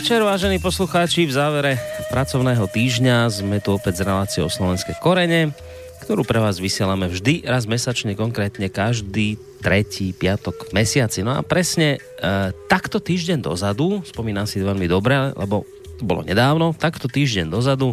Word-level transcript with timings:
Večer, 0.00 0.24
vážení 0.24 0.56
poslucháči. 0.56 1.28
V 1.28 1.36
závere 1.36 1.76
pracovného 2.08 2.64
týždňa 2.72 3.28
sme 3.28 3.60
tu 3.60 3.76
opäť 3.76 4.00
s 4.00 4.08
reláciou 4.08 4.48
Slovenské 4.48 4.96
korene, 4.96 5.52
ktorú 6.00 6.24
pre 6.24 6.40
vás 6.40 6.56
vysielame 6.56 7.04
vždy 7.04 7.44
raz 7.44 7.68
mesačne, 7.68 8.16
konkrétne 8.16 8.72
každý 8.72 9.36
tretí 9.60 10.16
piatok 10.16 10.72
v 10.72 10.80
mesiaci. 10.80 11.20
No 11.20 11.36
a 11.36 11.44
presne 11.44 12.00
e, 12.00 12.48
takto 12.72 12.96
týždeň 12.96 13.44
dozadu, 13.44 14.00
spomínam 14.08 14.48
si 14.48 14.64
veľmi 14.64 14.88
dobre, 14.88 15.36
lebo 15.36 15.68
to 16.00 16.08
bolo 16.08 16.24
nedávno, 16.24 16.72
takto 16.72 17.04
týždeň 17.04 17.52
dozadu, 17.52 17.92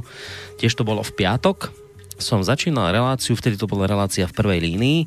tiež 0.63 0.79
to 0.79 0.87
bolo 0.87 1.03
v 1.03 1.11
piatok, 1.11 1.75
som 2.15 2.39
začínal 2.39 2.95
reláciu, 2.95 3.35
vtedy 3.35 3.59
to 3.59 3.67
bola 3.67 3.83
relácia 3.83 4.23
v 4.23 4.31
prvej 4.31 4.63
línii, 4.63 4.99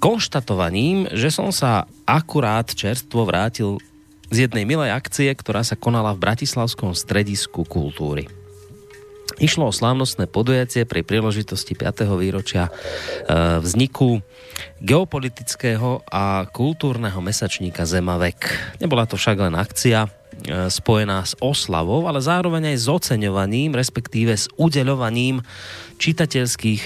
konštatovaním, 0.00 1.04
že 1.12 1.28
som 1.28 1.52
sa 1.52 1.84
akurát 2.08 2.64
čerstvo 2.72 3.28
vrátil 3.28 3.76
z 4.30 4.46
jednej 4.46 4.62
milej 4.62 4.94
akcie, 4.94 5.28
ktorá 5.34 5.66
sa 5.66 5.74
konala 5.74 6.14
v 6.14 6.22
Bratislavskom 6.22 6.94
stredisku 6.94 7.66
kultúry. 7.66 8.30
Išlo 9.40 9.70
o 9.70 9.74
slávnostné 9.74 10.28
podujatie 10.28 10.84
pri 10.84 11.00
príležitosti 11.00 11.72
5. 11.72 12.04
výročia 12.20 12.68
e, 12.68 12.70
vzniku 13.62 14.20
geopolitického 14.84 16.04
a 16.04 16.44
kultúrneho 16.50 17.18
mesačníka 17.24 17.88
Zemavek. 17.88 18.36
Nebola 18.82 19.08
to 19.08 19.16
však 19.16 19.40
len 19.40 19.56
akcia 19.56 20.04
e, 20.04 20.08
spojená 20.68 21.24
s 21.24 21.32
oslavou, 21.40 22.04
ale 22.04 22.20
zároveň 22.20 22.76
aj 22.76 22.76
s 22.84 22.86
oceňovaním, 22.92 23.72
respektíve 23.72 24.36
s 24.36 24.52
udeľovaním 24.60 25.40
čitateľských 25.96 26.82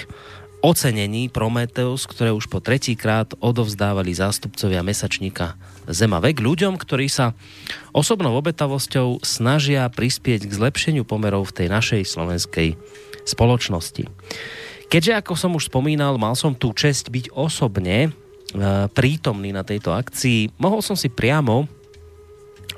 ocenení 0.63 1.29
Prometeus, 1.35 2.07
ktoré 2.07 2.31
už 2.31 2.47
po 2.47 2.63
tretíkrát 2.63 3.35
odovzdávali 3.43 4.15
zástupcovia 4.15 4.87
mesačníka 4.87 5.59
Zema 5.85 6.17
vek 6.21 6.41
ľuďom, 6.41 6.81
ktorí 6.81 7.13
sa 7.13 7.37
osobnou 7.93 8.33
obetavosťou 8.41 9.21
snažia 9.21 9.85
prispieť 9.93 10.49
k 10.49 10.57
zlepšeniu 10.57 11.05
pomerov 11.05 11.53
v 11.53 11.65
tej 11.65 11.69
našej 11.69 12.03
slovenskej 12.09 12.69
spoločnosti. 13.29 14.09
Keďže, 14.89 15.13
ako 15.21 15.35
som 15.37 15.53
už 15.57 15.69
spomínal, 15.69 16.17
mal 16.17 16.33
som 16.37 16.57
tú 16.57 16.73
čest 16.73 17.13
byť 17.13 17.33
osobne 17.37 18.09
e, 18.09 18.11
prítomný 18.93 19.51
na 19.53 19.67
tejto 19.67 19.93
akcii, 19.93 20.57
mohol 20.57 20.81
som 20.81 20.95
si 20.95 21.11
priamo, 21.13 21.67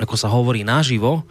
ako 0.01 0.15
sa 0.19 0.31
hovorí 0.31 0.65
naživo, 0.65 1.21
e, 1.21 1.23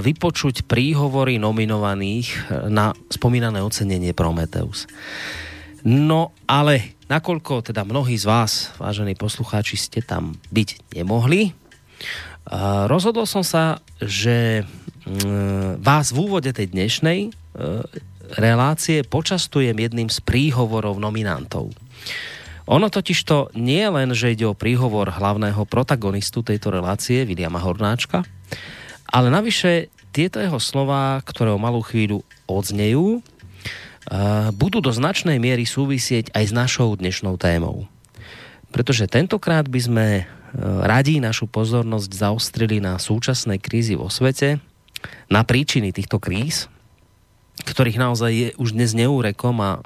vypočuť 0.00 0.64
príhovory 0.64 1.36
nominovaných 1.42 2.54
na 2.72 2.96
spomínané 3.12 3.60
ocenenie 3.60 4.16
Prometeus. 4.16 4.88
No 5.84 6.32
ale 6.48 6.93
Nakoľko 7.04 7.60
teda 7.60 7.84
mnohí 7.84 8.16
z 8.16 8.24
vás, 8.24 8.72
vážení 8.80 9.12
poslucháči, 9.12 9.76
ste 9.76 10.00
tam 10.00 10.40
byť 10.48 10.96
nemohli, 10.96 11.52
rozhodol 12.88 13.28
som 13.28 13.44
sa, 13.44 13.84
že 14.00 14.64
mm, 15.04 15.84
vás 15.84 16.16
v 16.16 16.24
úvode 16.24 16.48
tej 16.56 16.72
dnešnej 16.72 17.28
e, 17.28 17.30
relácie 18.40 19.04
počastujem 19.04 19.76
jedným 19.76 20.08
z 20.08 20.16
príhovorov 20.24 20.96
nominantov. 20.96 21.76
Ono 22.72 22.88
totiž 22.88 23.18
to 23.28 23.52
nie 23.52 23.84
len, 23.84 24.16
že 24.16 24.32
ide 24.32 24.48
o 24.48 24.56
príhovor 24.56 25.12
hlavného 25.12 25.60
protagonistu 25.68 26.40
tejto 26.40 26.72
relácie, 26.72 27.28
Viliama 27.28 27.60
Hornáčka, 27.60 28.24
ale 29.12 29.28
navyše 29.28 29.92
tieto 30.08 30.40
jeho 30.40 30.56
slova, 30.56 31.20
ktoré 31.20 31.52
o 31.52 31.60
malú 31.60 31.84
chvíľu 31.84 32.24
odznejú, 32.48 33.20
budú 34.52 34.84
do 34.84 34.92
značnej 34.92 35.40
miery 35.40 35.64
súvisieť 35.64 36.32
aj 36.36 36.44
s 36.50 36.52
našou 36.52 36.92
dnešnou 36.96 37.40
témou. 37.40 37.88
Pretože 38.74 39.06
tentokrát 39.06 39.70
by 39.70 39.80
sme 39.80 40.06
e, 40.18 40.24
radi 40.60 41.22
našu 41.22 41.46
pozornosť 41.46 42.10
zaostrili 42.10 42.82
na 42.82 42.98
súčasnej 42.98 43.62
krízy 43.62 43.94
vo 43.94 44.10
svete, 44.10 44.58
na 45.30 45.46
príčiny 45.46 45.94
týchto 45.94 46.18
kríz, 46.18 46.66
ktorých 47.62 48.02
naozaj 48.02 48.30
je 48.34 48.48
už 48.58 48.74
dnes 48.74 48.92
neúrekom 48.98 49.54
a 49.62 49.78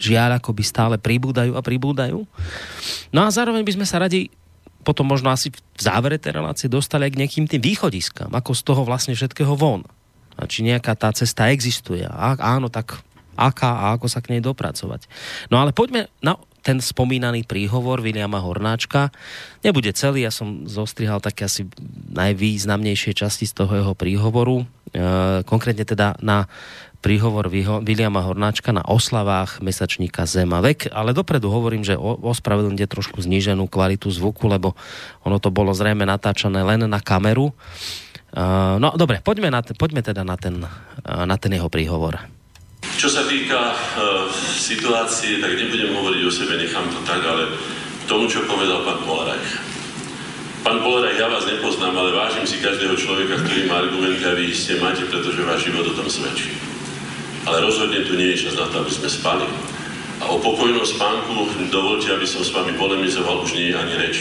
žiaľ 0.00 0.40
akoby 0.40 0.62
stále 0.64 0.96
pribúdajú 0.96 1.54
a 1.54 1.62
pribúdajú. 1.62 2.24
No 3.12 3.20
a 3.22 3.28
zároveň 3.28 3.62
by 3.62 3.76
sme 3.76 3.86
sa 3.86 4.00
radi 4.00 4.32
potom 4.80 5.04
možno 5.04 5.28
asi 5.28 5.52
v 5.52 5.60
závere 5.80 6.16
tej 6.16 6.40
relácie 6.40 6.66
dostali 6.66 7.04
aj 7.06 7.12
k 7.12 7.20
nejakým 7.20 7.46
tým 7.46 7.60
východiskám, 7.60 8.32
ako 8.32 8.56
z 8.56 8.62
toho 8.64 8.82
vlastne 8.88 9.12
všetkého 9.12 9.52
von. 9.52 9.84
A 10.40 10.48
či 10.48 10.64
nejaká 10.64 10.96
tá 10.96 11.12
cesta 11.12 11.52
existuje. 11.52 12.08
A 12.08 12.32
áno, 12.40 12.72
tak 12.72 13.04
aká 13.38 13.90
a 13.90 13.96
ako 13.96 14.06
sa 14.06 14.22
k 14.22 14.36
nej 14.36 14.42
dopracovať. 14.42 15.06
No 15.48 15.58
ale 15.58 15.74
poďme 15.74 16.10
na 16.20 16.38
ten 16.60 16.76
spomínaný 16.78 17.48
príhovor 17.48 18.04
Viliama 18.04 18.40
Hornáčka. 18.40 19.08
Nebude 19.64 19.96
celý, 19.96 20.28
ja 20.28 20.32
som 20.32 20.68
zostrihal 20.68 21.18
také 21.24 21.48
asi 21.48 21.64
najvýznamnejšie 22.12 23.16
časti 23.16 23.48
z 23.48 23.56
toho 23.56 23.72
jeho 23.72 23.94
príhovoru. 23.96 24.68
E, 24.92 25.40
konkrétne 25.48 25.88
teda 25.88 26.20
na 26.20 26.52
príhovor 27.00 27.48
Viliama 27.80 28.20
Hornáčka 28.20 28.76
na 28.76 28.84
oslavách 28.84 29.64
mesačníka 29.64 30.28
Zema 30.28 30.60
vek, 30.60 30.92
ale 30.92 31.16
dopredu 31.16 31.48
hovorím, 31.48 31.80
že 31.80 31.96
ospravedlňte 31.96 32.84
trošku 32.84 33.24
zníženú 33.24 33.64
kvalitu 33.72 34.12
zvuku, 34.12 34.44
lebo 34.44 34.76
ono 35.24 35.40
to 35.40 35.48
bolo 35.48 35.72
zrejme 35.72 36.04
natáčané 36.04 36.60
len 36.60 36.84
na 36.84 37.00
kameru. 37.00 37.56
Uh, 38.30 38.78
no 38.78 38.94
dobre, 38.94 39.18
poďme, 39.24 39.50
na, 39.50 39.64
poďme 39.64 40.06
teda 40.06 40.22
na 40.22 40.36
ten, 40.38 40.62
uh, 40.62 41.24
na 41.26 41.34
ten 41.34 41.50
jeho 41.50 41.66
príhovor. 41.66 42.20
Čo 42.96 43.08
sa 43.10 43.22
týka 43.28 43.60
e, 43.70 43.76
situácie, 44.58 45.38
tak 45.38 45.54
nebudem 45.54 45.94
hovoriť 45.94 46.22
o 46.26 46.32
sebe, 46.32 46.58
nechám 46.58 46.88
to 46.90 47.00
tak, 47.06 47.22
ale 47.22 47.46
k 48.02 48.04
tomu, 48.10 48.26
čo 48.26 48.48
povedal 48.48 48.82
pán 48.82 49.02
Polaraj. 49.06 49.42
Pán 50.60 50.82
Polaraj, 50.82 51.14
ja 51.16 51.30
vás 51.30 51.46
nepoznám, 51.46 51.94
ale 51.96 52.16
vážim 52.16 52.44
si 52.44 52.58
každého 52.58 52.98
človeka, 52.98 53.40
ktorý 53.40 53.70
má 53.70 53.80
argumenty 53.86 54.24
a 54.26 54.36
vy 54.36 54.50
ste 54.52 54.82
máte, 54.82 55.06
pretože 55.06 55.46
váš 55.46 55.70
život 55.70 55.86
o 55.86 55.96
tom 55.96 56.08
svedčí. 56.10 56.52
Ale 57.48 57.64
rozhodne 57.64 58.04
tu 58.04 58.18
nie 58.18 58.36
je 58.36 58.48
čas 58.48 58.58
na 58.58 58.68
to, 58.68 58.84
aby 58.84 58.92
sme 58.92 59.08
spali. 59.08 59.46
A 60.20 60.28
o 60.28 60.36
pokojnom 60.36 60.84
spánku 60.84 61.48
dovolte, 61.72 62.12
aby 62.12 62.28
som 62.28 62.44
s 62.44 62.52
vami 62.52 62.76
polemizoval, 62.76 63.40
už 63.40 63.56
nie 63.56 63.72
je 63.72 63.78
ani 63.80 63.94
reč. 63.96 64.16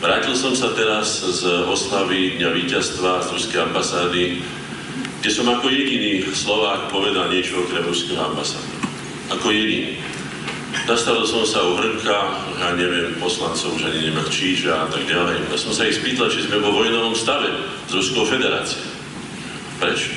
Vrátil 0.00 0.32
som 0.36 0.56
sa 0.56 0.72
teraz 0.72 1.20
z 1.20 1.44
oslavy 1.64 2.40
Dňa 2.40 2.50
víťazstva 2.52 3.24
z 3.24 3.28
Ruskej 3.36 3.60
ambasády 3.68 4.40
kde 5.24 5.32
som 5.32 5.48
ako 5.48 5.72
jediný 5.72 6.20
Slovák 6.36 6.92
povedal 6.92 7.32
niečo 7.32 7.64
okrem 7.64 7.80
ruského 7.88 8.20
ambasádu. 8.20 8.76
Ako 9.32 9.56
jediný. 9.56 9.96
Zastavil 10.84 11.24
som 11.24 11.48
sa 11.48 11.64
u 11.64 11.80
Hrnka, 11.80 12.44
ja 12.60 12.76
neviem, 12.76 13.16
poslancov, 13.16 13.72
už 13.72 13.88
ani 13.88 14.12
nemá 14.12 14.20
Číža 14.28 14.84
a 14.84 14.86
tak 14.92 15.08
ďalej. 15.08 15.48
Ja 15.48 15.56
som 15.56 15.72
sa 15.72 15.88
ich 15.88 15.96
spýtal, 15.96 16.28
či 16.28 16.44
sme 16.44 16.60
vo 16.60 16.76
vojnovom 16.76 17.16
stave 17.16 17.56
s 17.88 17.92
Ruskou 17.96 18.28
federáciou. 18.28 18.84
Prečo? 19.80 20.12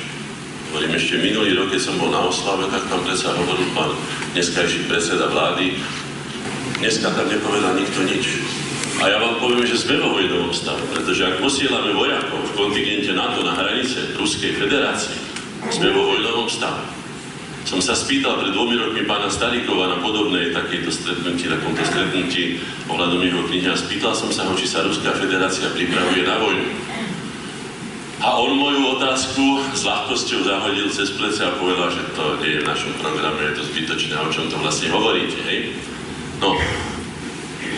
Hovorím, 0.76 0.92
ešte 0.92 1.24
minulý 1.24 1.56
rok, 1.56 1.72
keď 1.72 1.88
som 1.88 1.96
bol 1.96 2.12
na 2.12 2.28
oslave, 2.28 2.68
tak 2.68 2.84
tam 2.92 3.00
predsa 3.00 3.32
hovoril 3.32 3.64
pán 3.72 3.96
dneskajší 4.36 4.92
predseda 4.92 5.32
vlády. 5.32 5.72
Dneska 6.84 7.16
tam 7.16 7.32
nepovedal 7.32 7.80
nikto 7.80 8.04
nič. 8.04 8.44
A 8.98 9.06
ja 9.06 9.22
vám 9.22 9.38
poviem, 9.38 9.62
že 9.62 9.78
sme 9.78 10.02
vo 10.02 10.10
vojnovom 10.10 10.50
stave, 10.50 10.82
pretože 10.90 11.22
ak 11.22 11.38
posielame 11.38 11.94
vojakov 11.94 12.50
v 12.50 12.56
kontingente 12.58 13.14
NATO 13.14 13.46
na 13.46 13.54
hranice 13.54 14.18
Ruskej 14.18 14.58
federácie, 14.58 15.14
sme 15.70 15.94
vo 15.94 16.10
vojnovom 16.10 16.50
stave. 16.50 16.82
Som 17.62 17.78
sa 17.78 17.94
spýtal 17.94 18.42
pred 18.42 18.50
dvomi 18.50 18.74
rokmi 18.74 19.06
pána 19.06 19.30
Starikova 19.30 19.86
na 19.86 19.98
podobnej 20.02 20.50
takejto 20.50 20.90
stretnutí, 20.90 21.46
takomto 21.46 21.84
stretnutí 21.86 22.58
ohľadom 22.90 23.22
jeho 23.22 23.42
knihy 23.46 23.68
a 23.70 23.78
spýtal 23.78 24.18
som 24.18 24.34
sa 24.34 24.50
ho, 24.50 24.58
či 24.58 24.66
sa 24.66 24.82
Ruská 24.82 25.14
federácia 25.14 25.70
pripravuje 25.70 26.26
na 26.26 26.36
vojnu. 26.42 26.66
A 28.18 28.34
on 28.34 28.58
moju 28.58 28.98
otázku 28.98 29.62
s 29.78 29.86
ľahkosťou 29.86 30.42
zahodil 30.42 30.90
cez 30.90 31.14
plece 31.14 31.38
a 31.46 31.54
povedal, 31.54 31.94
že 31.94 32.02
to 32.18 32.34
nie 32.42 32.58
je 32.58 32.62
v 32.66 32.70
našom 32.72 32.98
programe, 32.98 33.46
je 33.46 33.62
to 33.62 33.68
zbytočné, 33.70 34.18
o 34.18 34.32
čom 34.34 34.50
to 34.50 34.58
vlastne 34.58 34.90
hovoríte, 34.90 35.38
hej? 35.46 35.70
No, 36.42 36.58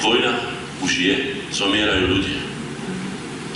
vojna 0.00 0.59
už 0.80 0.92
je, 0.96 1.16
zomierajú 1.52 2.04
ľudia. 2.08 2.40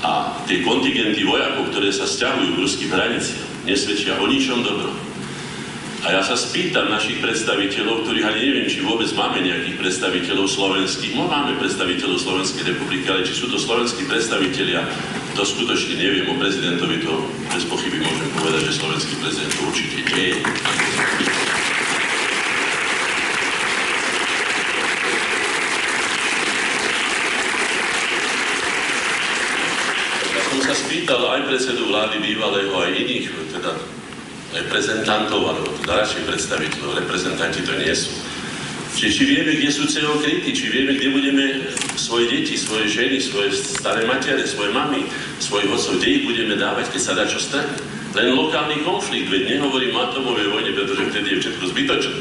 A 0.04 0.36
tie 0.44 0.60
kontingenty 0.60 1.24
vojakov, 1.24 1.72
ktoré 1.72 1.88
sa 1.88 2.04
stiahujú 2.04 2.56
v 2.56 2.62
ruských 2.68 2.92
hraniciach, 2.92 3.44
nesvedčia 3.64 4.20
o 4.20 4.28
ničom 4.28 4.60
dobrom. 4.60 4.96
A 6.04 6.12
ja 6.12 6.20
sa 6.20 6.36
spýtam 6.36 6.92
našich 6.92 7.24
predstaviteľov, 7.24 8.04
ktorých 8.04 8.28
ani 8.28 8.40
neviem, 8.44 8.68
či 8.68 8.84
vôbec 8.84 9.08
máme 9.16 9.40
nejakých 9.40 9.80
predstaviteľov 9.80 10.52
slovenských. 10.52 11.16
No 11.16 11.24
máme 11.32 11.56
predstaviteľov 11.56 12.20
Slovenskej 12.20 12.76
republiky, 12.76 13.08
ale 13.08 13.24
či 13.24 13.32
sú 13.32 13.48
to 13.48 13.56
slovenskí 13.56 14.04
predstavitelia, 14.04 14.84
to 15.32 15.42
skutočne 15.48 15.96
neviem. 15.96 16.28
O 16.28 16.36
prezidentovi 16.36 17.00
to 17.00 17.24
bez 17.48 17.64
pochyby 17.64 18.04
môžem 18.04 18.28
povedať, 18.36 18.68
že 18.68 18.84
slovenský 18.84 19.14
prezident 19.16 19.52
to 19.56 19.62
určite 19.64 19.98
nie 20.12 20.26
je. 20.28 20.38
Spýtal 31.14 31.30
aj 31.30 31.46
predsedu 31.46 31.82
vlády 31.94 32.18
bývalého, 32.26 32.74
aj 32.74 32.90
iných, 32.90 33.30
teda 33.54 33.70
reprezentantov, 34.50 35.46
alebo 35.46 35.70
teda 35.78 36.02
radšej 36.02 36.26
predstaviteľov, 36.26 37.06
reprezentanti 37.06 37.62
to 37.62 37.70
nie 37.78 37.94
sú, 37.94 38.10
či 38.98 39.14
či 39.14 39.22
vieme, 39.22 39.54
kde 39.54 39.70
sú 39.70 39.86
CO 39.86 40.18
kryty, 40.18 40.50
či 40.50 40.74
vieme, 40.74 40.98
kde 40.98 41.14
budeme 41.14 41.44
svoje 41.94 42.34
deti, 42.34 42.58
svoje 42.58 42.90
ženy, 42.90 43.22
svoje 43.22 43.54
staré 43.54 44.10
matere, 44.10 44.42
svoje 44.42 44.74
mamy, 44.74 45.06
svojich 45.38 45.70
otcov, 45.70 46.02
kde 46.02 46.08
ich 46.18 46.26
budeme 46.26 46.58
dávať, 46.58 46.90
keď 46.90 47.00
sa 47.06 47.14
dá 47.14 47.30
čo 47.30 47.38
stane. 47.38 47.70
Len 48.18 48.34
lokálny 48.34 48.82
konflikt, 48.82 49.30
veď 49.30 49.54
nehovorím 49.54 49.94
o 49.94 50.02
atomovej 50.10 50.50
vojne, 50.50 50.74
pretože 50.74 51.14
vtedy 51.14 51.28
je 51.30 51.40
všetko 51.46 51.64
zbytočné. 51.70 52.18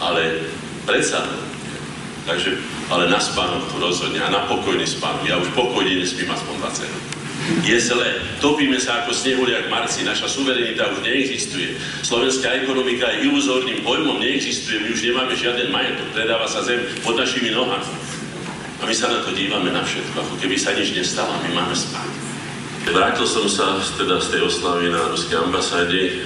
Ale 0.00 0.48
predsa, 0.88 1.28
takže, 2.24 2.56
ale 2.88 3.04
na 3.12 3.20
spánok 3.20 3.68
tu 3.68 3.76
rozhodne 3.84 4.24
a 4.24 4.32
na 4.32 4.48
pokojný 4.48 4.88
spánok. 4.88 5.28
Ja 5.28 5.36
už 5.36 5.52
pokojne 5.52 6.00
nespím 6.00 6.32
aspoň 6.32 6.56
20 6.88 7.19
je 7.64 7.76
zle. 7.80 8.20
Topíme 8.40 8.76
sa 8.80 9.04
ako 9.04 9.12
snehuliak 9.12 9.68
Marci, 9.68 10.04
naša 10.04 10.28
suverenita 10.28 10.88
už 10.92 11.04
neexistuje. 11.04 11.76
Slovenská 12.04 12.52
ekonomika 12.64 13.08
je 13.10 13.28
iluzórnym 13.28 13.84
pojmom, 13.84 14.20
neexistuje, 14.20 14.80
my 14.80 14.88
už 14.92 15.00
nemáme 15.04 15.32
žiaden 15.36 15.68
majetok, 15.72 16.08
predáva 16.14 16.46
sa 16.48 16.64
zem 16.64 16.80
pod 17.04 17.16
našimi 17.16 17.52
nohami. 17.52 17.88
A 18.80 18.88
my 18.88 18.94
sa 18.96 19.12
na 19.12 19.20
to 19.20 19.36
dívame 19.36 19.68
na 19.68 19.84
všetko, 19.84 20.16
ako 20.24 20.34
keby 20.40 20.56
sa 20.56 20.72
nič 20.72 20.96
nestalo, 20.96 21.36
my 21.44 21.50
máme 21.52 21.76
spať. 21.76 22.08
Vrátil 22.88 23.28
som 23.28 23.44
sa 23.44 23.76
teda 24.00 24.24
z 24.24 24.28
tej 24.32 24.42
oslavy 24.48 24.88
na 24.88 25.12
ruskej 25.12 25.36
ambasáde 25.36 26.24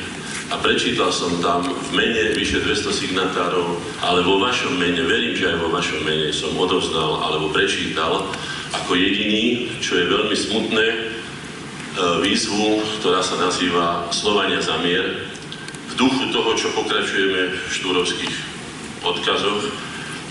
a 0.54 0.60
prečítal 0.62 1.10
som 1.10 1.34
tam 1.42 1.66
v 1.66 1.90
mene 1.98 2.30
vyše 2.38 2.62
200 2.62 2.94
signatárov, 2.94 3.74
ale 3.98 4.22
vo 4.22 4.38
vašom 4.38 4.78
mene, 4.78 5.02
verím, 5.02 5.34
že 5.34 5.50
aj 5.50 5.58
vo 5.58 5.68
vašom 5.74 6.06
mene 6.06 6.30
som 6.30 6.54
odovzdal 6.54 7.26
alebo 7.26 7.50
prečítal 7.50 8.30
ako 8.82 8.98
jediný, 8.98 9.70
čo 9.78 10.00
je 10.00 10.10
veľmi 10.10 10.36
smutné, 10.36 10.86
e, 10.90 10.98
výzvu, 12.24 12.82
ktorá 13.00 13.22
sa 13.22 13.38
nazýva 13.38 14.10
Slovania 14.10 14.58
za 14.58 14.80
mier, 14.82 15.30
v 15.90 15.92
duchu 15.94 16.34
toho, 16.34 16.50
čo 16.58 16.74
pokračujeme 16.74 17.54
v 17.54 17.70
štúrovských 17.70 18.34
odkazoch, 19.04 19.62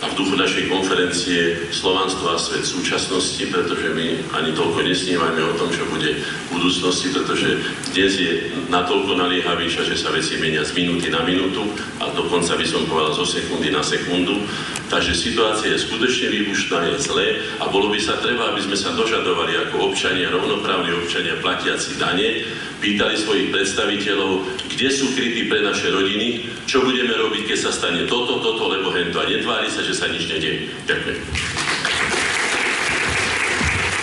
a 0.03 0.11
v 0.11 0.19
duchu 0.19 0.35
našej 0.35 0.67
konferencie 0.67 1.71
Slovanstvo 1.71 2.35
a 2.35 2.35
svet 2.35 2.67
súčasnosti, 2.67 3.39
pretože 3.47 3.95
my 3.95 4.35
ani 4.35 4.51
toľko 4.51 4.83
nesnívame 4.83 5.39
o 5.39 5.55
tom, 5.55 5.71
čo 5.71 5.87
bude 5.87 6.19
v 6.19 6.47
budúcnosti, 6.51 7.15
pretože 7.15 7.63
dnes 7.95 8.11
je 8.19 8.51
natoľko 8.67 9.15
naliehavejšia, 9.15 9.87
že 9.87 9.95
sa 9.95 10.11
veci 10.11 10.35
menia 10.43 10.67
z 10.67 10.75
minúty 10.75 11.07
na 11.07 11.23
minútu 11.23 11.63
a 12.03 12.11
dokonca 12.11 12.59
by 12.59 12.65
som 12.67 12.83
povedal 12.83 13.15
zo 13.15 13.23
sekundy 13.23 13.71
na 13.71 13.79
sekundu. 13.79 14.43
Takže 14.93 15.17
situácia 15.17 15.73
je 15.73 15.89
skutočne 15.89 16.29
výbušná, 16.29 16.85
je 16.93 17.01
zlé 17.01 17.41
a 17.57 17.65
bolo 17.65 17.89
by 17.89 17.97
sa 17.97 18.21
treba, 18.21 18.53
aby 18.53 18.61
sme 18.61 18.77
sa 18.77 18.93
dožadovali 18.93 19.57
ako 19.65 19.89
občania, 19.89 20.29
rovnoprávni 20.29 20.93
občania 20.93 21.33
platiaci 21.41 21.97
dane, 21.97 22.45
pýtali 22.77 23.17
svojich 23.17 23.49
predstaviteľov, 23.49 24.45
kde 24.69 24.87
sú 24.93 25.09
kryty 25.17 25.49
pre 25.49 25.65
naše 25.65 25.89
rodiny, 25.89 26.45
čo 26.69 26.85
budeme 26.85 27.09
robiť, 27.09 27.41
keď 27.41 27.57
sa 27.57 27.71
stane 27.73 28.05
toto, 28.05 28.37
toto, 28.37 28.69
lebo 28.69 28.93
hento 28.93 29.17
a 29.17 29.25
netvári 29.25 29.73
sa, 29.73 29.81
že 29.81 29.97
sa 29.97 30.05
nič 30.13 30.29
nedie. 30.29 30.69
Ďakujem. 30.85 31.52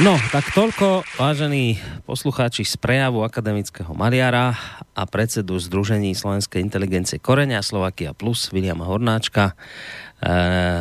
No, 0.00 0.16
tak 0.32 0.56
toľko, 0.56 1.04
vážení 1.20 1.76
poslucháči 2.08 2.64
z 2.64 2.80
prejavu 2.80 3.20
akademického 3.20 3.92
maliara 3.92 4.56
a 4.96 5.04
predsedu 5.04 5.60
Združení 5.60 6.16
slovenskej 6.16 6.64
inteligencie 6.64 7.20
Korenia 7.20 7.60
Slovakia 7.60 8.16
Plus 8.16 8.48
Viliama 8.48 8.88
Hornáčka, 8.88 9.52
e, 9.52 9.54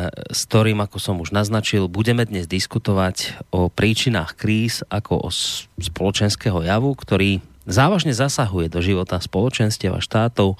s 0.08 0.40
ktorým, 0.48 0.80
ako 0.80 0.96
som 0.96 1.20
už 1.20 1.36
naznačil, 1.36 1.92
budeme 1.92 2.24
dnes 2.24 2.48
diskutovať 2.48 3.44
o 3.52 3.68
príčinách 3.68 4.40
kríz 4.40 4.80
ako 4.88 5.28
o 5.28 5.28
spoločenského 5.76 6.64
javu, 6.64 6.96
ktorý 6.96 7.44
závažne 7.68 8.16
zasahuje 8.16 8.72
do 8.72 8.80
života 8.80 9.20
spoločenstiev 9.20 10.00
a 10.00 10.00
štátov 10.00 10.56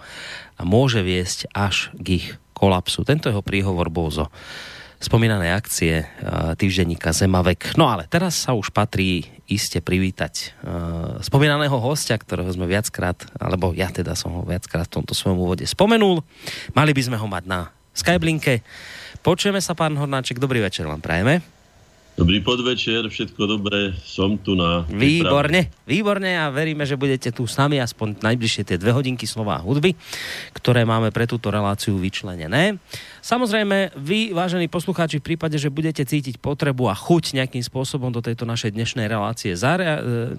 a 0.61 0.63
môže 0.69 1.01
viesť 1.01 1.49
až 1.57 1.97
k 1.97 2.21
ich 2.21 2.27
kolapsu. 2.53 3.09
Tento 3.09 3.33
jeho 3.33 3.41
príhovor 3.41 3.89
bol 3.89 4.13
zo 4.13 4.29
spomínanej 5.01 5.51
akcie 5.57 6.05
týždenníka 6.61 7.17
Zemavek. 7.17 7.73
No 7.81 7.89
ale 7.89 8.05
teraz 8.05 8.45
sa 8.45 8.53
už 8.53 8.69
patrí 8.69 9.25
iste 9.49 9.81
privítať 9.81 10.53
spomínaného 11.25 11.75
hostia, 11.81 12.21
ktorého 12.21 12.53
sme 12.53 12.69
viackrát, 12.69 13.17
alebo 13.41 13.73
ja 13.73 13.89
teda 13.89 14.13
som 14.13 14.31
ho 14.37 14.43
viackrát 14.45 14.87
v 14.87 15.01
tomto 15.01 15.17
svojom 15.17 15.41
úvode 15.41 15.65
spomenul. 15.65 16.21
Mali 16.77 16.93
by 16.93 17.03
sme 17.03 17.17
ho 17.17 17.27
mať 17.27 17.45
na 17.49 17.73
Skyblinke. 17.97 18.61
Počujeme 19.25 19.59
sa, 19.59 19.73
pán 19.73 19.97
Hornáček, 19.97 20.39
dobrý 20.39 20.61
večer 20.61 20.85
vám 20.85 21.01
prajeme. 21.01 21.41
Dobrý 22.21 22.45
podvečer, 22.45 23.09
všetko 23.09 23.43
dobré, 23.49 23.97
som 24.05 24.37
tu 24.37 24.53
na... 24.53 24.85
Výborne, 24.93 25.73
výborne 25.89 26.37
a 26.37 26.53
veríme, 26.53 26.85
že 26.85 27.01
budete 27.01 27.33
tu 27.33 27.49
s 27.49 27.57
nami 27.57 27.81
aspoň 27.81 28.21
najbližšie 28.21 28.69
tie 28.69 28.77
dve 28.77 28.93
hodinky 28.93 29.25
slova 29.25 29.57
a 29.57 29.65
hudby, 29.65 29.97
ktoré 30.53 30.85
máme 30.85 31.17
pre 31.17 31.25
túto 31.25 31.49
reláciu 31.49 31.97
vyčlenené. 31.97 32.77
Samozrejme, 33.21 33.93
vy, 34.01 34.33
vážení 34.33 34.65
poslucháči, 34.65 35.21
v 35.21 35.29
prípade, 35.33 35.61
že 35.61 35.69
budete 35.69 36.01
cítiť 36.01 36.41
potrebu 36.41 36.89
a 36.89 36.97
chuť 36.97 37.37
nejakým 37.37 37.61
spôsobom 37.61 38.09
do 38.09 38.25
tejto 38.25 38.49
našej 38.49 38.73
dnešnej 38.73 39.13
relácie 39.13 39.53
zarea- 39.53 40.01
e, 40.01 40.33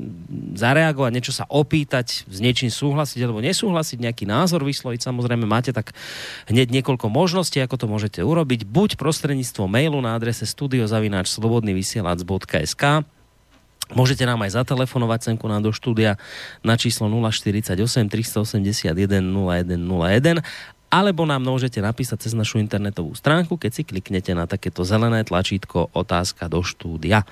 zareagovať, 0.58 1.14
niečo 1.14 1.30
sa 1.30 1.46
opýtať, 1.46 2.26
s 2.26 2.38
niečím 2.42 2.74
súhlasiť 2.74 3.22
alebo 3.22 3.46
nesúhlasiť, 3.46 4.02
nejaký 4.02 4.26
názor 4.26 4.66
vysloviť, 4.66 5.06
samozrejme 5.06 5.46
máte 5.46 5.70
tak 5.70 5.94
hneď 6.50 6.82
niekoľko 6.82 7.14
možností, 7.14 7.62
ako 7.62 7.78
to 7.78 7.86
môžete 7.86 8.26
urobiť, 8.26 8.66
buď 8.66 8.98
prostredníctvom 8.98 9.70
mailu 9.70 10.02
na 10.02 10.18
adrese 10.18 10.50
studiozavináčslobodnyvysielac.sk 10.50 13.06
Môžete 13.92 14.24
nám 14.24 14.40
aj 14.48 14.56
zatelefonovať 14.56 15.20
semku 15.32 15.52
nám 15.52 15.68
do 15.68 15.76
štúdia 15.76 16.16
na 16.64 16.80
číslo 16.80 17.12
048 17.12 17.76
381 18.08 19.20
0101 19.20 20.40
alebo 20.92 21.24
nám 21.24 21.48
môžete 21.48 21.80
napísať 21.80 22.28
cez 22.28 22.34
našu 22.36 22.60
internetovú 22.60 23.16
stránku, 23.16 23.56
keď 23.56 23.72
si 23.72 23.88
kliknete 23.88 24.36
na 24.36 24.44
takéto 24.44 24.84
zelené 24.84 25.24
tlačítko 25.24 25.96
otázka 25.96 26.52
do 26.52 26.60
štúdia. 26.60 27.24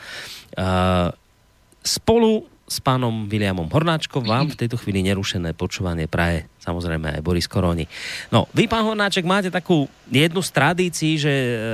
Spolu 1.84 2.48
s 2.70 2.78
pánom 2.78 3.26
Williamom 3.26 3.68
Hornáčkom 3.68 4.24
vám 4.24 4.54
v 4.54 4.60
tejto 4.66 4.78
chvíli 4.78 5.02
nerušené 5.02 5.58
počúvanie 5.58 6.06
praje 6.06 6.46
samozrejme 6.60 7.18
aj 7.18 7.26
Boris 7.26 7.48
Koroni. 7.50 7.88
No, 8.30 8.46
vy, 8.52 8.70
pán 8.70 8.86
Hornáček, 8.86 9.26
máte 9.26 9.50
takú 9.50 9.88
jednu 10.12 10.44
z 10.44 10.50
tradícií, 10.54 11.14
že 11.18 11.32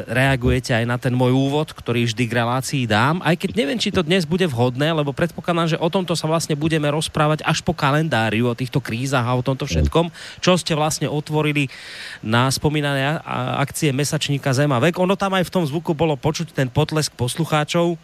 reagujete 0.08 0.72
aj 0.72 0.86
na 0.86 0.96
ten 1.02 1.12
môj 1.12 1.36
úvod, 1.36 1.74
ktorý 1.74 2.06
vždy 2.06 2.24
k 2.30 2.38
relácii 2.38 2.84
dám, 2.86 3.20
aj 3.26 3.36
keď 3.36 3.50
neviem, 3.58 3.82
či 3.82 3.92
to 3.92 4.06
dnes 4.06 4.24
bude 4.24 4.46
vhodné, 4.46 4.94
lebo 4.94 5.12
predpokladám, 5.12 5.76
že 5.76 5.82
o 5.82 5.90
tomto 5.90 6.14
sa 6.14 6.30
vlastne 6.30 6.56
budeme 6.56 6.88
rozprávať 6.88 7.44
až 7.44 7.66
po 7.66 7.74
kalendáriu, 7.76 8.48
o 8.48 8.56
týchto 8.56 8.80
krízach 8.80 9.26
a 9.26 9.36
o 9.36 9.44
tomto 9.44 9.66
všetkom, 9.66 10.14
čo 10.40 10.56
ste 10.56 10.78
vlastne 10.78 11.10
otvorili 11.10 11.68
na 12.22 12.48
spomínané 12.48 13.20
akcie 13.60 13.90
mesačníka 13.90 14.54
Zema 14.54 14.78
vek. 14.78 14.96
Ono 15.02 15.18
tam 15.18 15.34
aj 15.36 15.50
v 15.50 15.54
tom 15.54 15.64
zvuku 15.66 15.98
bolo 15.98 16.16
počuť 16.16 16.54
ten 16.54 16.70
potlesk 16.70 17.12
poslucháčov, 17.18 17.98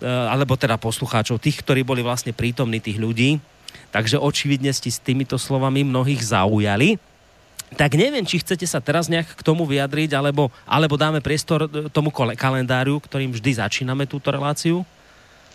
alebo 0.00 0.56
teda 0.56 0.80
poslucháčov, 0.80 1.42
tých, 1.42 1.60
ktorí 1.60 1.84
boli 1.84 2.00
vlastne 2.00 2.32
prítomní, 2.32 2.80
tých 2.80 2.96
ľudí. 2.96 3.42
Takže 3.92 4.16
očividne 4.16 4.72
ste 4.72 4.88
s 4.88 5.00
týmito 5.00 5.36
slovami 5.36 5.84
mnohých 5.84 6.24
zaujali. 6.24 6.96
Tak 7.72 7.96
neviem, 7.96 8.24
či 8.24 8.40
chcete 8.40 8.68
sa 8.68 8.84
teraz 8.84 9.08
nejak 9.08 9.32
k 9.32 9.42
tomu 9.44 9.64
vyjadriť, 9.64 10.12
alebo, 10.12 10.52
alebo 10.68 11.00
dáme 11.00 11.24
priestor 11.24 11.68
eh, 11.68 11.88
tomu 11.88 12.12
kalendáriu, 12.12 13.00
ktorým 13.00 13.32
vždy 13.32 13.64
začíname 13.64 14.04
túto 14.04 14.28
reláciu? 14.28 14.84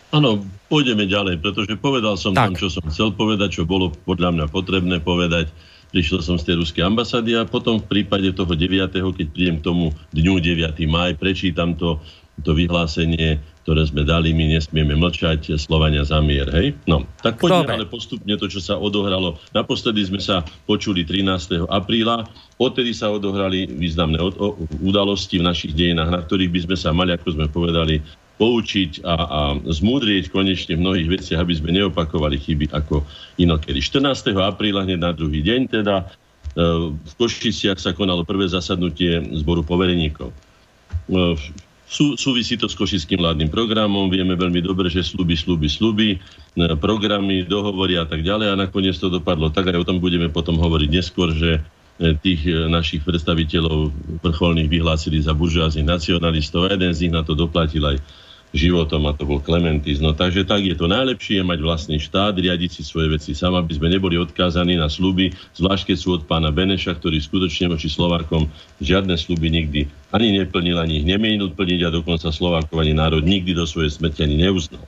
Áno, 0.08 0.40
pôjdeme 0.72 1.04
ďalej, 1.04 1.36
pretože 1.44 1.76
povedal 1.76 2.16
som 2.16 2.32
tak. 2.32 2.50
tam, 2.50 2.52
čo 2.56 2.72
som 2.72 2.84
chcel 2.88 3.12
povedať, 3.12 3.60
čo 3.60 3.68
bolo 3.68 3.92
podľa 4.08 4.34
mňa 4.34 4.46
potrebné 4.48 4.96
povedať. 5.04 5.52
Prišiel 5.92 6.20
som 6.20 6.36
z 6.40 6.52
tej 6.52 6.64
ruskej 6.64 6.84
ambasády 6.84 7.36
a 7.36 7.48
potom 7.48 7.80
v 7.80 7.88
prípade 7.88 8.32
toho 8.32 8.48
9., 8.52 8.92
keď 8.92 9.26
prídem 9.28 9.56
k 9.60 9.66
tomu 9.68 9.92
dňu 10.12 10.40
9. 10.40 10.80
maj, 10.88 11.16
prečítam 11.16 11.76
to, 11.76 12.00
to 12.40 12.56
vyhlásenie 12.56 13.40
ktoré 13.68 13.84
sme 13.84 14.00
dali, 14.00 14.32
my 14.32 14.56
nesmieme 14.56 14.96
mlčať, 14.96 15.52
Slovania 15.60 16.00
za 16.00 16.24
mier, 16.24 16.48
hej? 16.56 16.72
No, 16.88 17.04
tak 17.20 17.36
poďme 17.36 17.68
ale 17.68 17.84
postupne 17.84 18.32
to, 18.40 18.48
čo 18.48 18.64
sa 18.64 18.80
odohralo. 18.80 19.36
Naposledy 19.52 20.08
sme 20.08 20.24
sa 20.24 20.40
počuli 20.64 21.04
13. 21.04 21.68
apríla, 21.68 22.24
odtedy 22.56 22.96
sa 22.96 23.12
odohrali 23.12 23.68
významné 23.68 24.24
udalosti 24.80 25.36
v 25.36 25.52
našich 25.52 25.76
dejinách, 25.76 26.08
na 26.08 26.24
ktorých 26.24 26.48
by 26.48 26.60
sme 26.64 26.76
sa 26.80 26.96
mali, 26.96 27.12
ako 27.12 27.28
sme 27.36 27.44
povedali, 27.52 28.00
poučiť 28.40 29.04
a, 29.04 29.14
a 29.20 29.40
zmúdrieť 29.60 30.32
konečne 30.32 30.80
v 30.80 30.88
mnohých 30.88 31.20
veciach, 31.20 31.44
aby 31.44 31.52
sme 31.52 31.76
neopakovali 31.76 32.40
chyby 32.40 32.72
ako 32.72 33.04
inokedy. 33.36 33.84
14. 33.84 34.32
apríla, 34.48 34.88
hneď 34.88 34.96
na 34.96 35.12
druhý 35.12 35.44
deň 35.44 35.60
teda, 35.68 36.08
e, 36.56 36.96
v 36.96 37.12
Košiciach 37.20 37.76
sa 37.76 37.92
konalo 37.92 38.24
prvé 38.24 38.48
zasadnutie 38.48 39.20
zboru 39.36 39.60
povereníkov 39.60 40.32
e, 40.32 40.36
sú, 41.88 42.20
súvisí 42.20 42.60
to 42.60 42.68
s 42.68 42.76
košickým 42.76 43.24
vládnym 43.24 43.48
programom, 43.48 44.12
vieme 44.12 44.36
veľmi 44.36 44.60
dobre, 44.60 44.92
že 44.92 45.00
sluby, 45.00 45.32
sluby, 45.32 45.68
sluby, 45.72 46.08
e, 46.14 46.18
programy, 46.76 47.48
dohovory 47.48 47.96
a 47.96 48.04
tak 48.04 48.20
ďalej. 48.20 48.52
A 48.52 48.60
nakoniec 48.60 49.00
to 49.00 49.08
dopadlo 49.08 49.48
tak, 49.48 49.72
aj 49.72 49.80
o 49.80 49.88
tom 49.88 49.96
budeme 49.96 50.28
potom 50.28 50.60
hovoriť 50.60 50.88
neskôr, 50.92 51.32
že 51.32 51.64
e, 51.96 52.12
tých 52.20 52.44
e, 52.44 52.68
našich 52.68 53.00
predstaviteľov 53.08 53.88
vrcholných 54.20 54.68
vyhlásili 54.68 55.16
za 55.24 55.32
buržoáznych 55.32 55.88
nacionalistov. 55.88 56.68
A 56.68 56.76
jeden 56.76 56.92
z 56.92 57.08
nich 57.08 57.14
na 57.16 57.24
to 57.24 57.32
doplatil 57.32 57.80
aj 57.88 57.96
životom 58.56 59.04
a 59.08 59.12
to 59.12 59.28
bol 59.28 59.40
Klementis. 59.40 60.00
No 60.00 60.16
takže 60.16 60.48
tak 60.48 60.64
je 60.64 60.72
to 60.72 60.88
najlepšie 60.88 61.44
mať 61.44 61.58
vlastný 61.60 61.96
štát, 62.00 62.32
riadiť 62.36 62.80
si 62.80 62.82
svoje 62.84 63.12
veci 63.12 63.36
sám, 63.36 63.56
aby 63.60 63.76
sme 63.76 63.92
neboli 63.92 64.16
odkázaní 64.16 64.80
na 64.80 64.88
sluby, 64.88 65.32
zvlášť 65.56 65.92
keď 65.92 65.96
sú 65.96 66.08
od 66.16 66.22
pána 66.24 66.48
Beneša, 66.48 66.96
ktorý 66.96 67.20
skutočne 67.20 67.68
voči 67.68 67.92
Slovákom 67.92 68.48
žiadne 68.80 69.14
sluby 69.20 69.52
nikdy 69.52 69.80
ani 70.16 70.40
neplnil, 70.40 70.80
ani 70.80 71.04
ich 71.04 71.06
nemienil 71.08 71.52
plniť 71.52 71.80
a 71.84 71.92
dokonca 71.92 72.32
Slovákov 72.32 72.80
ani 72.80 72.96
národ 72.96 73.20
nikdy 73.20 73.52
do 73.52 73.68
svojej 73.68 73.92
smrti 73.92 74.24
ani 74.24 74.40
neuznal. 74.40 74.84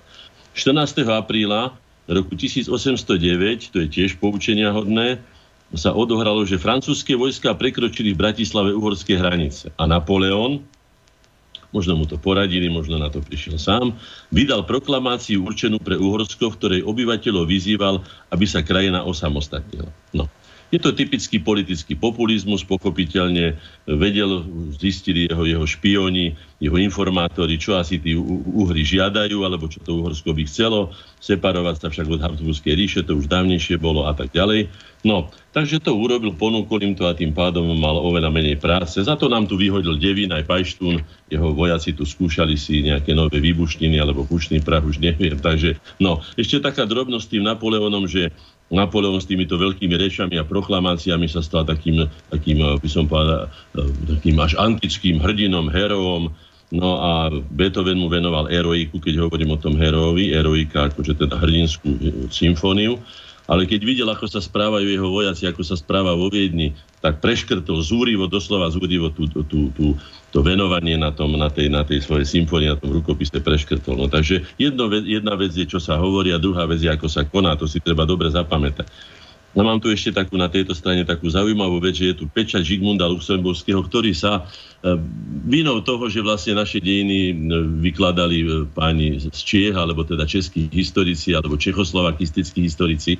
14. 0.57 1.05
apríla 1.05 1.77
roku 2.11 2.35
1809, 2.35 3.71
to 3.71 3.85
je 3.85 3.89
tiež 3.89 4.19
poučenia 4.19 4.73
hodné, 4.75 5.21
sa 5.71 5.95
odohralo, 5.95 6.43
že 6.43 6.59
francúzske 6.59 7.15
vojska 7.15 7.55
prekročili 7.55 8.11
v 8.11 8.19
Bratislave 8.19 8.75
uhorské 8.75 9.15
hranice 9.15 9.71
a 9.79 9.87
Napoleon, 9.87 10.59
možno 11.71 11.99
mu 11.99 12.05
to 12.07 12.19
poradili, 12.19 12.67
možno 12.71 12.99
na 12.99 13.11
to 13.11 13.23
prišiel 13.23 13.59
sám, 13.59 13.95
vydal 14.35 14.67
proklamáciu 14.67 15.43
určenú 15.47 15.79
pre 15.79 15.99
Uhorsko, 15.99 16.51
v 16.51 16.57
ktorej 16.59 16.81
obyvateľov 16.87 17.47
vyzýval, 17.47 18.03
aby 18.31 18.45
sa 18.47 18.63
krajina 18.63 19.07
osamostatnila. 19.07 19.91
No. 20.15 20.27
Je 20.71 20.79
to 20.79 20.95
typický 20.95 21.43
politický 21.43 21.99
populizmus, 21.99 22.63
pochopiteľne 22.63 23.59
vedel, 23.91 24.47
zistili 24.79 25.27
jeho, 25.27 25.43
jeho 25.43 25.67
špioni, 25.67 26.39
jeho 26.63 26.79
informátori, 26.79 27.59
čo 27.59 27.75
asi 27.75 27.99
tí 27.99 28.15
Uhry 28.15 28.87
žiadajú, 28.87 29.43
alebo 29.43 29.67
čo 29.67 29.83
to 29.83 29.99
Uhorsko 29.99 30.31
by 30.31 30.47
chcelo, 30.47 30.95
separovať 31.19 31.77
sa 31.83 31.87
však 31.91 32.07
od 32.07 32.23
Habsburskej 32.23 32.75
ríše, 32.79 33.01
to 33.03 33.19
už 33.19 33.27
dávnejšie 33.27 33.83
bolo 33.83 34.07
a 34.07 34.15
tak 34.15 34.31
ďalej. 34.31 34.71
No, 35.01 35.33
takže 35.57 35.81
to 35.81 35.97
urobil, 35.97 36.37
ponúkol 36.37 36.85
im 36.85 36.93
to 36.93 37.09
a 37.09 37.17
tým 37.17 37.33
pádom 37.33 37.65
mal 37.81 37.97
oveľa 37.97 38.29
menej 38.29 38.61
práce. 38.61 39.01
Za 39.01 39.17
to 39.17 39.33
nám 39.33 39.49
tu 39.49 39.57
vyhodil 39.57 39.97
Devín 39.97 40.29
aj 40.29 40.45
Pajštún, 40.45 41.01
jeho 41.33 41.49
vojaci 41.57 41.97
tu 41.97 42.05
skúšali 42.05 42.61
si 42.61 42.85
nejaké 42.85 43.17
nové 43.17 43.41
výbušniny 43.41 43.97
alebo 43.97 44.29
pušný 44.29 44.61
prach, 44.61 44.85
už 44.85 45.01
neviem. 45.01 45.41
Takže, 45.41 45.81
no, 46.05 46.21
ešte 46.37 46.61
taká 46.61 46.85
drobnosť 46.85 47.27
tým 47.33 47.49
Napoleonom, 47.49 48.05
že 48.05 48.29
Napoleon 48.71 49.19
s 49.19 49.27
týmito 49.27 49.59
veľkými 49.59 49.99
rečami 49.99 50.39
a 50.39 50.47
proklamáciami 50.47 51.27
sa 51.27 51.43
stal 51.43 51.67
takým, 51.67 52.07
takým 52.31 52.63
by 52.79 52.89
som 52.89 53.11
povedal, 53.11 53.51
takým 54.07 54.39
až 54.39 54.55
antickým 54.63 55.19
hrdinom, 55.19 55.67
heroom. 55.67 56.31
No 56.71 57.03
a 57.03 57.35
Beethoven 57.51 57.99
mu 57.99 58.07
venoval 58.07 58.47
eroiku, 58.47 59.03
keď 59.03 59.27
hovorím 59.27 59.59
o 59.59 59.59
tom 59.59 59.75
herovi, 59.75 60.31
eroika, 60.31 60.87
akože 60.87 61.19
teda 61.19 61.35
hrdinskú 61.43 61.91
symfóniu. 62.31 63.03
Ale 63.51 63.67
keď 63.67 63.81
videl, 63.83 64.07
ako 64.07 64.31
sa 64.31 64.39
správajú 64.39 64.87
jeho 64.87 65.11
vojaci, 65.11 65.51
ako 65.51 65.67
sa 65.67 65.75
správa 65.75 66.15
vo 66.15 66.31
Viedni, 66.31 66.71
tak 67.03 67.19
preškrtol 67.19 67.83
zúrivo, 67.83 68.31
doslova 68.31 68.71
zúrivo 68.71 69.11
tú, 69.11 69.27
tú, 69.27 69.43
tú, 69.43 69.75
tú, 69.75 69.99
to 70.31 70.39
venovanie 70.39 70.95
na, 70.95 71.11
tom, 71.11 71.35
na, 71.35 71.51
tej, 71.51 71.67
na 71.67 71.83
tej 71.83 71.99
svojej 72.07 72.31
symfónii, 72.31 72.71
na 72.71 72.79
tom 72.79 72.95
rukopise 72.95 73.43
preškrtol. 73.43 73.99
No, 73.99 74.07
takže 74.07 74.47
jedno, 74.55 74.87
jedna 75.03 75.35
vec 75.35 75.51
je, 75.51 75.67
čo 75.67 75.83
sa 75.83 75.99
hovorí 75.99 76.31
a 76.31 76.39
druhá 76.39 76.63
vec 76.71 76.79
je, 76.79 76.95
ako 76.95 77.11
sa 77.11 77.27
koná. 77.27 77.59
To 77.59 77.67
si 77.67 77.83
treba 77.83 78.07
dobre 78.07 78.31
zapamätať. 78.31 78.87
No 79.51 79.67
mám 79.67 79.83
tu 79.83 79.91
ešte 79.91 80.15
takú 80.15 80.39
na 80.39 80.47
tejto 80.47 80.79
strane 80.79 81.03
takú 81.03 81.27
zaujímavú 81.27 81.83
vec, 81.83 81.99
že 81.99 82.15
je 82.15 82.23
tu 82.23 82.31
pečať 82.31 82.63
Žigmunda 82.63 83.11
Luxemburského, 83.11 83.83
ktorý 83.83 84.15
sa 84.15 84.47
e, 84.47 84.95
vinou 85.43 85.83
toho, 85.83 86.07
že 86.07 86.23
vlastne 86.23 86.55
naše 86.55 86.79
dejiny 86.79 87.19
e, 87.31 87.35
vykladali 87.83 88.47
e, 88.47 88.49
páni 88.71 89.19
z 89.19 89.35
Čiech, 89.35 89.75
alebo 89.75 90.07
teda 90.07 90.23
českí 90.23 90.71
historici, 90.71 91.35
alebo 91.35 91.59
čechoslovakistickí 91.59 92.63
historici, 92.63 93.19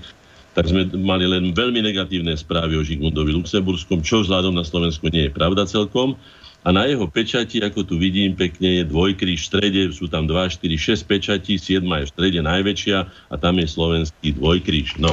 tak 0.55 0.71
sme 0.71 0.87
mali 1.03 1.27
len 1.27 1.51
veľmi 1.51 1.83
negatívne 1.83 2.35
správy 2.39 2.79
o 2.79 2.87
Žigmundovi 2.87 3.35
Luxemburskom, 3.35 4.03
čo 4.07 4.23
vzhľadom 4.23 4.55
na 4.55 4.63
Slovensku 4.63 5.11
nie 5.11 5.27
je 5.27 5.35
pravda 5.35 5.67
celkom. 5.67 6.15
A 6.63 6.71
na 6.71 6.87
jeho 6.87 7.09
pečati, 7.11 7.59
ako 7.59 7.89
tu 7.89 7.95
vidím 7.97 8.37
pekne, 8.37 8.83
je 8.83 8.85
dvojkríž 8.87 9.41
v 9.41 9.49
strede, 9.49 9.83
sú 9.91 10.07
tam 10.07 10.29
2, 10.31 10.47
4, 10.47 10.63
6 10.77 11.11
pečatí, 11.11 11.59
7 11.59 11.83
je 11.83 12.07
v 12.07 12.13
strede 12.13 12.41
najväčšia 12.45 12.99
a 13.33 13.35
tam 13.41 13.59
je 13.59 13.67
slovenský 13.67 14.37
dvojkríž. 14.37 15.01
No, 15.01 15.09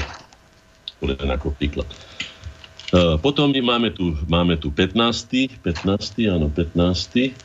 len 1.03 1.29
ako 1.29 1.53
príklad. 1.55 1.87
Uh, 2.87 3.19
potom 3.19 3.51
my 3.51 3.59
máme 3.59 3.91
tu, 3.91 4.15
máme 4.31 4.55
tu 4.55 4.71
15. 4.71 5.59
15. 5.59 6.31
áno, 6.31 6.47
15. 6.47 7.35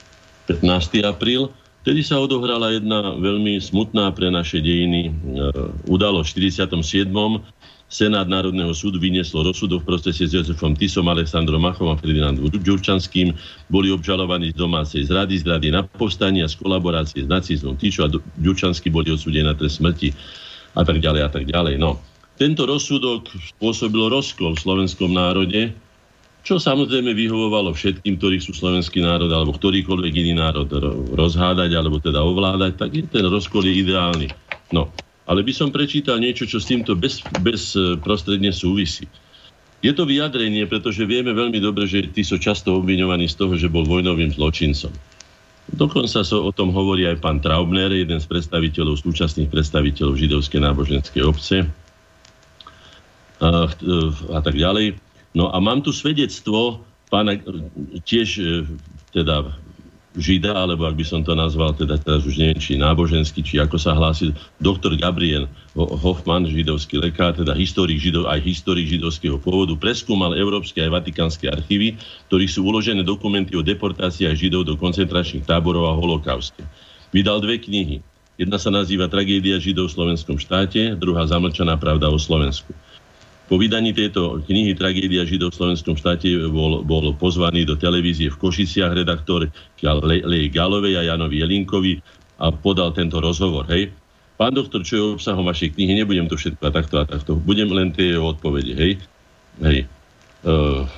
15. 0.46 1.02
apríl. 1.02 1.50
Vtedy 1.82 2.06
sa 2.06 2.22
odohrala 2.22 2.70
jedna 2.70 3.18
veľmi 3.18 3.58
smutná 3.58 4.14
pre 4.14 4.30
naše 4.30 4.62
dejiny 4.62 5.10
uh, 5.10 5.74
udalo 5.90 6.22
v 6.22 6.30
47. 6.30 7.10
Senát 7.92 8.24
Národného 8.24 8.72
súdu 8.72 8.96
vynieslo 8.96 9.44
rozsudok 9.44 9.84
v 9.84 9.88
procese 9.92 10.24
s 10.24 10.32
Jozefom 10.32 10.72
Tisom, 10.72 11.12
Alexandrom 11.12 11.60
Machom 11.60 11.92
a 11.92 11.98
Ferdinandom 12.00 12.48
Ďurčanským. 12.48 13.36
Boli 13.68 13.92
obžalovaní 13.92 14.54
z 14.54 14.64
domácej 14.64 15.04
zrady, 15.04 15.44
zrady 15.44 15.68
na 15.76 15.84
povstanie 15.84 16.40
a 16.40 16.48
z 16.48 16.56
kolaborácie 16.56 17.20
s 17.20 17.28
nacizmom. 17.28 17.76
Tičo 17.76 18.06
a 18.06 18.08
Ďurčanský 18.40 18.88
boli 18.88 19.12
odsúdení 19.12 19.44
na 19.44 19.52
trest 19.52 19.76
smrti 19.82 20.08
a 20.72 20.88
tak 20.88 21.04
ďalej 21.04 21.20
a 21.20 21.30
tak 21.34 21.44
ďalej. 21.44 21.76
No. 21.76 22.00
Tento 22.40 22.64
rozsudok 22.64 23.28
spôsobil 23.56 24.08
rozkol 24.08 24.56
v 24.56 24.62
slovenskom 24.64 25.12
národe, 25.12 25.76
čo 26.42 26.58
samozrejme 26.58 27.14
vyhovovalo 27.14 27.70
všetkým, 27.70 28.18
ktorí 28.18 28.42
sú 28.42 28.50
slovenský 28.50 28.98
národ 28.98 29.30
alebo 29.30 29.54
ktorýkoľvek 29.54 30.12
iný 30.26 30.42
národ 30.42 30.66
rozhádať 31.14 31.70
alebo 31.78 32.02
teda 32.02 32.18
ovládať, 32.18 32.82
tak 32.82 32.90
ten 32.98 33.24
rozkol 33.30 33.62
je 33.62 33.78
ideálny. 33.86 34.26
No, 34.74 34.90
ale 35.30 35.46
by 35.46 35.52
som 35.54 35.70
prečítal 35.70 36.18
niečo, 36.18 36.50
čo 36.50 36.58
s 36.58 36.66
týmto 36.66 36.98
bez, 36.98 37.22
bezprostredne 37.46 38.50
súvisí. 38.50 39.06
Je 39.82 39.94
to 39.94 40.06
vyjadrenie, 40.06 40.66
pretože 40.66 41.06
vieme 41.06 41.30
veľmi 41.34 41.58
dobre, 41.62 41.86
že 41.86 42.10
tí 42.10 42.22
sú 42.26 42.38
často 42.38 42.78
obviňovaní 42.78 43.26
z 43.30 43.38
toho, 43.38 43.54
že 43.54 43.70
bol 43.70 43.86
vojnovým 43.86 44.34
zločincom. 44.34 44.94
Dokonca 45.74 46.26
sa 46.26 46.36
o 46.38 46.50
tom 46.50 46.74
hovorí 46.74 47.06
aj 47.06 47.22
pán 47.22 47.38
Traubner, 47.38 47.90
jeden 47.90 48.18
z 48.18 48.26
predstaviteľov, 48.26 48.98
súčasných 48.98 49.50
predstaviteľov 49.50 50.18
židovskej 50.18 50.58
náboženskej 50.58 51.22
obce, 51.22 51.66
a 54.32 54.40
tak 54.40 54.54
ďalej. 54.56 54.98
No 55.32 55.48
a 55.48 55.56
mám 55.60 55.80
tu 55.80 55.92
svedectvo 55.92 56.84
pána 57.12 57.36
tiež 58.08 58.28
e, 58.40 58.44
teda 59.12 59.52
žida, 60.16 60.52
alebo 60.52 60.84
ak 60.84 60.96
by 60.96 61.04
som 61.08 61.20
to 61.24 61.32
nazval, 61.32 61.72
teda 61.72 61.96
teraz 61.96 62.28
už 62.28 62.36
neviem, 62.36 62.60
či 62.60 62.76
náboženský, 62.76 63.40
či 63.40 63.56
ako 63.56 63.80
sa 63.80 63.96
hlásil, 63.96 64.36
doktor 64.60 64.92
Gabriel 64.96 65.48
Hoffman, 65.76 66.44
židovský 66.44 67.00
lekár, 67.00 67.32
teda 67.32 67.56
historik 67.56 67.96
židov, 67.96 68.28
aj 68.28 68.44
historik 68.44 68.92
židovského 68.92 69.40
pôvodu, 69.40 69.72
preskúmal 69.76 70.36
európske 70.36 70.84
aj 70.84 71.00
vatikánske 71.00 71.48
archívy, 71.48 71.96
ktorých 72.28 72.52
sú 72.52 72.60
uložené 72.68 73.00
dokumenty 73.00 73.56
o 73.56 73.64
deportáciách 73.64 74.36
židov 74.36 74.68
do 74.68 74.76
koncentračných 74.76 75.48
táborov 75.48 75.88
a 75.88 75.96
holokauste. 75.96 76.60
Vydal 77.12 77.40
dve 77.40 77.56
knihy. 77.60 78.04
Jedna 78.36 78.56
sa 78.56 78.72
nazýva 78.72 79.08
Tragédia 79.08 79.60
židov 79.60 79.92
v 79.92 79.96
slovenskom 79.96 80.36
štáte, 80.40 80.96
druhá 80.96 81.24
Zamlčaná 81.28 81.76
pravda 81.76 82.08
o 82.08 82.16
Slovensku. 82.16 82.72
Po 83.52 83.60
vydaní 83.60 83.92
tejto 83.92 84.40
knihy 84.48 84.72
Tragédia 84.72 85.28
židov 85.28 85.52
v 85.52 85.60
slovenskom 85.60 85.92
štáte 85.92 86.24
bol, 86.48 86.80
bol 86.88 87.12
pozvaný 87.12 87.68
do 87.68 87.76
televízie 87.76 88.32
v 88.32 88.40
Košiciach 88.40 88.96
redaktor 88.96 89.44
Lej 89.84 90.24
Le 90.24 90.48
Galovej 90.48 90.96
a 90.96 91.12
Janovi 91.12 91.44
Jelinkovi 91.44 92.00
a 92.40 92.48
podal 92.48 92.96
tento 92.96 93.20
rozhovor. 93.20 93.68
Hej. 93.68 93.92
Pán 94.40 94.56
doktor, 94.56 94.80
čo 94.88 94.96
je 94.96 95.04
obsahom 95.20 95.44
vašej 95.44 95.76
knihy, 95.76 96.00
nebudem 96.00 96.32
to 96.32 96.40
všetko 96.40 96.64
a 96.64 96.72
takto 96.72 96.96
a 96.96 97.04
takto. 97.04 97.36
Budem 97.36 97.68
len 97.76 97.92
tie 97.92 98.16
odpovede. 98.16 98.72
Hej. 98.72 98.92
Hej. 99.60 99.84
Uh, 100.48 100.88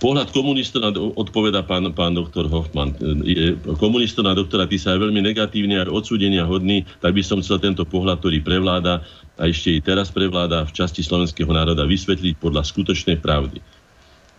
pohľad 0.00 0.32
komunista 0.32 0.80
na, 0.80 0.88
odpoveda 0.96 1.60
pán, 1.68 1.92
pán 1.92 2.16
doktor 2.16 2.48
Hoffman. 2.48 2.96
Je, 3.20 3.52
komunista 3.76 4.24
na 4.24 4.32
doktora 4.32 4.64
Tisa 4.64 4.96
je 4.96 5.02
veľmi 5.04 5.20
negatívny 5.20 5.76
a 5.76 5.84
odsúdenia 5.84 6.48
hodný, 6.48 6.88
tak 7.04 7.12
by 7.12 7.20
som 7.20 7.44
chcel 7.44 7.60
tento 7.60 7.84
pohľad, 7.84 8.24
ktorý 8.24 8.40
prevláda 8.40 9.04
a 9.36 9.42
ešte 9.48 9.76
i 9.76 9.80
teraz 9.84 10.08
prevláda 10.08 10.64
v 10.64 10.72
časti 10.72 11.04
slovenského 11.04 11.52
národa 11.52 11.84
vysvetliť 11.84 12.40
podľa 12.40 12.64
skutočnej 12.64 13.20
pravdy. 13.20 13.60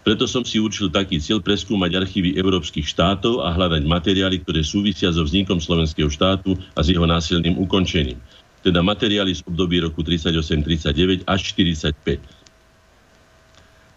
Preto 0.03 0.27
som 0.27 0.43
si 0.43 0.60
určil 0.60 0.91
taký 0.91 1.22
cieľ 1.22 1.39
preskúmať 1.39 1.96
archívy 1.96 2.36
európskych 2.36 2.84
štátov 2.84 3.48
a 3.48 3.55
hľadať 3.55 3.88
materiály, 3.88 4.43
ktoré 4.43 4.60
súvisia 4.60 5.13
so 5.15 5.24
vznikom 5.24 5.63
slovenského 5.63 6.12
štátu 6.12 6.60
a 6.75 6.84
s 6.84 6.91
jeho 6.91 7.08
násilným 7.08 7.55
ukončením. 7.55 8.20
Teda 8.60 8.84
materiály 8.84 9.32
z 9.32 9.46
období 9.48 9.79
roku 9.79 10.03
38-39 10.03 11.24
až 11.24 11.39
45 11.55 12.42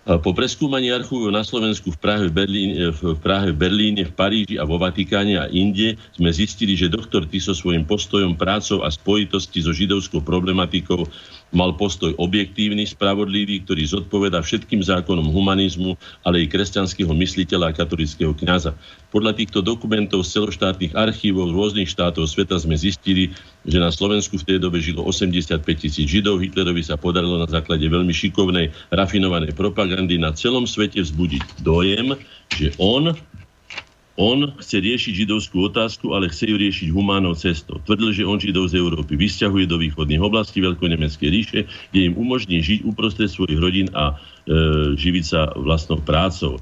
po 0.06 0.30
preskúmaní 0.30 0.94
archívov 0.94 1.34
na 1.34 1.42
Slovensku 1.42 1.90
v 1.90 1.98
Prahe, 1.98 2.26
Berlíne, 2.30 2.94
v 2.94 3.18
Prahe, 3.18 3.50
Berlíne, 3.50 4.06
v 4.06 4.14
Paríži 4.14 4.54
a 4.54 4.62
vo 4.62 4.78
Vatikáne 4.78 5.34
a 5.34 5.50
inde 5.50 5.98
sme 6.14 6.30
zistili, 6.30 6.78
že 6.78 6.86
doktor 6.86 7.26
Tiso 7.26 7.50
svojim 7.50 7.82
postojom, 7.82 8.38
prácou 8.38 8.86
a 8.86 8.88
spojitosti 8.94 9.66
so 9.66 9.74
židovskou 9.74 10.22
problematikou 10.22 11.10
mal 11.54 11.74
postoj 11.78 12.14
objektívny, 12.18 12.86
spravodlivý, 12.86 13.62
ktorý 13.62 13.86
zodpoveda 13.86 14.42
všetkým 14.42 14.82
zákonom 14.82 15.30
humanizmu, 15.30 15.94
ale 16.26 16.42
i 16.42 16.50
kresťanského 16.50 17.10
mysliteľa 17.14 17.70
a 17.70 17.76
katolického 17.76 18.34
kňaza. 18.34 18.74
Podľa 19.14 19.38
týchto 19.38 19.62
dokumentov 19.62 20.26
z 20.26 20.36
celoštátnych 20.40 20.92
archívov 20.98 21.54
rôznych 21.54 21.86
štátov 21.86 22.26
sveta 22.26 22.58
sme 22.58 22.74
zistili, 22.74 23.30
že 23.62 23.78
na 23.78 23.94
Slovensku 23.94 24.36
v 24.42 24.46
tej 24.54 24.58
dobe 24.58 24.82
žilo 24.82 25.06
85 25.06 25.62
tisíc 25.78 26.06
Židov. 26.10 26.42
Hitlerovi 26.42 26.82
sa 26.82 26.98
podarilo 26.98 27.38
na 27.38 27.48
základe 27.48 27.86
veľmi 27.86 28.10
šikovnej, 28.10 28.74
rafinovanej 28.90 29.54
propagandy 29.54 30.18
na 30.18 30.34
celom 30.34 30.66
svete 30.66 31.00
vzbudiť 31.00 31.62
dojem, 31.62 32.18
že 32.58 32.74
on 32.82 33.14
On 34.16 34.48
chce 34.56 34.80
riešiť 34.80 35.28
židovskú 35.28 35.68
otázku, 35.68 36.16
ale 36.16 36.32
chce 36.32 36.48
ju 36.48 36.56
riešiť 36.56 36.88
humánnou 36.88 37.36
cestou. 37.36 37.76
Tvrdil, 37.84 38.16
že 38.16 38.24
on 38.24 38.40
židov 38.40 38.72
z 38.72 38.80
Európy 38.80 39.12
vysťahuje 39.12 39.68
do 39.68 39.76
východných 39.76 40.24
oblastí 40.24 40.64
Veľkonemeckej 40.64 41.28
ríše, 41.28 41.60
kde 41.92 42.12
im 42.12 42.14
umožní 42.16 42.64
žiť 42.64 42.88
uprostred 42.88 43.28
svojich 43.28 43.60
rodín 43.60 43.88
a 43.92 44.16
e, 44.16 44.96
živiť 44.96 45.24
sa 45.24 45.52
vlastnou 45.52 46.00
prácou. 46.00 46.56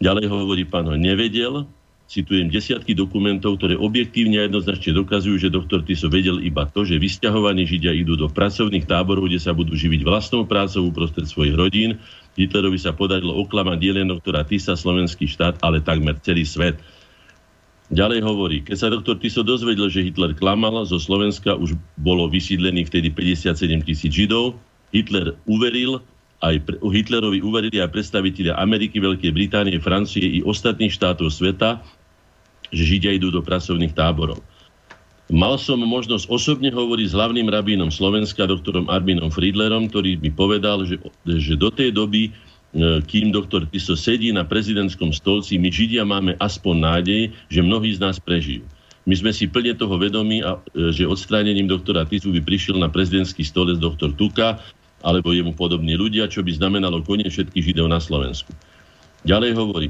Ďalej 0.00 0.32
hovorí 0.32 0.64
pán 0.64 0.88
nevedel, 0.96 1.68
citujem 2.10 2.50
desiatky 2.50 2.90
dokumentov, 2.98 3.62
ktoré 3.62 3.78
objektívne 3.78 4.42
a 4.42 4.50
jednoznačne 4.50 4.98
dokazujú, 4.98 5.46
že 5.46 5.54
doktor 5.54 5.86
Tiso 5.86 6.10
vedel 6.10 6.42
iba 6.42 6.66
to, 6.66 6.82
že 6.82 6.98
vysťahovaní 6.98 7.70
Židia 7.70 7.94
idú 7.94 8.18
do 8.18 8.26
pracovných 8.26 8.90
táborov, 8.90 9.30
kde 9.30 9.38
sa 9.38 9.54
budú 9.54 9.78
živiť 9.78 10.02
vlastnou 10.02 10.42
prácou 10.42 10.90
uprostred 10.90 11.30
svojich 11.30 11.54
rodín 11.54 12.02
Hitlerovi 12.38 12.78
sa 12.78 12.94
podarilo 12.94 13.34
oklamať 13.42 13.78
nielen 13.80 14.06
doktora 14.08 14.46
Tisa, 14.46 14.78
slovenský 14.78 15.26
štát, 15.26 15.58
ale 15.60 15.82
takmer 15.82 16.16
celý 16.22 16.46
svet. 16.46 16.78
Ďalej 17.90 18.22
hovorí, 18.22 18.62
keď 18.62 18.76
sa 18.78 18.88
doktor 18.88 19.18
Tiso 19.18 19.42
dozvedel, 19.42 19.90
že 19.90 20.06
Hitler 20.06 20.38
klamal, 20.38 20.86
zo 20.86 21.02
Slovenska 21.02 21.58
už 21.58 21.74
bolo 21.98 22.30
vysídlených 22.30 22.86
vtedy 22.86 23.08
57 23.10 23.82
tisíc 23.82 24.14
Židov. 24.14 24.54
Hitler 24.94 25.34
uveril, 25.50 25.98
aj 26.38 26.56
pre, 26.62 26.76
Hitlerovi 26.78 27.42
uverili 27.42 27.82
aj 27.82 27.90
predstavitelia 27.90 28.54
Ameriky, 28.56 29.02
Veľkej 29.02 29.34
Británie, 29.34 29.82
Francie 29.82 30.22
i 30.22 30.40
ostatných 30.40 30.94
štátov 30.94 31.34
sveta, 31.34 31.82
že 32.70 32.82
Židia 32.86 33.14
idú 33.14 33.30
do 33.34 33.42
pracovných 33.42 33.94
táborov. 33.94 34.40
Mal 35.30 35.54
som 35.62 35.78
možnosť 35.78 36.26
osobne 36.26 36.74
hovoriť 36.74 37.06
s 37.06 37.14
hlavným 37.14 37.46
rabínom 37.46 37.94
Slovenska, 37.94 38.50
doktorom 38.50 38.90
Arminom 38.90 39.30
Friedlerom, 39.30 39.86
ktorý 39.86 40.18
mi 40.18 40.34
povedal, 40.34 40.82
že, 40.82 40.98
že 41.22 41.54
do 41.54 41.70
tej 41.70 41.94
doby, 41.94 42.26
e, 42.26 42.30
kým 43.06 43.30
doktor 43.30 43.62
Tiso 43.70 43.94
sedí 43.94 44.34
na 44.34 44.42
prezidentskom 44.42 45.14
stolci, 45.14 45.54
my 45.54 45.70
Židia 45.70 46.02
máme 46.02 46.34
aspoň 46.42 46.74
nádej, 46.82 47.22
že 47.46 47.62
mnohí 47.62 47.94
z 47.94 48.02
nás 48.02 48.18
prežijú. 48.18 48.66
My 49.06 49.14
sme 49.14 49.30
si 49.30 49.46
plne 49.46 49.78
toho 49.78 49.94
vedomi, 50.02 50.42
e, 50.42 50.44
že 50.90 51.06
odstránením 51.06 51.70
doktora 51.70 52.02
Tisu 52.02 52.34
by 52.34 52.42
prišiel 52.42 52.82
na 52.82 52.90
prezidentský 52.90 53.46
stolec 53.46 53.78
doktor 53.78 54.10
Tuka 54.18 54.58
alebo 55.06 55.30
jemu 55.30 55.54
podobní 55.54 55.94
ľudia, 55.94 56.26
čo 56.26 56.42
by 56.42 56.58
znamenalo 56.58 57.06
koniec 57.06 57.30
všetkých 57.32 57.72
Židov 57.72 57.86
na 57.86 58.02
Slovensku. 58.02 58.50
Ďalej 59.24 59.52
hovorí, 59.56 59.88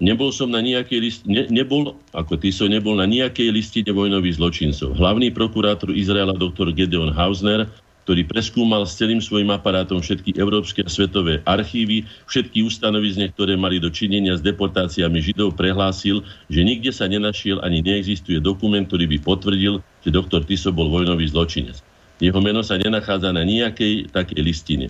Nebol 0.00 0.32
som 0.32 0.48
na 0.48 0.64
nejakej 0.64 0.98
list, 1.04 1.20
ne, 1.28 1.44
nebol, 1.52 2.00
ako 2.16 2.40
Tiso, 2.40 2.64
nebol 2.64 2.96
na 2.96 3.04
nejakej 3.04 3.52
listine 3.52 3.92
vojnových 3.92 4.40
zločincov. 4.40 4.96
Hlavný 4.96 5.28
prokurátor 5.36 5.92
Izraela 5.92 6.32
doktor 6.32 6.72
Gedeon 6.72 7.12
Hausner, 7.12 7.68
ktorý 8.02 8.26
preskúmal 8.26 8.82
s 8.82 8.98
celým 8.98 9.22
svojim 9.22 9.52
aparátom 9.54 10.02
všetky 10.02 10.34
európske 10.34 10.82
a 10.82 10.90
svetové 10.90 11.38
archívy, 11.46 12.02
všetky 12.26 12.66
ustanovizne, 12.66 13.30
ktoré 13.30 13.54
mali 13.54 13.78
do 13.78 13.92
činenia 13.94 14.34
s 14.34 14.42
deportáciami 14.42 15.22
Židov, 15.22 15.54
prehlásil, 15.54 16.26
že 16.50 16.60
nikde 16.66 16.90
sa 16.90 17.06
nenašiel 17.06 17.62
ani 17.62 17.78
neexistuje 17.84 18.42
dokument, 18.42 18.82
ktorý 18.82 19.06
by 19.06 19.18
potvrdil, 19.22 19.78
že 20.02 20.10
doktor 20.10 20.42
Tiso 20.42 20.74
bol 20.74 20.90
vojnový 20.90 21.30
zločinec. 21.30 21.78
Jeho 22.18 22.38
meno 22.42 22.66
sa 22.66 22.74
nenachádza 22.74 23.30
na 23.30 23.46
nejakej 23.46 24.10
takej 24.10 24.40
listine. 24.42 24.86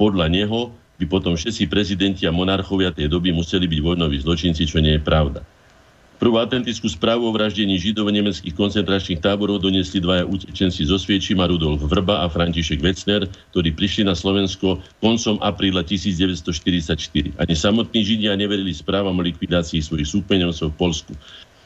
Podľa 0.00 0.32
neho 0.32 0.72
by 0.98 1.04
potom 1.10 1.34
všetci 1.34 1.66
prezidenti 1.66 2.22
a 2.24 2.34
monarchovia 2.34 2.94
tej 2.94 3.10
doby 3.10 3.34
museli 3.34 3.66
byť 3.66 3.80
vojnoví 3.82 4.16
zločinci, 4.22 4.62
čo 4.66 4.78
nie 4.78 4.94
je 4.98 5.02
pravda. 5.02 5.42
Prvú 6.14 6.38
autentickú 6.38 6.86
správu 6.86 7.26
o 7.26 7.34
vraždení 7.34 7.74
Židov 7.74 8.06
nemeckých 8.06 8.54
koncentračných 8.54 9.18
táborov 9.18 9.58
doniesli 9.58 9.98
dvaja 9.98 10.22
utečenci 10.22 10.86
zo 10.86 10.94
Sviečima, 10.94 11.50
Rudolf 11.50 11.82
Vrba 11.90 12.22
a 12.22 12.30
František 12.30 12.78
Vecner, 12.78 13.26
ktorí 13.50 13.74
prišli 13.74 14.06
na 14.06 14.14
Slovensko 14.14 14.78
koncom 15.02 15.42
apríla 15.42 15.82
1944. 15.82 17.34
Ani 17.34 17.54
samotní 17.58 18.06
Židia 18.06 18.38
neverili 18.38 18.70
správam 18.70 19.18
o 19.18 19.26
likvidácii 19.26 19.82
svojich 19.82 20.06
súpeňovcov 20.06 20.70
v 20.70 20.76
Polsku. 20.78 21.12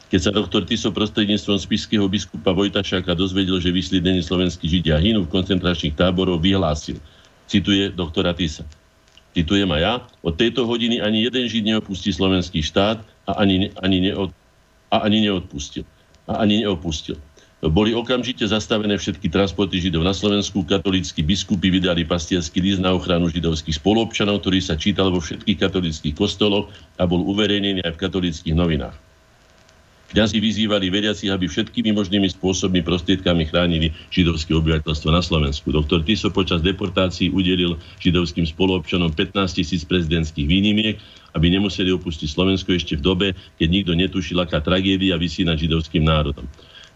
Keď 0.09 0.19
sa 0.19 0.31
doktor 0.33 0.65
Tiso 0.65 0.89
prostredníctvom 0.89 1.61
spiského 1.61 2.09
biskupa 2.09 2.49
Vojtašáka 2.49 3.13
dozvedel, 3.13 3.61
že 3.61 3.69
vyslídení 3.69 4.25
slovenskí 4.25 4.65
Židia 4.65 4.97
hynú 4.97 5.29
v 5.29 5.39
koncentračných 5.39 5.93
táboroch, 5.93 6.41
vyhlásil, 6.41 6.97
cituje 7.45 7.93
doktora 7.93 8.33
Tisa 8.33 8.65
citujem 9.39 9.71
aj 9.71 9.81
ja, 9.81 9.93
od 10.19 10.35
tejto 10.35 10.67
hodiny 10.67 10.99
ani 10.99 11.23
jeden 11.23 11.47
Žid 11.47 11.63
neopustí 11.71 12.11
slovenský 12.11 12.59
štát 12.59 12.99
a 13.25 13.31
ani, 13.39 13.71
ani, 13.79 14.11
neod, 14.11 14.35
a 14.91 15.07
ani 15.07 15.23
neodpustil. 15.23 15.87
A 16.27 16.43
ani 16.43 16.67
neopustil. 16.67 17.15
Boli 17.59 17.91
okamžite 17.91 18.47
zastavené 18.47 18.95
všetky 18.95 19.27
transporty 19.27 19.83
Židov 19.83 20.07
na 20.07 20.15
Slovensku. 20.15 20.63
Katolíckí 20.63 21.19
biskupy 21.19 21.67
vydali 21.67 22.07
pastierský 22.07 22.63
list 22.63 22.79
na 22.79 22.95
ochranu 22.95 23.27
židovských 23.27 23.75
spoluobčanov, 23.75 24.39
ktorý 24.39 24.63
sa 24.63 24.79
čítal 24.79 25.11
vo 25.11 25.19
všetkých 25.19 25.59
katolických 25.59 26.15
kostoloch 26.15 26.71
a 26.95 27.03
bol 27.03 27.19
uverejnený 27.27 27.83
aj 27.83 27.99
v 27.99 28.01
katolických 28.07 28.55
novinách. 28.55 29.08
Kňazi 30.09 30.41
vyzývali 30.41 30.89
veriacich, 30.89 31.29
aby 31.29 31.45
všetkými 31.45 31.93
možnými 31.93 32.25
spôsobmi 32.33 32.81
prostriedkami 32.81 33.45
chránili 33.45 33.93
židovské 34.09 34.57
obyvateľstvo 34.57 35.09
na 35.13 35.21
Slovensku. 35.21 35.69
Doktor 35.69 36.01
Tiso 36.01 36.33
počas 36.33 36.65
deportácií 36.65 37.29
udelil 37.29 37.77
židovským 38.01 38.41
spoluobčanom 38.49 39.13
15 39.13 39.61
tisíc 39.61 39.85
prezidentských 39.85 40.49
výnimiek, 40.49 40.97
aby 41.37 41.53
nemuseli 41.53 41.93
opustiť 41.93 42.25
Slovensko 42.25 42.73
ešte 42.73 42.97
v 42.97 43.05
dobe, 43.05 43.27
keď 43.61 43.67
nikto 43.69 43.93
netušil, 43.93 44.41
aká 44.41 44.65
tragédia 44.65 45.13
vysí 45.13 45.45
nad 45.45 45.61
židovským 45.61 46.01
národom. 46.01 46.49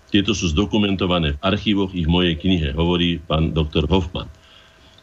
Tieto 0.09 0.33
sú 0.33 0.49
zdokumentované 0.49 1.37
v 1.37 1.41
archívoch 1.45 1.93
ich 1.93 2.09
mojej 2.09 2.33
knihe, 2.33 2.73
hovorí 2.73 3.21
pán 3.21 3.53
doktor 3.53 3.85
Hoffman. 3.93 4.25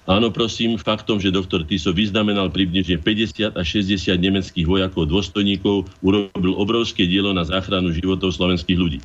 Áno, 0.09 0.33
prosím, 0.33 0.81
faktom, 0.81 1.21
že 1.21 1.29
doktor 1.29 1.61
Tiso 1.69 1.93
vyznamenal 1.93 2.49
približne 2.49 2.97
50 2.97 3.53
až 3.53 3.67
60 3.85 4.17
nemeckých 4.17 4.65
vojakov 4.65 5.05
dôstojníkov, 5.05 5.93
urobil 6.01 6.53
obrovské 6.57 7.05
dielo 7.05 7.37
na 7.37 7.45
záchranu 7.45 7.93
životov 7.93 8.33
slovenských 8.33 8.81
ľudí. 8.81 9.01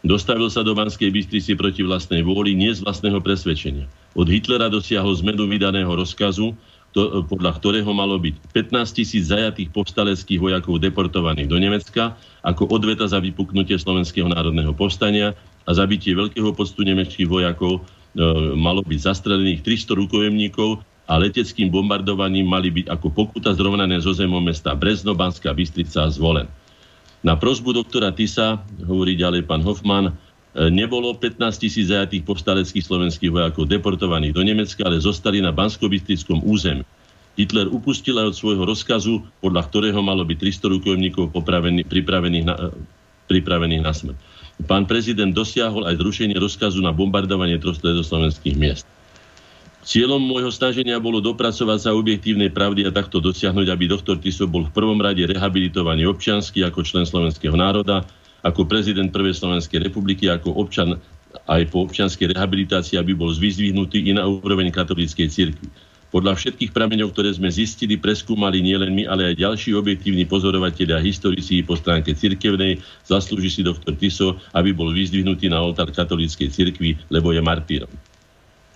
Dostavil 0.00 0.48
sa 0.48 0.64
do 0.64 0.72
Banskej 0.72 1.12
Bystrici 1.12 1.52
proti 1.54 1.84
vlastnej 1.84 2.24
vôli, 2.24 2.56
nie 2.56 2.72
z 2.72 2.80
vlastného 2.80 3.20
presvedčenia. 3.20 3.84
Od 4.16 4.26
Hitlera 4.26 4.72
dosiahol 4.72 5.12
zmenu 5.20 5.44
vydaného 5.44 5.92
rozkazu, 5.92 6.56
to, 6.90 7.22
podľa 7.30 7.54
ktorého 7.62 7.86
malo 7.94 8.18
byť 8.18 8.34
15 8.50 8.98
tisíc 8.98 9.30
zajatých 9.30 9.70
povstaleckých 9.70 10.42
vojakov 10.42 10.82
deportovaných 10.82 11.46
do 11.46 11.62
Nemecka 11.62 12.18
ako 12.42 12.66
odveta 12.66 13.06
za 13.06 13.22
vypuknutie 13.22 13.78
Slovenského 13.78 14.26
národného 14.26 14.74
povstania 14.74 15.38
a 15.68 15.70
zabitie 15.70 16.18
veľkého 16.18 16.50
počtu 16.50 16.82
nemeckých 16.82 17.30
vojakov 17.30 17.86
malo 18.58 18.82
byť 18.82 18.98
zastrelených 19.06 19.62
300 19.62 20.00
rukojemníkov 20.02 20.82
a 21.10 21.18
leteckým 21.18 21.70
bombardovaním 21.70 22.46
mali 22.46 22.70
byť 22.70 22.86
ako 22.90 23.10
pokuta 23.10 23.50
zrovnané 23.54 23.98
zo 23.98 24.14
zemou 24.14 24.38
mesta 24.38 24.74
Brezno, 24.78 25.14
Banská 25.14 25.50
Bystrica 25.50 26.06
a 26.06 26.10
Zvolen. 26.10 26.46
Na 27.26 27.34
prozbu 27.34 27.74
doktora 27.74 28.14
Tisa, 28.14 28.62
hovorí 28.86 29.18
ďalej 29.18 29.44
pán 29.44 29.60
Hoffman, 29.66 30.10
e, 30.10 30.12
nebolo 30.70 31.12
15 31.18 31.60
tisíc 31.60 31.90
zajatých 31.90 32.22
povstaleckých 32.24 32.86
slovenských 32.86 33.30
vojakov 33.34 33.66
deportovaných 33.66 34.32
do 34.32 34.42
Nemecka, 34.46 34.86
ale 34.86 35.02
zostali 35.02 35.42
na 35.42 35.50
bansko 35.50 35.90
území. 36.46 36.86
Hitler 37.38 37.70
upustil 37.70 38.18
aj 38.18 38.34
od 38.34 38.38
svojho 38.38 38.64
rozkazu, 38.66 39.14
podľa 39.42 39.62
ktorého 39.66 40.00
malo 40.02 40.22
byť 40.26 40.38
300 40.62 40.74
rukojemníkov 40.78 41.34
pripravených 41.90 42.46
na, 42.46 42.54
e, 42.54 42.74
pripravených 43.28 43.82
na 43.82 43.92
smrť 43.92 44.18
pán 44.64 44.84
prezident 44.88 45.32
dosiahol 45.32 45.88
aj 45.88 46.00
zrušenie 46.00 46.36
rozkazu 46.36 46.80
na 46.80 46.92
bombardovanie 46.92 47.60
stredoslovenských 47.60 48.56
miest. 48.56 48.84
Cieľom 49.80 50.20
môjho 50.20 50.52
snaženia 50.52 51.00
bolo 51.00 51.24
dopracovať 51.24 51.88
sa 51.88 51.96
objektívnej 51.96 52.52
pravdy 52.52 52.84
a 52.84 52.92
takto 52.92 53.16
dosiahnuť, 53.16 53.66
aby 53.72 53.88
doktor 53.88 54.20
Tiso 54.20 54.44
bol 54.44 54.68
v 54.68 54.74
prvom 54.76 55.00
rade 55.00 55.24
rehabilitovaný 55.24 56.04
občiansky 56.04 56.60
ako 56.60 56.84
člen 56.84 57.08
slovenského 57.08 57.56
národa, 57.56 58.04
ako 58.44 58.68
prezident 58.68 59.08
Prvej 59.08 59.40
Slovenskej 59.40 59.80
republiky, 59.80 60.28
ako 60.28 60.52
občan 60.52 61.00
aj 61.48 61.62
po 61.72 61.88
občianskej 61.88 62.36
rehabilitácii, 62.36 63.00
aby 63.00 63.16
bol 63.16 63.32
zvyzdvihnutý 63.32 64.04
i 64.04 64.12
na 64.12 64.28
úroveň 64.28 64.68
katolíckej 64.68 65.28
cirkvi. 65.32 65.68
Podľa 66.10 66.34
všetkých 66.34 66.74
prameňov, 66.74 67.14
ktoré 67.14 67.30
sme 67.30 67.46
zistili, 67.54 67.94
preskúmali 67.94 68.58
nielen 68.58 68.90
my, 68.90 69.06
ale 69.06 69.30
aj 69.30 69.46
ďalší 69.46 69.78
objektívni 69.78 70.26
pozorovatelia 70.26 70.98
a 70.98 71.06
historici 71.06 71.62
po 71.62 71.78
stránke 71.78 72.18
cirkevnej, 72.18 72.82
zaslúži 73.06 73.46
si 73.46 73.60
doktor 73.62 73.94
Tiso, 73.94 74.34
aby 74.50 74.74
bol 74.74 74.90
vyzdvihnutý 74.90 75.46
na 75.46 75.62
oltár 75.62 75.94
katolíckej 75.94 76.50
cirkvi, 76.50 76.98
lebo 77.14 77.30
je 77.30 77.38
martýrom. 77.38 77.90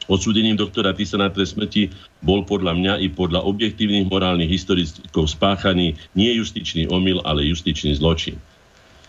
Odsúdením 0.06 0.54
doktora 0.54 0.94
Tisa 0.94 1.18
na 1.18 1.32
trest 1.32 1.58
smrti 1.58 1.90
bol 2.22 2.46
podľa 2.46 2.76
mňa 2.76 2.94
i 3.02 3.10
podľa 3.10 3.42
objektívnych 3.42 4.06
morálnych 4.06 4.52
historikov 4.52 5.32
spáchaný 5.32 5.98
nie 6.14 6.30
justičný 6.38 6.86
omyl, 6.92 7.18
ale 7.26 7.50
justičný 7.50 7.98
zločin. 7.98 8.38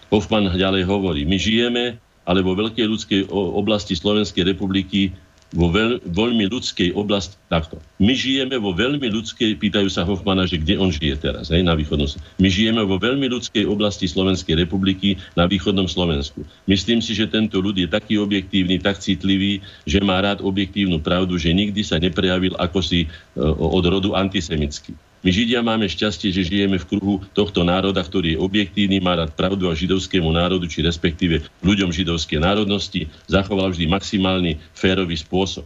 Hoffman 0.09 0.49
ďalej 0.49 0.88
hovorí, 0.88 1.27
my 1.27 1.38
žijeme, 1.38 1.99
ale 2.25 2.39
vo 2.41 2.57
veľkej 2.57 2.85
ľudskej 2.89 3.21
oblasti 3.29 3.93
Slovenskej 3.93 4.55
republiky 4.55 5.13
vo 5.55 5.71
veľ, 5.71 6.03
veľmi 6.03 6.51
ľudskej 6.51 6.93
oblasti, 6.93 7.39
takto. 7.47 7.79
My 7.97 8.11
žijeme 8.11 8.59
vo 8.59 8.75
veľmi 8.75 9.07
ľudskej, 9.07 9.55
pýtajú 9.55 9.87
sa 9.87 10.03
Hoffmana, 10.03 10.43
že 10.43 10.59
kde 10.59 10.75
on 10.75 10.91
žije 10.91 11.15
teraz, 11.15 11.47
hej, 11.47 11.63
na 11.63 11.73
východnom 11.73 12.05
My 12.37 12.51
žijeme 12.51 12.83
vo 12.83 12.99
veľmi 12.99 13.31
ľudskej 13.31 13.63
oblasti 13.63 14.05
Slovenskej 14.05 14.59
republiky 14.59 15.15
na 15.39 15.47
východnom 15.47 15.87
Slovensku. 15.87 16.43
Myslím 16.67 16.99
si, 16.99 17.15
že 17.15 17.31
tento 17.31 17.63
ľud 17.63 17.79
je 17.79 17.87
taký 17.87 18.19
objektívny, 18.19 18.83
tak 18.83 18.99
citlivý, 18.99 19.63
že 19.87 20.03
má 20.03 20.19
rád 20.19 20.43
objektívnu 20.43 20.99
pravdu, 20.99 21.39
že 21.39 21.55
nikdy 21.55 21.81
sa 21.81 21.97
neprejavil 21.97 22.53
ako 22.59 22.79
si 22.83 23.07
e, 23.07 23.07
od 23.39 23.83
rodu 23.87 24.11
antisemický. 24.13 24.91
My 25.25 25.33
Židia 25.33 25.65
máme 25.65 25.89
šťastie, 25.89 26.29
že 26.29 26.45
žijeme 26.45 26.77
v 26.77 26.85
kruhu 26.85 27.15
tohto 27.33 27.65
národa, 27.65 28.05
ktorý 28.05 28.38
je 28.38 28.41
objektívny, 28.45 29.01
má 29.01 29.17
rád 29.17 29.33
pravdu 29.33 29.65
a 29.65 29.73
židovskému 29.73 30.29
národu, 30.29 30.69
či 30.69 30.85
respektíve 30.85 31.41
ľuďom 31.65 31.89
židovskej 31.89 32.45
národnosti, 32.45 33.09
zachoval 33.25 33.73
vždy 33.73 33.89
maximálny 33.89 34.61
férový 34.77 35.17
spôsob. 35.17 35.65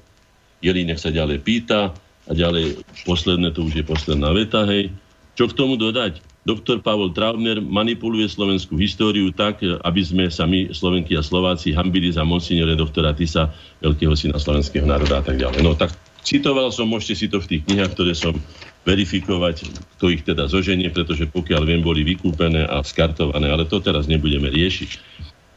Jelínek 0.64 0.96
sa 0.96 1.12
ďalej 1.12 1.44
pýta 1.44 1.92
a 2.24 2.32
ďalej 2.32 2.88
posledné, 3.04 3.52
to 3.52 3.68
už 3.68 3.84
je 3.84 3.84
posledná 3.84 4.32
veta, 4.32 4.64
hej. 4.64 4.96
Čo 5.36 5.52
k 5.52 5.58
tomu 5.60 5.76
dodať? 5.76 6.24
Doktor 6.48 6.80
Pavol 6.80 7.12
Traubner 7.12 7.60
manipuluje 7.60 8.32
slovenskú 8.32 8.80
históriu 8.80 9.28
tak, 9.36 9.60
aby 9.60 10.02
sme 10.02 10.32
sa 10.32 10.48
my, 10.48 10.72
Slovenky 10.72 11.20
a 11.20 11.24
Slováci, 11.24 11.76
hambili 11.76 12.08
za 12.08 12.24
monsignore 12.24 12.80
doktora 12.80 13.12
Tisa, 13.12 13.52
veľkého 13.84 14.16
syna 14.16 14.40
slovenského 14.40 14.88
národa 14.88 15.20
a 15.20 15.24
tak 15.24 15.36
ďalej. 15.36 15.60
No 15.68 15.76
tak 15.76 15.92
citoval 16.24 16.72
som, 16.72 16.88
môžete 16.88 17.16
si 17.16 17.28
to 17.28 17.44
v 17.44 17.50
tých 17.56 17.62
knihách, 17.68 17.92
ktoré 17.92 18.16
som 18.16 18.40
verifikovať, 18.88 19.70
kto 19.98 20.06
ich 20.10 20.24
teda 20.24 20.48
zoženie, 20.48 20.90
pretože 20.90 21.28
pokiaľ 21.28 21.62
viem, 21.68 21.82
boli 21.84 22.02
vykúpené 22.08 22.64
a 22.66 22.80
skartované, 22.82 23.52
ale 23.52 23.68
to 23.68 23.84
teraz 23.84 24.08
nebudeme 24.08 24.48
riešiť. 24.48 24.90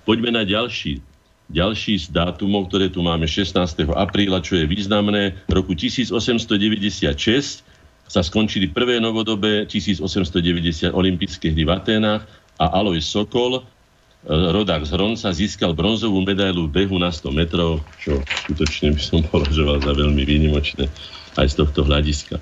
Poďme 0.02 0.34
na 0.34 0.42
ďalší, 0.42 0.98
ďalší 1.46 1.94
z 2.02 2.06
dátumov, 2.10 2.66
ktoré 2.68 2.90
tu 2.90 3.00
máme 3.04 3.30
16. 3.30 3.54
apríla, 3.94 4.42
čo 4.42 4.58
je 4.58 4.66
významné. 4.66 5.38
V 5.46 5.52
roku 5.54 5.78
1896 5.78 7.62
sa 8.10 8.20
skončili 8.20 8.68
prvé 8.68 8.98
novodobé 8.98 9.64
1890 9.64 10.92
olympijské 10.92 11.54
hry 11.54 11.64
v 11.64 11.70
Aténach 11.72 12.26
a 12.60 12.68
Alois 12.76 13.06
Sokol, 13.06 13.56
e, 13.56 13.62
rodák 14.28 14.84
z 14.84 14.92
Hronca, 14.92 15.32
získal 15.32 15.72
bronzovú 15.72 16.20
medailu 16.20 16.68
v 16.68 16.84
behu 16.84 17.00
na 17.00 17.08
100 17.08 17.32
metrov, 17.32 17.80
čo 18.02 18.20
skutočne 18.44 18.92
by 18.92 19.00
som 19.00 19.24
považoval 19.32 19.80
za 19.80 19.96
veľmi 19.96 20.26
výnimočné 20.28 20.90
aj 21.40 21.46
z 21.48 21.54
tohto 21.64 21.88
hľadiska. 21.88 22.36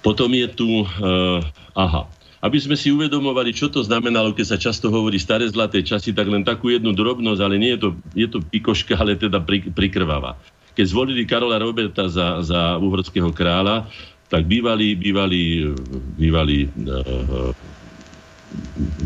Potom 0.00 0.30
je 0.30 0.46
tu, 0.50 0.86
uh, 0.86 1.42
aha, 1.74 2.06
aby 2.38 2.58
sme 2.62 2.78
si 2.78 2.94
uvedomovali, 2.94 3.50
čo 3.50 3.66
to 3.66 3.82
znamenalo, 3.82 4.30
keď 4.30 4.46
sa 4.54 4.58
často 4.58 4.94
hovorí 4.94 5.18
staré 5.18 5.50
zlaté 5.50 5.82
časy, 5.82 6.14
tak 6.14 6.30
len 6.30 6.46
takú 6.46 6.70
jednu 6.70 6.94
drobnosť, 6.94 7.40
ale 7.42 7.58
nie 7.58 7.74
je 7.74 7.80
to, 7.82 7.88
je 8.14 8.28
to 8.30 8.38
pikoška, 8.38 8.94
ale 8.94 9.18
teda 9.18 9.42
pri, 9.42 9.66
prikrváva. 9.74 10.38
Keď 10.78 10.86
zvolili 10.86 11.26
Karola 11.26 11.58
Roberta 11.58 12.06
za, 12.06 12.38
za 12.46 12.78
uhorského 12.78 13.34
kráľa, 13.34 13.90
tak 14.30 14.46
bývalý, 14.46 14.94
bývalý, 14.94 15.74
bývalý 16.14 16.70
uh, 16.86 17.50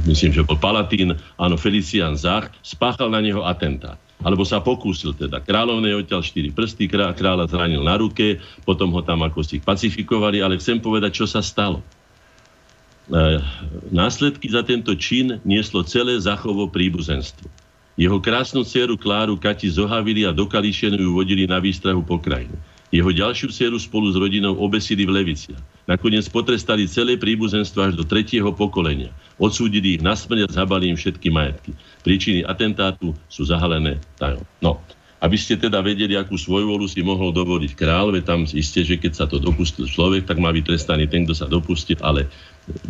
myslím, 0.04 0.34
že 0.34 0.44
bol 0.44 0.60
Palatín, 0.60 1.16
áno, 1.40 1.56
Felician 1.56 2.18
Zach, 2.18 2.52
spáchal 2.60 3.08
na 3.08 3.22
neho 3.22 3.46
atentát 3.46 4.01
alebo 4.22 4.46
sa 4.46 4.62
pokúsil 4.62 5.14
teda. 5.18 5.42
Kráľovnej 5.42 5.98
odtiaľ 5.98 6.22
štyri 6.22 6.54
prsty, 6.54 6.86
krá, 6.86 7.10
kráľa 7.12 7.50
zranil 7.50 7.82
na 7.82 7.98
ruke, 7.98 8.38
potom 8.62 8.94
ho 8.94 9.02
tam 9.02 9.26
ako 9.26 9.42
si 9.42 9.58
pacifikovali, 9.58 10.40
ale 10.40 10.58
chcem 10.62 10.78
povedať, 10.78 11.22
čo 11.22 11.26
sa 11.26 11.42
stalo. 11.42 11.82
E, 11.82 13.42
následky 13.90 14.46
za 14.46 14.62
tento 14.62 14.94
čin 14.94 15.42
nieslo 15.42 15.82
celé 15.82 16.16
zachovo 16.22 16.70
príbuzenstvo. 16.70 17.50
Jeho 17.98 18.22
krásnu 18.22 18.64
dceru 18.64 18.96
Kláru 18.96 19.36
Kati 19.36 19.68
zohavili 19.68 20.24
a 20.24 20.32
do 20.32 20.48
Kališenu 20.48 20.96
ju 20.96 21.12
vodili 21.12 21.44
na 21.44 21.60
výstrahu 21.60 22.00
po 22.00 22.16
krajine. 22.16 22.56
Jeho 22.88 23.12
ďalšiu 23.12 23.52
dceru 23.52 23.76
spolu 23.76 24.08
s 24.12 24.16
rodinou 24.16 24.56
obesili 24.56 25.04
v 25.04 25.12
Leviciach. 25.20 25.60
Nakoniec 25.82 26.30
potrestali 26.30 26.86
celé 26.86 27.18
príbuzenstvo 27.18 27.82
až 27.82 27.92
do 27.98 28.06
tretieho 28.06 28.54
pokolenia. 28.54 29.10
Odsúdili 29.34 29.98
ich 29.98 30.02
na 30.02 30.14
smrť 30.14 30.46
a 30.46 30.54
zabali 30.62 30.86
im 30.86 30.94
všetky 30.94 31.26
majetky. 31.26 31.74
Príčiny 32.06 32.46
atentátu 32.46 33.10
sú 33.26 33.42
zahalené 33.42 33.98
tajom. 34.14 34.46
No, 34.62 34.78
aby 35.22 35.38
ste 35.38 35.54
teda 35.54 35.78
vedeli, 35.82 36.18
akú 36.18 36.34
svoju 36.34 36.66
volu 36.66 36.90
si 36.90 36.98
mohol 36.98 37.30
dovoliť 37.30 37.78
král, 37.78 38.10
veď 38.10 38.26
tam 38.26 38.42
isté, 38.42 38.82
že 38.82 38.98
keď 38.98 39.12
sa 39.14 39.26
to 39.30 39.38
dopustil 39.38 39.86
človek, 39.86 40.26
tak 40.26 40.42
má 40.42 40.50
byť 40.50 40.64
trestaný 40.66 41.06
ten, 41.06 41.22
kto 41.22 41.34
sa 41.34 41.46
dopustil, 41.46 41.94
ale 42.02 42.26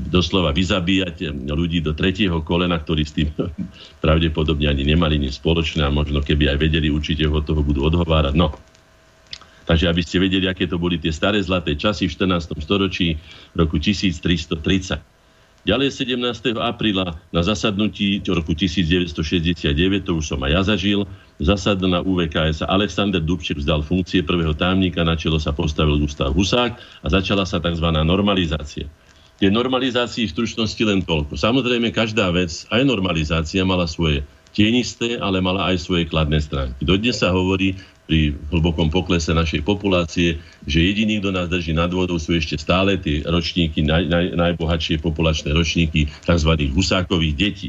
doslova 0.09 0.49
vyzabíjať 0.57 1.29
ľudí 1.53 1.85
do 1.85 1.93
tretieho 1.93 2.41
kolena, 2.41 2.81
ktorí 2.81 3.05
s 3.05 3.13
tým 3.13 3.29
pravdepodobne 4.05 4.65
ani 4.65 4.85
nemali 4.85 5.21
nič 5.21 5.45
spoločné 5.45 5.85
a 5.85 5.93
možno 5.93 6.25
keby 6.25 6.57
aj 6.57 6.59
vedeli, 6.61 6.89
určite 6.89 7.29
ho 7.29 7.41
toho 7.45 7.61
budú 7.61 7.85
odhovárať. 7.85 8.33
No, 8.33 8.57
Takže 9.67 9.87
aby 9.87 10.03
ste 10.03 10.19
vedeli, 10.19 10.51
aké 10.51 10.67
to 10.67 10.79
boli 10.79 10.99
tie 10.99 11.15
staré 11.15 11.39
zlaté 11.39 11.79
časy 11.79 12.11
v 12.11 12.15
14. 12.19 12.59
storočí 12.59 13.19
roku 13.55 13.79
1330. 13.79 15.23
Ďalej 15.63 15.95
17. 15.95 16.59
apríla 16.59 17.23
na 17.31 17.43
zasadnutí 17.47 18.19
roku 18.27 18.51
1969, 18.51 20.03
to 20.03 20.19
už 20.19 20.35
som 20.35 20.43
aj 20.43 20.51
ja 20.51 20.63
zažil, 20.75 21.07
zasadl 21.39 21.87
na 21.87 22.03
UVKS 22.03 22.67
Alexander 22.67 23.23
Dubček 23.23 23.63
vzdal 23.63 23.87
funkcie 23.87 24.27
prvého 24.27 24.59
tajomníka, 24.59 25.07
na 25.07 25.15
čelo 25.15 25.39
sa 25.39 25.55
postavil 25.55 26.03
Gustav 26.03 26.35
Husák 26.35 26.75
a 26.75 27.07
začala 27.07 27.47
sa 27.47 27.63
tzv. 27.63 27.87
normalizácia. 28.03 28.91
Tie 29.39 29.51
normalizácii 29.55 30.27
v 30.27 30.35
stručnosti 30.35 30.83
len 30.83 31.07
toľko. 31.07 31.39
Samozrejme, 31.39 31.95
každá 31.95 32.35
vec, 32.35 32.67
aj 32.67 32.83
normalizácia 32.83 33.63
mala 33.63 33.87
svoje 33.87 34.27
tienisté, 34.51 35.17
ale 35.23 35.39
mala 35.39 35.71
aj 35.71 35.79
svoje 35.79 36.11
kladné 36.11 36.43
stránky. 36.43 36.83
Dodnes 36.83 37.23
sa 37.23 37.31
hovorí, 37.31 37.79
pri 38.07 38.35
hlbokom 38.51 38.91
poklese 38.91 39.31
našej 39.31 39.63
populácie, 39.63 40.43
že 40.67 40.79
jediný, 40.83 41.23
kto 41.23 41.31
nás 41.33 41.47
drží 41.49 41.73
nad 41.73 41.89
vodou, 41.89 42.19
sú 42.19 42.35
ešte 42.35 42.59
stále 42.59 42.99
tie 42.99 43.23
ročníky, 43.23 43.87
naj, 43.87 44.11
naj, 44.11 44.27
najbohatšie 44.35 44.99
populačné 44.99 45.55
ročníky, 45.55 46.11
tzv. 46.27 46.51
husákových 46.75 47.35
detí. 47.39 47.69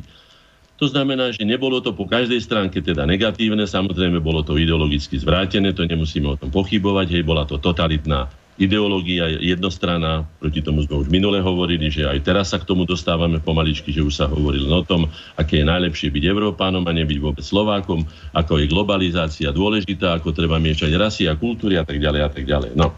To 0.81 0.89
znamená, 0.89 1.31
že 1.31 1.45
nebolo 1.47 1.79
to 1.79 1.93
po 1.95 2.09
každej 2.09 2.43
stránke 2.43 2.83
teda 2.83 3.05
negatívne, 3.07 3.63
samozrejme 3.63 4.19
bolo 4.19 4.41
to 4.41 4.57
ideologicky 4.57 5.15
zvrátené, 5.21 5.71
to 5.71 5.85
nemusíme 5.85 6.27
o 6.27 6.35
tom 6.35 6.49
pochybovať, 6.51 7.07
hej, 7.13 7.23
bola 7.23 7.45
to 7.47 7.61
totalitná 7.61 8.27
ideológia 8.61 9.25
jednostranná, 9.41 10.29
proti 10.37 10.61
tomu 10.61 10.85
sme 10.85 11.01
už 11.01 11.07
minule 11.09 11.41
hovorili, 11.41 11.89
že 11.89 12.05
aj 12.05 12.21
teraz 12.21 12.53
sa 12.53 12.61
k 12.61 12.69
tomu 12.69 12.85
dostávame 12.85 13.41
pomaličky, 13.41 13.89
že 13.89 14.05
už 14.05 14.13
sa 14.13 14.25
hovorilo 14.29 14.69
o 14.69 14.85
tom, 14.85 15.09
aké 15.33 15.61
je 15.61 15.65
najlepšie 15.65 16.13
byť 16.13 16.23
Európánom 16.29 16.85
a 16.85 16.93
nebyť 16.93 17.17
vôbec 17.17 17.41
Slovákom, 17.41 18.05
ako 18.31 18.61
je 18.61 18.69
globalizácia 18.69 19.49
dôležitá, 19.49 20.13
ako 20.13 20.37
treba 20.37 20.61
miešať 20.61 20.91
rasy 20.93 21.23
a 21.25 21.33
kultúry 21.33 21.81
a 21.81 21.85
tak 21.85 21.97
ďalej 21.97 22.21
a 22.21 22.29
tak 22.29 22.45
ďalej. 22.45 22.71
No. 22.77 22.93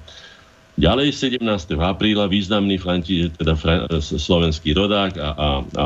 Ďalej 0.75 1.15
17. 1.15 1.39
apríla 1.79 2.27
významný 2.27 2.75
flanti, 2.75 3.31
teda 3.31 3.55
fran, 3.55 3.87
slovenský 4.03 4.75
rodák 4.75 5.15
a, 5.15 5.29
a, 5.31 5.47
a 5.63 5.83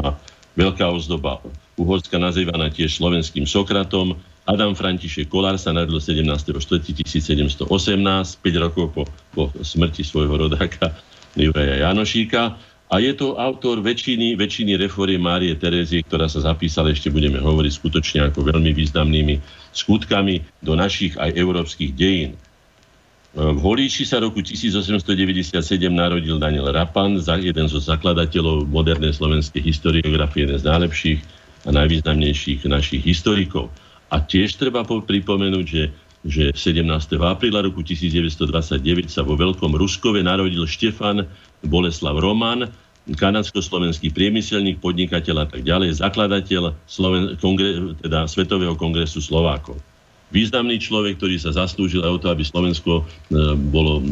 veľká 0.58 0.90
ozdoba 0.90 1.46
Uhorska 1.80 2.20
nazývaná 2.20 2.68
tiež 2.68 3.00
slovenským 3.00 3.48
Sokratom, 3.48 4.20
Adam 4.50 4.74
František 4.74 5.30
Kolár 5.30 5.62
sa 5.62 5.70
narodil 5.70 6.02
17.4.1718, 6.02 7.70
5 7.70 8.66
rokov 8.66 8.86
po, 8.90 9.06
po 9.30 9.54
smrti 9.62 10.02
svojho 10.02 10.50
rodáka 10.50 10.90
Juraja 11.38 11.86
Janošíka. 11.86 12.58
A 12.90 12.98
je 12.98 13.14
to 13.14 13.38
autor 13.38 13.86
väčšiny, 13.86 14.34
väčšiny 14.34 14.74
reformy 14.82 15.22
Márie 15.22 15.54
Terezie, 15.54 16.02
ktorá 16.02 16.26
sa 16.26 16.42
zapísala, 16.42 16.90
ešte 16.90 17.14
budeme 17.14 17.38
hovoriť 17.38 17.70
skutočne 17.78 18.20
ako 18.34 18.50
veľmi 18.50 18.74
významnými 18.74 19.38
skutkami 19.70 20.42
do 20.66 20.74
našich 20.74 21.14
aj 21.22 21.38
európskych 21.38 21.94
dejín. 21.94 22.34
V 23.38 23.62
Holíči 23.62 24.10
sa 24.10 24.18
roku 24.18 24.42
1897 24.42 25.54
narodil 25.94 26.42
Daniel 26.42 26.74
Rapan, 26.74 27.22
jeden 27.22 27.70
zo 27.70 27.78
zakladateľov 27.78 28.66
modernej 28.66 29.14
slovenskej 29.14 29.62
historiografie, 29.62 30.50
jeden 30.50 30.58
z 30.58 30.66
najlepších 30.66 31.20
a 31.68 31.78
najvýznamnejších 31.78 32.66
našich 32.66 33.06
historikov. 33.06 33.70
A 34.10 34.18
tiež 34.22 34.58
treba 34.58 34.82
pripomenúť, 34.86 35.66
že, 35.66 35.84
že 36.26 36.44
17. 36.54 36.86
apríla 37.22 37.62
roku 37.62 37.86
1929 37.86 39.10
sa 39.10 39.22
vo 39.22 39.38
Veľkom 39.38 39.78
Ruskove 39.78 40.20
narodil 40.26 40.66
Štefan 40.66 41.30
Boleslav 41.62 42.18
Roman, 42.18 42.70
kanadsko-slovenský 43.10 44.14
priemyselník, 44.14 44.82
podnikateľ 44.82 45.36
a 45.42 45.48
tak 45.50 45.62
ďalej, 45.66 45.98
zakladateľ 45.98 46.78
Sloven- 46.86 47.38
kongre- 47.42 47.98
teda 48.02 48.30
Svetového 48.30 48.78
kongresu 48.78 49.22
Slovákov 49.22 49.82
významný 50.30 50.78
človek, 50.78 51.18
ktorý 51.18 51.42
sa 51.42 51.54
zaslúžil 51.54 52.06
aj 52.06 52.12
o 52.16 52.22
to, 52.22 52.28
aby 52.30 52.44
Slovensko 52.46 53.02
e, 53.02 53.04
bolo, 53.70 54.06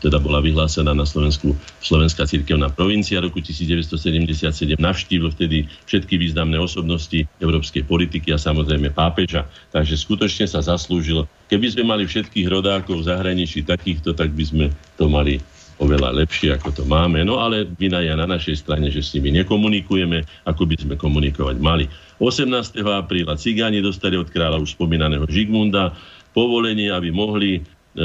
teda 0.00 0.16
bola 0.20 0.40
vyhlásená 0.40 0.96
na 0.96 1.04
Slovensku 1.04 1.52
Slovenská 1.84 2.24
cirkevná 2.24 2.72
provincia 2.72 3.20
roku 3.20 3.40
1977. 3.44 4.76
Navštívil 4.80 5.28
vtedy 5.32 5.68
všetky 5.88 6.16
významné 6.16 6.56
osobnosti 6.56 7.28
európskej 7.40 7.84
politiky 7.84 8.32
a 8.32 8.40
samozrejme 8.40 8.92
pápeža. 8.96 9.44
Takže 9.70 10.00
skutočne 10.00 10.48
sa 10.48 10.64
zaslúžil. 10.64 11.28
Keby 11.52 11.66
sme 11.68 11.84
mali 11.84 12.08
všetkých 12.08 12.48
rodákov 12.48 13.04
v 13.04 13.08
zahraničí 13.12 13.64
takýchto, 13.68 14.16
tak 14.16 14.32
by 14.32 14.44
sme 14.44 14.66
to 14.96 15.08
mali 15.08 15.36
oveľa 15.82 16.14
lepšie, 16.14 16.54
ako 16.54 16.70
to 16.70 16.82
máme. 16.86 17.26
No 17.26 17.42
ale 17.42 17.66
vina 17.66 17.98
je 17.98 18.14
na 18.14 18.28
našej 18.30 18.62
strane, 18.62 18.86
že 18.92 19.02
s 19.02 19.18
nimi 19.18 19.34
nekomunikujeme, 19.42 20.46
ako 20.46 20.62
by 20.70 20.76
sme 20.78 20.94
komunikovať 20.94 21.56
mali. 21.58 21.90
18. 22.22 22.78
apríla 22.86 23.34
cigáni 23.34 23.82
dostali 23.82 24.14
od 24.14 24.30
kráľa 24.30 24.62
už 24.62 24.78
spomínaného 24.78 25.26
Žigmunda 25.26 25.90
povolenie, 26.30 26.86
aby 26.94 27.10
mohli 27.10 27.58
e, 27.58 27.60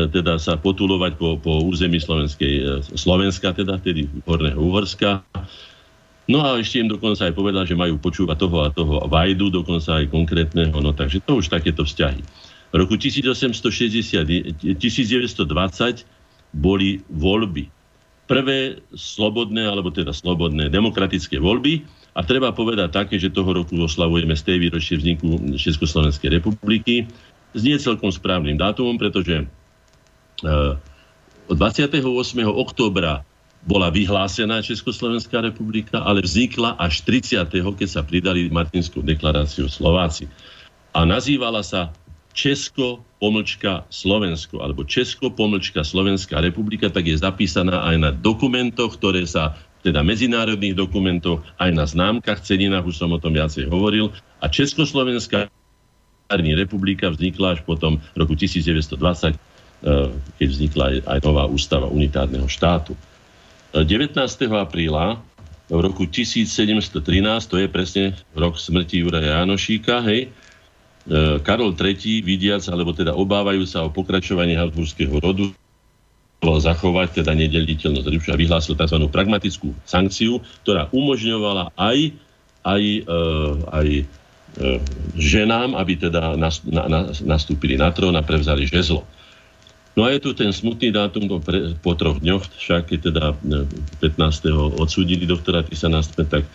teda 0.10 0.42
sa 0.42 0.58
potulovať 0.58 1.22
po, 1.22 1.38
po 1.38 1.62
území 1.62 2.02
Slovenskej, 2.02 2.54
e, 2.58 2.82
Slovenska, 2.98 3.54
teda 3.54 3.78
tedy 3.78 4.10
Horného 4.26 4.58
Uhorska. 4.58 5.22
No 6.26 6.42
a 6.42 6.58
ešte 6.58 6.82
im 6.82 6.90
dokonca 6.90 7.30
aj 7.30 7.38
povedal, 7.38 7.64
že 7.70 7.78
majú 7.78 8.02
počúvať 8.02 8.38
toho 8.42 8.58
a 8.66 8.74
toho 8.74 9.06
Vajdu, 9.06 9.54
dokonca 9.54 10.02
aj 10.02 10.10
konkrétneho, 10.10 10.76
no 10.82 10.92
takže 10.98 11.22
to 11.22 11.40
už 11.40 11.54
takéto 11.54 11.86
vzťahy. 11.86 12.20
V 12.68 12.76
roku 12.76 13.00
1860, 13.00 13.64
1920 14.76 15.46
boli 16.58 17.00
voľby. 17.08 17.70
prvé 18.28 18.84
slobodné, 18.92 19.64
alebo 19.72 19.88
teda 19.88 20.12
slobodné 20.12 20.68
demokratické 20.68 21.40
voľby. 21.40 21.88
A 22.18 22.26
treba 22.26 22.50
povedať 22.50 22.90
také, 22.90 23.22
že 23.22 23.30
toho 23.30 23.54
roku 23.54 23.78
oslavujeme 23.78 24.34
z 24.34 24.42
tej 24.42 24.58
výročie 24.58 24.98
vzniku 24.98 25.54
Československej 25.54 26.42
republiky. 26.42 27.06
Znie 27.54 27.78
celkom 27.78 28.10
správnym 28.10 28.58
dátumom, 28.58 28.98
pretože 28.98 29.46
28. 30.42 32.02
oktobra 32.50 33.22
bola 33.70 33.94
vyhlásená 33.94 34.66
Československá 34.66 35.46
republika, 35.46 36.02
ale 36.02 36.26
vznikla 36.26 36.74
až 36.82 37.06
30. 37.06 37.54
keď 37.54 37.88
sa 37.90 38.02
pridali 38.02 38.50
Martinskou 38.50 39.06
deklaráciu 39.06 39.70
Slováci. 39.70 40.26
A 40.98 41.06
nazývala 41.06 41.62
sa 41.62 41.94
Česko 42.38 43.02
pomlčka 43.18 43.86
Slovensko, 43.90 44.62
alebo 44.62 44.86
Česko 44.86 45.34
pomlčka 45.34 45.82
Slovenská 45.82 46.38
republika, 46.38 46.90
tak 46.90 47.10
je 47.10 47.18
zapísaná 47.18 47.82
aj 47.90 47.96
na 47.98 48.10
dokumentoch, 48.14 48.94
ktoré 48.94 49.26
sa, 49.26 49.58
teda 49.88 50.04
medzinárodných 50.04 50.76
dokumentoch, 50.76 51.40
aj 51.56 51.72
na 51.72 51.88
známkach, 51.88 52.44
ceninách, 52.44 52.84
už 52.84 53.00
som 53.00 53.10
o 53.16 53.20
tom 53.22 53.32
viacej 53.32 53.72
hovoril. 53.72 54.12
A 54.44 54.52
Československá 54.52 55.48
republika 56.28 57.08
vznikla 57.08 57.56
až 57.56 57.64
potom 57.64 58.04
v 58.14 58.18
roku 58.20 58.36
1920, 58.36 59.32
eh, 59.32 60.12
keď 60.38 60.48
vznikla 60.52 60.84
aj 61.08 61.20
nová 61.24 61.48
ústava 61.48 61.88
unitárneho 61.88 62.46
štátu. 62.52 62.94
19. 63.72 64.16
apríla 64.58 65.20
v 65.68 65.80
roku 65.84 66.08
1713, 66.08 67.48
to 67.48 67.60
je 67.60 67.68
presne 67.68 68.16
rok 68.34 68.56
smrti 68.56 69.04
Juraja 69.04 69.44
Janošíka, 69.44 70.00
hej, 70.08 70.32
E, 71.08 71.40
Karol 71.40 71.72
III, 71.72 72.20
vidiac, 72.20 72.68
alebo 72.68 72.92
teda 72.92 73.16
obávajú 73.16 73.64
sa 73.64 73.88
o 73.88 73.90
pokračovanie 73.90 74.60
Habsburského 74.60 75.16
rodu, 75.24 75.56
zachovať 76.42 77.24
teda 77.24 77.34
nedeliteľnosť 77.34 78.08
ríša, 78.08 78.38
vyhlásil 78.38 78.78
tzv. 78.78 78.98
pragmatickú 79.10 79.74
sankciu, 79.84 80.40
ktorá 80.62 80.86
umožňovala 80.94 81.74
aj, 81.74 82.14
aj, 82.62 82.84
e, 83.04 83.20
aj 83.74 83.88
e, 83.90 84.04
ženám, 85.18 85.74
aby 85.74 85.98
teda 85.98 86.38
nastúpili 87.26 87.76
na 87.76 87.90
trón 87.90 88.14
a 88.14 88.22
prevzali 88.22 88.70
žezlo. 88.70 89.02
No 89.98 90.06
a 90.06 90.14
je 90.14 90.22
tu 90.22 90.38
ten 90.38 90.54
smutný 90.54 90.94
dátum 90.94 91.26
po, 91.26 91.42
po 91.82 91.92
troch 91.98 92.22
dňoch, 92.22 92.46
však 92.62 92.94
keď 92.94 93.00
teda 93.10 93.26
15. 94.06 94.78
odsúdili 94.78 95.26
doktora 95.26 95.66
Tisa 95.66 95.90
na 95.90 96.06
tak 96.06 96.46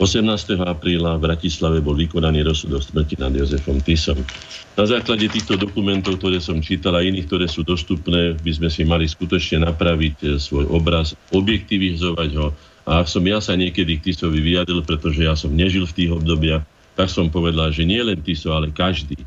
18. 0.00 0.56
apríla 0.64 1.20
v 1.20 1.24
Bratislave 1.28 1.84
bol 1.84 1.92
vykonaný 1.92 2.48
rozsudok 2.48 2.80
smrti 2.80 3.20
nad 3.20 3.36
Jozefom 3.36 3.76
Tisom. 3.84 4.24
Na 4.72 4.88
základe 4.88 5.28
týchto 5.28 5.60
dokumentov, 5.60 6.16
ktoré 6.16 6.40
som 6.40 6.64
čítal 6.64 6.96
a 6.96 7.04
iných, 7.04 7.28
ktoré 7.28 7.44
sú 7.44 7.60
dostupné, 7.60 8.32
by 8.40 8.52
sme 8.56 8.68
si 8.72 8.88
mali 8.88 9.04
skutočne 9.04 9.68
napraviť 9.68 10.16
eh, 10.24 10.30
svoj 10.40 10.72
obraz, 10.72 11.12
objektivizovať 11.28 12.30
ho. 12.40 12.56
A 12.88 13.04
ak 13.04 13.06
som 13.06 13.22
ja 13.28 13.38
sa 13.38 13.52
niekedy 13.52 14.00
k 14.00 14.10
Tisovi 14.10 14.40
vyjadil, 14.40 14.80
pretože 14.82 15.22
ja 15.22 15.36
som 15.36 15.52
nežil 15.52 15.84
v 15.84 15.94
tých 15.94 16.10
obdobiach, 16.10 16.64
tak 16.96 17.12
som 17.12 17.28
povedal, 17.28 17.68
že 17.70 17.84
nie 17.84 18.00
len 18.00 18.18
Tiso, 18.24 18.50
ale 18.56 18.72
každý, 18.72 19.20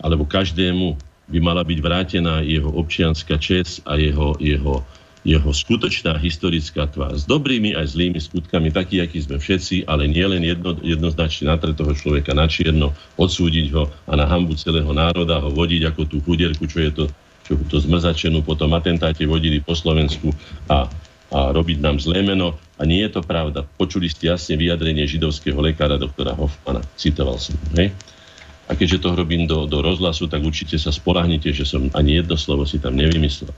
alebo 0.00 0.24
každému 0.24 0.96
by 1.30 1.38
mala 1.38 1.62
byť 1.62 1.78
vrátená 1.78 2.42
jeho 2.42 2.70
občianská 2.72 3.38
čest 3.38 3.84
a 3.86 3.94
jeho, 3.98 4.34
jeho 4.42 4.82
jeho 5.20 5.52
skutočná 5.52 6.16
historická 6.16 6.88
tvár 6.88 7.12
s 7.12 7.28
dobrými 7.28 7.76
aj 7.76 7.92
zlými 7.92 8.16
skutkami, 8.16 8.72
taký, 8.72 9.04
aký 9.04 9.20
sme 9.20 9.36
všetci, 9.36 9.84
ale 9.84 10.08
nie 10.08 10.24
len 10.24 10.40
jedno, 10.40 10.72
jednoznačne 10.80 11.52
natre 11.52 11.76
toho 11.76 11.92
človeka 11.92 12.32
na 12.32 12.48
čierno, 12.48 12.96
odsúdiť 13.20 13.66
ho 13.76 13.84
a 14.08 14.12
na 14.16 14.24
hambu 14.24 14.56
celého 14.56 14.88
národa 14.96 15.36
ho 15.44 15.52
vodiť 15.52 15.92
ako 15.92 16.02
tú 16.08 16.16
chudierku, 16.24 16.64
čo 16.64 16.78
je 16.80 16.90
to, 16.92 17.04
čo 17.44 17.52
to 17.68 17.76
zmrzačenú 17.84 18.40
potom 18.40 18.72
atentáte 18.72 19.28
vodili 19.28 19.60
po 19.60 19.76
Slovensku 19.76 20.32
a, 20.72 20.88
a 21.36 21.38
robiť 21.52 21.84
nám 21.84 22.00
zlé 22.00 22.24
meno. 22.24 22.56
A 22.80 22.88
nie 22.88 23.04
je 23.04 23.12
to 23.12 23.20
pravda. 23.20 23.68
Počuli 23.76 24.08
ste 24.08 24.32
jasne 24.32 24.56
vyjadrenie 24.56 25.04
židovského 25.04 25.60
lekára 25.60 26.00
doktora 26.00 26.32
Hoffmana. 26.32 26.80
Citoval 26.96 27.36
som. 27.36 27.52
Hej? 27.76 27.92
A 28.70 28.78
keďže 28.78 29.04
to 29.04 29.18
robím 29.18 29.44
do, 29.44 29.68
do 29.68 29.84
rozhlasu, 29.84 30.30
tak 30.30 30.40
určite 30.40 30.80
sa 30.80 30.94
spolahnite, 30.94 31.52
že 31.52 31.66
som 31.66 31.90
ani 31.92 32.22
jedno 32.22 32.38
slovo 32.40 32.64
si 32.64 32.80
tam 32.80 32.96
nevymyslel. 32.96 33.52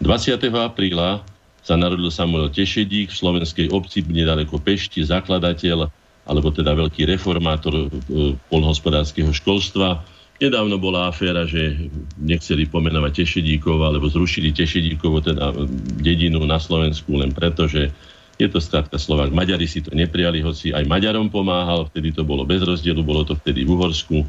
20. 0.00 0.36
apríla 0.52 1.24
sa 1.66 1.74
narodil 1.74 2.12
Samuel 2.14 2.52
Tešedík 2.52 3.10
v 3.10 3.18
slovenskej 3.18 3.66
obci 3.74 4.06
nedaleko 4.06 4.62
Pešti, 4.62 5.02
zakladateľ 5.02 5.90
alebo 6.26 6.50
teda 6.50 6.74
veľký 6.74 7.06
reformátor 7.06 7.74
e, 7.74 7.86
polnohospodárskeho 8.50 9.30
školstva. 9.30 10.02
Nedávno 10.36 10.76
bola 10.76 11.08
aféra, 11.08 11.46
že 11.46 11.90
nechceli 12.18 12.66
pomenovať 12.66 13.22
Tešedíkov 13.24 13.78
alebo 13.82 14.10
zrušili 14.10 14.50
Tešedíkovo 14.50 15.22
teda 15.22 15.54
e, 15.54 15.66
dedinu 16.02 16.42
na 16.46 16.58
Slovensku 16.58 17.14
len 17.18 17.30
preto, 17.34 17.70
že 17.70 17.94
je 18.36 18.46
to 18.52 18.60
skrátka 18.60 19.00
Slovák. 19.00 19.32
Maďari 19.32 19.64
si 19.64 19.80
to 19.80 19.96
neprijali, 19.96 20.44
hoci 20.44 20.70
aj 20.70 20.84
Maďarom 20.84 21.32
pomáhal, 21.32 21.88
vtedy 21.88 22.12
to 22.12 22.20
bolo 22.20 22.44
bez 22.44 22.60
rozdielu, 22.60 23.00
bolo 23.00 23.24
to 23.24 23.32
vtedy 23.38 23.64
v 23.64 23.72
Uhorsku. 23.72 24.28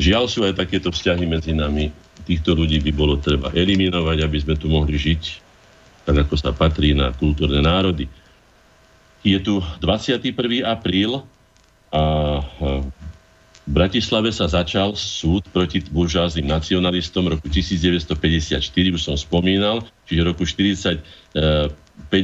Žiaľ 0.00 0.24
sú 0.30 0.40
aj 0.48 0.56
takéto 0.56 0.88
vzťahy 0.88 1.24
medzi 1.28 1.52
nami. 1.52 1.92
Týchto 2.26 2.58
ľudí 2.58 2.82
by 2.82 2.92
bolo 2.92 3.22
treba 3.22 3.54
eliminovať, 3.54 4.18
aby 4.26 4.38
sme 4.42 4.54
tu 4.58 4.66
mohli 4.66 4.98
žiť 4.98 5.22
tak, 6.06 6.26
ako 6.26 6.34
sa 6.38 6.50
patrí 6.54 6.94
na 6.94 7.10
kultúrne 7.14 7.62
národy. 7.62 8.06
Je 9.26 9.38
tu 9.42 9.58
21. 9.82 10.34
apríl 10.62 11.22
a 11.90 12.02
v 13.66 13.72
Bratislave 13.74 14.30
sa 14.30 14.46
začal 14.46 14.94
súd 14.94 15.42
proti 15.50 15.82
buržáznym 15.82 16.46
nacionalistom 16.46 17.26
roku 17.26 17.50
1954, 17.50 18.62
už 18.94 19.02
som 19.02 19.18
spomínal, 19.18 19.82
čiže 20.06 20.22
roku 20.22 20.46
1945 20.46 21.74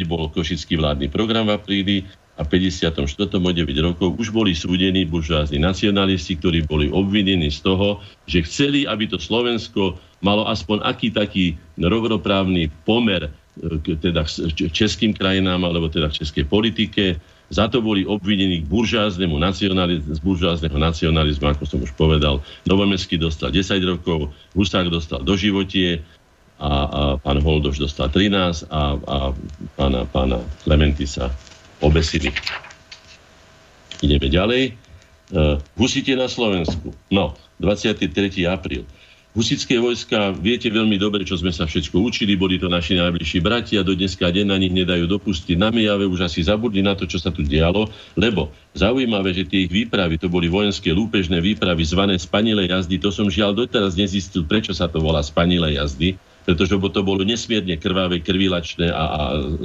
bol 0.06 0.30
košický 0.30 0.78
vládny 0.78 1.10
program 1.10 1.50
v 1.50 1.58
apríli, 1.58 1.96
a 2.42 2.44
54. 2.44 3.06
o 3.38 3.50
9 3.54 3.86
rokov 3.86 4.18
už 4.18 4.34
boli 4.34 4.50
súdení 4.58 5.06
buržázni 5.06 5.62
nacionalisti, 5.62 6.34
ktorí 6.42 6.66
boli 6.66 6.90
obvinení 6.90 7.54
z 7.54 7.62
toho, 7.62 8.02
že 8.26 8.42
chceli, 8.42 8.82
aby 8.82 9.06
to 9.06 9.22
Slovensko 9.22 9.94
malo 10.18 10.50
aspoň 10.50 10.82
aký 10.82 11.14
taký 11.14 11.54
rovnoprávny 11.78 12.66
pomer 12.82 13.30
k, 13.54 13.86
teda 13.94 14.26
českým 14.74 15.14
krajinám 15.14 15.62
alebo 15.62 15.86
teda 15.86 16.10
českej 16.10 16.42
politike. 16.50 17.22
Za 17.52 17.68
to 17.68 17.84
boli 17.84 18.08
obvinení 18.08 18.64
k 18.64 18.70
buržáznemu 18.70 19.36
nacionalizmu, 19.36 20.08
z 20.16 20.20
buržázneho 20.24 20.78
nacionalizmu, 20.80 21.52
ako 21.52 21.64
som 21.68 21.78
už 21.84 21.92
povedal. 21.94 22.40
Novomestský 22.64 23.20
dostal 23.20 23.52
10 23.52 23.76
rokov, 23.84 24.32
Husák 24.56 24.88
dostal 24.88 25.20
doživotie 25.20 26.00
a, 26.56 26.72
a 26.72 27.02
pán 27.20 27.38
Holdoš 27.44 27.76
dostal 27.76 28.08
13 28.08 28.72
a, 28.72 28.96
a 28.96 29.16
pána, 29.76 30.08
pána 30.08 30.40
Klementisa 30.64 31.28
obesili. 31.82 32.30
Ideme 34.02 34.26
ďalej. 34.30 34.62
Uh, 35.32 35.58
husite 35.78 36.12
na 36.14 36.26
Slovensku. 36.30 36.94
No, 37.08 37.34
23. 37.60 38.10
apríl. 38.46 38.86
Husické 39.32 39.80
vojska, 39.80 40.36
viete 40.36 40.68
veľmi 40.68 41.00
dobre, 41.00 41.24
čo 41.24 41.40
sme 41.40 41.48
sa 41.48 41.64
všetko 41.64 42.04
učili, 42.04 42.36
boli 42.36 42.60
to 42.60 42.68
naši 42.68 43.00
najbližší 43.00 43.40
bratia, 43.40 43.80
do 43.80 43.96
dneska 43.96 44.28
deň 44.28 44.44
na 44.44 44.60
nich 44.60 44.76
nedajú 44.76 45.08
dopustiť. 45.08 45.56
Na 45.56 45.72
Mijave 45.72 46.04
už 46.04 46.28
asi 46.28 46.44
zabudli 46.44 46.84
na 46.84 46.92
to, 46.92 47.08
čo 47.08 47.16
sa 47.16 47.32
tu 47.32 47.40
dialo, 47.40 47.88
lebo 48.12 48.52
zaujímavé, 48.76 49.32
že 49.32 49.48
tie 49.48 49.64
ich 49.64 49.72
výpravy, 49.72 50.20
to 50.20 50.28
boli 50.28 50.52
vojenské 50.52 50.92
lúpežné 50.92 51.40
výpravy 51.40 51.80
zvané 51.80 52.20
spanilé 52.20 52.68
jazdy, 52.68 53.00
to 53.00 53.08
som 53.08 53.32
žiaľ 53.32 53.56
doteraz 53.56 53.96
nezistil, 53.96 54.44
prečo 54.44 54.76
sa 54.76 54.84
to 54.92 55.00
volá 55.00 55.24
spanilé 55.24 55.80
jazdy, 55.80 56.12
pretože 56.44 56.76
to 56.76 57.00
bolo 57.00 57.24
nesmierne 57.24 57.72
krvavé, 57.80 58.20
krvilačné 58.20 58.92
a, 58.92 59.04
a 59.16 59.20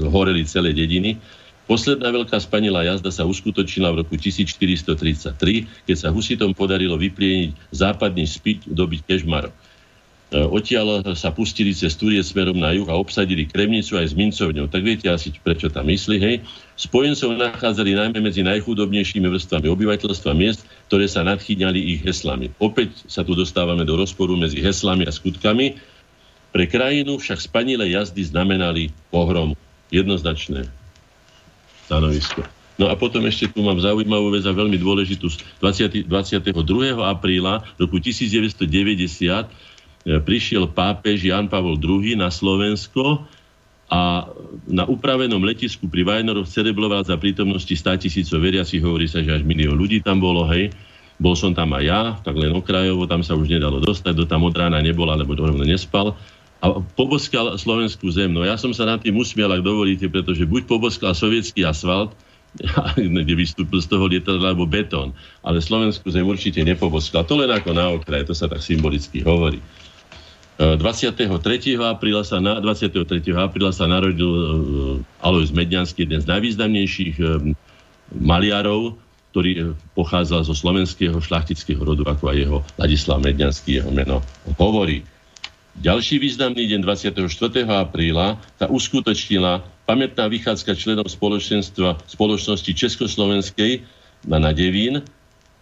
horeli 0.08 0.47
celé 0.47 0.71
dediny. 0.71 1.19
Posledná 1.67 2.15
veľká 2.15 2.39
spanilá 2.39 2.88
jazda 2.88 3.12
sa 3.12 3.27
uskutočnila 3.27 3.91
v 3.91 4.08
roku 4.08 4.15
1433, 4.15 5.36
keď 5.84 5.95
sa 5.99 6.15
Husitom 6.15 6.56
podarilo 6.56 6.95
vyplieniť 6.95 7.75
západný 7.75 8.23
spiť 8.23 8.71
dobiť 8.71 9.03
Kežmarok. 9.03 9.51
E, 9.51 10.39
odtiaľ 10.47 11.03
sa 11.12 11.36
pustili 11.36 11.75
cez 11.75 11.99
Turie 11.99 12.23
smerom 12.23 12.56
na 12.56 12.71
juh 12.71 12.88
a 12.88 12.95
obsadili 12.95 13.43
Kremnicu 13.43 13.99
aj 13.99 14.12
s 14.12 14.15
mincovňou. 14.15 14.71
Tak 14.71 14.80
viete 14.80 15.12
asi, 15.12 15.36
prečo 15.36 15.67
tam 15.67 15.91
myslí, 15.91 16.17
hej? 16.23 16.36
Spojencov 16.80 17.36
nachádzali 17.36 17.99
najmä 17.99 18.23
medzi 18.23 18.47
najchudobnejšími 18.47 19.27
vrstvami 19.27 19.67
obyvateľstva 19.67 20.32
miest, 20.39 20.63
ktoré 20.88 21.12
sa 21.12 21.27
nadchýňali 21.27 21.80
ich 21.84 21.99
heslami. 22.08 22.47
Opäť 22.63 22.95
sa 23.12 23.27
tu 23.27 23.36
dostávame 23.36 23.84
do 23.84 23.99
rozporu 23.99 24.39
medzi 24.39 24.63
heslami 24.63 25.03
a 25.03 25.12
skutkami. 25.12 25.75
Pre 26.56 26.63
krajinu 26.63 27.19
však 27.19 27.43
spanilé 27.43 27.91
jazdy 27.91 28.23
znamenali 28.23 28.95
pohrom. 29.12 29.51
Jednoznačné 29.88 30.76
stanovisko. 31.88 32.43
No 32.78 32.91
a 32.91 32.93
potom 32.93 33.26
ešte 33.26 33.50
tu 33.50 33.65
mám 33.65 33.82
zaujímavú 33.82 34.30
vec 34.30 34.45
a 34.45 34.54
veľmi 34.54 34.78
dôležitú. 34.78 35.34
20, 35.63 36.06
22. 36.06 36.54
apríla 37.02 37.65
roku 37.82 37.97
1990 37.97 38.69
e, 38.69 39.45
prišiel 40.21 40.69
pápež 40.69 41.26
Jan 41.26 41.50
Pavol 41.50 41.82
II 41.82 42.21
na 42.21 42.30
Slovensko 42.30 43.26
a 43.88 44.30
na 44.67 44.84
upravenom 44.84 45.41
letisku 45.41 45.88
pri 45.88 46.04
Vajnoroch 46.04 46.45
cerebloval 46.45 47.08
za 47.08 47.15
prítomnosti 47.17 47.71
100 47.71 48.04
tisícov 48.06 48.43
veriacich, 48.43 48.84
hovorí 48.84 49.08
sa, 49.08 49.23
že 49.23 49.41
až 49.41 49.43
milión 49.47 49.80
ľudí 49.80 50.04
tam 50.04 50.19
bolo, 50.19 50.45
hej. 50.52 50.69
Bol 51.17 51.34
som 51.34 51.56
tam 51.56 51.73
aj 51.73 51.84
ja, 51.88 52.02
tak 52.21 52.38
len 52.38 52.54
okrajovo, 52.54 53.10
tam 53.10 53.26
sa 53.26 53.34
už 53.34 53.50
nedalo 53.50 53.82
dostať, 53.82 54.13
do 54.13 54.30
tam 54.30 54.45
od 54.45 54.54
rána 54.54 54.78
nebol, 54.86 55.10
alebo 55.10 55.34
rovno 55.34 55.65
nespal. 55.65 56.13
A 56.57 56.81
poboskal 56.97 57.53
slovenskú 57.53 58.09
zem. 58.09 58.33
No 58.33 58.41
ja 58.41 58.57
som 58.57 58.73
sa 58.73 58.89
na 58.89 58.97
tým 58.97 59.13
usmiel, 59.17 59.49
ak 59.53 59.61
dovolíte, 59.61 60.09
pretože 60.09 60.41
buď 60.41 60.65
poboskal 60.65 61.13
sovietský 61.13 61.61
asfalt, 61.61 62.17
kde 62.97 63.33
vystúpil 63.37 63.77
z 63.77 63.87
toho 63.87 64.09
lietadla, 64.09 64.53
alebo 64.53 64.65
betón. 64.65 65.13
Ale 65.45 65.61
Slovenskú 65.61 66.09
zem 66.09 66.25
určite 66.25 66.63
nepoboskal. 66.65 67.27
To 67.29 67.37
len 67.37 67.53
ako 67.53 67.69
na 67.77 67.93
okraj, 67.93 68.25
to 68.25 68.33
sa 68.33 68.49
tak 68.49 68.65
symbolicky 68.65 69.21
hovorí. 69.21 69.61
23. 70.57 71.29
E, 71.29 71.77
apríla 71.77 72.25
sa, 72.25 72.41
na, 72.41 72.57
23. 72.57 73.05
apríla 73.37 73.69
sa 73.69 73.85
narodil 73.85 74.25
uh, 74.25 75.21
Alois 75.21 75.53
Medňanský, 75.53 76.09
jeden 76.09 76.17
z 76.17 76.25
najvýznamnejších 76.25 77.15
um, 77.21 77.53
maliarov, 78.17 78.97
ktorý 79.37 79.77
pochádzal 79.93 80.49
zo 80.49 80.57
slovenského 80.57 81.21
šlachtického 81.21 81.77
rodu, 81.77 82.01
ako 82.09 82.33
aj 82.33 82.37
jeho 82.41 82.57
Ladislav 82.81 83.21
Medňanský, 83.21 83.85
jeho 83.85 83.93
meno 83.93 84.25
hovorí. 84.57 85.05
Ďalší 85.77 86.17
významný 86.17 86.73
deň 86.73 86.81
24. 86.81 87.29
apríla 87.69 88.41
sa 88.57 88.65
uskutočnila 88.65 89.61
pamätná 89.85 90.25
vychádzka 90.25 90.73
členov 90.73 91.05
spoločenstva 91.05 92.01
spoločnosti 92.09 92.73
Československej 92.73 93.85
na 94.25 94.41
Nadevín. 94.41 95.05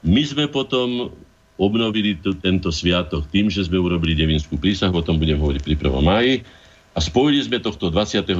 My 0.07 0.23
sme 0.23 0.47
potom 0.47 1.11
obnovili 1.59 2.15
t- 2.15 2.31
tento 2.39 2.71
sviatok 2.71 3.27
tým, 3.27 3.51
že 3.51 3.67
sme 3.67 3.75
urobili 3.75 4.15
devinskú 4.15 4.55
prísahu, 4.55 4.95
o 4.95 5.03
tom 5.03 5.19
budem 5.19 5.35
hovoriť 5.35 5.59
pri 5.59 5.75
1. 5.83 5.99
máji. 5.99 6.47
A 6.95 7.03
spojili 7.03 7.43
sme 7.43 7.59
tohto 7.59 7.91
24. 7.91 8.39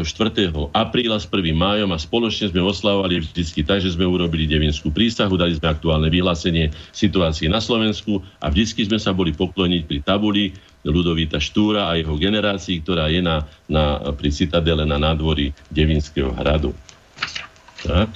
apríla 0.72 1.20
s 1.20 1.28
1. 1.28 1.52
májom 1.52 1.92
a 1.92 2.00
spoločne 2.00 2.56
sme 2.56 2.64
oslavovali 2.64 3.20
vždycky 3.20 3.68
tak, 3.68 3.84
že 3.84 3.92
sme 3.92 4.08
urobili 4.08 4.48
devinskú 4.48 4.96
prísahu, 4.96 5.36
dali 5.36 5.60
sme 5.60 5.76
aktuálne 5.76 6.08
vyhlásenie 6.08 6.72
situácie 6.96 7.52
na 7.52 7.60
Slovensku 7.60 8.24
a 8.40 8.48
vždycky 8.48 8.88
sme 8.88 8.96
sa 8.96 9.12
boli 9.12 9.36
pokloniť 9.36 9.82
pri 9.84 10.00
tabuli 10.08 10.56
Ludovita 10.86 11.42
Štúra 11.42 11.90
a 11.90 11.98
jeho 11.98 12.14
generácii, 12.14 12.86
ktorá 12.86 13.10
je 13.10 13.26
na, 13.26 13.42
na, 13.66 13.98
pri 14.14 14.30
Citadele 14.30 14.86
na 14.86 15.02
nádvorí 15.02 15.50
Devinského 15.74 16.30
hradu. 16.38 16.72
Tak. 17.82 18.14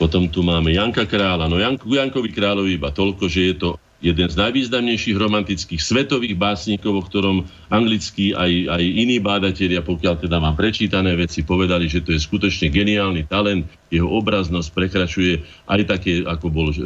Potom 0.00 0.24
tu 0.32 0.40
máme 0.40 0.72
Janka 0.72 1.04
Krála. 1.04 1.44
No 1.44 1.60
Janku, 1.60 1.84
Jankovi 1.92 2.32
Královi 2.32 2.80
iba 2.80 2.88
toľko, 2.88 3.28
že 3.28 3.52
je 3.52 3.54
to 3.60 3.70
jeden 4.00 4.28
z 4.32 4.36
najvýznamnejších 4.36 5.16
romantických 5.16 5.80
svetových 5.80 6.34
básnikov, 6.40 6.96
o 6.96 7.04
ktorom 7.04 7.44
anglickí 7.68 8.32
aj, 8.32 8.72
aj 8.72 8.82
iní 8.82 9.20
bádatelia, 9.20 9.84
pokiaľ 9.84 10.24
teda 10.24 10.40
mám 10.40 10.56
prečítané 10.56 11.12
veci, 11.14 11.44
povedali, 11.44 11.84
že 11.84 12.00
to 12.00 12.16
je 12.16 12.20
skutočne 12.20 12.72
geniálny 12.72 13.28
talent. 13.28 13.68
Jeho 13.92 14.08
obraznosť 14.08 14.72
prekračuje 14.72 15.44
aj 15.68 15.80
také, 15.84 16.24
ako 16.24 16.46
bol 16.48 16.72
e, 16.72 16.78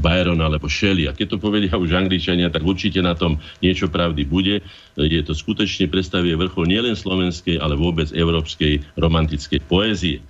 Byron 0.00 0.40
alebo 0.40 0.72
Shelley. 0.72 1.10
A 1.10 1.12
keď 1.12 1.36
to 1.36 1.42
povedia 1.42 1.76
už 1.76 1.92
Angličania, 1.92 2.48
tak 2.48 2.64
určite 2.64 3.04
na 3.04 3.12
tom 3.12 3.36
niečo 3.60 3.92
pravdy 3.92 4.24
bude. 4.24 4.64
Je 4.96 5.20
to 5.20 5.36
skutočne 5.36 5.90
predstavuje 5.92 6.32
vrchol 6.32 6.64
nielen 6.64 6.96
slovenskej, 6.96 7.60
ale 7.60 7.76
vôbec 7.76 8.08
európskej 8.14 8.96
romantickej 8.96 9.60
poézie. 9.68 10.24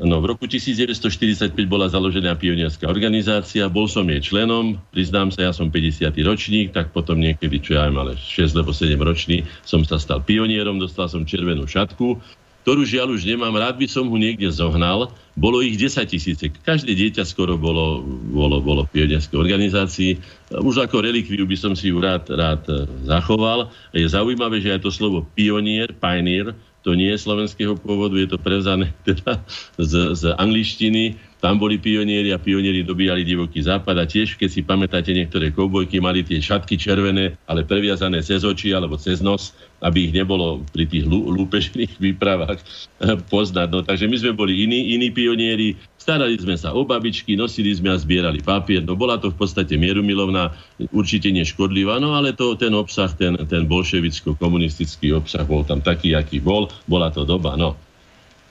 No, 0.00 0.16
v 0.24 0.32
roku 0.32 0.48
1945 0.48 1.52
bola 1.68 1.84
založená 1.84 2.32
pionierská 2.32 2.88
organizácia, 2.88 3.68
bol 3.68 3.84
som 3.84 4.08
jej 4.08 4.24
členom, 4.24 4.80
priznám 4.96 5.28
sa, 5.28 5.44
ja 5.44 5.52
som 5.52 5.68
50. 5.68 6.08
ročník, 6.24 6.72
tak 6.72 6.88
potom 6.96 7.20
niekedy, 7.20 7.60
čo 7.60 7.76
ja 7.76 7.84
ale 7.84 8.16
6 8.16 8.56
alebo 8.56 8.72
7 8.72 8.96
ročný, 8.96 9.44
som 9.60 9.84
sa 9.84 10.00
stal 10.00 10.24
pionierom, 10.24 10.80
dostal 10.80 11.04
som 11.12 11.28
červenú 11.28 11.68
šatku, 11.68 12.16
ktorú 12.64 12.84
žiaľ 12.84 13.12
už 13.12 13.28
nemám, 13.28 13.52
rád 13.56 13.76
by 13.76 13.88
som 13.88 14.08
ho 14.08 14.16
niekde 14.16 14.48
zohnal. 14.52 15.12
Bolo 15.32 15.64
ich 15.64 15.80
10 15.80 16.04
tisíce. 16.04 16.44
Každé 16.48 16.92
dieťa 16.92 17.24
skoro 17.24 17.56
bolo, 17.56 18.04
bolo, 18.04 18.60
bolo 18.60 18.84
v 18.84 19.00
pionierskej 19.00 19.36
organizácii. 19.36 20.10
Už 20.60 20.84
ako 20.84 21.00
relikviu 21.00 21.48
by 21.48 21.56
som 21.56 21.72
si 21.72 21.88
ju 21.88 21.96
rád, 22.00 22.28
rád 22.28 22.68
zachoval. 23.08 23.72
Je 23.96 24.04
zaujímavé, 24.04 24.60
že 24.60 24.76
aj 24.76 24.84
to 24.84 24.92
slovo 24.92 25.24
pionier, 25.32 25.88
pioneer, 25.96 26.52
to 26.80 26.96
nie 26.96 27.12
je 27.12 27.18
slovenského 27.20 27.76
pôvodu, 27.76 28.16
je 28.16 28.28
to 28.28 28.38
prevzané 28.40 28.92
teda 29.08 29.44
z, 29.76 30.16
z 30.16 30.22
angličtiny. 30.36 31.29
Tam 31.40 31.56
boli 31.56 31.80
pionieri 31.80 32.36
a 32.36 32.38
pionieri 32.38 32.84
dobíjali 32.84 33.24
divoký 33.24 33.64
západ 33.64 33.96
a 33.96 34.04
tiež, 34.04 34.36
keď 34.36 34.48
si 34.52 34.60
pamätáte, 34.60 35.16
niektoré 35.16 35.48
koubojky 35.48 35.96
mali 35.96 36.20
tie 36.20 36.36
šatky 36.36 36.76
červené, 36.76 37.40
ale 37.48 37.64
previazané 37.64 38.20
cez 38.20 38.44
oči 38.44 38.76
alebo 38.76 39.00
cez 39.00 39.24
nos, 39.24 39.56
aby 39.80 40.08
ich 40.08 40.12
nebolo 40.12 40.60
pri 40.68 40.84
tých 40.84 41.08
lúpežných 41.08 41.96
výpravách 41.96 42.60
poznať. 43.32 43.68
No, 43.72 43.80
takže 43.80 44.04
my 44.04 44.16
sme 44.20 44.32
boli 44.36 44.68
iní, 44.68 44.92
iní 44.92 45.08
pionieri, 45.08 45.80
starali 45.96 46.36
sme 46.36 46.60
sa 46.60 46.76
o 46.76 46.84
babičky, 46.84 47.40
nosili 47.40 47.72
sme 47.72 47.88
a 47.88 47.96
zbierali 47.96 48.44
papier. 48.44 48.84
No 48.84 48.92
bola 48.92 49.16
to 49.16 49.32
v 49.32 49.40
podstate 49.40 49.80
mierumilovná, 49.80 50.52
určite 50.92 51.32
neškodlivá, 51.32 51.96
no 52.04 52.20
ale 52.20 52.36
to, 52.36 52.52
ten 52.60 52.76
obsah, 52.76 53.08
ten, 53.16 53.40
ten 53.48 53.64
bolševicko-komunistický 53.64 55.16
obsah 55.16 55.48
bol 55.48 55.64
tam 55.64 55.80
taký, 55.80 56.12
aký 56.12 56.44
bol. 56.44 56.68
Bola 56.84 57.08
to 57.08 57.24
doba, 57.24 57.56
no. 57.56 57.80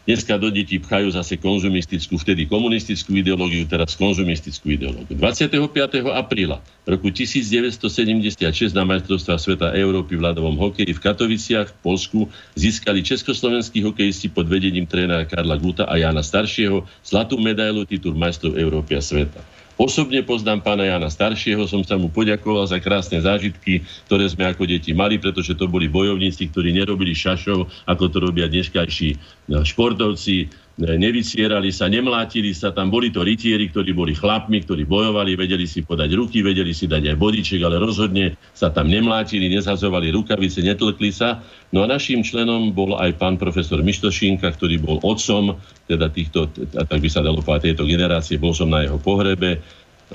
Dneska 0.09 0.41
do 0.41 0.49
detí 0.49 0.81
pchajú 0.81 1.13
zase 1.13 1.37
konzumistickú, 1.37 2.17
vtedy 2.17 2.49
komunistickú 2.49 3.13
ideológiu, 3.13 3.69
teraz 3.69 3.93
konzumistickú 3.93 4.73
ideológiu. 4.73 5.13
25. 5.13 5.69
apríla 6.09 6.65
roku 6.89 7.13
1976 7.13 8.73
na 8.73 8.89
majstrovstvá 8.89 9.37
sveta 9.37 9.69
Európy 9.77 10.17
v 10.17 10.25
ľadovom 10.25 10.57
hokeji 10.57 10.97
v 10.97 11.01
Katoviciach 11.05 11.69
v 11.69 11.77
Polsku 11.85 12.19
získali 12.57 13.05
československí 13.05 13.85
hokejisti 13.85 14.33
pod 14.33 14.49
vedením 14.49 14.89
trénera 14.89 15.29
Karla 15.29 15.61
Guta 15.61 15.85
a 15.85 15.93
Jana 16.01 16.25
Staršieho 16.25 16.89
zlatú 17.05 17.37
medailu 17.37 17.85
titul 17.85 18.17
majstrov 18.17 18.57
Európy 18.57 18.97
a 18.97 19.05
sveta. 19.05 19.45
Osobne 19.79 20.19
poznám 20.27 20.59
pána 20.59 20.83
Jana 20.83 21.07
Staršieho, 21.07 21.63
som 21.63 21.79
sa 21.87 21.95
mu 21.95 22.11
poďakoval 22.11 22.67
za 22.67 22.83
krásne 22.83 23.23
zážitky, 23.23 23.79
ktoré 24.11 24.27
sme 24.27 24.51
ako 24.51 24.67
deti 24.67 24.91
mali, 24.91 25.15
pretože 25.15 25.55
to 25.55 25.71
boli 25.71 25.87
bojovníci, 25.87 26.51
ktorí 26.51 26.75
nerobili 26.75 27.15
šašov, 27.15 27.87
ako 27.87 28.03
to 28.11 28.17
robia 28.19 28.51
dneškajší 28.51 29.09
no, 29.47 29.63
športovci, 29.63 30.51
nevycierali 30.79 31.75
sa, 31.75 31.91
nemlátili 31.91 32.55
sa, 32.55 32.71
tam. 32.71 32.87
Boli 32.87 33.11
to 33.11 33.19
rytieri, 33.19 33.67
ktorí 33.67 33.91
boli 33.91 34.15
chlapmi, 34.15 34.63
ktorí 34.63 34.87
bojovali, 34.87 35.35
vedeli 35.35 35.67
si 35.67 35.83
podať 35.83 36.15
ruky, 36.15 36.39
vedeli 36.39 36.71
si 36.71 36.87
dať 36.87 37.11
aj 37.11 37.17
bodiček, 37.19 37.59
ale 37.59 37.75
rozhodne 37.75 38.39
sa 38.55 38.71
tam 38.71 38.87
nemlátili, 38.87 39.51
nezazovali 39.51 40.07
rukavice, 40.15 40.63
netlkli 40.63 41.11
sa. 41.11 41.43
No 41.75 41.83
a 41.83 41.91
našim 41.91 42.23
členom 42.23 42.71
bol 42.71 42.95
aj 42.95 43.19
pán 43.19 43.35
profesor 43.35 43.83
Mištošínka, 43.83 44.47
ktorý 44.55 44.79
bol 44.79 44.97
otcom 45.03 45.59
teda 45.89 46.07
týchto, 46.13 46.47
tak 46.71 47.01
by 47.01 47.09
sa 47.09 47.25
dalo 47.25 47.41
povedať, 47.41 47.73
tejto 47.73 47.89
generácie, 47.89 48.37
bol 48.37 48.53
som 48.53 48.69
na 48.69 48.85
jeho 48.85 49.01
pohrebe, 49.01 49.59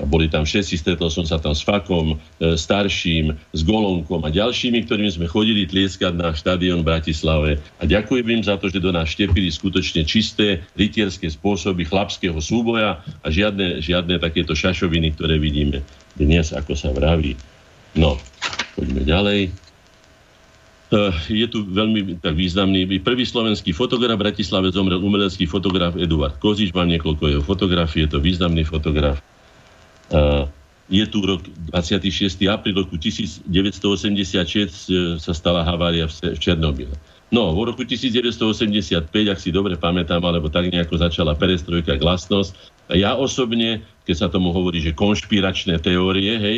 boli 0.03 0.27
tam 0.27 0.43
všetci, 0.43 0.75
stretol 0.75 1.07
som 1.07 1.23
sa 1.23 1.39
tam 1.39 1.55
s 1.55 1.63
Fakom, 1.63 2.19
e, 2.19 2.59
starším, 2.59 3.31
s 3.55 3.61
Golonkom 3.63 4.27
a 4.27 4.29
ďalšími, 4.29 4.83
ktorými 4.83 5.07
sme 5.07 5.31
chodili 5.31 5.63
tlieskať 5.63 6.11
na 6.19 6.35
štadión 6.35 6.83
v 6.83 6.91
Bratislave. 6.91 7.63
A 7.79 7.87
ďakujem 7.87 8.27
im 8.27 8.43
za 8.43 8.59
to, 8.59 8.67
že 8.67 8.83
do 8.83 8.91
nás 8.91 9.07
štepili 9.07 9.47
skutočne 9.47 10.03
čisté 10.03 10.67
rytierské 10.75 11.31
spôsoby 11.31 11.87
chlapského 11.87 12.35
súboja 12.43 12.99
a 13.23 13.27
žiadne, 13.31 13.79
žiadne 13.79 14.19
takéto 14.19 14.51
šašoviny, 14.51 15.15
ktoré 15.15 15.39
vidíme 15.39 15.79
dnes, 16.19 16.51
ako 16.51 16.75
sa 16.75 16.91
vraví. 16.91 17.39
No, 17.95 18.19
poďme 18.75 19.07
ďalej. 19.07 19.41
E, 19.47 20.99
je 21.31 21.47
tu 21.47 21.63
veľmi 21.63 22.19
tak 22.19 22.35
významný. 22.35 22.99
Prvý 22.99 23.23
slovenský 23.23 23.71
fotograf 23.71 24.19
v 24.19 24.27
Bratislave 24.27 24.75
zomrel 24.75 24.99
umelecký 24.99 25.47
fotograf 25.47 25.95
Eduard 25.95 26.35
Kozič, 26.43 26.75
mám 26.75 26.91
niekoľko 26.91 27.23
jeho 27.31 27.43
fotografií, 27.47 28.03
je 28.03 28.11
to 28.11 28.19
významný 28.19 28.67
fotograf. 28.67 29.23
Je 30.85 31.05
tu 31.09 31.17
rok 31.25 31.41
26. 31.73 32.45
apríl 32.45 32.77
roku 32.77 32.93
1986 32.93 33.49
e, 33.49 35.17
sa 35.17 35.33
stala 35.33 35.65
havária 35.65 36.05
v 36.05 36.37
Černobyle. 36.37 36.93
No, 37.33 37.57
v 37.57 37.73
roku 37.73 37.81
1985, 37.81 39.09
ak 39.09 39.39
si 39.41 39.49
dobre 39.49 39.73
pamätám, 39.81 40.21
alebo 40.21 40.45
tak 40.45 40.69
nejako 40.69 41.01
začala 41.01 41.33
perestrojka 41.33 41.97
glasnosť. 41.97 42.53
Ja 42.93 43.17
osobne, 43.17 43.81
keď 44.05 44.15
sa 44.15 44.27
tomu 44.29 44.53
hovorí, 44.53 44.77
že 44.77 44.93
konšpiračné 44.93 45.81
teórie, 45.81 46.37
hej, 46.37 46.57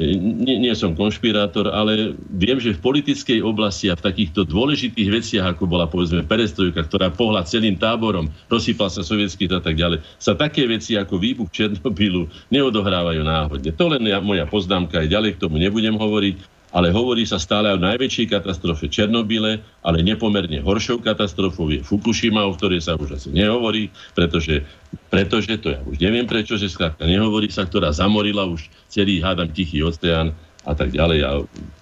nie, 0.00 0.56
nie 0.56 0.72
som 0.72 0.96
konšpirátor, 0.96 1.68
ale 1.68 2.16
viem, 2.32 2.56
že 2.56 2.72
v 2.72 2.80
politickej 2.80 3.44
oblasti 3.44 3.92
a 3.92 3.98
v 3.98 4.04
takýchto 4.08 4.48
dôležitých 4.48 5.08
veciach, 5.12 5.46
ako 5.56 5.68
bola 5.68 5.84
povedzme 5.84 6.24
perestrojka, 6.24 6.88
ktorá 6.88 7.12
pohľad 7.12 7.44
celým 7.44 7.76
táborom, 7.76 8.32
rozsypal 8.48 8.88
sa 8.88 9.04
sovietský 9.04 9.46
a 9.52 9.60
tak 9.60 9.76
ďalej, 9.76 10.00
sa 10.16 10.32
také 10.32 10.64
veci 10.64 10.96
ako 10.96 11.20
výbuch 11.20 11.52
Černobylu 11.52 12.32
neodohrávajú 12.48 13.20
náhodne. 13.20 13.70
To 13.76 13.84
len 13.92 14.02
ja, 14.08 14.24
moja 14.24 14.48
poznámka, 14.48 15.04
aj 15.04 15.12
ďalej 15.12 15.30
k 15.36 15.42
tomu 15.44 15.60
nebudem 15.60 15.94
hovoriť 15.94 16.59
ale 16.70 16.94
hovorí 16.94 17.26
sa 17.26 17.38
stále 17.38 17.70
o 17.74 17.78
najväčšej 17.78 18.26
katastrofe 18.30 18.86
Černobyle, 18.86 19.58
ale 19.82 19.98
nepomerne 20.06 20.62
horšou 20.62 21.02
katastrofou 21.02 21.70
je 21.70 21.82
Fukushima, 21.82 22.46
o 22.46 22.54
ktorej 22.54 22.86
sa 22.86 22.94
už 22.94 23.18
asi 23.18 23.30
nehovorí, 23.34 23.90
pretože, 24.14 24.62
pretože 25.10 25.58
to 25.58 25.74
ja 25.74 25.80
už 25.82 25.98
neviem 25.98 26.26
prečo, 26.26 26.54
že 26.54 26.70
skrátka 26.70 27.06
nehovorí 27.06 27.50
sa, 27.50 27.66
ktorá 27.66 27.90
zamorila 27.90 28.46
už 28.46 28.70
celý, 28.86 29.18
hádam, 29.18 29.50
Tichý 29.50 29.82
oceán 29.82 30.30
a 30.62 30.72
tak 30.72 30.94
ďalej. 30.94 31.20
A 31.26 31.30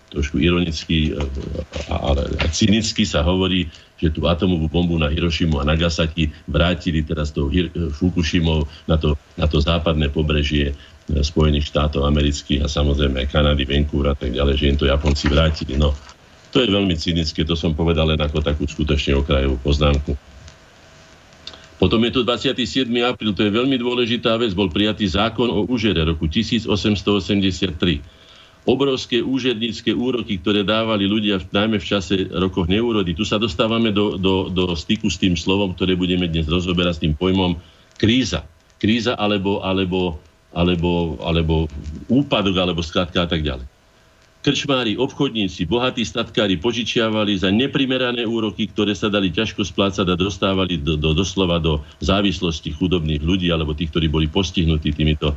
trošku 0.09 0.41
ironicky 0.41 1.13
a, 1.93 2.17
a 2.17 2.47
cynicky 2.49 3.05
sa 3.05 3.21
hovorí, 3.21 3.69
že 4.01 4.09
tú 4.09 4.25
atomovú 4.25 4.71
bombu 4.71 4.97
na 4.97 5.11
Hirošimu 5.11 5.61
a 5.61 5.69
Nagasaki 5.69 6.33
vrátili 6.49 7.05
teraz 7.05 7.35
tou 7.35 7.51
Fukushimou 7.93 8.65
na 8.89 8.97
to, 8.97 9.19
na 9.37 9.45
to 9.45 9.61
západné 9.61 10.09
pobrežie 10.09 10.73
Spojených 11.09 11.73
štátov 11.73 12.05
amerických 12.05 12.65
a 12.65 12.69
samozrejme 12.69 13.25
aj 13.25 13.33
Kanady, 13.33 13.65
Vancouver 13.65 14.13
a 14.13 14.17
tak 14.17 14.37
ďalej, 14.37 14.55
že 14.61 14.69
im 14.69 14.77
to 14.77 14.85
Japonci 14.85 15.33
vrátili. 15.33 15.81
No, 15.81 15.97
To 16.53 16.65
je 16.65 16.69
veľmi 16.69 16.97
cynické, 16.97 17.45
to 17.45 17.57
som 17.57 17.77
povedal 17.77 18.09
len 18.09 18.21
ako 18.21 18.41
takú 18.41 18.65
skutočne 18.65 19.21
okrajovú 19.21 19.61
poznámku. 19.61 20.17
Potom 21.79 22.03
je 22.03 22.11
tu 22.11 22.21
27. 22.27 22.91
apríl, 23.07 23.31
to 23.31 23.47
je 23.47 23.55
veľmi 23.55 23.79
dôležitá 23.79 24.35
vec, 24.35 24.51
bol 24.51 24.67
prijatý 24.67 25.07
zákon 25.07 25.47
o 25.47 25.63
úžere 25.71 26.03
roku 26.03 26.27
1883. 26.27 28.03
Obrovské 28.67 29.23
úžernícke 29.23 29.95
úroky, 29.95 30.43
ktoré 30.43 30.67
dávali 30.67 31.07
ľudia 31.07 31.39
najmä 31.41 31.79
v 31.79 31.87
čase 31.87 32.29
rokoch 32.35 32.67
neúrody. 32.67 33.15
Tu 33.15 33.25
sa 33.25 33.39
dostávame 33.39 33.95
do, 33.95 34.19
do, 34.19 34.51
do 34.51 34.75
styku 34.75 35.09
s 35.09 35.17
tým 35.17 35.39
slovom, 35.39 35.73
ktoré 35.73 35.95
budeme 35.95 36.27
dnes 36.27 36.51
rozoberať 36.51 36.95
s 36.99 37.03
tým 37.07 37.15
pojmom 37.15 37.57
kríza. 37.97 38.45
Kríza 38.77 39.15
alebo, 39.15 39.63
alebo, 39.63 40.19
alebo, 40.53 41.21
alebo 41.23 41.69
úpadok, 42.09 42.57
alebo 42.57 42.81
skratka 42.81 43.25
a 43.25 43.29
tak 43.29 43.45
ďalej 43.45 43.67
krčmári, 44.49 44.97
obchodníci, 44.97 45.67
bohatí 45.67 46.07
statkári 46.07 46.57
požičiavali 46.57 47.37
za 47.37 47.53
neprimerané 47.53 48.25
úroky, 48.25 48.71
ktoré 48.71 48.95
sa 48.95 49.13
dali 49.13 49.29
ťažko 49.29 49.61
splácať 49.61 50.09
a 50.09 50.17
dostávali 50.17 50.81
do, 50.81 50.97
do, 50.97 51.13
doslova 51.13 51.59
do 51.61 51.85
závislosti 52.01 52.73
chudobných 52.73 53.21
ľudí 53.21 53.53
alebo 53.53 53.77
tých, 53.77 53.93
ktorí 53.93 54.09
boli 54.09 54.25
postihnutí 54.31 54.95
týmito, 54.95 55.35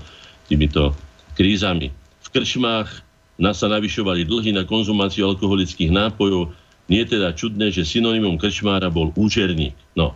týmito 0.48 0.96
krízami. 1.36 1.92
V 2.24 2.28
krčmách 2.32 3.04
nás 3.42 3.60
sa 3.60 3.68
navyšovali 3.68 4.24
dlhy 4.24 4.56
na 4.56 4.64
konzumáciu 4.64 5.28
alkoholických 5.28 5.92
nápojov. 5.92 6.54
Nie 6.88 7.04
je 7.04 7.18
teda 7.18 7.36
čudné, 7.36 7.68
že 7.74 7.84
synonymom 7.84 8.38
krčmára 8.38 8.88
bol 8.88 9.12
úžerník. 9.20 9.74
No, 9.98 10.16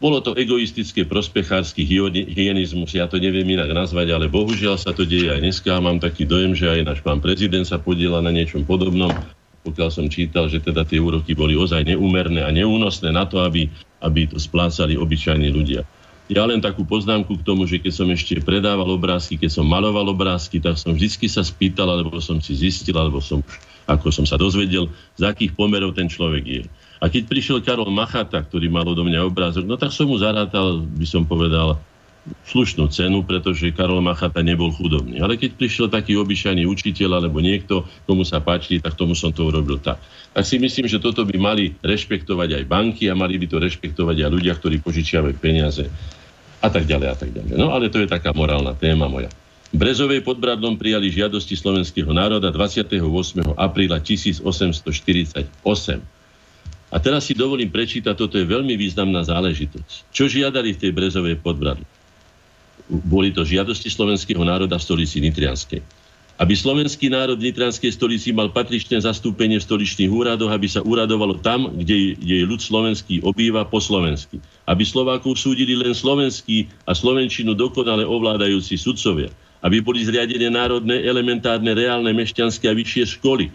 bolo 0.00 0.24
to 0.24 0.32
egoistické 0.32 1.04
prospechársky 1.04 1.84
hyenizmus, 2.32 2.96
ja 2.96 3.04
to 3.08 3.20
neviem 3.20 3.44
inak 3.44 3.68
nazvať, 3.72 4.12
ale 4.12 4.32
bohužiaľ 4.32 4.80
sa 4.80 4.96
to 4.96 5.04
deje 5.04 5.28
aj 5.28 5.40
dneska. 5.44 5.80
Mám 5.84 6.00
taký 6.00 6.24
dojem, 6.24 6.56
že 6.56 6.68
aj 6.68 6.80
náš 6.84 7.00
pán 7.04 7.20
prezident 7.20 7.64
sa 7.64 7.76
podiela 7.76 8.24
na 8.24 8.32
niečom 8.32 8.64
podobnom, 8.64 9.12
pokiaľ 9.68 9.88
som 9.92 10.06
čítal, 10.08 10.48
že 10.48 10.64
teda 10.64 10.88
tie 10.88 10.96
úroky 10.96 11.36
boli 11.36 11.56
ozaj 11.56 11.84
neúmerné 11.84 12.40
a 12.40 12.50
neúnosné 12.52 13.12
na 13.12 13.28
to, 13.28 13.44
aby, 13.44 13.68
aby 14.00 14.24
to 14.28 14.40
splácali 14.40 14.96
obyčajní 14.96 15.48
ľudia. 15.52 15.84
Ja 16.26 16.42
len 16.42 16.58
takú 16.58 16.82
poznámku 16.82 17.38
k 17.38 17.46
tomu, 17.46 17.70
že 17.70 17.78
keď 17.78 17.92
som 17.94 18.08
ešte 18.10 18.42
predával 18.42 18.90
obrázky, 18.90 19.38
keď 19.38 19.60
som 19.60 19.66
maloval 19.68 20.10
obrázky, 20.10 20.58
tak 20.58 20.74
som 20.74 20.96
vždy 20.96 21.30
sa 21.30 21.46
spýtal, 21.46 21.86
alebo 21.86 22.18
som 22.18 22.42
si 22.42 22.56
zistil, 22.56 22.98
alebo 22.98 23.22
som, 23.22 23.46
ako 23.86 24.10
som 24.10 24.26
sa 24.26 24.34
dozvedel, 24.34 24.90
z 25.14 25.22
akých 25.22 25.54
pomerov 25.54 25.94
ten 25.94 26.10
človek 26.10 26.44
je. 26.44 26.62
A 27.00 27.12
keď 27.12 27.28
prišiel 27.28 27.58
Karol 27.60 27.92
Machata, 27.92 28.40
ktorý 28.40 28.72
mal 28.72 28.88
do 28.88 29.04
mňa 29.04 29.28
obrázok, 29.28 29.68
no 29.68 29.76
tak 29.76 29.92
som 29.92 30.08
mu 30.08 30.16
zarátal, 30.16 30.80
by 30.80 31.06
som 31.06 31.28
povedal, 31.28 31.76
slušnú 32.46 32.90
cenu, 32.90 33.22
pretože 33.22 33.70
Karol 33.70 34.02
Machata 34.02 34.42
nebol 34.42 34.74
chudobný. 34.74 35.22
Ale 35.22 35.38
keď 35.38 35.54
prišiel 35.54 35.86
taký 35.86 36.18
obyčajný 36.18 36.66
učiteľ 36.66 37.22
alebo 37.22 37.38
niekto, 37.38 37.86
komu 38.02 38.26
sa 38.26 38.42
páčili, 38.42 38.82
tak 38.82 38.98
tomu 38.98 39.14
som 39.14 39.30
to 39.30 39.46
urobil 39.46 39.78
tak. 39.78 40.02
Tak 40.34 40.42
si 40.42 40.58
myslím, 40.58 40.90
že 40.90 40.98
toto 40.98 41.22
by 41.22 41.36
mali 41.38 41.78
rešpektovať 41.80 42.62
aj 42.62 42.64
banky 42.66 43.06
a 43.06 43.14
mali 43.14 43.38
by 43.38 43.46
to 43.46 43.62
rešpektovať 43.62 44.26
aj 44.26 44.30
ľudia, 44.32 44.52
ktorí 44.58 44.82
požičiavajú 44.82 45.38
peniaze 45.38 45.86
a 46.58 46.68
tak 46.68 46.88
ďalej 46.88 47.08
a 47.12 47.16
tak 47.16 47.30
ďalej. 47.30 47.54
No 47.54 47.70
ale 47.70 47.92
to 47.92 48.02
je 48.02 48.10
taká 48.10 48.34
morálna 48.34 48.74
téma 48.74 49.06
moja. 49.06 49.30
Brezovej 49.74 50.22
pod 50.22 50.38
Bradlom 50.38 50.78
prijali 50.78 51.10
žiadosti 51.10 51.58
slovenského 51.58 52.14
národa 52.14 52.54
28. 52.54 53.02
apríla 53.58 53.98
1848. 53.98 55.50
A 56.86 57.02
teraz 57.02 57.26
si 57.26 57.34
dovolím 57.34 57.66
prečítať, 57.66 58.14
toto 58.14 58.38
je 58.38 58.46
veľmi 58.46 58.78
významná 58.78 59.26
záležitosť. 59.26 60.14
Čo 60.14 60.30
žiadali 60.30 60.74
v 60.74 60.80
tej 60.86 60.90
Brezovej 60.94 61.36
podbrady? 61.42 61.82
Boli 62.86 63.34
to 63.34 63.42
žiadosti 63.42 63.90
slovenského 63.90 64.38
národa 64.46 64.78
v 64.78 64.86
stolici 64.86 65.18
Nitrianskej. 65.18 65.82
Aby 66.36 66.52
slovenský 66.52 67.08
národ 67.08 67.40
v 67.40 67.48
Nitrianskej 67.48 67.96
stolici 67.96 68.28
mal 68.28 68.52
patričné 68.52 69.00
zastúpenie 69.00 69.56
v 69.56 69.66
stoličných 69.66 70.12
úradoch, 70.12 70.52
aby 70.52 70.68
sa 70.68 70.84
úradovalo 70.84 71.40
tam, 71.40 71.72
kde 71.72 72.12
je 72.20 72.44
ľud 72.44 72.60
slovenský 72.60 73.24
obýva 73.24 73.64
po 73.64 73.80
slovensky. 73.80 74.38
Aby 74.68 74.84
Slovákov 74.84 75.40
súdili 75.40 75.72
len 75.72 75.96
slovenský 75.96 76.68
a 76.84 76.92
slovenčinu 76.92 77.56
dokonale 77.56 78.04
ovládajúci 78.04 78.76
sudcovia. 78.76 79.32
Aby 79.64 79.80
boli 79.80 80.04
zriadené 80.04 80.52
národné, 80.52 81.08
elementárne, 81.08 81.72
reálne, 81.72 82.12
mešťanské 82.12 82.68
a 82.68 82.76
vyššie 82.76 83.16
školy. 83.16 83.48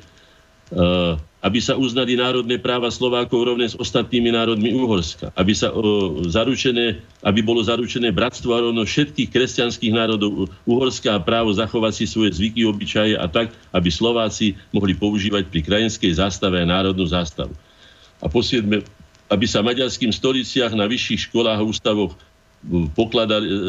Uh, 0.71 1.19
aby 1.41 1.57
sa 1.57 1.73
uznali 1.73 2.13
národné 2.13 2.61
práva 2.61 2.93
Slovákov 2.93 3.49
rovne 3.49 3.65
s 3.65 3.73
ostatnými 3.73 4.29
národmi 4.29 4.77
Uhorska, 4.77 5.33
aby, 5.33 5.57
sa, 5.57 5.73
o, 5.73 6.21
zaručené, 6.29 7.01
aby 7.25 7.41
bolo 7.41 7.65
zaručené 7.65 8.13
bratstvo 8.13 8.53
a 8.53 8.61
rovno 8.69 8.85
všetkých 8.85 9.33
kresťanských 9.33 9.89
národov 9.89 10.53
Uhorska 10.69 11.17
a 11.17 11.23
právo 11.23 11.49
zachovať 11.49 11.93
si 11.97 12.05
svoje 12.05 12.37
zvyky, 12.37 12.61
obyčaje 12.69 13.17
a 13.17 13.25
tak, 13.25 13.49
aby 13.73 13.89
Slováci 13.89 14.53
mohli 14.69 14.93
používať 14.93 15.49
pri 15.49 15.65
krajinskej 15.65 16.13
zástave 16.21 16.61
a 16.61 16.69
národnú 16.69 17.09
zástavu. 17.09 17.57
A 18.21 18.29
posiedme, 18.29 18.85
aby 19.25 19.45
sa 19.49 19.65
maďarským 19.65 20.13
stoliciach 20.13 20.77
na 20.77 20.85
vyšších 20.85 21.33
školách 21.33 21.57
a 21.57 21.65
ústavoch 21.65 22.13
pokladali, 22.93 23.49
e, 23.49 23.51
e, 23.51 23.59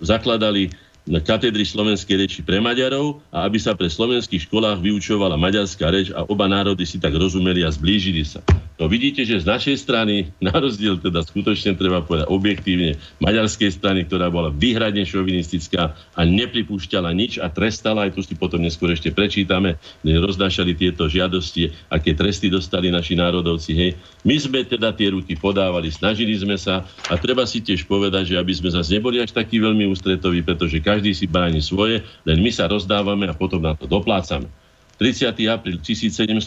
zakladali 0.00 0.72
katedry 1.16 1.64
slovenskej 1.64 2.16
reči 2.20 2.40
pre 2.44 2.60
Maďarov 2.60 3.24
a 3.32 3.48
aby 3.48 3.56
sa 3.56 3.72
pre 3.72 3.88
slovenských 3.88 4.44
školách 4.44 4.84
vyučovala 4.84 5.40
maďarská 5.40 5.88
reč 5.88 6.12
a 6.12 6.28
oba 6.28 6.44
národy 6.44 6.84
si 6.84 7.00
tak 7.00 7.16
rozumeli 7.16 7.64
a 7.64 7.72
zblížili 7.72 8.28
sa. 8.28 8.44
No 8.78 8.86
vidíte, 8.86 9.26
že 9.26 9.42
z 9.42 9.46
našej 9.48 9.76
strany, 9.80 10.30
na 10.44 10.54
rozdiel 10.54 11.00
teda 11.00 11.24
skutočne 11.24 11.74
treba 11.74 12.04
povedať 12.04 12.28
objektívne, 12.28 13.00
maďarskej 13.18 13.70
strany, 13.74 14.04
ktorá 14.04 14.28
bola 14.28 14.52
výhradne 14.52 15.02
šovinistická 15.02 15.96
a 16.14 16.20
nepripúšťala 16.22 17.10
nič 17.16 17.40
a 17.40 17.48
trestala, 17.48 18.06
aj 18.06 18.14
tu 18.14 18.20
si 18.22 18.36
potom 18.36 18.60
neskôr 18.60 18.92
ešte 18.92 19.10
prečítame, 19.10 19.80
roznášali 20.04 20.76
tieto 20.76 21.08
žiadosti, 21.08 21.74
aké 21.90 22.14
tresty 22.14 22.52
dostali 22.52 22.92
naši 22.92 23.18
národovci. 23.18 23.70
Hej. 23.74 23.90
My 24.26 24.36
sme 24.38 24.60
teda 24.66 24.94
tie 24.94 25.14
ruky 25.14 25.38
podávali, 25.38 25.90
snažili 25.90 26.34
sme 26.34 26.58
sa 26.58 26.86
a 27.10 27.14
treba 27.18 27.46
si 27.46 27.62
tiež 27.62 27.86
povedať, 27.86 28.34
že 28.34 28.36
aby 28.38 28.52
sme 28.54 28.70
zase 28.70 28.98
neboli 28.98 29.22
až 29.22 29.34
takí 29.34 29.62
veľmi 29.62 29.86
ústretoví, 29.90 30.42
pretože 30.42 30.82
každý 30.82 30.97
si 31.02 31.26
bráni 31.30 31.62
svoje, 31.62 32.02
len 32.26 32.38
my 32.42 32.50
sa 32.50 32.66
rozdávame 32.66 33.30
a 33.30 33.34
potom 33.36 33.62
na 33.62 33.74
to 33.78 33.86
doplácame. 33.86 34.50
30. 34.98 35.30
apríl 35.46 35.78
1711 35.78 36.42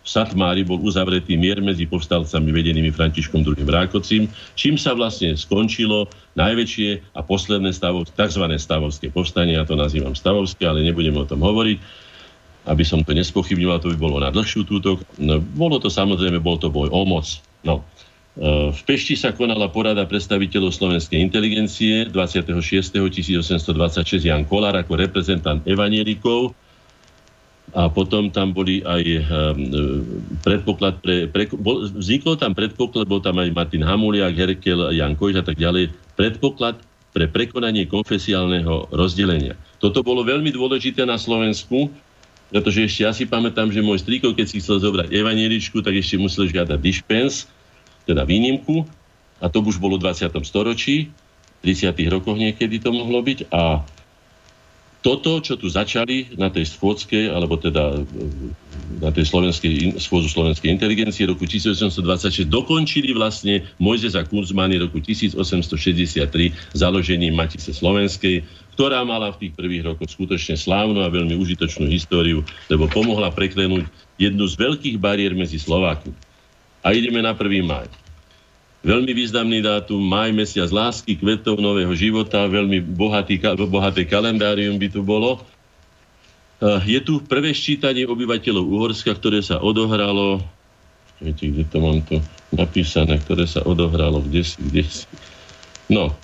v 0.00 0.08
Satmári 0.08 0.64
bol 0.64 0.80
uzavretý 0.80 1.36
mier 1.36 1.60
medzi 1.60 1.84
povstalcami 1.84 2.48
vedenými 2.48 2.88
Františkom 2.88 3.44
II. 3.44 3.68
Rákocím, 3.68 4.32
čím 4.56 4.80
sa 4.80 4.96
vlastne 4.96 5.36
skončilo 5.36 6.08
najväčšie 6.40 7.12
a 7.12 7.20
posledné 7.20 7.76
stavov, 7.76 8.08
tzv. 8.08 8.48
stavovské 8.48 9.12
povstanie, 9.12 9.60
ja 9.60 9.68
to 9.68 9.76
nazývam 9.76 10.16
stavovské, 10.16 10.64
ale 10.64 10.88
nebudeme 10.88 11.20
o 11.20 11.28
tom 11.28 11.44
hovoriť, 11.44 11.78
aby 12.64 12.82
som 12.82 13.04
to 13.04 13.12
nespochybňoval, 13.12 13.84
to 13.84 13.92
by 13.92 13.98
bolo 14.00 14.24
na 14.24 14.32
dlhšiu 14.32 14.64
túto. 14.64 14.96
No, 15.20 15.38
bolo 15.38 15.76
to 15.76 15.92
samozrejme, 15.92 16.40
bol 16.40 16.56
to 16.56 16.72
boj 16.72 16.88
o 16.88 17.04
moc. 17.04 17.28
No, 17.60 17.84
v 18.36 18.80
Pešti 18.84 19.16
sa 19.16 19.32
konala 19.32 19.72
porada 19.72 20.04
predstaviteľov 20.04 20.68
slovenskej 20.68 21.16
inteligencie 21.16 22.04
26. 22.12 22.92
1826 22.92 24.28
Jan 24.28 24.44
Kolár 24.44 24.76
ako 24.76 24.92
reprezentant 25.00 25.64
evanielikov 25.64 26.52
a 27.72 27.88
potom 27.88 28.28
tam 28.28 28.52
boli 28.52 28.84
aj 28.84 29.02
um, 29.04 29.56
predpoklad 30.44 31.00
pre, 31.00 31.26
pre 31.32 31.48
bol, 31.48 31.88
vznikol 31.88 32.36
tam 32.36 32.52
predpoklad, 32.52 33.08
bol 33.08 33.24
tam 33.24 33.40
aj 33.40 33.50
Martin 33.56 33.82
Hamuliak, 33.82 34.36
Herkel, 34.36 34.92
Jan 34.92 35.16
Kojš 35.16 35.40
a 35.40 35.44
tak 35.44 35.56
ďalej, 35.56 35.90
predpoklad 36.14 36.78
pre 37.16 37.26
prekonanie 37.32 37.88
konfesiálneho 37.88 38.92
rozdelenia. 38.92 39.56
Toto 39.80 40.04
bolo 40.04 40.20
veľmi 40.22 40.52
dôležité 40.52 41.08
na 41.08 41.16
Slovensku, 41.16 41.88
pretože 42.52 42.84
ešte 42.84 43.00
ja 43.02 43.12
si 43.16 43.24
pamätám, 43.24 43.72
že 43.72 43.82
môj 43.82 44.04
strýko, 44.04 44.36
keď 44.36 44.46
si 44.46 44.60
chcel 44.60 44.78
zobrať 44.78 45.10
evanieličku, 45.10 45.80
tak 45.80 45.96
ešte 45.96 46.20
musel 46.20 46.46
žiadať 46.46 46.78
dispens, 46.78 47.50
teda 48.06 48.22
výnimku, 48.22 48.86
a 49.42 49.52
to 49.52 49.60
už 49.60 49.76
bolo 49.76 50.00
v 50.00 50.08
20. 50.08 50.32
storočí, 50.46 51.12
v 51.60 51.74
30. 51.74 51.92
rokoch 52.08 52.38
niekedy 52.38 52.80
to 52.80 52.94
mohlo 52.94 53.20
byť, 53.20 53.50
a 53.52 53.84
toto, 55.06 55.38
čo 55.38 55.54
tu 55.54 55.70
začali 55.70 56.34
na 56.34 56.50
tej 56.50 56.66
schôdzke, 56.66 57.30
alebo 57.30 57.54
teda 57.54 58.02
na 58.98 59.10
tej 59.14 59.30
slovenskej, 59.30 59.94
schôdzu 60.02 60.26
slovenskej 60.26 60.66
inteligencie 60.66 61.22
roku 61.30 61.46
1826 61.46 62.50
dokončili 62.50 63.14
vlastne 63.14 63.62
Mojzes 63.78 64.18
a 64.18 64.26
Kurzmany 64.26 64.82
roku 64.82 64.98
1863 64.98 66.18
založením 66.74 67.38
Matice 67.38 67.70
Slovenskej, 67.70 68.42
ktorá 68.74 69.06
mala 69.06 69.30
v 69.30 69.46
tých 69.46 69.52
prvých 69.54 69.94
rokoch 69.94 70.10
skutočne 70.10 70.58
slávnu 70.58 70.98
a 70.98 71.12
veľmi 71.12 71.38
užitočnú 71.38 71.86
históriu, 71.86 72.42
lebo 72.66 72.90
pomohla 72.90 73.30
preklenúť 73.30 73.86
jednu 74.18 74.42
z 74.50 74.58
veľkých 74.58 74.96
bariér 74.98 75.38
medzi 75.38 75.62
Slovákmi. 75.62 76.25
A 76.86 76.94
ideme 76.94 77.18
na 77.18 77.34
1. 77.34 77.66
máj. 77.66 77.90
Veľmi 78.86 79.10
významný 79.10 79.66
dátum, 79.66 79.98
maj, 79.98 80.30
mesiac 80.30 80.70
lásky, 80.70 81.18
kvetov, 81.18 81.58
nového 81.58 81.90
života, 81.98 82.46
veľmi 82.46 82.78
bohatý, 82.78 83.42
bohaté 83.66 84.06
kalendárium 84.06 84.78
by 84.78 84.86
tu 84.86 85.02
bolo. 85.02 85.42
Eh, 86.62 86.96
je 86.96 87.00
tu 87.02 87.18
prvé 87.18 87.50
ščítanie 87.50 88.06
obyvateľov 88.06 88.62
Uhorska, 88.62 89.18
ktoré 89.18 89.42
sa 89.42 89.58
odohralo, 89.58 90.38
viete, 91.18 91.50
kde 91.50 91.66
to 91.66 91.76
mám 91.82 91.98
to 92.06 92.22
napísané, 92.54 93.18
ktoré 93.18 93.50
sa 93.50 93.66
odohralo, 93.66 94.22
kde 94.22 94.46
si, 94.46 94.54
kde 94.62 94.86
si. 94.86 95.04
No, 95.90 96.14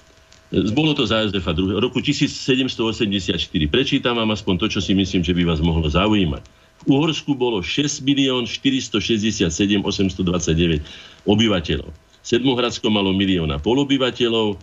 eh, 0.54 0.70
bolo 0.70 0.94
to 0.94 1.02
za 1.02 1.26
Jozefa 1.26 1.50
roku 1.82 1.98
1784. 1.98 3.66
Prečítam 3.66 4.14
vám 4.22 4.30
aspoň 4.30 4.54
to, 4.62 4.66
čo 4.78 4.80
si 4.80 4.94
myslím, 4.94 5.26
že 5.26 5.34
by 5.34 5.42
vás 5.42 5.58
mohlo 5.58 5.90
zaujímať. 5.90 6.61
Uhorsku 6.86 7.38
bolo 7.38 7.62
6 7.62 8.02
milión 8.02 8.46
467 8.48 9.48
829 9.50 10.82
obyvateľov. 11.26 11.90
Sedmohradsko 12.22 12.86
malo 12.90 13.10
milióna 13.14 13.58
pol 13.58 13.82
obyvateľov, 13.82 14.58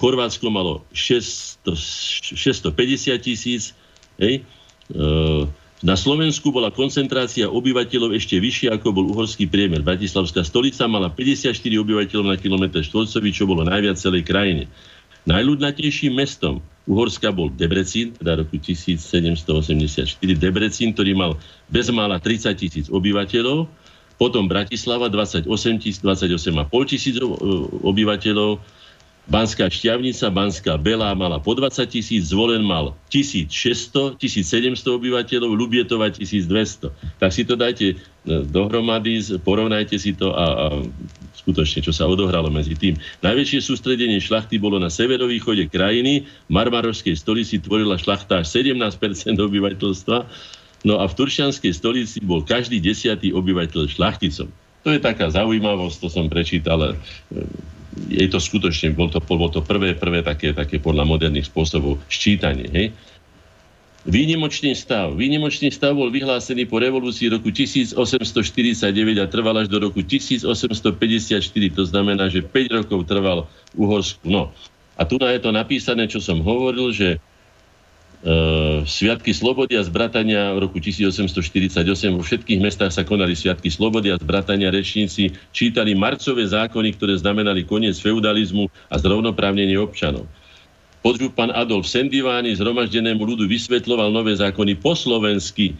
Chorvátsko 0.00 0.48
malo 0.48 0.86
600, 0.96 1.76
650 2.32 3.20
tisíc, 3.20 3.76
hej, 4.16 4.40
e, 4.40 5.02
na 5.80 5.96
Slovensku 5.96 6.52
bola 6.52 6.68
koncentrácia 6.68 7.48
obyvateľov 7.48 8.12
ešte 8.12 8.36
vyššia, 8.36 8.76
ako 8.76 8.92
bol 8.92 9.06
uhorský 9.16 9.48
priemer. 9.48 9.80
Bratislavská 9.80 10.44
stolica 10.44 10.84
mala 10.84 11.08
54 11.08 11.56
obyvateľov 11.56 12.26
na 12.28 12.36
kilometr 12.36 12.84
štvorcový, 12.84 13.32
čo 13.32 13.48
bolo 13.48 13.64
najviac 13.64 13.96
celej 13.96 14.28
krajine. 14.28 14.68
Najľudnatejším 15.28 16.16
mestom 16.16 16.64
Uhorska 16.88 17.30
bol 17.30 17.52
Debrecín, 17.52 18.16
teda 18.16 18.40
roku 18.40 18.56
1784. 18.56 20.16
Debrecín, 20.34 20.90
ktorý 20.96 21.12
mal 21.12 21.32
bezmála 21.70 22.18
30 22.18 22.50
tisíc 22.56 22.86
obyvateľov, 22.90 23.68
potom 24.18 24.48
Bratislava 24.48 25.08
28 25.08 25.46
tisíc, 25.80 26.02
28,5 26.02 26.66
tisíc 26.90 27.16
obyvateľov, 27.84 28.60
Banská 29.30 29.70
Šťavnica, 29.70 30.26
Banská 30.34 30.74
Belá 30.74 31.14
mala 31.14 31.38
po 31.38 31.54
20 31.54 31.86
tisíc, 31.86 32.34
Zvolen 32.34 32.66
mal 32.66 32.98
1600, 33.14 34.18
1700 34.18 34.74
obyvateľov, 34.90 35.54
Lubietova 35.54 36.10
1200. 36.10 36.90
Tak 37.22 37.30
si 37.30 37.46
to 37.46 37.54
dajte 37.54 37.94
e, 37.94 37.96
dohromady, 38.26 39.22
porovnajte 39.38 40.02
si 40.02 40.18
to 40.18 40.34
a, 40.34 40.46
a 40.50 40.66
skutočne, 41.38 41.78
čo 41.78 41.94
sa 41.94 42.10
odohralo 42.10 42.50
medzi 42.50 42.74
tým. 42.74 42.98
Najväčšie 43.22 43.62
sústredenie 43.62 44.18
šlachty 44.18 44.58
bolo 44.58 44.82
na 44.82 44.90
severovýchode 44.90 45.70
krajiny, 45.70 46.26
v 46.26 46.50
Marmarovskej 46.50 47.14
stolici 47.14 47.62
tvorila 47.62 48.02
šlachta 48.02 48.42
až 48.42 48.50
17% 48.50 48.98
obyvateľstva, 49.38 50.26
no 50.90 50.94
a 50.98 51.06
v 51.06 51.12
Turčianskej 51.14 51.70
stolici 51.70 52.18
bol 52.18 52.42
každý 52.42 52.82
desiatý 52.82 53.30
obyvateľ 53.30 53.94
šlachticom. 53.94 54.50
To 54.82 54.88
je 54.90 54.98
taká 54.98 55.30
zaujímavosť, 55.30 55.96
to 56.02 56.08
som 56.10 56.26
prečítal 56.26 56.82
e, 56.82 56.94
je 58.08 58.26
to 58.30 58.38
skutočne, 58.38 58.94
bol 58.94 59.10
to, 59.10 59.18
bol 59.22 59.50
to 59.50 59.62
prvé, 59.62 59.98
prvé 59.98 60.22
také, 60.22 60.54
také 60.54 60.78
podľa 60.78 61.06
moderných 61.06 61.50
spôsobov 61.50 61.98
ščítanie. 62.06 62.66
Hej? 62.70 62.86
Výnimočný 64.08 64.72
stav. 64.72 65.12
Výnimočný 65.12 65.68
stav 65.68 65.92
bol 65.92 66.08
vyhlásený 66.08 66.64
po 66.64 66.80
revolúcii 66.80 67.28
roku 67.28 67.52
1849 67.52 67.92
a 69.20 69.26
trval 69.28 69.60
až 69.60 69.68
do 69.68 69.76
roku 69.76 70.00
1854. 70.00 71.36
To 71.76 71.84
znamená, 71.84 72.32
že 72.32 72.40
5 72.40 72.80
rokov 72.80 73.04
trval 73.04 73.44
Uhorsku. 73.76 74.24
No. 74.24 74.56
A 74.96 75.04
tu 75.04 75.20
je 75.20 75.40
to 75.40 75.52
napísané, 75.52 76.08
čo 76.08 76.16
som 76.20 76.40
hovoril, 76.40 76.96
že 76.96 77.20
Sviatky 78.84 79.32
Slobody 79.32 79.80
a 79.80 79.82
zbratania 79.82 80.52
v 80.52 80.68
roku 80.68 80.76
1848 80.76 81.80
vo 82.12 82.20
všetkých 82.20 82.60
mestách 82.60 82.92
sa 82.92 83.00
konali 83.00 83.32
Sviatky 83.32 83.72
Slobody 83.72 84.12
a 84.12 84.20
zbratania 84.20 84.68
rečníci 84.68 85.32
čítali 85.56 85.96
marcové 85.96 86.44
zákony, 86.44 87.00
ktoré 87.00 87.16
znamenali 87.16 87.64
koniec 87.64 87.96
feudalizmu 87.96 88.68
a 88.92 88.94
zrovnoprávnenie 89.00 89.80
občanov. 89.80 90.28
Podžup 91.00 91.32
pán 91.32 91.48
Adolf 91.56 91.88
Sendivány 91.88 92.52
zhromaždenému 92.60 93.24
ľudu 93.24 93.48
vysvetloval 93.48 94.12
nové 94.12 94.36
zákony 94.36 94.76
po 94.76 94.92
slovensky. 94.92 95.72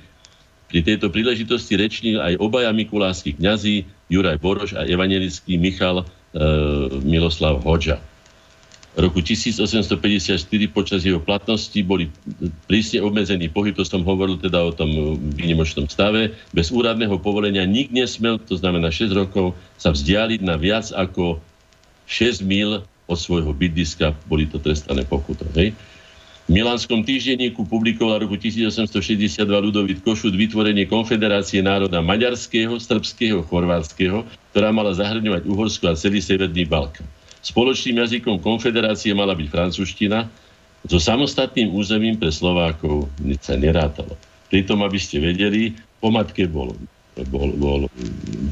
Pri 0.73 0.81
tejto 0.81 1.13
príležitosti 1.13 1.77
rečnil 1.77 2.25
aj 2.25 2.41
obaja 2.41 2.73
mikulášskí 2.73 3.37
kňazí 3.37 3.85
Juraj 4.09 4.41
Boroš 4.41 4.81
a 4.81 4.89
evangelický 4.89 5.61
Michal 5.61 6.01
e, 6.01 6.05
Miloslav 7.05 7.61
Hoďa 7.61 8.01
roku 9.01 9.25
1854 9.25 10.37
počas 10.71 11.01
jeho 11.03 11.19
platnosti 11.19 11.77
boli 11.81 12.13
prísne 12.69 13.01
obmedzený 13.01 13.49
pohyb, 13.49 13.73
to 13.73 13.85
som 13.85 14.05
hovoril 14.05 14.37
teda 14.37 14.61
o 14.61 14.73
tom 14.73 15.17
výnimočnom 15.35 15.89
stave. 15.89 16.37
Bez 16.53 16.69
úradného 16.69 17.17
povolenia 17.19 17.65
nik 17.65 17.89
nesmel, 17.91 18.37
to 18.41 18.57
znamená 18.61 18.93
6 18.93 19.17
rokov, 19.17 19.57
sa 19.81 19.91
vzdialiť 19.91 20.41
na 20.45 20.61
viac 20.61 20.93
ako 20.93 21.41
6 22.07 22.45
mil 22.45 22.85
od 23.11 23.19
svojho 23.19 23.51
bydliska, 23.51 24.15
boli 24.31 24.47
to 24.47 24.63
trestané 24.63 25.03
pokutom. 25.03 25.51
Hej? 25.59 25.75
V 26.51 26.59
Milánskom 26.59 27.07
týždenníku 27.07 27.63
publikoval 27.63 28.27
roku 28.27 28.35
1862 28.35 29.47
Ludovit 29.47 30.03
Košut 30.03 30.35
vytvorenie 30.35 30.83
Konfederácie 30.91 31.63
národa 31.63 32.03
maďarského, 32.03 32.75
srbského, 32.75 33.47
chorvátskeho, 33.47 34.27
ktorá 34.51 34.75
mala 34.75 34.91
zahrňovať 34.91 35.47
Uhorsko 35.47 35.91
a 35.91 35.95
celý 35.95 36.19
Severný 36.19 36.67
Balkán. 36.67 37.07
Spoločným 37.41 38.05
jazykom 38.05 38.41
konfederácie 38.45 39.17
mala 39.17 39.33
byť 39.33 39.49
francúzština, 39.49 40.29
so 40.89 40.97
samostatným 40.97 41.73
územím 41.73 42.17
pre 42.17 42.33
Slovákov 42.33 43.09
sa 43.41 43.57
nerátalo. 43.57 44.17
Pritom, 44.49 44.81
aby 44.81 44.97
ste 44.97 45.21
vedeli, 45.21 45.77
po 46.01 46.09
matke 46.09 46.49
bol, 46.49 46.73
bol, 47.29 47.53
bol 47.57 47.81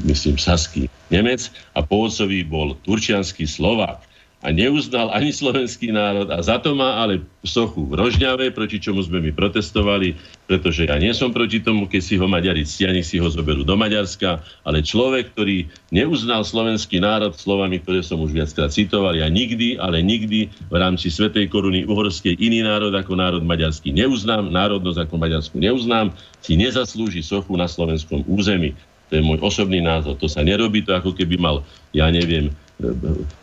myslím, 0.05 0.37
saský 0.37 0.85
Nemec 1.09 1.49
a 1.73 1.81
po 1.81 2.05
otcovi 2.05 2.45
bol 2.45 2.77
turčianský 2.85 3.49
Slovák 3.49 4.08
a 4.39 4.55
neuznal 4.55 5.11
ani 5.11 5.35
slovenský 5.35 5.91
národ 5.91 6.31
a 6.31 6.39
za 6.39 6.63
to 6.63 6.71
má 6.71 7.03
ale 7.03 7.19
sochu 7.43 7.83
v 7.83 7.99
Rožňave, 7.99 8.55
proti 8.55 8.79
čomu 8.79 9.03
sme 9.03 9.19
my 9.19 9.35
protestovali, 9.35 10.15
pretože 10.47 10.87
ja 10.87 10.95
nie 10.95 11.11
som 11.11 11.35
proti 11.35 11.59
tomu, 11.59 11.91
keď 11.91 12.01
si 12.03 12.15
ho 12.15 12.23
Maďari 12.23 12.63
ctiani 12.63 13.03
si 13.03 13.19
ho 13.19 13.27
zoberú 13.27 13.67
do 13.67 13.75
Maďarska, 13.75 14.39
ale 14.63 14.79
človek, 14.79 15.35
ktorý 15.35 15.67
neuznal 15.91 16.47
slovenský 16.47 17.03
národ 17.03 17.35
slovami, 17.35 17.83
ktoré 17.83 17.99
som 17.99 18.23
už 18.23 18.31
viackrát 18.31 18.71
citoval, 18.71 19.19
ja 19.19 19.27
nikdy, 19.27 19.75
ale 19.75 19.99
nikdy 19.99 20.47
v 20.71 20.75
rámci 20.75 21.11
Svetej 21.11 21.51
koruny 21.51 21.83
uhorskej 21.83 22.39
iný 22.39 22.63
národ 22.63 22.95
ako 22.95 23.19
národ 23.19 23.43
maďarský 23.43 23.91
neuznám, 23.91 24.47
národnosť 24.47 25.03
ako 25.03 25.15
maďarsku 25.19 25.59
neuznám, 25.59 26.15
si 26.39 26.55
nezaslúži 26.55 27.19
sochu 27.19 27.59
na 27.59 27.67
slovenskom 27.67 28.23
území. 28.23 28.71
To 29.11 29.17
je 29.19 29.25
môj 29.25 29.41
osobný 29.41 29.81
názor. 29.81 30.15
To 30.21 30.29
sa 30.29 30.45
nerobí 30.45 30.85
to, 30.85 30.93
ako 30.93 31.17
keby 31.17 31.35
mal, 31.41 31.65
ja 31.91 32.07
neviem, 32.13 32.53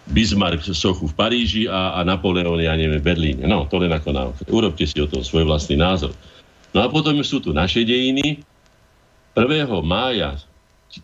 Bismarck 0.08 0.64
sochu 0.64 1.12
v 1.12 1.14
Paríži 1.14 1.62
a, 1.68 2.00
a 2.00 2.00
Napoleon, 2.08 2.56
ja 2.56 2.72
neviem, 2.72 2.96
v 2.96 3.04
Berlíne. 3.04 3.44
No, 3.44 3.68
to 3.68 3.76
len 3.76 3.92
ako 3.92 4.08
na 4.12 4.32
Urobte 4.48 4.88
si 4.88 4.96
o 4.96 5.08
tom 5.08 5.20
svoj 5.20 5.44
vlastný 5.44 5.76
názor. 5.76 6.16
No 6.72 6.80
a 6.80 6.88
potom 6.88 7.16
sú 7.20 7.44
tu 7.44 7.52
naše 7.52 7.84
dejiny. 7.84 8.40
1. 9.36 9.68
mája 9.84 10.40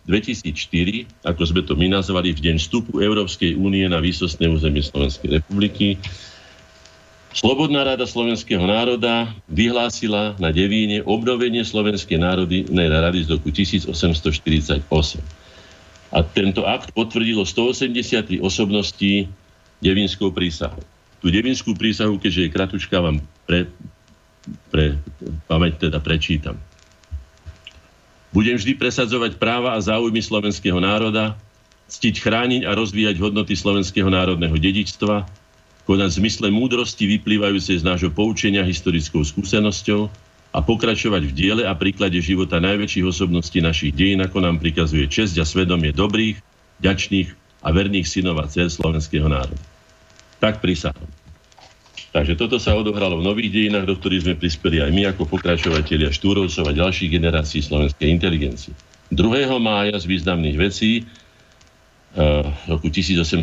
2004, 0.09 1.05
ako 1.21 1.41
sme 1.45 1.61
to 1.61 1.77
my 1.77 1.85
nazvali, 1.93 2.33
v 2.33 2.41
deň 2.49 2.55
vstupu 2.57 2.97
Európskej 2.97 3.53
únie 3.53 3.85
na 3.85 4.01
výsostné 4.01 4.49
územie 4.49 4.81
Slovenskej 4.81 5.37
republiky, 5.37 6.01
Slobodná 7.33 7.81
rada 7.81 8.05
slovenského 8.05 8.61
národa 8.61 9.33
vyhlásila 9.49 10.37
na 10.37 10.53
Devíne 10.53 11.01
obnovenie 11.01 11.65
Slovenskej 11.65 12.21
národnej 12.21 12.69
rady 12.69 13.25
z 13.25 13.27
roku 13.33 13.49
1848. 13.49 14.85
A 16.13 16.21
tento 16.21 16.69
akt 16.69 16.93
potvrdilo 16.93 17.41
183 17.41 18.37
osobností 18.37 19.25
devinskou 19.81 20.29
prísahou. 20.29 20.79
Tú 21.19 21.33
devinskú 21.33 21.73
prísahu, 21.73 22.21
keďže 22.21 22.47
je 22.47 22.53
kratučká, 22.53 23.01
vám 23.01 23.17
pre, 23.49 23.65
pre 24.69 24.99
pamäť 25.49 25.89
teda 25.89 25.97
prečítam. 26.03 26.59
Budem 28.33 28.57
vždy 28.57 28.77
presadzovať 28.77 29.37
práva 29.37 29.77
a 29.77 29.79
záujmy 29.81 30.19
slovenského 30.21 30.77
národa, 30.81 31.37
ctiť, 31.89 32.15
chrániť 32.17 32.61
a 32.65 32.73
rozvíjať 32.73 33.21
hodnoty 33.21 33.53
slovenského 33.53 34.09
národného 34.09 34.57
dedičstva, 34.57 35.25
konať 35.85 36.09
v 36.09 36.17
zmysle 36.23 36.47
múdrosti 36.49 37.05
vyplývajúcej 37.05 37.81
z 37.81 37.83
nášho 37.85 38.09
poučenia 38.09 38.65
historickou 38.65 39.21
skúsenosťou, 39.21 40.09
a 40.53 40.61
pokračovať 40.61 41.21
v 41.25 41.33
diele 41.33 41.63
a 41.65 41.73
príklade 41.73 42.21
života 42.21 42.61
najväčších 42.61 43.09
osobností 43.09 43.57
našich 43.57 43.97
dejín, 43.97 44.21
ako 44.21 44.37
nám 44.45 44.61
prikazuje 44.61 45.09
česť 45.09 45.41
a 45.41 45.45
svedomie 45.49 45.89
dobrých, 45.89 46.37
ďačných 46.77 47.33
a 47.65 47.67
verných 47.73 48.05
synov 48.05 48.37
a 48.37 48.45
dcer 48.45 48.69
slovenského 48.69 49.25
národa. 49.25 49.57
Tak 50.37 50.61
prísahom. 50.61 51.09
Takže 52.13 52.37
toto 52.37 52.61
sa 52.61 52.77
odohralo 52.77 53.17
v 53.17 53.25
nových 53.25 53.49
dejinách, 53.49 53.89
do 53.89 53.97
ktorých 53.97 54.29
sme 54.29 54.35
prispeli 54.37 54.85
aj 54.85 54.91
my 54.93 55.03
ako 55.09 55.25
pokračovatelia 55.25 56.13
Štúrovcov 56.13 56.69
a 56.69 56.77
ďalších 56.77 57.09
generácií 57.09 57.65
slovenskej 57.65 58.05
inteligencie. 58.13 58.77
2. 59.09 59.49
mája 59.57 59.97
z 59.97 60.05
významných 60.05 60.57
vecí 60.61 60.91
uh, 61.01 62.45
roku 62.69 62.93
1880 62.93 63.41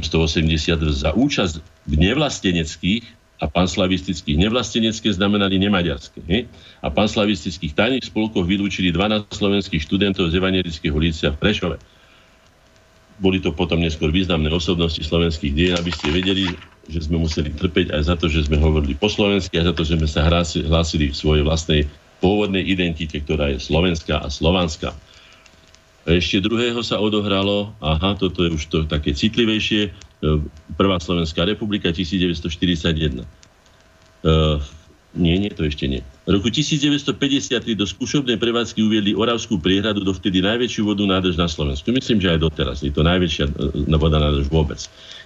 za 0.95 1.11
účasť 1.11 1.55
v 1.91 1.95
nevlasteneckých 1.99 3.20
a 3.41 3.49
panslavistických 3.49 4.37
nevlastenecké 4.37 5.09
znamenali 5.17 5.57
nemaďarské. 5.57 6.21
He? 6.29 6.45
A 6.85 6.93
panslavistických 6.93 7.73
tajných 7.73 8.05
spolkoch 8.05 8.45
vylúčili 8.45 8.93
12 8.93 9.33
slovenských 9.33 9.81
študentov 9.81 10.29
z 10.29 10.37
evangelického 10.37 10.93
lícia 11.01 11.33
v 11.33 11.41
Prešove. 11.41 11.77
Boli 13.21 13.41
to 13.41 13.53
potom 13.57 13.81
neskôr 13.81 14.13
významné 14.13 14.53
osobnosti 14.53 15.01
slovenských 15.01 15.53
dien, 15.53 15.73
aby 15.77 15.93
ste 15.93 16.13
vedeli, 16.13 16.53
že 16.89 17.05
sme 17.05 17.21
museli 17.21 17.53
trpeť 17.53 17.97
aj 17.97 18.03
za 18.13 18.15
to, 18.17 18.29
že 18.29 18.49
sme 18.49 18.61
hovorili 18.61 18.97
po 18.97 19.09
slovensky, 19.09 19.61
aj 19.61 19.73
za 19.73 19.75
to, 19.77 19.83
že 19.89 19.97
sme 20.01 20.09
sa 20.09 20.25
hlásili 20.65 21.13
v 21.13 21.17
svojej 21.17 21.45
vlastnej 21.45 21.85
pôvodnej 22.21 22.65
identite, 22.65 23.17
ktorá 23.21 23.53
je 23.53 23.61
slovenská 23.61 24.21
a 24.21 24.29
slovanská. 24.29 24.93
A 26.05 26.17
ešte 26.17 26.41
druhého 26.41 26.81
sa 26.81 26.97
odohralo, 27.01 27.77
aha, 27.81 28.17
toto 28.17 28.45
je 28.45 28.53
už 28.57 28.65
to 28.69 28.79
také 28.89 29.13
citlivejšie, 29.13 29.93
Prvá 30.77 31.01
Slovenská 31.01 31.49
republika 31.49 31.89
1941. 31.89 33.25
Uh, 34.21 34.61
e, 34.61 34.81
nie, 35.17 35.41
nie, 35.41 35.51
to 35.51 35.65
ešte 35.65 35.89
nie. 35.89 36.05
V 36.29 36.39
roku 36.39 36.53
1953 36.53 37.75
do 37.75 37.83
skúšobnej 37.89 38.39
prevádzky 38.39 38.85
uviedli 38.85 39.17
Oravskú 39.17 39.59
priehradu, 39.59 40.05
dovtedy 40.05 40.39
najväčšiu 40.45 40.87
vodu 40.87 41.03
nádrž 41.03 41.35
na 41.41 41.49
Slovensku. 41.51 41.91
Myslím, 41.91 42.23
že 42.23 42.37
aj 42.37 42.39
doteraz. 42.45 42.85
Je 42.85 42.93
to 42.93 43.01
najväčšia 43.01 43.49
e, 43.49 43.97
voda 43.97 44.21
nádrž 44.21 44.47
vôbec. 44.53 44.79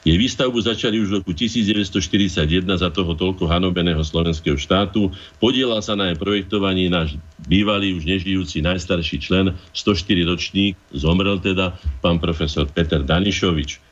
Jej 0.06 0.14
výstavbu 0.14 0.62
začali 0.62 1.02
už 1.02 1.08
v 1.10 1.14
roku 1.20 1.34
1941 1.34 2.64
za 2.78 2.88
toho 2.94 3.12
toľko 3.18 3.50
hanobeného 3.50 4.00
slovenského 4.00 4.54
štátu. 4.54 5.10
Podielal 5.42 5.82
sa 5.82 5.98
na 5.98 6.14
jej 6.14 6.16
projektovaní 6.22 6.86
náš 6.86 7.18
bývalý, 7.50 7.98
už 7.98 8.06
nežijúci 8.06 8.62
najstarší 8.62 9.20
člen, 9.20 9.58
104 9.74 10.22
ročník, 10.22 10.78
zomrel 10.94 11.42
teda, 11.42 11.74
pán 11.98 12.22
profesor 12.22 12.70
Peter 12.70 13.02
Danišovič 13.02 13.82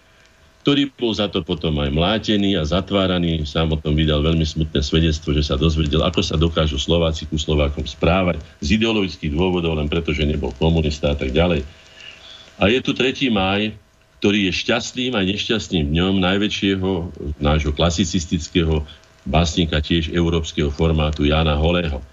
ktorý 0.62 0.94
bol 0.94 1.10
za 1.10 1.26
to 1.26 1.42
potom 1.42 1.74
aj 1.82 1.90
mlátený 1.90 2.54
a 2.54 2.62
zatváraný. 2.62 3.42
Sám 3.42 3.74
o 3.74 3.78
tom 3.82 3.98
vydal 3.98 4.22
veľmi 4.22 4.46
smutné 4.46 4.78
svedectvo, 4.78 5.34
že 5.34 5.42
sa 5.42 5.58
dozvedel, 5.58 6.06
ako 6.06 6.22
sa 6.22 6.38
dokážu 6.38 6.78
Slováci 6.78 7.26
ku 7.26 7.34
Slovákom 7.34 7.82
správať 7.82 8.38
z 8.62 8.78
ideologických 8.78 9.34
dôvodov, 9.34 9.74
len 9.74 9.90
preto, 9.90 10.14
že 10.14 10.22
nebol 10.22 10.54
komunista 10.54 11.12
a 11.12 11.16
tak 11.18 11.34
ďalej. 11.34 11.66
A 12.62 12.70
je 12.70 12.78
tu 12.78 12.94
3. 12.94 13.26
máj, 13.34 13.74
ktorý 14.22 14.46
je 14.46 14.52
šťastným 14.54 15.18
a 15.18 15.26
nešťastným 15.26 15.90
dňom 15.90 16.22
najväčšieho 16.22 16.90
nášho 17.42 17.74
klasicistického 17.74 18.86
básnika 19.26 19.82
tiež 19.82 20.14
európskeho 20.14 20.70
formátu 20.70 21.26
Jana 21.26 21.58
Holého. 21.58 21.98
E, 21.98 22.04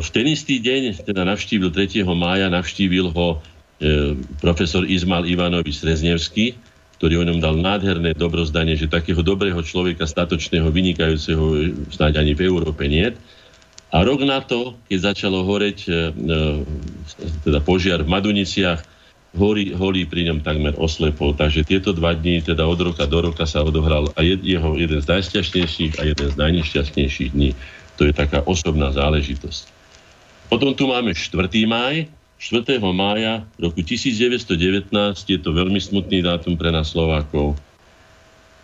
v 0.00 0.08
ten 0.08 0.24
istý 0.32 0.64
deň, 0.64 1.04
teda 1.04 1.28
navštívil 1.28 1.68
3. 1.68 2.08
mája, 2.16 2.48
navštívil 2.48 3.12
ho 3.12 3.36
e, 3.36 4.16
profesor 4.40 4.88
Izmal 4.88 5.28
Ivanovič 5.28 5.84
Sreznevský, 5.84 6.56
ktorý 6.98 7.20
o 7.20 7.26
ňom 7.26 7.38
dal 7.42 7.58
nádherné 7.58 8.14
dobrozdanie, 8.14 8.78
že 8.78 8.90
takého 8.90 9.20
dobrého 9.20 9.58
človeka, 9.60 10.06
statočného, 10.06 10.70
vynikajúceho 10.70 11.74
snáď 11.90 12.22
ani 12.22 12.32
v 12.38 12.46
Európe 12.46 12.86
nie. 12.86 13.10
A 13.94 14.02
rok 14.02 14.26
na 14.26 14.42
to, 14.42 14.74
keď 14.90 15.14
začalo 15.14 15.46
horeť 15.46 15.78
e, 15.86 15.90
e, 15.90 15.96
teda 17.46 17.62
požiar 17.62 18.02
v 18.02 18.10
Maduniciach, 18.10 18.82
horí, 19.38 19.74
holí 19.74 20.06
pri 20.06 20.30
ňom 20.30 20.42
takmer 20.42 20.74
oslepol. 20.78 21.34
Takže 21.34 21.66
tieto 21.66 21.90
dva 21.94 22.14
dní, 22.14 22.42
teda 22.42 22.66
od 22.66 22.78
roka 22.78 23.06
do 23.06 23.30
roka 23.30 23.46
sa 23.46 23.62
odohral 23.62 24.10
a 24.14 24.22
je, 24.22 24.38
jeho 24.42 24.78
jeden 24.78 24.98
z 25.02 25.06
najšťastnejších 25.06 25.98
a 25.98 26.02
jeden 26.10 26.28
z 26.30 26.36
najnešťastnejších 26.38 27.30
dní. 27.34 27.50
To 27.98 28.06
je 28.06 28.12
taká 28.14 28.42
osobná 28.46 28.90
záležitosť. 28.90 29.70
Potom 30.50 30.74
tu 30.74 30.86
máme 30.90 31.14
4. 31.14 31.38
maj, 31.66 32.06
4. 32.44 32.76
mája 32.92 33.40
roku 33.56 33.80
1919, 33.80 34.92
je 35.24 35.40
to 35.40 35.48
veľmi 35.56 35.80
smutný 35.80 36.20
dátum 36.20 36.60
pre 36.60 36.68
nás 36.68 36.92
Slovákov, 36.92 37.56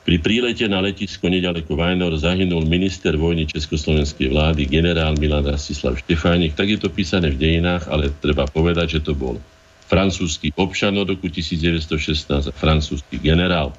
pri 0.04 0.20
prílete 0.20 0.68
na 0.68 0.84
letisko 0.84 1.32
nedaleko 1.32 1.80
Vajnor 1.80 2.12
zahynul 2.20 2.68
minister 2.68 3.16
vojny 3.16 3.48
Československej 3.48 4.36
vlády 4.36 4.68
generál 4.68 5.16
Milan 5.16 5.48
Rastislav 5.48 5.96
Štefánik. 5.96 6.56
Tak 6.56 6.68
je 6.72 6.78
to 6.80 6.92
písané 6.92 7.32
v 7.32 7.40
dejinách, 7.40 7.88
ale 7.88 8.12
treba 8.20 8.44
povedať, 8.44 9.00
že 9.00 9.04
to 9.04 9.16
bol 9.16 9.40
francúzsky 9.88 10.52
občan 10.60 10.96
od 11.00 11.08
roku 11.08 11.32
1916 11.32 12.48
a 12.48 12.52
francúzsky 12.52 13.16
generál. 13.16 13.72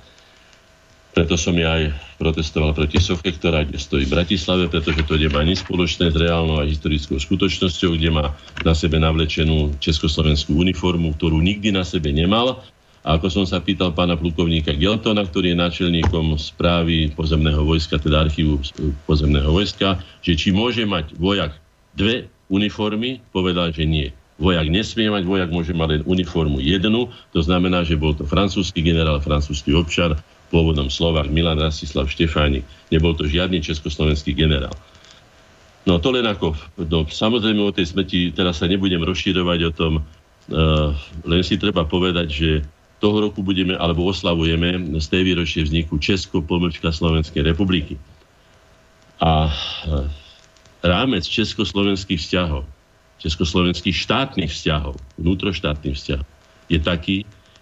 Preto 1.11 1.35
som 1.35 1.51
ja 1.59 1.75
aj 1.75 1.91
protestoval 2.15 2.71
proti 2.71 3.03
Soche, 3.03 3.35
ktorá 3.35 3.67
stojí 3.75 4.07
v 4.07 4.15
Bratislave, 4.15 4.71
pretože 4.71 5.03
to 5.03 5.19
nemá 5.19 5.43
nič 5.43 5.67
spoločné 5.67 6.07
s 6.07 6.15
reálnou 6.15 6.63
a 6.63 6.69
historickou 6.69 7.19
skutočnosťou, 7.19 7.99
kde 7.99 8.09
má 8.15 8.31
na 8.63 8.71
sebe 8.71 8.95
navlečenú 8.95 9.75
československú 9.83 10.55
uniformu, 10.55 11.11
ktorú 11.19 11.43
nikdy 11.43 11.75
na 11.75 11.83
sebe 11.83 12.15
nemal. 12.15 12.63
A 13.03 13.17
ako 13.19 13.27
som 13.27 13.45
sa 13.49 13.59
pýtal 13.59 13.91
pána 13.91 14.15
plukovníka 14.15 14.71
Geltona, 14.77 15.27
ktorý 15.27 15.51
je 15.51 15.57
náčelníkom 15.59 16.37
správy 16.39 17.11
pozemného 17.11 17.65
vojska, 17.65 17.99
teda 17.99 18.23
archívu 18.29 18.61
pozemného 19.03 19.51
vojska, 19.51 19.99
že 20.23 20.37
či 20.39 20.55
môže 20.55 20.87
mať 20.87 21.17
vojak 21.19 21.51
dve 21.91 22.31
uniformy, 22.47 23.19
povedal, 23.35 23.73
že 23.75 23.83
nie. 23.83 24.15
Vojak 24.39 24.69
nesmie 24.71 25.11
mať, 25.11 25.27
vojak 25.27 25.49
môže 25.51 25.73
mať 25.75 25.87
len 25.99 26.01
uniformu 26.07 26.63
jednu, 26.63 27.11
to 27.35 27.41
znamená, 27.43 27.83
že 27.83 27.99
bol 27.99 28.15
to 28.15 28.23
francúzsky 28.23 28.79
generál, 28.85 29.19
francúzsky 29.19 29.75
občan, 29.75 30.15
pôvodom 30.51 30.91
Slovák 30.91 31.31
Milan 31.31 31.57
Rastislav 31.57 32.11
Štefánik. 32.11 32.67
Nebol 32.91 33.15
to 33.15 33.25
žiadny 33.25 33.63
československý 33.63 34.35
generál. 34.35 34.75
No 35.87 35.97
to 35.97 36.13
len 36.13 36.27
ako, 36.29 36.53
no, 36.85 37.09
samozrejme 37.09 37.57
o 37.57 37.73
tej 37.73 37.89
smrti 37.89 38.37
teraz 38.37 38.61
sa 38.61 38.69
nebudem 38.69 39.01
rozširovať 39.01 39.59
o 39.65 39.71
tom, 39.73 39.93
uh, 39.97 40.93
len 41.25 41.41
si 41.41 41.57
treba 41.57 41.87
povedať, 41.87 42.27
že 42.29 42.49
toho 43.01 43.17
roku 43.17 43.41
budeme, 43.41 43.73
alebo 43.81 44.05
oslavujeme 44.05 44.77
z 45.01 45.07
tej 45.09 45.33
výročie 45.33 45.65
vzniku 45.65 45.97
Česko, 45.97 46.45
pomlčka 46.45 46.93
Slovenskej 46.93 47.41
republiky. 47.41 47.97
A 49.17 49.49
uh, 49.49 50.05
rámec 50.85 51.25
československých 51.25 52.21
vzťahov, 52.21 52.61
československých 53.17 53.97
štátnych 53.97 54.53
vzťahov, 54.53 54.97
vnútroštátnych 55.17 55.97
vzťahov, 55.97 56.27
je 56.69 56.77
taký, 56.77 57.17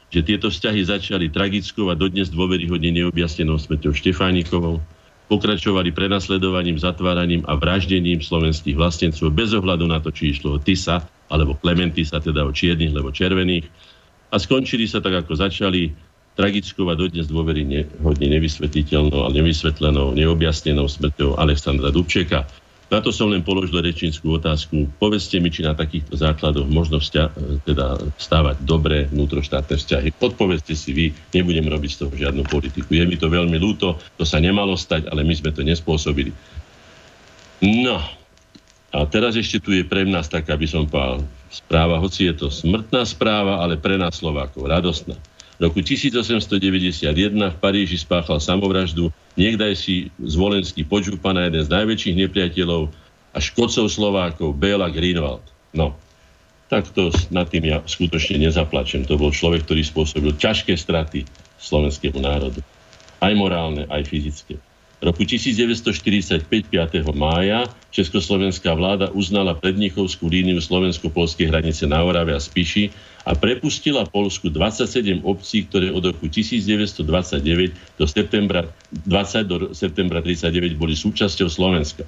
že 0.09 0.25
tieto 0.25 0.49
vzťahy 0.49 0.81
začali 0.85 1.29
tragickou 1.29 1.93
a 1.93 1.95
dodnes 1.97 2.33
dôveryhodne 2.33 2.89
neobjasnenou 2.89 3.61
smrťou 3.61 3.93
Štefánikovou, 3.93 4.81
pokračovali 5.29 5.93
prenasledovaním, 5.93 6.81
zatváraním 6.81 7.45
a 7.45 7.53
vraždením 7.53 8.17
slovenských 8.17 8.73
vlastencov 8.73 9.29
bez 9.29 9.53
ohľadu 9.53 9.85
na 9.85 10.01
to, 10.01 10.09
či 10.09 10.33
išlo 10.33 10.57
o 10.57 10.61
Tisa 10.61 11.05
alebo 11.29 11.53
Klementisa, 11.53 12.17
teda 12.17 12.41
o 12.41 12.51
čiernych 12.51 12.89
alebo 12.89 13.13
červených. 13.13 13.69
A 14.33 14.41
skončili 14.41 14.89
sa 14.89 14.97
tak, 14.97 15.21
ako 15.21 15.37
začali, 15.37 15.93
tragickou 16.33 16.89
a 16.89 16.97
dodnes 16.97 17.29
dôveryhodne 17.29 18.27
nevysvetliteľnou 18.33 19.27
a 19.27 19.29
nevysvetlenou, 19.29 20.17
neobjasnenou 20.17 20.89
smrťou 20.89 21.37
Alexandra 21.37 21.93
Dubčeka, 21.93 22.49
na 22.89 22.99
to 23.05 23.13
som 23.13 23.29
len 23.29 23.45
položil 23.45 23.85
rečinskú 23.85 24.33
otázku. 24.41 24.89
Povedzte 24.97 25.37
mi, 25.37 25.53
či 25.53 25.61
na 25.61 25.77
takýchto 25.77 26.17
základoch 26.17 26.65
možno 26.65 26.97
vzťa- 26.97 27.61
teda 27.69 28.01
stávať 28.17 28.65
dobré 28.65 29.05
vnútroštátne 29.13 29.77
vzťahy. 29.77 30.09
Odpovedzte 30.17 30.73
si 30.73 30.91
vy, 30.91 31.05
nebudem 31.33 31.69
robiť 31.69 31.91
z 31.93 31.99
toho 32.01 32.13
žiadnu 32.17 32.43
politiku. 32.49 32.89
Je 32.89 33.05
mi 33.05 33.15
to 33.15 33.29
veľmi 33.29 33.61
ľúto, 33.61 34.01
to 34.17 34.25
sa 34.25 34.41
nemalo 34.41 34.73
stať, 34.73 35.05
ale 35.13 35.21
my 35.21 35.33
sme 35.37 35.53
to 35.53 35.61
nespôsobili. 35.61 36.33
No, 37.61 38.01
a 38.89 38.97
teraz 39.05 39.37
ešte 39.37 39.61
tu 39.61 39.69
je 39.69 39.85
pre 39.85 40.01
nás 40.01 40.25
taká, 40.25 40.57
by 40.57 40.65
som 40.65 40.89
povedal, 40.89 41.21
správa, 41.53 42.01
hoci 42.01 42.25
je 42.25 42.33
to 42.41 42.47
smrtná 42.49 43.05
správa, 43.05 43.61
ale 43.61 43.77
pre 43.77 44.01
nás 44.01 44.17
Slovákov 44.17 44.65
radostná 44.65 45.13
roku 45.59 45.83
1891 45.83 47.11
v 47.35 47.57
Paríži 47.59 47.99
spáchal 47.99 48.39
samovraždu 48.39 49.11
niekdajší 49.35 50.15
zvolenský 50.23 50.87
počúpana 50.87 51.51
jeden 51.51 51.61
z 51.61 51.69
najväčších 51.69 52.15
nepriateľov 52.25 52.89
a 53.35 53.37
škodcov 53.37 53.91
Slovákov, 53.91 54.55
Béla 54.55 54.87
Greenwald. 54.89 55.43
No, 55.75 55.93
tak 56.71 56.89
to 56.95 57.13
nad 57.29 57.51
tým 57.51 57.67
ja 57.69 57.83
skutočne 57.83 58.39
nezaplačem. 58.39 59.05
To 59.05 59.19
bol 59.19 59.35
človek, 59.35 59.67
ktorý 59.67 59.83
spôsobil 59.85 60.31
ťažké 60.33 60.73
straty 60.73 61.27
slovenskému 61.59 62.23
národu. 62.23 62.63
Aj 63.19 63.35
morálne, 63.35 63.83
aj 63.91 64.07
fyzické 64.07 64.57
roku 64.99 65.23
1945 65.23 66.43
5. 66.67 67.07
mája 67.15 67.67
Československá 67.89 68.75
vláda 68.75 69.09
uznala 69.15 69.55
prednichovskú 69.55 70.27
líniu 70.27 70.59
slovensko-polskej 70.59 71.49
hranice 71.49 71.87
na 71.87 72.03
Orave 72.03 72.35
a 72.35 72.41
Spiši 72.41 72.91
a 73.23 73.35
prepustila 73.35 74.03
Polsku 74.07 74.51
27 74.51 75.23
obcí, 75.23 75.67
ktoré 75.67 75.91
od 75.91 76.03
roku 76.03 76.27
1929 76.27 77.99
do 77.99 78.05
septembra 78.05 78.67
20 79.07 79.47
do 79.47 79.55
septembra 79.71 80.19
39 80.19 80.75
boli 80.75 80.93
súčasťou 80.95 81.47
Slovenska. 81.47 82.03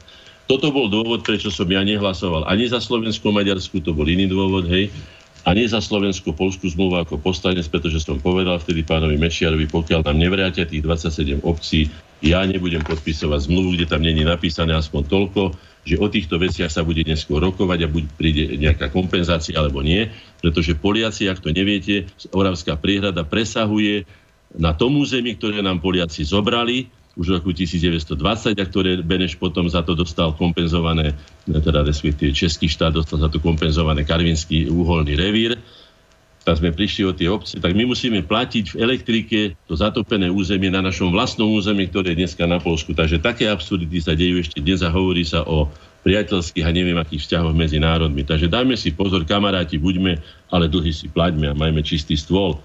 Toto 0.52 0.68
bol 0.76 0.92
dôvod, 0.92 1.24
prečo 1.24 1.48
som 1.48 1.70
ja 1.72 1.80
nehlasoval 1.80 2.44
ani 2.44 2.68
za 2.68 2.84
Slovensko-Maďarsku, 2.84 3.80
to 3.80 3.96
bol 3.96 4.04
iný 4.04 4.28
dôvod, 4.28 4.68
hej, 4.68 4.92
a 5.42 5.58
nie 5.58 5.66
za 5.66 5.82
Slovensko-Polskú 5.82 6.70
zmluvu 6.70 7.02
ako 7.02 7.18
poslanec, 7.18 7.66
pretože 7.66 8.04
som 8.04 8.22
povedal 8.22 8.62
vtedy 8.62 8.86
pánovi 8.86 9.18
Mešiarovi, 9.18 9.66
pokiaľ 9.72 10.06
nám 10.06 10.18
nevrátia 10.22 10.70
tých 10.70 10.86
27 10.86 11.42
obcí, 11.42 11.90
ja 12.22 12.46
nebudem 12.46 12.86
podpisovať 12.86 13.50
zmluvu, 13.50 13.76
kde 13.76 13.90
tam 13.90 14.06
není 14.06 14.22
napísané 14.22 14.78
aspoň 14.78 15.02
toľko, 15.10 15.42
že 15.82 15.98
o 15.98 16.06
týchto 16.06 16.38
veciach 16.38 16.70
sa 16.70 16.86
bude 16.86 17.02
neskôr 17.02 17.42
rokovať 17.42 17.80
a 17.86 17.92
buď 17.92 18.04
príde 18.14 18.44
nejaká 18.62 18.94
kompenzácia 18.94 19.58
alebo 19.58 19.82
nie, 19.82 20.06
pretože 20.38 20.78
Poliaci, 20.78 21.26
ak 21.26 21.42
to 21.42 21.50
neviete, 21.50 22.06
Oravská 22.30 22.78
priehrada 22.78 23.26
presahuje 23.26 24.06
na 24.54 24.78
tom 24.78 25.02
území, 25.02 25.34
ktoré 25.34 25.66
nám 25.66 25.82
Poliaci 25.82 26.22
zobrali, 26.22 26.86
už 27.12 27.28
v 27.28 27.36
roku 27.44 27.52
1920 27.52 28.56
a 28.56 28.64
ktoré 28.64 29.04
Beneš 29.04 29.36
potom 29.36 29.68
za 29.68 29.84
to 29.84 30.00
dostal 30.00 30.32
kompenzované, 30.32 31.12
teda 31.44 31.84
respektíve 31.84 32.32
Český 32.32 32.72
štát 32.72 32.96
dostal 32.96 33.20
za 33.20 33.28
to 33.28 33.44
kompenzované 33.44 34.08
Karvinský 34.08 34.72
úholný 34.72 35.20
revír 35.20 35.60
tak 36.52 36.60
sme 36.60 36.76
prišli 36.76 37.08
o 37.08 37.16
tie 37.16 37.32
obce, 37.32 37.56
tak 37.64 37.72
my 37.72 37.88
musíme 37.88 38.20
platiť 38.28 38.76
v 38.76 38.80
elektrike 38.84 39.56
to 39.72 39.74
zatopené 39.80 40.28
územie 40.28 40.68
na 40.68 40.84
našom 40.84 41.08
vlastnom 41.08 41.48
území, 41.48 41.88
ktoré 41.88 42.12
je 42.12 42.28
dneska 42.28 42.44
na 42.44 42.60
Polsku. 42.60 42.92
Takže 42.92 43.24
také 43.24 43.48
absurdity 43.48 44.04
sa 44.04 44.12
dejú 44.20 44.44
ešte 44.44 44.60
dnes 44.60 44.84
a 44.84 44.92
hovorí 44.92 45.24
sa 45.24 45.48
o 45.48 45.72
priateľských 46.04 46.68
a 46.68 46.76
neviem 46.76 47.00
akých 47.00 47.24
vzťahoch 47.24 47.56
medzi 47.56 47.80
národmi. 47.80 48.28
Takže 48.28 48.52
dajme 48.52 48.76
si 48.76 48.92
pozor, 48.92 49.24
kamaráti, 49.24 49.80
buďme, 49.80 50.20
ale 50.52 50.68
dlhy 50.68 50.92
si 50.92 51.08
plaťme 51.08 51.56
a 51.56 51.56
majme 51.56 51.80
čistý 51.88 52.20
stôl. 52.20 52.60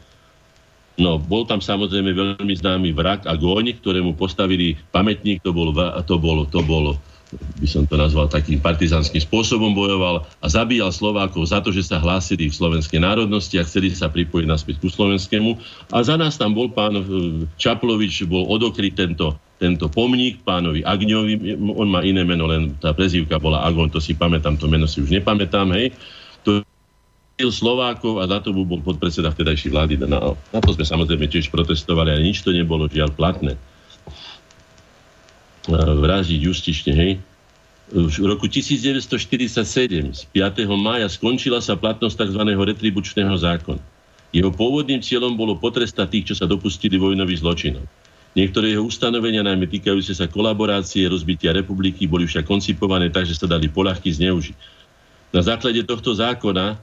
No, 0.99 1.23
bol 1.23 1.47
tam 1.47 1.63
samozrejme 1.63 2.11
veľmi 2.11 2.55
známy 2.59 2.91
vrak 2.91 3.31
a 3.31 3.39
góň, 3.39 3.79
ktorému 3.79 4.19
postavili 4.19 4.75
pamätník, 4.91 5.47
to 5.47 5.55
bol, 5.55 5.71
to 6.03 6.17
bol, 6.19 6.43
to 6.43 6.59
bol 6.67 6.99
by 7.35 7.67
som 7.67 7.83
to 7.89 7.99
nazval 7.99 8.31
takým 8.31 8.63
partizanským 8.63 9.19
spôsobom 9.19 9.75
bojoval 9.75 10.23
a 10.39 10.47
zabíjal 10.47 10.95
Slovákov 10.95 11.51
za 11.51 11.59
to, 11.59 11.75
že 11.75 11.83
sa 11.83 11.99
hlásili 11.99 12.47
v 12.47 12.55
slovenskej 12.55 13.03
národnosti 13.03 13.59
a 13.59 13.67
chceli 13.67 13.91
sa 13.91 14.07
pripojiť 14.07 14.47
naspäť 14.47 14.79
ku 14.79 14.87
slovenskému. 14.87 15.59
A 15.91 16.07
za 16.07 16.15
nás 16.15 16.39
tam 16.39 16.55
bol 16.55 16.71
pán 16.71 16.95
e, 16.95 17.03
Čaplovič, 17.59 18.31
bol 18.31 18.47
odokryt 18.47 18.95
tento, 18.95 19.35
tento 19.59 19.91
pomník 19.91 20.47
pánovi 20.47 20.87
Agňovi, 20.87 21.59
on 21.59 21.89
má 21.91 22.07
iné 22.07 22.23
meno, 22.23 22.47
len 22.47 22.79
tá 22.79 22.95
prezývka 22.95 23.43
bola 23.43 23.67
Agon, 23.67 23.91
to 23.91 23.99
si 23.99 24.15
pamätám, 24.15 24.55
to 24.55 24.71
meno 24.71 24.87
si 24.87 25.03
už 25.03 25.11
nepamätám, 25.11 25.75
hej. 25.75 25.91
To 26.47 26.63
Slovákov 27.37 28.23
a 28.23 28.25
za 28.31 28.41
to 28.41 28.55
bol 28.55 28.81
podpredseda 28.81 29.29
vtedajšej 29.29 29.71
vlády. 29.75 29.93
Na, 30.09 30.33
na 30.33 30.61
to 30.63 30.73
sme 30.73 30.89
samozrejme 30.89 31.29
tiež 31.29 31.53
protestovali, 31.53 32.15
ale 32.15 32.25
nič 32.25 32.41
to 32.41 32.55
nebolo 32.55 32.89
žiaľ 32.89 33.13
platné 33.13 33.59
vražiť 35.71 36.41
justične, 36.41 36.93
hej. 36.95 37.13
V 37.87 38.27
roku 38.27 38.51
1947 38.51 39.63
z 40.11 40.23
5. 40.35 40.67
mája 40.75 41.07
skončila 41.07 41.63
sa 41.63 41.79
platnosť 41.79 42.27
tzv. 42.27 42.43
retribučného 42.43 43.35
zákona. 43.39 43.79
Jeho 44.35 44.51
pôvodným 44.51 44.99
cieľom 44.99 45.39
bolo 45.39 45.55
potrestať 45.55 46.11
tých, 46.11 46.27
čo 46.33 46.35
sa 46.35 46.51
dopustili 46.51 46.99
vojnových 46.99 47.47
zločinov. 47.47 47.87
Niektoré 48.37 48.75
jeho 48.75 48.85
ustanovenia, 48.85 49.47
najmä 49.47 49.65
týkajúce 49.71 50.13
sa 50.13 50.29
kolaborácie, 50.29 51.09
rozbitia 51.09 51.57
republiky, 51.57 52.05
boli 52.05 52.29
však 52.29 52.45
koncipované 52.45 53.09
tak, 53.09 53.25
že 53.25 53.39
sa 53.39 53.49
dali 53.49 53.71
polahky 53.71 54.13
zneužiť. 54.13 54.57
Na 55.33 55.41
základe 55.41 55.81
tohto 55.89 56.13
zákona 56.13 56.75
e, 56.75 56.77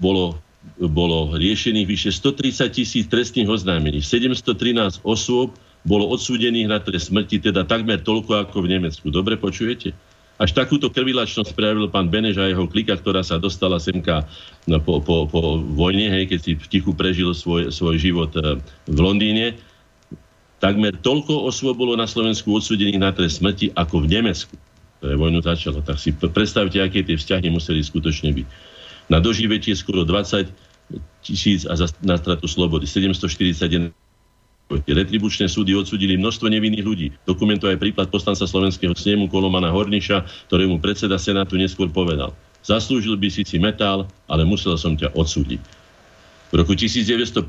bolo, 0.00 0.40
bolo 0.80 1.36
riešených 1.36 1.84
vyše 1.84 2.10
130 2.14 2.72
tisíc 2.72 3.04
trestných 3.10 3.52
oznámení, 3.52 4.00
713 4.00 5.04
osôb 5.04 5.52
bolo 5.84 6.08
odsúdených 6.12 6.68
na 6.68 6.78
trest 6.80 7.08
smrti, 7.08 7.40
teda 7.40 7.64
takmer 7.64 8.00
toľko 8.04 8.48
ako 8.48 8.64
v 8.64 8.70
Nemecku. 8.76 9.08
Dobre 9.08 9.40
počujete? 9.40 9.96
Až 10.40 10.56
takúto 10.56 10.88
krvilačnosť 10.88 11.52
spravil 11.52 11.92
pán 11.92 12.08
Beneš 12.08 12.40
a 12.40 12.48
jeho 12.48 12.64
klika, 12.64 12.96
ktorá 12.96 13.20
sa 13.20 13.36
dostala 13.36 13.76
semka 13.76 14.24
no, 14.64 14.80
po, 14.80 15.04
po, 15.04 15.28
po 15.28 15.60
vojne, 15.60 16.08
hej, 16.08 16.32
keď 16.32 16.38
si 16.40 16.52
v 16.56 16.66
tichu 16.68 16.96
prežil 16.96 17.36
svoj, 17.36 17.68
svoj 17.68 18.00
život 18.00 18.32
e, 18.40 18.56
v 18.88 18.98
Londýne. 19.04 19.60
Takmer 20.64 20.96
toľko 20.96 21.44
osôb 21.44 21.76
bolo 21.76 21.92
na 21.92 22.08
Slovensku 22.08 22.56
odsúdených 22.56 23.00
na 23.00 23.12
trest 23.12 23.44
smrti 23.44 23.76
ako 23.76 24.08
v 24.08 24.16
Nemecku, 24.16 24.56
ktoré 25.00 25.14
vojnu 25.20 25.44
začalo. 25.44 25.84
Tak 25.84 26.00
si 26.00 26.16
predstavte, 26.16 26.80
aké 26.80 27.04
tie 27.04 27.20
vzťahy 27.20 27.52
museli 27.52 27.84
skutočne 27.84 28.32
byť. 28.32 28.46
Na 29.12 29.20
doživetie 29.20 29.76
skoro 29.76 30.08
20 30.08 30.48
tisíc 31.20 31.68
a 31.68 31.76
za, 31.76 31.92
na 32.00 32.16
stratu 32.16 32.48
slobody. 32.48 32.88
741 32.88 33.92
Retribučné 34.70 35.50
súdy 35.50 35.74
odsudili 35.74 36.14
množstvo 36.14 36.46
nevinných 36.46 36.86
ľudí. 36.86 37.08
Dokumentuje 37.26 37.74
aj 37.74 37.82
prípad 37.82 38.06
poslanca 38.06 38.46
slovenského 38.46 38.94
snemu 38.94 39.26
Kolomana 39.26 39.74
Horniša, 39.74 40.46
ktorému 40.46 40.78
predseda 40.78 41.18
Senátu 41.18 41.58
neskôr 41.58 41.90
povedal. 41.90 42.30
Zaslúžil 42.62 43.18
by 43.18 43.28
si 43.34 43.42
si 43.42 43.58
metál, 43.58 44.06
ale 44.30 44.46
musel 44.46 44.78
som 44.78 44.94
ťa 44.94 45.10
odsúdiť. 45.18 45.58
V 46.50 46.54
roku 46.54 46.74
1950 46.78 47.42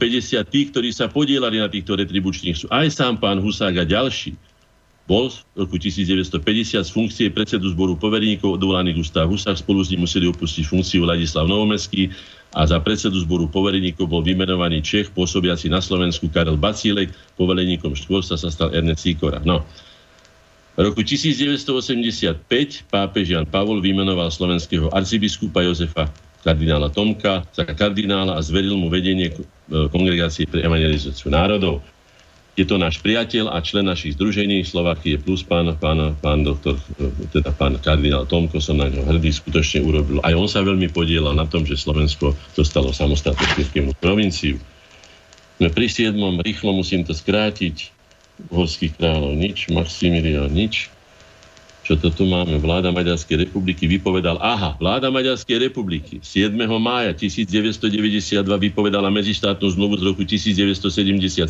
tí, 0.50 0.70
ktorí 0.74 0.90
sa 0.90 1.10
podielali 1.10 1.62
na 1.62 1.70
týchto 1.70 1.94
retribučných 1.98 2.58
sú, 2.58 2.66
aj 2.74 2.90
sám 2.90 3.22
pán 3.22 3.38
Husák 3.38 3.74
a 3.82 3.86
ďalší, 3.86 4.34
bol 5.10 5.30
v 5.30 5.66
roku 5.66 5.76
1950 5.82 6.86
z 6.86 6.90
funkcie 6.90 7.28
predsedu 7.34 7.74
zboru 7.74 7.98
poverníkov 7.98 8.62
odvolaný 8.62 8.96
Gustav 8.96 9.28
Husák. 9.28 9.58
Spolu 9.58 9.82
s 9.82 9.90
ním 9.90 10.06
museli 10.06 10.30
opustiť 10.30 10.64
funkciu 10.64 11.04
Ladislav 11.04 11.50
Novomeský 11.50 12.14
a 12.52 12.68
za 12.68 12.78
predsedu 12.84 13.16
zboru 13.24 13.48
povereníkov 13.48 14.12
bol 14.12 14.20
vymenovaný 14.20 14.84
Čech, 14.84 15.12
pôsobiaci 15.16 15.72
na 15.72 15.80
Slovensku 15.80 16.28
Karel 16.28 16.60
Bacílek, 16.60 17.16
poveleníkom 17.40 17.96
štvorstva 17.96 18.36
sa 18.36 18.52
stal 18.52 18.76
Ernest 18.76 19.08
Sikora. 19.08 19.40
No. 19.48 19.64
V 20.76 20.80
roku 20.84 21.04
1985 21.04 22.92
pápež 22.92 23.26
Jan 23.36 23.48
Pavol 23.48 23.84
vymenoval 23.84 24.32
slovenského 24.32 24.92
arcibiskupa 24.92 25.64
Jozefa 25.64 26.08
kardinála 26.42 26.90
Tomka 26.90 27.46
za 27.54 27.64
kardinála 27.64 28.36
a 28.36 28.42
zveril 28.42 28.74
mu 28.76 28.90
vedenie 28.90 29.32
kongregácie 29.70 30.50
pre 30.50 30.66
evangelizáciu 30.66 31.30
národov. 31.30 31.86
Je 32.60 32.68
to 32.68 32.76
náš 32.76 33.00
priateľ 33.00 33.48
a 33.48 33.64
člen 33.64 33.88
našich 33.88 34.20
združení 34.20 34.68
Slovakie 34.68 35.16
plus 35.16 35.40
pán, 35.40 35.72
pán, 35.80 36.20
pán 36.20 36.44
doktor, 36.44 36.76
teda 37.32 37.56
pán 37.56 37.80
kardinál 37.80 38.28
Tomko, 38.28 38.60
som 38.60 38.76
na 38.76 38.92
ňo 38.92 39.08
hrdý, 39.08 39.32
skutočne 39.32 39.80
urobil. 39.88 40.20
Aj 40.20 40.36
on 40.36 40.52
sa 40.52 40.60
veľmi 40.60 40.92
podielal 40.92 41.32
na 41.32 41.48
tom, 41.48 41.64
že 41.64 41.80
Slovensko 41.80 42.36
dostalo 42.52 42.92
samostatnú 42.92 43.46
cirkevnú 43.56 43.96
provinciu. 44.04 44.60
Sme 45.64 45.72
pri 45.72 45.88
siedmom, 45.88 46.44
rýchlo 46.44 46.76
musím 46.76 47.08
to 47.08 47.16
skrátiť, 47.16 47.96
Horských 48.50 48.98
kráľov 48.98 49.38
nič, 49.38 49.70
Maximilian 49.70 50.50
nič, 50.50 50.90
čo 51.92 52.00
to 52.00 52.08
tu 52.08 52.24
máme, 52.24 52.56
vláda 52.64 52.88
Maďarskej 52.96 53.52
republiky 53.52 53.84
vypovedal, 53.84 54.40
aha, 54.40 54.80
vláda 54.80 55.12
Maďarskej 55.12 55.68
republiky 55.68 56.24
7. 56.24 56.56
mája 56.80 57.12
1992 57.12 58.48
vypovedala 58.48 59.12
medzištátnu 59.12 59.68
zmluvu 59.76 60.00
z 60.00 60.04
roku 60.08 60.24
1977 60.24 61.44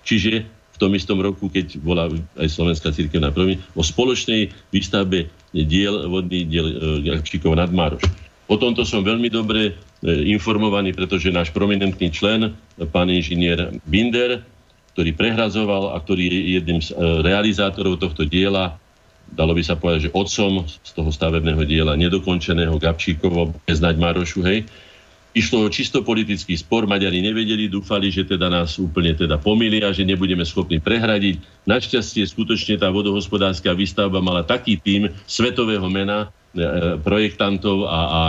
Čiže 0.00 0.48
v 0.48 0.76
tom 0.80 0.96
istom 0.96 1.20
roku, 1.20 1.52
keď 1.52 1.76
bola 1.84 2.08
aj 2.40 2.48
Slovenská 2.48 2.88
církevná 2.88 3.28
provincia, 3.36 3.68
o 3.76 3.84
spoločnej 3.84 4.48
výstavbe 4.72 5.28
diel, 5.52 6.08
vodný 6.08 6.48
diel 6.48 6.72
Jakčíkov 7.04 7.60
nad 7.60 7.68
Mároš. 7.68 8.08
O 8.48 8.56
tomto 8.56 8.80
som 8.88 9.04
veľmi 9.04 9.28
dobre 9.28 9.76
e, 10.00 10.12
informovaný, 10.32 10.96
pretože 10.96 11.28
náš 11.28 11.52
prominentný 11.52 12.08
člen, 12.08 12.56
pán 12.96 13.12
inžinier 13.12 13.76
Binder, 13.84 14.40
ktorý 14.96 15.12
prehrazoval 15.12 15.92
a 15.92 16.00
ktorý 16.00 16.32
je 16.32 16.40
jedným 16.56 16.80
z 16.80 16.96
e, 16.96 17.20
realizátorov 17.20 18.00
tohto 18.00 18.24
diela, 18.24 18.80
dalo 19.32 19.52
by 19.56 19.62
sa 19.62 19.74
povedať, 19.74 20.10
že 20.10 20.14
otcom 20.14 20.64
z 20.66 20.90
toho 20.94 21.10
stavebného 21.10 21.62
diela 21.66 21.98
nedokončeného 21.98 22.78
Gabčíkovo, 22.78 23.56
bez 23.66 23.82
Marošu, 23.82 24.44
hej, 24.46 24.66
Išlo 25.36 25.68
o 25.68 25.68
čisto 25.68 26.00
politický 26.00 26.56
spor, 26.56 26.88
Maďari 26.88 27.20
nevedeli, 27.20 27.68
dúfali, 27.68 28.08
že 28.08 28.24
teda 28.24 28.48
nás 28.48 28.80
úplne 28.80 29.12
teda 29.12 29.36
pomýlia, 29.36 29.92
že 29.92 30.00
nebudeme 30.00 30.40
schopní 30.48 30.80
prehradiť. 30.80 31.68
Našťastie 31.68 32.24
skutočne 32.24 32.80
tá 32.80 32.88
vodohospodárska 32.88 33.76
výstavba 33.76 34.24
mala 34.24 34.48
taký 34.48 34.80
tým 34.80 35.12
svetového 35.28 35.84
mena, 35.92 36.32
e, 36.56 36.96
projektantov 37.04 37.84
a, 37.84 38.00
a 38.00 38.20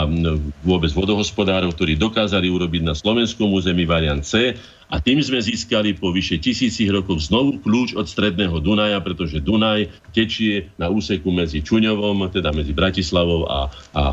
vôbec 0.68 0.92
vodohospodárov, 0.92 1.72
ktorí 1.80 1.96
dokázali 1.96 2.52
urobiť 2.52 2.84
na 2.84 2.92
slovenskom 2.92 3.56
území 3.56 3.88
variant 3.88 4.28
C 4.28 4.60
a 4.88 5.04
tým 5.04 5.20
sme 5.20 5.44
získali 5.44 6.00
po 6.00 6.16
vyše 6.16 6.40
tisícich 6.40 6.88
rokov 6.88 7.28
znovu 7.28 7.60
kľúč 7.60 7.96
od 8.00 8.08
stredného 8.08 8.64
Dunaja, 8.64 9.04
pretože 9.04 9.44
Dunaj 9.44 9.92
tečie 10.16 10.72
na 10.80 10.88
úseku 10.88 11.28
medzi 11.28 11.60
Čuňovom, 11.60 12.32
teda 12.32 12.56
medzi 12.56 12.72
Bratislavou 12.72 13.44
a, 13.48 13.68
a 13.92 14.04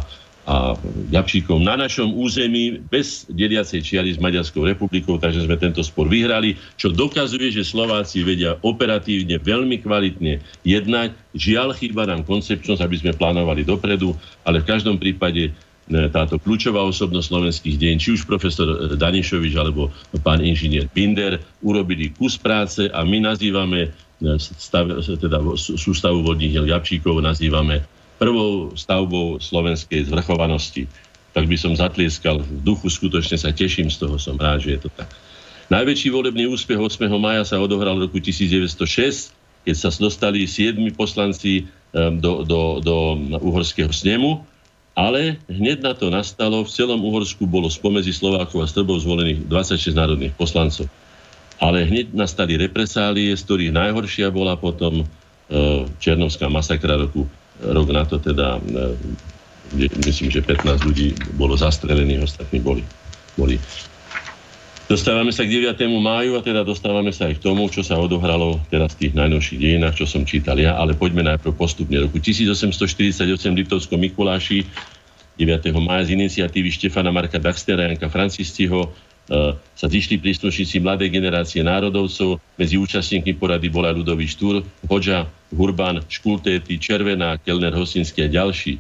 a 0.45 0.77
Gabčíkom 1.09 1.65
na 1.65 1.73
našom 1.73 2.13
území 2.13 2.77
bez 2.77 3.25
deliacej 3.33 3.81
čiary 3.81 4.13
s 4.13 4.21
Maďarskou 4.21 4.61
republikou, 4.61 5.17
takže 5.17 5.49
sme 5.49 5.57
tento 5.57 5.81
spor 5.81 6.05
vyhrali, 6.05 6.61
čo 6.77 6.93
dokazuje, 6.93 7.49
že 7.49 7.65
Slováci 7.65 8.21
vedia 8.21 8.61
operatívne 8.61 9.41
veľmi 9.41 9.81
kvalitne 9.81 10.45
jednať. 10.61 11.17
Žiaľ, 11.33 11.69
chýba 11.81 12.05
nám 12.05 12.29
koncepčnosť, 12.29 12.85
aby 12.85 12.97
sme 13.01 13.17
plánovali 13.17 13.65
dopredu, 13.65 14.13
ale 14.45 14.61
v 14.61 14.69
každom 14.69 15.01
prípade 15.01 15.57
táto 15.89 16.41
kľúčová 16.41 16.81
osobnosť 16.81 17.29
slovenských 17.29 17.77
deň, 17.77 17.95
či 18.01 18.17
už 18.17 18.25
profesor 18.25 18.65
e, 18.65 18.77
Danišovič 18.97 19.53
alebo 19.61 19.93
pán 20.25 20.41
inžinier 20.41 20.89
Binder, 20.89 21.37
urobili 21.61 22.09
kus 22.09 22.41
práce 22.41 22.89
a 22.89 23.05
my 23.05 23.21
nazývame 23.21 23.89
e, 23.93 24.29
stav, 24.41 24.89
teda 25.05 25.45
sústavu 25.61 26.25
vodných 26.25 26.57
diel 26.57 26.65
Gabčíkov 26.65 27.21
nazývame 27.21 27.85
prvou 28.17 28.73
stavbou 28.73 29.37
slovenskej 29.37 30.09
zvrchovanosti. 30.09 30.89
Tak 31.37 31.45
by 31.51 31.57
som 31.59 31.77
zatlieskal 31.77 32.41
v 32.41 32.51
duchu, 32.65 32.89
skutočne 32.89 33.37
sa 33.37 33.53
teším 33.53 33.93
z 33.93 34.07
toho, 34.07 34.17
som 34.17 34.41
rád, 34.41 34.65
že 34.65 34.79
je 34.79 34.81
to 34.89 34.91
tak. 34.95 35.11
Najväčší 35.69 36.09
volebný 36.15 36.49
úspech 36.49 36.79
8. 36.79 37.11
maja 37.21 37.45
sa 37.45 37.61
odohral 37.61 37.99
v 37.99 38.09
roku 38.09 38.23
1906, 38.23 39.35
keď 39.65 39.75
sa 39.75 39.89
dostali 39.97 40.45
siedmi 40.45 40.93
poslanci 40.93 41.67
do, 41.95 42.45
do, 42.45 42.85
do 42.85 42.97
uhorského 43.41 43.89
snemu, 43.89 44.45
ale 44.95 45.43
hneď 45.51 45.83
na 45.83 45.93
to 45.93 46.07
nastalo, 46.07 46.63
v 46.63 46.71
celom 46.71 47.03
Uhorsku 47.03 47.51
bolo 47.51 47.67
spomedzi 47.67 48.15
Slovákov 48.15 48.63
a 48.63 48.71
Srbov 48.71 49.03
zvolených 49.03 49.51
26 49.51 49.99
národných 49.99 50.35
poslancov. 50.39 50.87
Ale 51.59 51.87
hneď 51.87 52.15
nastali 52.15 52.55
represálie, 52.55 53.35
z 53.35 53.43
ktorých 53.43 53.75
najhoršia 53.75 54.31
bola 54.31 54.55
potom 54.55 55.03
e, 55.03 55.05
Černovská 55.99 56.47
masakra 56.47 56.95
roku 56.95 57.27
rok 57.63 57.89
na 57.91 58.07
to 58.07 58.23
teda, 58.23 58.59
e, 58.59 59.83
myslím, 60.07 60.31
že 60.31 60.43
15 60.43 60.87
ľudí 60.87 61.15
bolo 61.35 61.59
zastrelených, 61.59 62.31
ostatní 62.31 62.63
boli, 62.63 62.83
boli. 63.35 63.59
Dostávame 64.85 65.33
sa 65.33 65.49
k 65.49 65.65
9. 65.65 65.81
máju 65.97 66.37
a 66.37 66.45
teda 66.45 66.61
dostávame 66.61 67.09
sa 67.09 67.33
aj 67.33 67.41
k 67.41 67.45
tomu, 67.49 67.73
čo 67.73 67.81
sa 67.81 67.97
odohralo 67.97 68.61
teraz 68.69 68.93
v 68.95 69.09
tých 69.09 69.13
najnovších 69.17 69.57
dejinách, 69.57 69.97
čo 69.97 70.05
som 70.05 70.29
čítal 70.29 70.61
ja, 70.61 70.77
ale 70.77 70.93
poďme 70.93 71.25
najprv 71.25 71.57
postupne. 71.57 72.05
Roku 72.05 72.21
1848 72.21 73.17
v 73.25 73.65
Liptovskom 73.65 73.97
Mikuláši 73.97 74.69
9. 75.41 75.73
mája 75.81 76.13
z 76.13 76.21
iniciatívy 76.21 76.69
Štefana 76.69 77.09
Marka 77.09 77.41
Daxtera 77.41 77.89
a 77.89 77.97
Janka 77.97 78.13
Francistiho 78.13 78.93
sa 79.73 79.87
zišli 79.89 80.21
príslušníci 80.21 80.85
mladej 80.85 81.09
generácie 81.09 81.65
národovcov. 81.65 82.37
Medzi 82.61 82.77
účastníkmi 82.77 83.41
porady 83.41 83.73
bola 83.73 83.89
ľudový 83.89 84.29
Štúr, 84.29 84.61
Hoďa, 84.85 85.25
Hurban, 85.49 86.05
Škultéty, 86.13 86.77
Červená, 86.77 87.41
Kelner, 87.41 87.73
Hosinský 87.73 88.29
a 88.29 88.29
ďalší. 88.29 88.77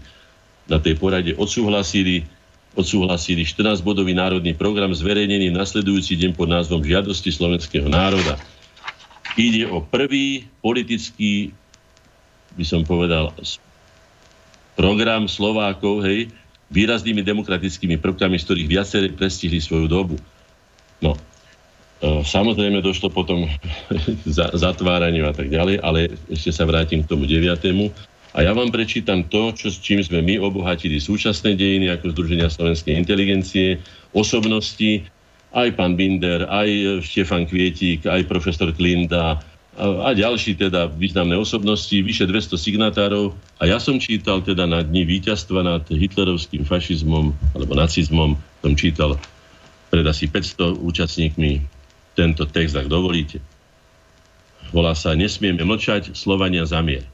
Na 0.68 0.76
tej 0.76 1.00
porade 1.00 1.32
odsúhlasili 1.32 2.28
odsúhlasili 2.75 3.47
14-bodový 3.47 4.14
národný 4.14 4.53
program 4.55 4.91
zverejnený 4.91 5.55
nasledujúci 5.55 6.18
deň 6.18 6.31
pod 6.35 6.51
názvom 6.51 6.83
Žiadosti 6.83 7.31
slovenského 7.31 7.87
národa. 7.87 8.39
Ide 9.35 9.66
o 9.70 9.83
prvý 9.83 10.47
politický, 10.62 11.55
by 12.55 12.64
som 12.66 12.83
povedal, 12.87 13.35
program 14.75 15.31
Slovákov, 15.31 16.03
hej, 16.07 16.31
výraznými 16.70 17.22
demokratickými 17.22 17.99
prvkami, 18.03 18.37
z 18.39 18.45
ktorých 18.47 18.68
viacerí 18.70 19.09
prestihli 19.14 19.62
svoju 19.62 19.87
dobu. 19.87 20.16
No, 20.99 21.14
e, 21.14 22.22
samozrejme 22.27 22.83
došlo 22.83 23.11
potom 23.11 23.47
za, 24.27 24.51
zatváraniu 24.51 25.31
a 25.31 25.35
tak 25.35 25.51
ďalej, 25.51 25.79
ale 25.79 26.14
ešte 26.27 26.51
sa 26.51 26.66
vrátim 26.66 27.07
k 27.07 27.11
tomu 27.11 27.31
deviatému. 27.31 27.95
A 28.35 28.43
ja 28.43 28.51
vám 28.51 28.74
prečítam 28.74 29.22
to, 29.30 29.55
čo, 29.55 29.70
s 29.70 29.78
čím 29.78 30.03
sme 30.03 30.18
my 30.18 30.43
obohatili 30.43 30.99
súčasné 30.99 31.55
dejiny 31.55 31.87
ako 31.95 32.11
Združenia 32.11 32.51
slovenskej 32.51 32.99
inteligencie, 32.99 33.78
osobnosti, 34.11 35.07
aj 35.55 35.70
pán 35.78 35.95
Binder, 35.95 36.51
aj 36.51 36.99
Štefan 37.07 37.47
Kvietík, 37.47 38.11
aj 38.11 38.26
profesor 38.26 38.74
Klinda 38.74 39.39
a, 39.78 39.85
a 40.03 40.09
ďalší 40.11 40.59
teda 40.59 40.91
významné 40.99 41.39
osobnosti, 41.39 41.95
vyše 41.95 42.26
200 42.26 42.59
signatárov. 42.59 43.30
A 43.62 43.70
ja 43.70 43.78
som 43.78 44.03
čítal 44.03 44.43
teda 44.43 44.66
na 44.66 44.82
dni 44.82 45.07
víťazstva 45.07 45.62
nad 45.62 45.87
hitlerovským 45.87 46.66
fašizmom 46.66 47.30
alebo 47.55 47.72
nacizmom, 47.78 48.35
som 48.35 48.72
čítal 48.74 49.14
pred 49.95 50.03
asi 50.11 50.26
500 50.26 50.74
účastníkmi 50.82 51.62
tento 52.18 52.51
text, 52.51 52.74
ak 52.74 52.91
dovolíte. 52.91 53.39
Volá 54.74 54.99
sa 54.99 55.14
Nesmieme 55.14 55.62
mlčať, 55.62 56.18
Slovania 56.18 56.66
zamier. 56.66 57.13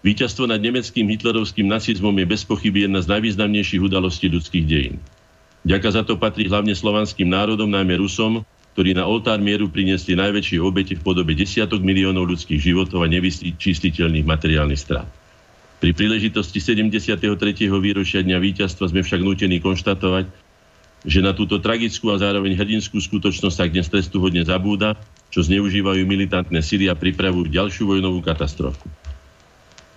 Výťazstvo 0.00 0.48
nad 0.48 0.64
nemeckým 0.64 1.04
hitlerovským 1.12 1.68
nacizmom 1.68 2.16
je 2.16 2.24
bez 2.24 2.48
pochyby 2.48 2.88
jedna 2.88 3.04
z 3.04 3.12
najvýznamnejších 3.12 3.84
udalostí 3.84 4.32
ľudských 4.32 4.64
dejín. 4.64 4.96
Ďaka 5.60 5.88
za 5.92 6.02
to 6.08 6.16
patrí 6.16 6.48
hlavne 6.48 6.72
slovanským 6.72 7.28
národom, 7.28 7.68
najmä 7.68 8.00
Rusom, 8.00 8.40
ktorí 8.72 8.96
na 8.96 9.04
oltár 9.04 9.44
mieru 9.44 9.68
priniesli 9.68 10.16
najväčšie 10.16 10.56
obete 10.56 10.96
v 10.96 11.04
podobe 11.04 11.36
desiatok 11.36 11.84
miliónov 11.84 12.32
ľudských 12.32 12.56
životov 12.56 13.04
a 13.04 13.12
nevyčistiteľných 13.12 14.24
materiálnych 14.24 14.80
strát. 14.80 15.04
Pri 15.84 15.92
príležitosti 15.92 16.64
73. 16.64 17.20
výročia 17.76 18.24
Dňa 18.24 18.40
víťazstva 18.40 18.88
sme 18.88 19.04
však 19.04 19.20
nutení 19.20 19.60
konštatovať, 19.60 20.32
že 21.04 21.20
na 21.20 21.32
túto 21.36 21.60
tragickú 21.60 22.12
a 22.12 22.20
zároveň 22.20 22.56
hrdinskú 22.56 23.00
skutočnosť 23.00 23.56
sa 23.56 23.68
dnes 23.68 23.88
trestuhodne 23.88 24.44
zabúda, 24.44 24.96
čo 25.28 25.44
zneužívajú 25.44 26.04
militantné 26.08 26.60
sily 26.64 26.88
a 26.88 26.96
pripravujú 26.96 27.52
ďalšiu 27.52 27.84
vojnovú 27.84 28.20
katastrofu. 28.24 28.84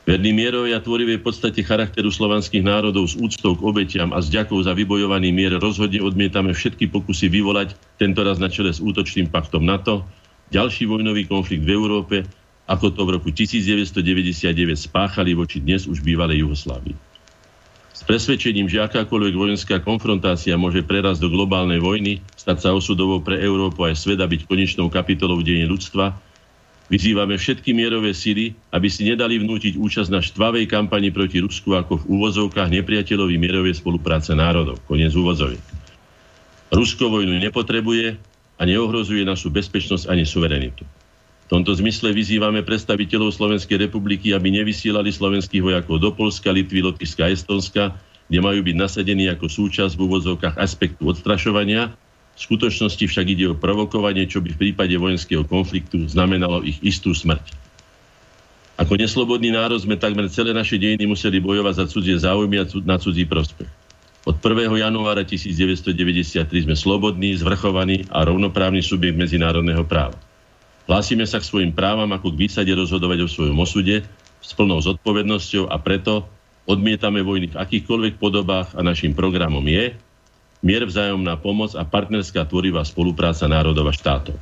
Verný 0.03 0.35
mieroj 0.35 0.75
a 0.75 0.83
tvorivej 0.83 1.23
podstate 1.23 1.63
charakteru 1.63 2.11
slovanských 2.11 2.59
národov 2.59 3.07
s 3.07 3.15
úctou 3.15 3.55
k 3.55 3.63
obetiam 3.63 4.11
a 4.11 4.19
s 4.19 4.27
ďakou 4.27 4.59
za 4.59 4.75
vybojovaný 4.75 5.31
mier 5.31 5.55
rozhodne 5.55 6.03
odmietame 6.03 6.51
všetky 6.51 6.91
pokusy 6.91 7.31
vyvolať, 7.31 7.79
tentoraz 7.95 8.35
na 8.35 8.51
čele 8.51 8.75
s 8.75 8.83
útočným 8.83 9.31
paktom 9.31 9.63
NATO, 9.63 10.03
ďalší 10.51 10.91
vojnový 10.91 11.23
konflikt 11.23 11.63
v 11.63 11.71
Európe, 11.71 12.27
ako 12.67 12.91
to 12.91 13.01
v 13.07 13.09
roku 13.15 13.31
1999 13.31 14.43
spáchali 14.75 15.31
voči 15.39 15.63
dnes 15.63 15.87
už 15.87 16.03
bývalej 16.03 16.43
Juhoslávii. 16.43 16.95
S 17.95 18.03
presvedčením, 18.03 18.67
že 18.67 18.83
akákoľvek 18.83 19.35
vojenská 19.39 19.79
konfrontácia 19.79 20.59
môže 20.59 20.83
prerazť 20.83 21.23
do 21.23 21.31
globálnej 21.31 21.79
vojny, 21.79 22.19
stať 22.35 22.57
sa 22.59 22.69
osudovou 22.75 23.23
pre 23.23 23.39
Európu 23.39 23.87
aj 23.87 23.95
svet 23.95 24.19
a 24.19 24.27
byť 24.27 24.51
konečnou 24.51 24.91
kapitolou 24.91 25.39
dejiny 25.39 25.63
ľudstva, 25.63 26.11
Vyzývame 26.93 27.41
všetky 27.41 27.73
mierové 27.73 28.13
síly, 28.13 28.53
aby 28.69 28.85
si 28.85 29.01
nedali 29.01 29.41
vnútiť 29.41 29.81
účasť 29.81 30.13
na 30.13 30.21
štvavej 30.21 30.69
kampani 30.69 31.09
proti 31.09 31.41
Rusku 31.41 31.73
ako 31.73 32.05
v 32.05 32.21
úvozovkách 32.21 32.69
nepriateľovi 32.69 33.33
mierovej 33.33 33.81
spolupráce 33.81 34.37
národov. 34.37 34.77
Koniec 34.85 35.09
úvozoviek. 35.17 35.57
Rusko 36.69 37.09
vojnu 37.09 37.33
nepotrebuje 37.41 38.13
a 38.57 38.61
neohrozuje 38.69 39.25
našu 39.25 39.49
bezpečnosť 39.49 40.05
ani 40.05 40.21
suverenitu. 40.21 40.85
V 40.85 41.47
tomto 41.49 41.73
zmysle 41.73 42.13
vyzývame 42.13 42.61
predstaviteľov 42.61 43.33
Slovenskej 43.33 43.89
republiky, 43.89 44.29
aby 44.37 44.53
nevysielali 44.53 45.09
slovenských 45.09 45.65
vojakov 45.65 45.97
do 45.97 46.13
Polska, 46.13 46.53
Litvy, 46.53 46.85
Lotyšska 46.85 47.25
a 47.25 47.33
Estonska, 47.33 47.83
kde 48.29 48.37
majú 48.37 48.61
byť 48.61 48.75
nasadení 48.77 49.33
ako 49.33 49.49
súčasť 49.49 49.97
v 49.97 50.01
úvodzovkách 50.13 50.61
aspektu 50.61 51.09
odstrašovania 51.09 51.89
v 52.33 52.39
skutočnosti 52.39 53.05
však 53.05 53.25
ide 53.29 53.45
o 53.53 53.55
provokovanie, 53.57 54.25
čo 54.25 54.41
by 54.41 54.57
v 54.57 54.61
prípade 54.69 54.97
vojenského 54.97 55.45
konfliktu 55.45 56.09
znamenalo 56.09 56.65
ich 56.65 56.81
istú 56.81 57.13
smrť. 57.13 57.53
Ako 58.73 58.97
neslobodný 58.97 59.53
národ 59.53 59.77
sme 59.77 60.01
takmer 60.01 60.25
celé 60.33 60.49
naše 60.49 60.81
dejiny 60.81 61.05
museli 61.05 61.37
bojovať 61.37 61.73
za 61.77 61.85
cudzie 61.85 62.17
záujmy 62.17 62.57
a 62.57 62.65
na 62.81 62.97
cudzí 62.97 63.29
prospech. 63.29 63.69
Od 64.23 64.39
1. 64.39 64.71
januára 64.81 65.21
1993 65.27 66.47
sme 66.65 66.73
slobodní, 66.73 67.37
zvrchovaní 67.37 68.07
a 68.09 68.25
rovnoprávny 68.25 68.81
subjekt 68.81 69.19
medzinárodného 69.19 69.85
práva. 69.85 70.17
Hlásime 70.89 71.27
sa 71.29 71.37
k 71.37 71.47
svojim 71.47 71.71
právam 71.75 72.09
ako 72.11 72.33
k 72.33 72.47
výsade 72.47 72.71
rozhodovať 72.73 73.19
o 73.23 73.31
svojom 73.31 73.57
osude 73.61 74.01
s 74.43 74.51
plnou 74.55 74.79
zodpovednosťou 74.81 75.69
a 75.69 75.75
preto 75.79 76.25
odmietame 76.65 77.19
vojny 77.19 77.51
v 77.51 77.59
akýchkoľvek 77.59 78.15
podobách 78.17 78.73
a 78.75 78.81
našim 78.81 79.11
programom 79.11 79.63
je, 79.67 79.95
mier 80.63 80.87
vzájomná 80.87 81.35
pomoc 81.35 81.75
a 81.75 81.83
partnerská 81.83 82.47
tvorivá 82.47 82.81
spolupráca 82.87 83.45
národov 83.51 83.91
a 83.91 83.93
štátov. 83.93 84.39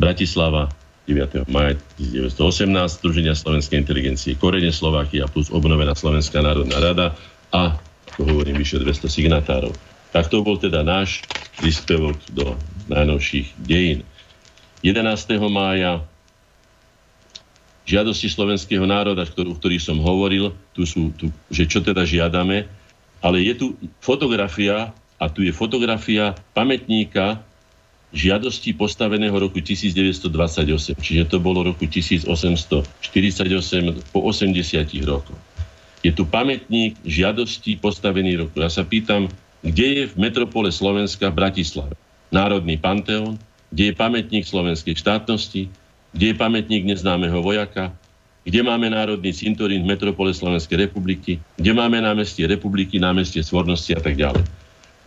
Bratislava 0.00 0.72
9. 1.04 1.44
maja 1.52 1.76
1918, 2.00 3.04
Združenia 3.04 3.36
slovenskej 3.36 3.76
inteligencie 3.76 4.32
Korene 4.40 4.72
Slovakia 4.72 5.28
plus 5.28 5.52
obnovená 5.52 5.92
Slovenská 5.92 6.40
národná 6.40 6.80
rada 6.80 7.06
a, 7.52 7.76
ako 8.16 8.20
hovorím, 8.24 8.56
vyše 8.56 8.80
200 8.80 9.06
signatárov. 9.06 9.76
Tak 10.10 10.32
to 10.32 10.42
bol 10.42 10.56
teda 10.56 10.80
náš 10.80 11.22
príspevok 11.60 12.16
do 12.32 12.56
najnovších 12.88 13.54
dejín. 13.60 14.02
11. 14.80 15.04
mája 15.52 16.00
žiadosti 17.84 18.30
slovenského 18.30 18.86
národa, 18.86 19.26
o 19.26 19.54
ktorých 19.58 19.82
som 19.82 19.98
hovoril, 19.98 20.54
tu 20.72 20.86
sú, 20.86 21.10
tu, 21.18 21.28
že 21.50 21.66
čo 21.66 21.82
teda 21.82 22.06
žiadame, 22.06 22.70
ale 23.20 23.42
je 23.44 23.54
tu 23.58 23.66
fotografia 23.98 24.94
a 25.20 25.28
tu 25.28 25.44
je 25.44 25.52
fotografia 25.52 26.32
pamätníka 26.56 27.44
žiadosti 28.10 28.74
postaveného 28.74 29.36
roku 29.36 29.60
1928, 29.62 30.98
čiže 30.98 31.22
to 31.30 31.38
bolo 31.38 31.62
roku 31.62 31.86
1848 31.86 32.82
po 34.10 34.18
80 34.24 34.56
rokoch. 35.06 35.38
Je 36.00 36.10
tu 36.10 36.24
pamätník 36.24 36.96
žiadosti 37.04 37.76
postavený 37.76 38.40
roku. 38.40 38.56
Ja 38.64 38.72
sa 38.72 38.82
pýtam, 38.82 39.28
kde 39.60 39.86
je 39.86 40.02
v 40.08 40.14
metropole 40.16 40.72
Slovenska 40.72 41.28
v 41.28 41.36
Bratislave 41.36 41.94
Národný 42.32 42.80
panteón, 42.80 43.36
kde 43.68 43.92
je 43.92 43.94
pamätník 43.94 44.48
slovenskej 44.48 44.96
štátnosti, 44.96 45.68
kde 46.16 46.24
je 46.32 46.34
pamätník 46.34 46.88
neznámeho 46.88 47.44
vojaka, 47.44 47.92
kde 48.42 48.64
máme 48.64 48.90
Národný 48.90 49.30
cintorín 49.36 49.84
v 49.84 49.92
metropole 49.94 50.32
Slovenskej 50.32 50.88
republiky, 50.88 51.38
kde 51.60 51.70
máme 51.76 52.00
námestie 52.00 52.48
republiky, 52.48 52.96
námestie 52.96 53.44
svornosti 53.44 53.92
a 53.94 54.00
tak 54.00 54.16
ďalej 54.16 54.42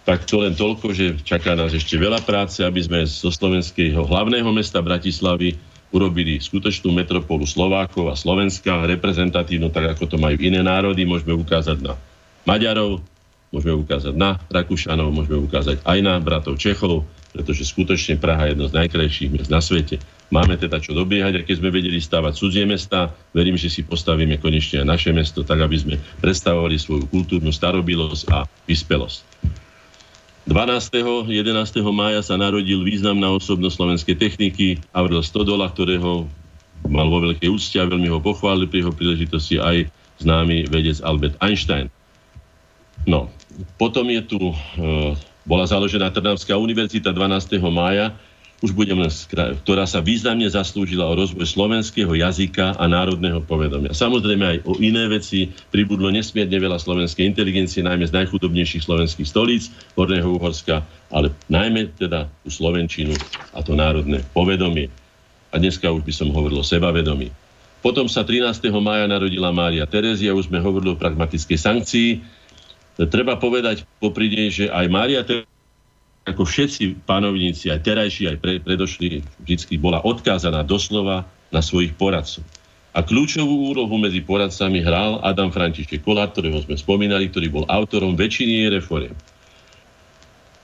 tak 0.03 0.27
to 0.27 0.43
len 0.43 0.51
toľko, 0.51 0.91
že 0.91 1.15
čaká 1.23 1.55
nás 1.55 1.71
ešte 1.71 1.95
veľa 1.95 2.23
práce, 2.27 2.59
aby 2.59 2.83
sme 2.83 2.99
zo 3.07 3.31
slovenského 3.31 4.03
hlavného 4.03 4.51
mesta 4.51 4.83
Bratislavy 4.83 5.55
urobili 5.95 6.41
skutočnú 6.41 6.91
metropolu 6.91 7.47
Slovákov 7.47 8.11
a 8.11 8.19
Slovenska, 8.19 8.83
reprezentatívnu, 8.83 9.69
tak 9.71 9.95
ako 9.95 10.09
to 10.09 10.17
majú 10.19 10.35
iné 10.41 10.59
národy. 10.65 11.05
Môžeme 11.05 11.37
ukázať 11.37 11.79
na 11.85 11.93
Maďarov, 12.43 12.99
môžeme 13.53 13.77
ukázať 13.79 14.11
na 14.17 14.41
Rakúšanov, 14.49 15.13
môžeme 15.13 15.39
ukázať 15.45 15.85
aj 15.85 15.99
na 16.01 16.17
bratov 16.19 16.57
Čechov, 16.57 17.05
pretože 17.31 17.69
skutočne 17.69 18.17
Praha 18.17 18.49
je 18.49 18.57
jedno 18.57 18.65
z 18.67 18.75
najkrajších 18.75 19.29
miest 19.31 19.53
na 19.53 19.61
svete. 19.61 20.01
Máme 20.33 20.57
teda 20.57 20.81
čo 20.81 20.97
dobiehať 20.97 21.33
a 21.39 21.45
keď 21.45 21.55
sme 21.61 21.69
vedeli 21.69 22.01
stávať 22.01 22.41
cudzie 22.41 22.65
mesta, 22.65 23.13
verím, 23.31 23.53
že 23.53 23.69
si 23.69 23.85
postavíme 23.85 24.41
konečne 24.41 24.81
aj 24.81 24.87
naše 24.97 25.13
mesto, 25.13 25.45
tak 25.45 25.61
aby 25.61 25.77
sme 25.77 25.95
predstavovali 26.25 26.75
svoju 26.81 27.05
kultúrnu 27.05 27.53
starobilosť 27.53 28.33
a 28.33 28.49
vyspelosť. 28.65 29.21
12. 30.43 31.31
11. 31.31 31.31
mája 31.95 32.19
sa 32.19 32.35
narodil 32.35 32.83
významná 32.83 33.31
osobnosť 33.31 33.75
slovenskej 33.79 34.15
techniky 34.19 34.67
Avril 34.91 35.23
Stodola, 35.23 35.71
ktorého 35.71 36.27
mal 36.83 37.07
vo 37.07 37.23
veľkej 37.23 37.47
úcte 37.47 37.79
a 37.79 37.87
veľmi 37.87 38.11
ho 38.11 38.19
pochválili 38.19 38.67
pri 38.67 38.83
jeho 38.83 38.91
príležitosti 38.91 39.55
aj 39.55 39.87
známy 40.19 40.67
vedec 40.67 40.99
Albert 40.99 41.39
Einstein. 41.39 41.87
No, 43.07 43.31
potom 43.79 44.03
je 44.11 44.21
tu, 44.23 44.39
e, 44.51 44.55
bola 45.47 45.63
založená 45.63 46.11
Trnavská 46.11 46.59
univerzita 46.59 47.15
12. 47.15 47.63
mája 47.71 48.11
už 48.63 48.71
budem 48.71 48.95
len 48.95 49.11
skra- 49.11 49.51
ktorá 49.59 49.83
sa 49.83 49.99
významne 49.99 50.47
zaslúžila 50.47 51.03
o 51.03 51.19
rozvoj 51.19 51.43
slovenského 51.43 52.15
jazyka 52.15 52.79
a 52.79 52.87
národného 52.87 53.43
povedomia. 53.43 53.91
Samozrejme 53.91 54.43
aj 54.47 54.57
o 54.63 54.79
iné 54.79 55.11
veci 55.11 55.51
pribudlo 55.67 56.07
nesmierne 56.07 56.55
veľa 56.55 56.79
slovenskej 56.79 57.27
inteligencie, 57.27 57.83
najmä 57.83 58.07
z 58.07 58.15
najchudobnejších 58.15 58.87
slovenských 58.87 59.27
stolíc 59.27 59.67
Horného 59.99 60.39
Uhorska, 60.39 60.79
ale 61.11 61.35
najmä 61.51 61.91
teda 61.99 62.31
tú 62.39 62.47
Slovenčinu 62.47 63.11
a 63.51 63.59
to 63.59 63.75
národné 63.75 64.23
povedomie. 64.31 64.87
A 65.51 65.59
dneska 65.59 65.91
už 65.91 66.07
by 66.07 66.13
som 66.15 66.31
hovoril 66.31 66.63
o 66.63 66.65
sebavedomí. 66.65 67.35
Potom 67.83 68.07
sa 68.07 68.23
13. 68.23 68.71
mája 68.79 69.11
narodila 69.11 69.51
Mária 69.51 69.83
Terezia, 69.83 70.31
už 70.31 70.47
sme 70.47 70.63
hovorili 70.63 70.95
o 70.95 70.97
pragmatickej 70.97 71.59
sankcii. 71.59 72.09
Treba 73.11 73.35
povedať 73.35 73.83
popri 73.99 74.31
nej, 74.31 74.47
že 74.47 74.65
aj 74.71 74.85
Mária 74.87 75.19
Terezia 75.27 75.52
ako 76.23 76.47
všetci 76.47 77.03
panovníci, 77.03 77.67
aj 77.67 77.83
terajší, 77.83 78.31
aj 78.31 78.37
pre, 78.39 78.53
predošli, 78.63 79.23
vždy 79.43 79.75
bola 79.75 79.99
odkázaná 80.07 80.63
doslova 80.63 81.27
na 81.51 81.59
svojich 81.59 81.91
poradcov. 81.99 82.43
A 82.93 83.01
kľúčovú 83.01 83.73
úlohu 83.73 83.97
medzi 83.97 84.21
poradcami 84.21 84.85
hral 84.85 85.17
Adam 85.25 85.49
František 85.49 86.05
Kolár, 86.05 86.29
ktorého 86.29 86.61
sme 86.61 86.77
spomínali, 86.77 87.27
ktorý 87.27 87.49
bol 87.49 87.65
autorom 87.65 88.13
väčšiny 88.13 88.69
reforiem. 88.69 89.17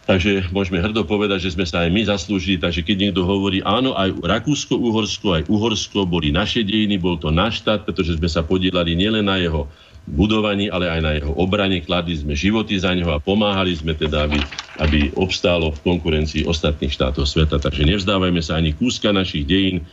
Takže 0.10 0.50
môžeme 0.50 0.82
hrdo 0.82 1.06
povedať, 1.06 1.46
že 1.46 1.54
sme 1.54 1.70
sa 1.70 1.86
aj 1.86 1.94
my 1.94 2.02
zaslúžili. 2.06 2.58
Takže 2.58 2.82
keď 2.82 2.98
niekto 2.98 3.22
hovorí, 3.30 3.62
áno, 3.62 3.94
aj 3.94 4.26
Rakúsko-Uhorsko, 4.26 5.38
aj 5.38 5.44
Uhorsko 5.54 6.10
boli 6.10 6.34
naše 6.34 6.66
dejiny, 6.66 6.98
bol 6.98 7.22
to 7.22 7.30
náš 7.30 7.62
štát, 7.62 7.86
pretože 7.86 8.18
sme 8.18 8.26
sa 8.26 8.42
podielali 8.42 8.98
nielen 8.98 9.30
na 9.30 9.38
jeho 9.38 9.70
budovaní, 10.08 10.72
ale 10.72 10.88
aj 10.88 11.02
na 11.04 11.12
jeho 11.18 11.34
obrane. 11.36 11.84
Kladli 11.84 12.16
sme 12.16 12.38
životy 12.38 12.80
za 12.80 12.96
neho 12.96 13.12
a 13.12 13.20
pomáhali 13.20 13.76
sme 13.76 13.98
teda, 13.98 14.26
aby, 14.30 14.40
aby 14.80 15.00
obstálo 15.20 15.76
v 15.76 15.84
konkurencii 15.84 16.48
ostatných 16.48 16.94
štátov 16.94 17.28
sveta. 17.28 17.60
Takže 17.60 17.84
nevzdávajme 17.84 18.40
sa 18.40 18.58
ani 18.58 18.72
kúska 18.72 19.12
našich 19.12 19.44
dejín. 19.46 19.86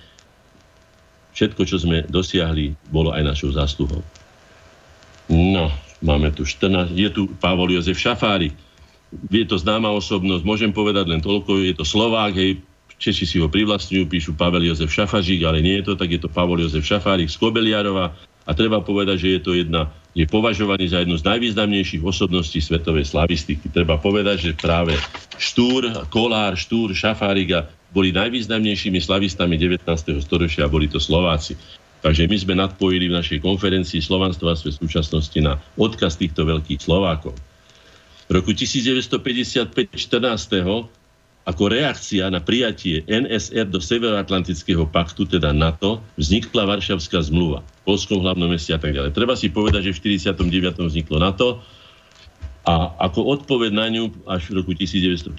Všetko, 1.36 1.62
čo 1.68 1.76
sme 1.76 2.06
dosiahli, 2.08 2.76
bolo 2.88 3.12
aj 3.12 3.22
našou 3.24 3.52
zásluhou. 3.52 4.00
No, 5.28 5.68
máme 6.00 6.32
tu 6.32 6.46
14, 6.46 6.94
je 6.94 7.08
tu 7.12 7.28
Pavol 7.42 7.74
Jozef 7.74 7.98
Šafárik, 7.98 8.54
je 9.30 9.44
to 9.46 9.54
známa 9.58 9.90
osobnosť, 9.94 10.42
môžem 10.42 10.74
povedať 10.74 11.06
len 11.06 11.22
toľko, 11.22 11.62
je 11.62 11.74
to 11.74 11.86
Slovák, 11.86 12.34
hej, 12.34 12.58
Češi 12.96 13.24
si 13.28 13.36
ho 13.44 13.48
privlastňujú, 13.52 14.08
píšu 14.08 14.32
Pavel 14.40 14.64
Jozef 14.64 14.88
Šafažík, 14.88 15.44
ale 15.44 15.60
nie 15.60 15.76
je 15.80 15.92
to 15.92 15.94
tak, 16.00 16.08
je 16.08 16.16
to 16.16 16.32
Pavol 16.32 16.56
Jozef 16.56 16.80
Šafárik 16.80 17.28
z 17.28 17.36
Kobeliarova 17.36 18.16
a 18.46 18.50
treba 18.54 18.78
povedať, 18.78 19.16
že 19.18 19.28
je 19.36 19.40
to 19.42 19.52
jedna, 19.58 19.90
je 20.14 20.24
považovaný 20.24 20.88
za 20.88 21.02
jednu 21.02 21.18
z 21.18 21.26
najvýznamnejších 21.26 22.00
osobností 22.00 22.62
svetovej 22.62 23.04
slavistiky. 23.10 23.68
Treba 23.68 23.98
povedať, 23.98 24.48
že 24.48 24.52
práve 24.54 24.94
Štúr, 25.36 26.06
Kolár, 26.08 26.54
Štúr, 26.54 26.94
Šafáriga 26.94 27.68
boli 27.92 28.14
najvýznamnejšími 28.14 29.02
slavistami 29.02 29.58
19. 29.60 29.84
storočia 30.22 30.64
a 30.64 30.72
boli 30.72 30.86
to 30.88 31.02
Slováci. 31.02 31.58
Takže 32.00 32.30
my 32.30 32.36
sme 32.38 32.54
nadpojili 32.54 33.10
v 33.10 33.18
našej 33.18 33.38
konferencii 33.42 33.98
Slovanstvo 33.98 34.46
a 34.48 34.54
svet 34.54 34.78
súčasnosti 34.78 35.36
na 35.42 35.58
odkaz 35.74 36.14
týchto 36.14 36.46
veľkých 36.46 36.78
Slovákov. 36.78 37.34
V 38.26 38.30
roku 38.30 38.54
1955 38.54 39.98
14. 39.98 40.95
ako 41.46 41.70
reakcia 41.70 42.26
na 42.26 42.42
prijatie 42.42 43.06
NSR 43.06 43.70
do 43.70 43.78
Severoatlantického 43.78 44.82
paktu, 44.90 45.30
teda 45.30 45.54
NATO, 45.54 46.02
vznikla 46.18 46.66
Varšavská 46.66 47.22
zmluva 47.22 47.62
v 47.62 47.82
Polskom 47.86 48.26
hlavnom 48.26 48.50
meste 48.50 48.74
a 48.74 48.82
tak 48.82 48.98
ďalej. 48.98 49.14
Treba 49.14 49.38
si 49.38 49.46
povedať, 49.46 49.88
že 49.88 49.94
v 49.94 50.18
49. 50.18 50.74
vzniklo 50.74 51.22
NATO 51.22 51.62
a 52.66 52.90
ako 52.98 53.38
odpoveď 53.38 53.70
na 53.70 53.86
ňu 53.86 54.10
až 54.26 54.50
v 54.50 54.58
roku 54.58 54.74
1950 54.74 55.30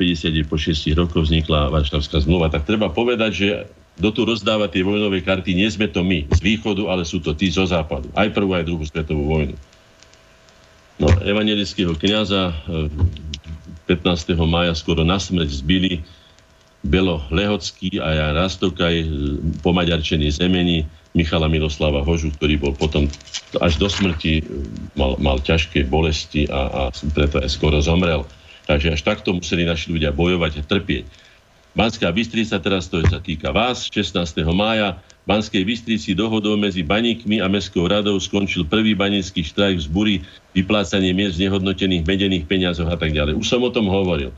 po 0.47 0.55
6 0.55 0.95
rokoch 0.95 1.27
vznikla 1.27 1.75
Varšavská 1.75 2.23
zmluva. 2.23 2.47
Tak 2.47 2.63
treba 2.63 2.87
povedať, 2.87 3.31
že 3.35 3.47
kto 3.99 4.09
tu 4.15 4.21
rozdáva 4.23 4.71
tie 4.71 4.87
vojnové 4.87 5.19
karty, 5.19 5.59
nie 5.59 5.67
sme 5.67 5.91
to 5.91 6.07
my 6.07 6.23
z 6.31 6.39
východu, 6.39 6.87
ale 6.87 7.03
sú 7.03 7.19
to 7.19 7.35
tí 7.35 7.51
zo 7.51 7.67
západu. 7.67 8.07
Aj 8.15 8.31
prvú, 8.31 8.55
aj 8.55 8.63
druhú 8.63 8.87
svetovú 8.87 9.27
vojnu. 9.27 9.59
No, 10.97 11.11
evangelického 11.19 11.93
kniaza 11.99 12.55
15. 13.87 14.35
Eh, 14.35 14.37
maja 14.43 14.75
skoro 14.75 15.01
na 15.07 15.17
smrť 15.17 15.49
zbili 15.49 16.03
Belo 16.85 17.25
Lehocký 17.33 17.97
a 17.97 18.13
Jan 18.13 18.35
Rastokaj, 18.35 18.95
eh, 19.01 19.07
pomaďarčený 19.63 20.27
zemení 20.29 20.85
Michala 21.17 21.49
Miloslava 21.49 22.05
Hožu, 22.05 22.29
ktorý 22.35 22.61
bol 22.61 22.73
potom 22.77 23.09
až 23.63 23.79
do 23.81 23.87
smrti, 23.89 24.43
eh, 24.43 24.45
mal, 24.93 25.15
mal 25.17 25.39
ťažké 25.39 25.87
bolesti 25.87 26.45
a, 26.51 26.91
a 26.91 26.93
preto 27.15 27.39
aj 27.39 27.49
skoro 27.49 27.79
zomrel. 27.79 28.27
Takže 28.67 28.93
až 28.93 29.01
takto 29.01 29.31
museli 29.31 29.63
naši 29.63 29.95
ľudia 29.95 30.11
bojovať 30.11 30.59
a 30.59 30.63
trpieť. 30.67 31.07
Banská 31.71 32.11
Bystrica, 32.11 32.59
teraz 32.59 32.91
to 32.91 32.99
sa 33.05 33.21
týka 33.23 33.53
vás, 33.53 33.87
16. 33.87 34.51
mája 34.51 34.99
Banskej 35.27 35.67
Bystrici 35.67 36.15
dohodou 36.15 36.55
medzi 36.55 36.87
baníkmi 36.87 37.43
a 37.43 37.51
Mestskou 37.51 37.83
radou 37.83 38.15
skončil 38.15 38.63
prvý 38.63 38.95
banický 38.95 39.43
štrajk 39.43 39.83
z 39.83 39.87
bury, 39.91 40.15
vyplácanie 40.55 41.11
miest 41.11 41.35
nehodnotených 41.35 42.07
medených 42.07 42.47
peniazoch 42.47 42.87
a 42.87 42.95
tak 42.95 43.11
ďalej. 43.11 43.35
Už 43.35 43.43
som 43.43 43.59
o 43.59 43.67
tom 43.67 43.91
hovoril. 43.91 44.31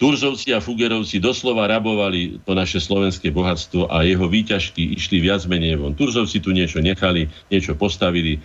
Turzovci 0.00 0.56
a 0.56 0.58
Fugerovci 0.58 1.20
doslova 1.20 1.68
rabovali 1.68 2.42
to 2.48 2.56
naše 2.56 2.80
slovenské 2.80 3.28
bohatstvo 3.28 3.92
a 3.92 4.02
jeho 4.02 4.24
výťažky 4.24 4.96
išli 4.96 5.20
viac 5.20 5.44
menej 5.44 5.78
von. 5.78 5.92
Turzovci 5.92 6.40
tu 6.40 6.50
niečo 6.50 6.80
nechali, 6.80 7.28
niečo 7.52 7.76
postavili 7.76 8.34
e, 8.34 8.40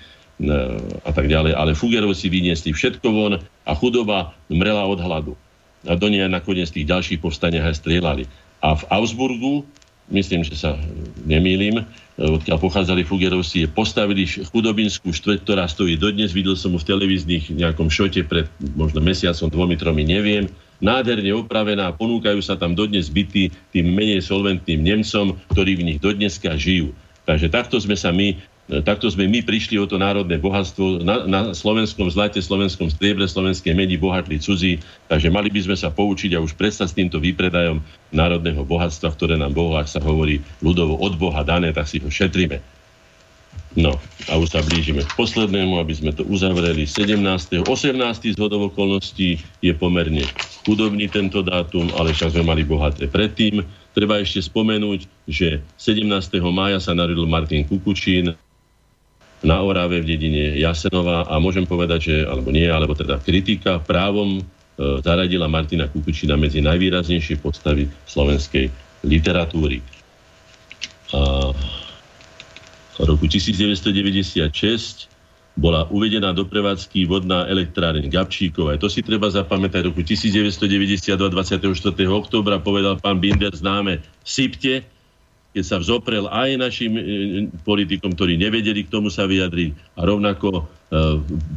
a 1.01 1.11
tak 1.15 1.31
ďalej, 1.31 1.55
ale 1.55 1.71
Fugerovci 1.73 2.27
vyniesli 2.27 2.75
všetko 2.75 3.07
von 3.09 3.39
a 3.41 3.71
chudoba 3.73 4.35
mrela 4.51 4.85
od 4.85 4.99
hladu. 4.99 5.33
A 5.87 5.95
do 5.95 6.11
nej 6.11 6.27
nakoniec 6.27 6.67
tých 6.67 6.83
ďalších 6.83 7.23
povstaniach 7.23 7.63
aj 7.63 7.79
strieľali. 7.79 8.27
A 8.59 8.75
v 8.75 8.83
Augsburgu 8.91 9.63
myslím, 10.11 10.41
že 10.43 10.55
sa 10.55 10.75
nemýlim, 11.27 11.83
odkiaľ 12.17 12.57
pochádzali 12.57 13.05
Fugerovci, 13.05 13.69
postavili 13.69 14.25
chudobinskú 14.25 15.13
štvrť, 15.13 15.39
ktorá 15.45 15.69
stojí 15.69 15.99
dodnes, 15.99 16.33
videl 16.33 16.57
som 16.57 16.73
mu 16.73 16.81
v 16.81 16.87
televíznych 16.89 17.53
nejakom 17.53 17.91
šote 17.91 18.25
pred 18.25 18.49
možno 18.73 19.03
mesiacom, 19.03 19.51
dvomi, 19.51 19.75
tromi, 19.77 20.03
neviem, 20.07 20.49
nádherne 20.81 21.29
opravená, 21.37 21.93
ponúkajú 21.93 22.41
sa 22.41 22.57
tam 22.57 22.73
dodnes 22.73 23.09
byty 23.09 23.49
tým 23.73 23.85
menej 23.93 24.25
solventným 24.25 24.81
Nemcom, 24.81 25.37
ktorí 25.53 25.77
v 25.77 25.85
nich 25.93 25.99
dodneska 26.01 26.53
žijú. 26.57 26.93
Takže 27.27 27.51
takto 27.51 27.75
sme 27.81 27.97
sa 27.97 28.13
my 28.13 28.37
takto 28.67 29.07
sme 29.07 29.31
my 29.31 29.39
prišli 29.47 29.79
o 29.79 29.87
to 29.87 29.95
národné 29.95 30.35
bohatstvo. 30.35 30.99
Na, 30.99 31.23
na 31.23 31.41
slovenskom 31.55 32.11
zlate, 32.11 32.43
slovenskom 32.43 32.91
striebre, 32.91 33.23
slovenskej 33.23 33.71
medi 33.71 33.95
bohatli 33.95 34.43
cudzí. 34.43 34.83
Takže 35.07 35.31
mali 35.31 35.47
by 35.47 35.71
sme 35.71 35.75
sa 35.79 35.87
poučiť 35.87 36.35
a 36.35 36.43
už 36.43 36.59
prestať 36.59 36.91
s 36.91 36.97
týmto 36.99 37.17
výpredajom 37.23 37.79
národného 38.11 38.67
bohatstva, 38.67 39.15
ktoré 39.15 39.39
nám 39.39 39.55
Boh, 39.55 39.71
ak 39.79 39.87
sa 39.87 40.03
hovorí 40.03 40.43
ľudovo 40.59 40.99
od 40.99 41.15
Boha 41.15 41.47
dané, 41.47 41.71
tak 41.71 41.87
si 41.87 42.03
ho 42.03 42.11
šetríme. 42.11 42.59
No 43.77 43.93
a 44.25 44.33
už 44.41 44.57
sa 44.57 44.65
blížime 44.65 45.05
k 45.05 45.11
poslednému, 45.13 45.77
aby 45.77 45.93
sme 45.93 46.11
to 46.11 46.25
uzavreli. 46.25 46.89
17. 46.89 47.13
18. 47.61 48.33
z 48.33 48.37
hodov 48.41 48.73
okolností 48.73 49.37
je 49.61 49.73
pomerne 49.77 50.25
chudobný 50.65 51.05
tento 51.07 51.45
dátum, 51.45 51.87
ale 51.93 52.11
však 52.11 52.33
sme 52.33 52.43
mali 52.43 52.65
bohaté 52.65 53.05
predtým. 53.05 53.61
Treba 53.93 54.17
ešte 54.17 54.43
spomenúť, 54.43 55.05
že 55.29 55.61
17. 55.77 56.09
mája 56.49 56.81
sa 56.81 56.97
narodil 56.97 57.29
Martin 57.29 57.63
Kukučín, 57.69 58.33
na 59.47 59.63
Orave 59.63 60.03
v 60.03 60.09
dedine 60.11 60.59
Jasenová 60.59 61.23
a 61.23 61.39
môžem 61.39 61.63
povedať, 61.63 62.11
že, 62.11 62.15
alebo 62.27 62.51
nie, 62.51 62.67
alebo 62.67 62.91
teda 62.91 63.23
kritika 63.23 63.79
právom 63.79 64.39
e, 64.39 64.41
zaradila 64.99 65.47
Martina 65.47 65.87
Kukučina 65.87 66.35
medzi 66.35 66.59
najvýraznejšie 66.59 67.39
postavy 67.39 67.87
slovenskej 68.03 68.67
literatúry. 69.07 69.79
A 71.15 71.55
v 72.99 73.03
roku 73.07 73.31
1996 73.31 75.07
bola 75.57 75.89
uvedená 75.89 76.35
do 76.35 76.45
prevádzky 76.45 77.09
vodná 77.09 77.49
elektráreň 77.49 78.13
Gabčíkova. 78.13 78.77
To 78.77 78.91
si 78.91 79.01
treba 79.01 79.31
zapamätať. 79.31 79.89
Roku 79.89 80.05
1992 80.05 81.17
24. 81.17 81.73
oktobra 82.05 82.61
povedal 82.61 83.01
pán 83.01 83.17
Binder 83.17 83.49
známe 83.49 84.03
sypte, 84.21 84.85
keď 85.57 85.65
sa 85.65 85.81
vzoprel 85.81 86.29
aj 86.29 86.49
našim 86.61 86.93
e, 86.93 87.01
politikom, 87.65 88.13
ktorí 88.13 88.37
nevedeli 88.37 88.85
k 88.85 88.93
tomu 88.93 89.09
sa 89.09 89.25
vyjadriť 89.25 89.97
a 89.97 90.05
rovnako 90.05 90.49
e, 90.53 90.61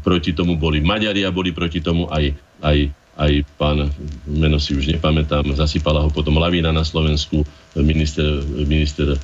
proti 0.01 0.33
tomu 0.33 0.57
boli 0.57 0.81
Maďari 0.81 1.29
a 1.29 1.29
boli 1.29 1.53
proti 1.53 1.85
tomu 1.85 2.09
aj, 2.09 2.33
aj 2.65 2.89
aj 3.19 3.43
pán, 3.59 3.91
meno 4.25 4.57
si 4.63 4.73
už 4.73 4.87
nepamätám, 4.97 5.43
zasypala 5.53 6.07
ho 6.07 6.11
potom 6.11 6.39
lavína 6.39 6.71
na 6.71 6.87
Slovensku, 6.87 7.43
minister, 7.77 8.41
minister 8.65 9.15
e, 9.15 9.19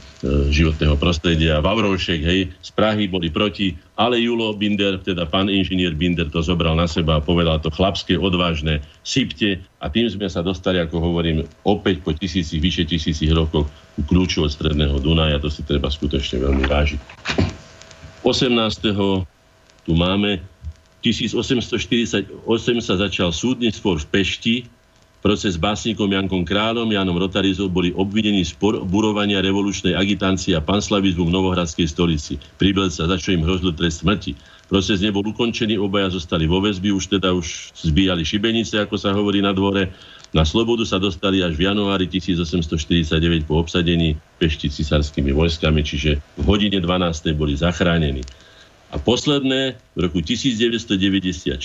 životného 0.50 0.98
prostredia, 0.98 1.62
Vavrošek, 1.62 2.20
hej, 2.22 2.40
z 2.50 2.70
Prahy 2.74 3.06
boli 3.06 3.30
proti, 3.30 3.78
ale 3.94 4.18
Julo 4.20 4.52
Binder, 4.58 4.98
teda 5.00 5.24
pán 5.24 5.48
inžinier 5.48 5.94
Binder 5.94 6.28
to 6.28 6.42
zobral 6.42 6.74
na 6.74 6.90
seba 6.90 7.18
a 7.18 7.24
povedal 7.24 7.62
to 7.62 7.72
chlapské, 7.72 8.18
odvážne, 8.18 8.82
sypte 9.06 9.62
a 9.80 9.86
tým 9.88 10.10
sme 10.10 10.26
sa 10.26 10.42
dostali, 10.42 10.82
ako 10.82 11.00
hovorím, 11.00 11.46
opäť 11.62 12.02
po 12.02 12.10
tisícich, 12.10 12.58
vyše 12.58 12.84
tisícich 12.84 13.30
rokoch 13.30 13.70
ku 13.96 14.00
kľúču 14.04 14.44
od 14.44 14.52
stredného 14.52 14.98
Dunaja, 15.00 15.40
to 15.40 15.48
si 15.48 15.64
treba 15.64 15.88
skutočne 15.88 16.42
veľmi 16.42 16.64
vážiť. 16.68 17.00
18. 18.26 18.50
tu 19.86 19.92
máme 19.94 20.42
1848 21.04 22.44
sa 22.80 22.94
začal 22.96 23.30
súdny 23.30 23.68
spor 23.72 24.00
v 24.00 24.06
Pešti 24.08 24.56
proces 25.26 25.56
s 25.56 25.60
básnikom 25.60 26.06
Jankom 26.06 26.46
Kráľom, 26.46 26.86
Janom 26.86 27.18
Rotarizov 27.18 27.74
boli 27.74 27.90
obvinení 27.90 28.46
z 28.46 28.54
burovania 28.86 29.42
revolučnej 29.42 29.98
agitácie 29.98 30.54
a 30.54 30.62
panslavizmu 30.62 31.26
v 31.26 31.34
Novohradskej 31.34 31.90
stolici. 31.90 32.38
Príbelca, 32.62 33.10
za 33.10 33.16
čo 33.18 33.34
im 33.34 33.42
hrozil 33.42 33.74
trest 33.74 34.06
smrti. 34.06 34.38
Proces 34.70 35.02
nebol 35.02 35.26
ukončený, 35.26 35.82
obaja 35.82 36.14
zostali 36.14 36.46
vo 36.46 36.62
väzbi, 36.62 36.94
už 36.94 37.18
teda 37.18 37.34
už 37.34 37.74
zbíjali 37.74 38.22
šibenice, 38.22 38.78
ako 38.78 38.94
sa 38.94 39.10
hovorí 39.10 39.42
na 39.42 39.50
dvore. 39.50 39.90
Na 40.30 40.46
slobodu 40.46 40.86
sa 40.86 41.02
dostali 41.02 41.42
až 41.42 41.58
v 41.58 41.74
januári 41.74 42.06
1849 42.06 43.50
po 43.50 43.58
obsadení 43.58 44.14
pešti 44.38 44.70
cisárskými 44.70 45.34
vojskami, 45.34 45.82
čiže 45.82 46.22
v 46.38 46.44
hodine 46.46 46.78
12. 46.78 47.34
boli 47.34 47.58
zachránení. 47.58 48.22
A 48.96 48.98
posledné, 48.98 49.76
v 49.92 49.98
roku 50.08 50.24
1994 50.24 51.60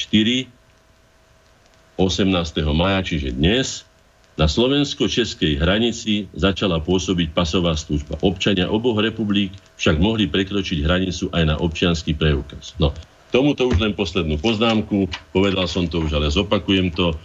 18. 1.96 2.28
maja, 2.76 3.00
čiže 3.08 3.32
dnes, 3.32 3.88
na 4.36 4.52
slovensko-českej 4.52 5.56
hranici 5.56 6.28
začala 6.36 6.84
pôsobiť 6.84 7.32
pasová 7.32 7.72
služba. 7.80 8.20
Občania 8.20 8.68
oboch 8.68 9.00
republik 9.00 9.56
však 9.80 9.96
mohli 10.04 10.28
prekročiť 10.28 10.84
hranicu 10.84 11.32
aj 11.32 11.44
na 11.48 11.56
občianský 11.56 12.20
preukaz. 12.20 12.76
No, 12.84 12.92
tomuto 13.32 13.64
už 13.64 13.80
len 13.80 13.96
poslednú 13.96 14.36
poznámku, 14.36 15.08
povedal 15.32 15.72
som 15.72 15.88
to 15.88 16.04
už, 16.04 16.12
ale 16.12 16.28
zopakujem 16.28 16.92
to. 16.92 17.16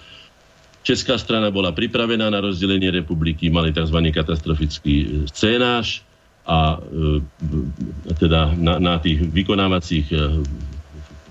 Česká 0.87 1.19
strana 1.19 1.51
bola 1.51 1.75
pripravená 1.75 2.31
na 2.31 2.39
rozdelenie 2.39 2.95
republiky, 2.95 3.51
mali 3.51 3.75
tzv. 3.75 3.99
katastrofický 4.15 4.95
e, 5.03 5.07
scénáž 5.27 6.06
a 6.47 6.79
e, 6.79 7.21
teda 8.15 8.55
na, 8.55 8.79
na 8.79 8.95
tých 9.03 9.19
vykonávacích 9.19 10.07
e, 10.15 10.17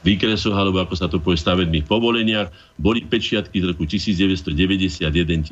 výkresoch, 0.06 0.54
alebo 0.54 0.84
ako 0.86 0.94
sa 0.94 1.10
to 1.10 1.18
povie, 1.18 1.42
stavebných 1.42 1.90
povoleniach. 1.90 2.54
Boli 2.78 3.02
pečiatky 3.02 3.64
z 3.64 3.74
roku 3.74 3.90
1991-1992. 3.90 5.50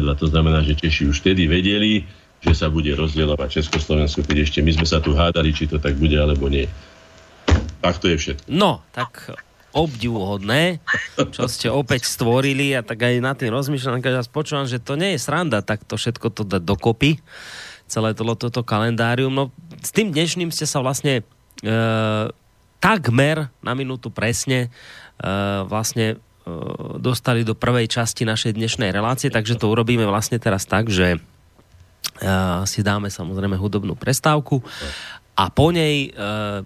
To 0.00 0.26
znamená, 0.30 0.64
že 0.64 0.72
Češi 0.78 1.10
už 1.12 1.20
vtedy 1.20 1.44
vedeli, 1.44 2.08
že 2.40 2.56
sa 2.56 2.72
bude 2.72 2.94
rozdielovať 2.96 3.60
Československo, 3.60 4.24
keď 4.24 4.48
ešte 4.48 4.64
my 4.64 4.72
sme 4.72 4.86
sa 4.88 5.04
tu 5.04 5.12
hádali, 5.12 5.52
či 5.52 5.68
to 5.68 5.76
tak 5.76 6.00
bude, 6.00 6.16
alebo 6.16 6.48
nie. 6.48 6.64
Tak 7.84 8.00
to 8.00 8.08
je 8.08 8.16
všetko. 8.16 8.48
No, 8.48 8.80
tak 8.94 9.36
obdivuhodné, 9.76 10.80
čo 11.36 11.44
ste 11.52 11.68
opäť 11.68 12.08
stvorili 12.08 12.72
a 12.72 12.80
tak 12.80 13.04
aj 13.04 13.14
na 13.20 13.36
tým 13.36 13.52
rozmýšľam, 13.52 14.00
keď 14.00 14.24
vás 14.24 14.28
počúvam, 14.32 14.64
že 14.64 14.80
to 14.80 14.96
nie 14.96 15.12
je 15.14 15.20
sranda, 15.20 15.60
tak 15.60 15.84
to 15.84 16.00
všetko 16.00 16.32
to 16.32 16.48
dať 16.48 16.64
dokopy, 16.64 17.20
celé 17.86 18.12
toto, 18.12 18.34
toto 18.36 18.60
kalendárium. 18.66 19.32
No 19.32 19.54
s 19.82 19.90
tým 19.94 20.10
dnešným 20.10 20.50
ste 20.50 20.66
sa 20.66 20.82
vlastne 20.82 21.22
e, 21.22 21.24
takmer 22.86 23.48
na 23.64 23.72
minútu 23.72 24.12
presne 24.12 24.68
uh, 24.68 25.64
vlastne 25.64 26.16
uh, 26.16 27.00
dostali 27.00 27.42
do 27.42 27.56
prvej 27.56 27.88
časti 27.88 28.28
našej 28.28 28.54
dnešnej 28.54 28.92
relácie, 28.92 29.32
takže 29.32 29.56
to 29.56 29.66
urobíme 29.72 30.04
vlastne 30.04 30.36
teraz 30.36 30.68
tak, 30.68 30.92
že 30.92 31.16
uh, 31.16 32.62
si 32.68 32.80
dáme 32.84 33.08
samozrejme 33.08 33.56
hudobnú 33.56 33.96
prestávku 33.96 34.60
a 35.36 35.48
po 35.50 35.72
nej 35.72 36.12
uh, 36.12 36.62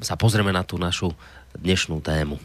sa 0.00 0.14
pozrieme 0.16 0.52
na 0.52 0.64
tú 0.64 0.78
našu 0.78 1.12
dnešnú 1.56 2.00
tému. 2.04 2.36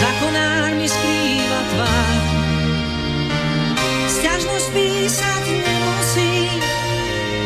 Za 0.00 0.10
konármi 0.16 0.88
skrýva 0.88 1.60
tvár. 1.76 2.16
Sťažnosť 4.08 4.68
písať 4.72 5.44
nemusí, 5.60 6.32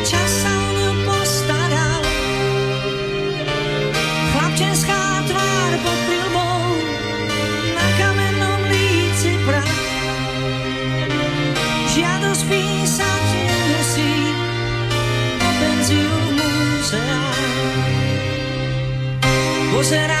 čas 0.07 0.31
sa 0.39 0.51
o 0.55 0.69
ňu 0.79 0.91
postaral. 1.03 2.03
Chlapčenská 4.31 5.01
tvár 5.27 5.71
pod 5.83 5.99
prilbou, 6.07 6.63
na 7.75 7.87
kamennom 7.99 8.61
líci 8.71 9.35
prach. 9.43 9.75
Žiadosť 11.91 12.43
písať 12.47 13.25
nemusí, 13.35 14.13
penziu 15.59 16.07
v 16.07 16.27
múzeách. 16.39 17.43
Pozerá 19.75 20.14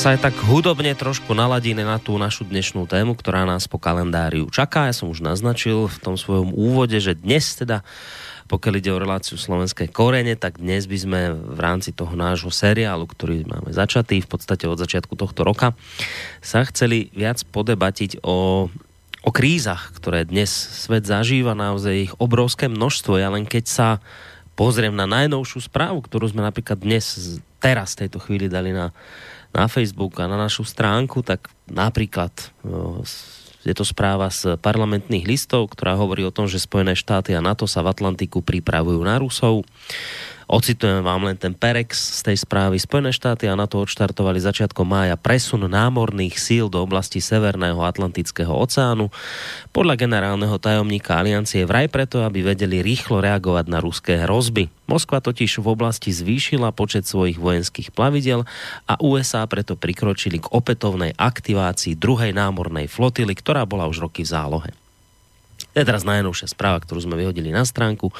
sa 0.00 0.16
aj 0.16 0.32
tak 0.32 0.36
hudobne 0.48 0.96
trošku 0.96 1.36
naladíme 1.36 1.84
na 1.84 2.00
tú 2.00 2.16
našu 2.16 2.48
dnešnú 2.48 2.88
tému, 2.88 3.12
ktorá 3.20 3.44
nás 3.44 3.68
po 3.68 3.76
kalendáriu 3.76 4.48
čaká. 4.48 4.88
Ja 4.88 4.96
som 4.96 5.12
už 5.12 5.20
naznačil 5.20 5.92
v 5.92 5.98
tom 6.00 6.16
svojom 6.16 6.56
úvode, 6.56 6.96
že 7.04 7.12
dnes 7.12 7.52
teda 7.52 7.84
pokiaľ 8.48 8.74
ide 8.80 8.96
o 8.96 9.02
reláciu 9.02 9.36
slovenské 9.36 9.92
korene, 9.92 10.40
tak 10.40 10.56
dnes 10.56 10.88
by 10.88 10.96
sme 10.96 11.20
v 11.36 11.60
rámci 11.60 11.92
toho 11.92 12.16
nášho 12.16 12.48
seriálu, 12.48 13.04
ktorý 13.04 13.44
máme 13.44 13.76
začatý 13.76 14.24
v 14.24 14.30
podstate 14.32 14.64
od 14.64 14.80
začiatku 14.80 15.20
tohto 15.20 15.44
roka, 15.44 15.76
sa 16.40 16.64
chceli 16.64 17.12
viac 17.12 17.44
podebatiť 17.52 18.24
o 18.24 18.72
o 19.20 19.30
krízach, 19.36 19.92
ktoré 20.00 20.24
dnes 20.24 20.48
svet 20.80 21.04
zažíva, 21.04 21.52
naozaj 21.52 22.08
ich 22.08 22.12
obrovské 22.16 22.72
množstvo. 22.72 23.20
Ja 23.20 23.28
len 23.28 23.44
keď 23.44 23.64
sa 23.68 23.88
pozriem 24.56 24.96
na 24.96 25.04
najnovšiu 25.04 25.68
správu, 25.68 26.00
ktorú 26.00 26.32
sme 26.32 26.40
napríklad 26.40 26.80
dnes, 26.80 27.36
teraz 27.60 27.92
v 27.92 28.08
tejto 28.08 28.16
chvíli 28.24 28.48
dali 28.48 28.72
na, 28.72 28.96
na 29.50 29.66
Facebook 29.66 30.18
a 30.22 30.30
na 30.30 30.38
našu 30.38 30.62
stránku, 30.62 31.26
tak 31.26 31.50
napríklad 31.66 32.30
je 33.60 33.74
to 33.76 33.84
správa 33.84 34.32
z 34.32 34.56
parlamentných 34.56 35.28
listov, 35.28 35.68
ktorá 35.76 35.92
hovorí 35.92 36.24
o 36.24 36.32
tom, 36.32 36.48
že 36.48 36.62
Spojené 36.62 36.96
štáty 36.96 37.36
a 37.36 37.44
NATO 37.44 37.68
sa 37.68 37.84
v 37.84 37.92
Atlantiku 37.92 38.40
pripravujú 38.40 39.00
na 39.04 39.20
Rusov. 39.20 39.68
Ocitujem 40.50 41.06
vám 41.06 41.30
len 41.30 41.38
ten 41.38 41.54
Perex 41.54 42.18
z 42.18 42.26
tej 42.26 42.42
správy. 42.42 42.74
Spojené 42.82 43.14
štáty 43.14 43.46
a 43.46 43.54
NATO 43.54 43.78
odštartovali 43.78 44.42
začiatkom 44.42 44.82
mája 44.82 45.14
presun 45.14 45.70
námorných 45.70 46.34
síl 46.42 46.66
do 46.66 46.82
oblasti 46.82 47.22
Severného 47.22 47.78
Atlantického 47.78 48.50
oceánu. 48.50 49.14
Podľa 49.70 49.94
generálneho 49.94 50.58
tajomníka 50.58 51.14
aliancie 51.14 51.62
vraj 51.62 51.86
preto, 51.86 52.26
aby 52.26 52.42
vedeli 52.42 52.82
rýchlo 52.82 53.22
reagovať 53.22 53.70
na 53.70 53.78
ruské 53.78 54.26
hrozby. 54.26 54.66
Moskva 54.90 55.22
totiž 55.22 55.62
v 55.62 55.70
oblasti 55.70 56.10
zvýšila 56.10 56.74
počet 56.74 57.06
svojich 57.06 57.38
vojenských 57.38 57.94
plavidel 57.94 58.42
a 58.90 58.98
USA 58.98 59.46
preto 59.46 59.78
prikročili 59.78 60.42
k 60.42 60.50
opätovnej 60.50 61.14
aktivácii 61.14 61.94
druhej 61.94 62.34
námornej 62.34 62.90
flotily, 62.90 63.38
ktorá 63.38 63.62
bola 63.70 63.86
už 63.86 64.02
roky 64.02 64.26
v 64.26 64.34
zálohe. 64.34 64.79
To 65.70 65.76
je 65.78 65.86
teraz 65.86 66.02
najnovšia 66.02 66.50
správa, 66.50 66.82
ktorú 66.82 67.06
sme 67.06 67.14
vyhodili 67.14 67.54
na 67.54 67.62
stránku. 67.62 68.10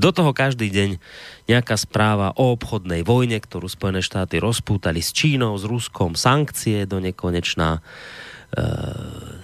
Do 0.00 0.10
toho 0.16 0.32
každý 0.32 0.72
deň 0.72 0.96
nejaká 1.44 1.76
správa 1.76 2.32
o 2.36 2.56
obchodnej 2.56 3.04
vojne, 3.04 3.36
ktorú 3.36 3.68
Spojené 3.68 4.00
štáty 4.00 4.40
rozpútali 4.40 5.04
s 5.04 5.12
Čínou, 5.12 5.52
s 5.60 5.68
Ruskom, 5.68 6.16
sankcie 6.16 6.88
do 6.88 6.96
nekonečná. 6.96 7.78
E, 7.78 7.80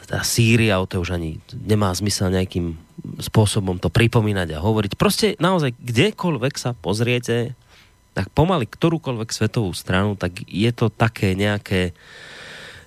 tá 0.09 0.25
Sýria, 0.25 0.81
o 0.81 0.89
to 0.89 1.05
už 1.05 1.13
ani 1.13 1.45
nemá 1.53 1.93
zmysel 1.93 2.33
nejakým 2.33 2.81
spôsobom 3.21 3.77
to 3.77 3.93
pripomínať 3.93 4.57
a 4.57 4.65
hovoriť. 4.65 4.97
Proste 4.97 5.37
naozaj, 5.37 5.77
kdekoľvek 5.77 6.55
sa 6.57 6.73
pozriete, 6.73 7.53
tak 8.13 8.29
pomaly 8.33 8.69
ktorúkoľvek 8.69 9.29
svetovú 9.33 9.73
stranu, 9.73 10.17
tak 10.17 10.45
je 10.45 10.69
to 10.73 10.93
také 10.93 11.33
nejaké 11.33 11.97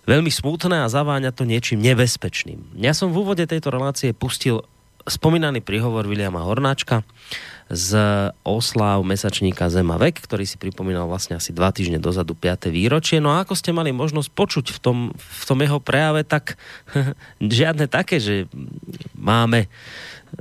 veľmi 0.06 0.32
smutné 0.32 0.86
a 0.86 0.92
zaváňa 0.92 1.34
to 1.34 1.46
niečím 1.46 1.82
nebezpečným. 1.82 2.78
Ja 2.80 2.94
som 2.94 3.14
v 3.14 3.26
úvode 3.26 3.46
tejto 3.46 3.74
relácie 3.74 4.14
pustil 4.14 4.66
spomínaný 5.06 5.62
príhovor 5.62 6.10
Viliama 6.10 6.42
Hornáčka 6.42 7.06
z 7.66 7.98
oslav 8.46 9.02
mesačníka 9.02 9.74
Zema 9.74 9.98
vek, 9.98 10.22
ktorý 10.22 10.46
si 10.46 10.62
pripomínal 10.62 11.10
vlastne 11.10 11.38
asi 11.38 11.50
dva 11.50 11.74
týždne 11.74 11.98
dozadu 11.98 12.38
5. 12.38 12.70
výročie. 12.70 13.18
No 13.18 13.34
a 13.34 13.42
ako 13.42 13.58
ste 13.58 13.74
mali 13.74 13.90
možnosť 13.90 14.30
počuť 14.30 14.66
v 14.70 14.80
tom, 14.82 14.98
v 15.18 15.44
tom 15.50 15.58
jeho 15.62 15.82
prejave, 15.82 16.22
tak 16.22 16.62
žiadne 17.42 17.90
také, 17.90 18.22
že 18.22 18.46
máme 19.26 19.66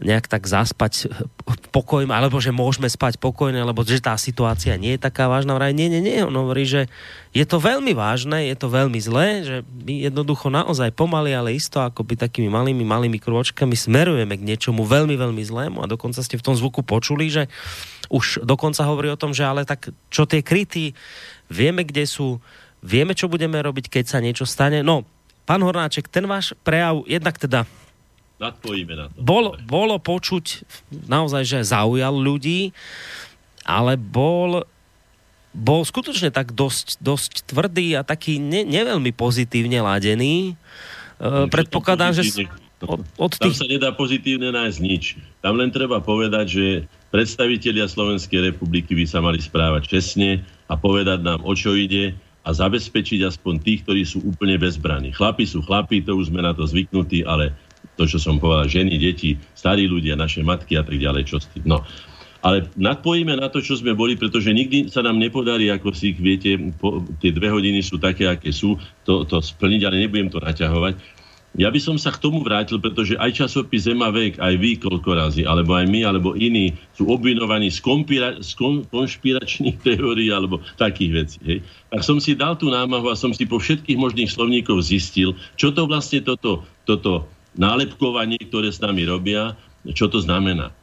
nejak 0.02 0.26
tak 0.26 0.42
zaspať 0.50 1.06
pokojne, 1.70 2.10
alebo 2.10 2.42
že 2.42 2.50
môžeme 2.50 2.90
spať 2.90 3.22
pokojne, 3.22 3.62
alebo 3.62 3.86
že 3.86 4.02
tá 4.02 4.18
situácia 4.18 4.74
nie 4.74 4.98
je 4.98 5.04
taká 5.06 5.30
vážna. 5.30 5.54
Vraj 5.54 5.70
nie, 5.70 5.86
nie, 5.86 6.02
nie. 6.02 6.18
On 6.24 6.34
hovorí, 6.34 6.66
že 6.66 6.90
je 7.30 7.46
to 7.46 7.62
veľmi 7.62 7.94
vážne, 7.94 8.50
je 8.50 8.56
to 8.58 8.66
veľmi 8.66 8.98
zlé, 8.98 9.46
že 9.46 9.56
my 9.62 10.10
jednoducho 10.10 10.50
naozaj 10.50 10.90
pomaly, 10.98 11.30
ale 11.30 11.54
isto 11.54 11.78
ako 11.78 12.02
by 12.02 12.18
takými 12.18 12.50
malými, 12.50 12.82
malými 12.82 13.22
krôčkami 13.22 13.78
smerujeme 13.78 14.34
k 14.34 14.46
niečomu 14.46 14.82
veľmi, 14.82 15.14
veľmi 15.14 15.42
zlému 15.46 15.78
a 15.82 15.90
dokonca 15.90 16.22
ste 16.26 16.40
v 16.40 16.46
tom 16.46 16.58
zvuku 16.58 16.82
počuli, 16.82 17.30
že 17.30 17.46
už 18.10 18.42
dokonca 18.42 18.82
hovorí 18.82 19.14
o 19.14 19.20
tom, 19.20 19.30
že 19.30 19.46
ale 19.46 19.62
tak 19.62 19.94
čo 20.10 20.26
tie 20.26 20.42
kryty, 20.42 20.90
vieme, 21.46 21.86
kde 21.86 22.02
sú, 22.04 22.42
vieme, 22.82 23.14
čo 23.14 23.30
budeme 23.30 23.62
robiť, 23.62 23.86
keď 23.90 24.04
sa 24.10 24.18
niečo 24.18 24.42
stane. 24.42 24.82
No, 24.82 25.06
pán 25.46 25.62
Hornáček, 25.62 26.10
ten 26.10 26.26
váš 26.26 26.56
prejav 26.66 27.06
jednak 27.06 27.38
teda 27.38 27.62
Nadpojíme 28.34 28.94
na 28.98 29.06
to. 29.10 29.16
Bolo, 29.22 29.54
bolo 29.62 29.96
počuť 30.02 30.66
naozaj, 31.06 31.42
že 31.46 31.70
zaujal 31.70 32.18
ľudí, 32.18 32.74
ale 33.62 33.94
bol, 33.94 34.66
bol 35.54 35.80
skutočne 35.86 36.34
tak 36.34 36.50
dosť, 36.50 36.98
dosť 36.98 37.32
tvrdý 37.46 37.94
a 37.94 38.02
taký 38.02 38.42
ne, 38.42 38.66
neveľmi 38.66 39.14
pozitívne 39.14 39.78
ladený. 39.80 40.58
Uh, 41.22 41.46
predpokladám, 41.46 42.12
že... 42.18 42.50
Od, 42.84 43.00
od 43.16 43.32
tých... 43.40 43.56
Tam 43.56 43.64
sa 43.64 43.70
nedá 43.70 43.90
pozitívne 43.96 44.52
nájsť 44.52 44.78
nič. 44.82 45.16
Tam 45.40 45.56
len 45.56 45.72
treba 45.72 46.04
povedať, 46.04 46.46
že 46.52 46.66
predstavitelia 47.08 47.88
Slovenskej 47.88 48.52
republiky 48.52 48.92
by 48.92 49.06
sa 49.08 49.24
mali 49.24 49.40
správať 49.40 49.88
čestne 49.88 50.44
a 50.68 50.76
povedať 50.76 51.24
nám, 51.24 51.40
o 51.48 51.54
čo 51.56 51.72
ide 51.72 52.12
a 52.44 52.52
zabezpečiť 52.52 53.24
aspoň 53.24 53.54
tých, 53.64 53.80
ktorí 53.88 54.02
sú 54.04 54.20
úplne 54.20 54.60
bezbraní. 54.60 55.16
Chlapi 55.16 55.48
sú 55.48 55.64
chlapi, 55.64 56.04
to 56.04 56.12
už 56.12 56.28
sme 56.28 56.44
na 56.44 56.52
to 56.52 56.68
zvyknutí, 56.68 57.24
ale 57.24 57.56
to, 57.94 58.04
čo 58.06 58.18
som 58.18 58.42
povedal, 58.42 58.66
ženy, 58.66 58.98
deti, 58.98 59.38
starí 59.54 59.86
ľudia, 59.86 60.18
naše 60.18 60.42
matky 60.42 60.78
a 60.78 60.82
tak 60.82 60.98
ďalej, 60.98 61.22
čo 61.26 61.36
s. 61.38 61.46
No. 61.62 61.82
Ale 62.44 62.68
nadpojíme 62.76 63.40
na 63.40 63.48
to, 63.48 63.64
čo 63.64 63.80
sme 63.80 63.96
boli, 63.96 64.20
pretože 64.20 64.52
nikdy 64.52 64.92
sa 64.92 65.00
nám 65.00 65.16
nepodarí, 65.16 65.72
ako 65.72 65.96
si 65.96 66.12
viete, 66.12 66.60
po, 66.76 67.00
tie 67.16 67.32
dve 67.32 67.48
hodiny 67.48 67.80
sú 67.80 67.96
také, 67.96 68.28
aké 68.28 68.52
sú, 68.52 68.76
to, 69.08 69.24
to 69.24 69.40
splniť, 69.40 69.80
ale 69.88 70.04
nebudem 70.04 70.28
to 70.28 70.44
naťahovať. 70.44 71.00
Ja 71.54 71.70
by 71.70 71.78
som 71.78 71.94
sa 71.94 72.10
k 72.10 72.18
tomu 72.18 72.42
vrátil, 72.42 72.82
pretože 72.82 73.14
aj 73.14 73.46
časopis 73.46 73.86
Zema 73.86 74.10
vek, 74.10 74.42
aj 74.42 74.54
vy 74.58 74.74
koľko 74.74 75.10
razy, 75.14 75.42
alebo 75.46 75.78
aj 75.78 75.86
my, 75.86 76.00
alebo 76.02 76.34
iní 76.34 76.74
sú 76.98 77.06
obvinovaní 77.06 77.70
z, 77.70 77.78
kompira- 77.78 78.42
z 78.42 78.58
kon- 78.58 78.82
konšpiračných 78.90 79.78
teórií 79.86 80.34
alebo 80.34 80.58
takých 80.74 81.10
vecí. 81.14 81.38
Hej. 81.46 81.58
Tak 81.94 82.02
som 82.02 82.18
si 82.18 82.34
dal 82.34 82.58
tú 82.58 82.74
námahu 82.74 83.06
a 83.06 83.14
som 83.14 83.30
si 83.30 83.46
po 83.46 83.62
všetkých 83.62 83.94
možných 83.94 84.34
slovníkov 84.34 84.82
zistil, 84.82 85.38
čo 85.54 85.70
to 85.70 85.86
vlastne 85.86 86.26
toto, 86.26 86.66
toto 86.90 87.30
nálepkovanie, 87.54 88.38
ktoré 88.50 88.70
s 88.70 88.82
nami 88.82 89.06
robia, 89.06 89.58
čo 89.94 90.10
to 90.10 90.22
znamená. 90.22 90.74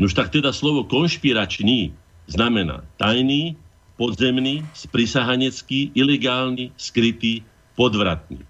No 0.00 0.10
už 0.10 0.16
tak 0.18 0.34
teda 0.34 0.50
slovo 0.50 0.82
konšpiračný 0.86 1.94
znamená 2.26 2.82
tajný, 2.98 3.54
podzemný, 3.94 4.66
sprisahanecký, 4.74 5.94
ilegálny, 5.94 6.74
skrytý, 6.74 7.46
podvratný. 7.78 8.42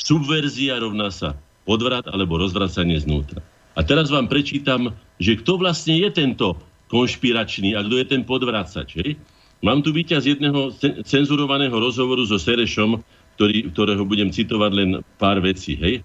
Subverzia 0.00 0.80
rovná 0.80 1.12
sa 1.12 1.38
podvrat 1.68 2.08
alebo 2.10 2.40
rozvracanie 2.40 2.98
znútra. 2.98 3.44
A 3.78 3.86
teraz 3.86 4.10
vám 4.10 4.26
prečítam, 4.26 4.90
že 5.22 5.38
kto 5.38 5.60
vlastne 5.60 5.94
je 5.94 6.10
tento 6.10 6.58
konšpiračný 6.90 7.78
a 7.78 7.86
kto 7.86 7.94
je 8.02 8.06
ten 8.08 8.22
podvracač. 8.26 8.98
Hej? 8.98 9.14
Mám 9.62 9.86
tu 9.86 9.94
víťaz 9.94 10.26
jedného 10.26 10.74
cenzurovaného 11.06 11.76
rozhovoru 11.76 12.26
so 12.26 12.40
Serešom, 12.40 12.98
ktorý, 13.38 13.70
ktorého 13.70 14.02
budem 14.02 14.34
citovať 14.34 14.72
len 14.74 14.90
pár 15.20 15.38
vecí. 15.38 15.78
Hej? 15.78 16.02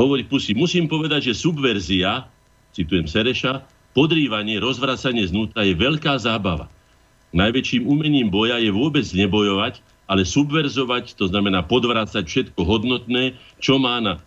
Hovorí 0.00 0.24
Pusi, 0.24 0.56
musím 0.56 0.88
povedať, 0.88 1.30
že 1.30 1.44
subverzia, 1.44 2.24
citujem 2.72 3.04
Sereša, 3.04 3.68
podrývanie, 3.92 4.56
rozvracanie 4.56 5.28
znútra 5.28 5.68
je 5.68 5.76
veľká 5.76 6.16
zábava. 6.16 6.72
Najväčším 7.36 7.86
umením 7.86 8.32
boja 8.32 8.58
je 8.58 8.72
vôbec 8.72 9.04
nebojovať, 9.04 9.84
ale 10.10 10.26
subverzovať, 10.26 11.14
to 11.14 11.30
znamená 11.30 11.62
podvracať 11.62 12.26
všetko 12.26 12.66
hodnotné, 12.66 13.38
čo 13.62 13.78
má, 13.78 14.02
na, 14.02 14.18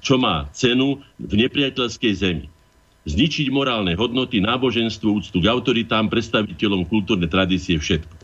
čo 0.00 0.16
má 0.16 0.48
cenu 0.56 1.04
v 1.20 1.32
nepriateľskej 1.44 2.12
zemi. 2.16 2.46
Zničiť 3.04 3.52
morálne 3.52 3.92
hodnoty, 3.92 4.40
náboženstvo, 4.40 5.20
úctu 5.20 5.44
k 5.44 5.52
autoritám, 5.52 6.08
predstaviteľom 6.08 6.88
kultúrnej 6.88 7.28
tradície, 7.28 7.76
všetko. 7.76 8.16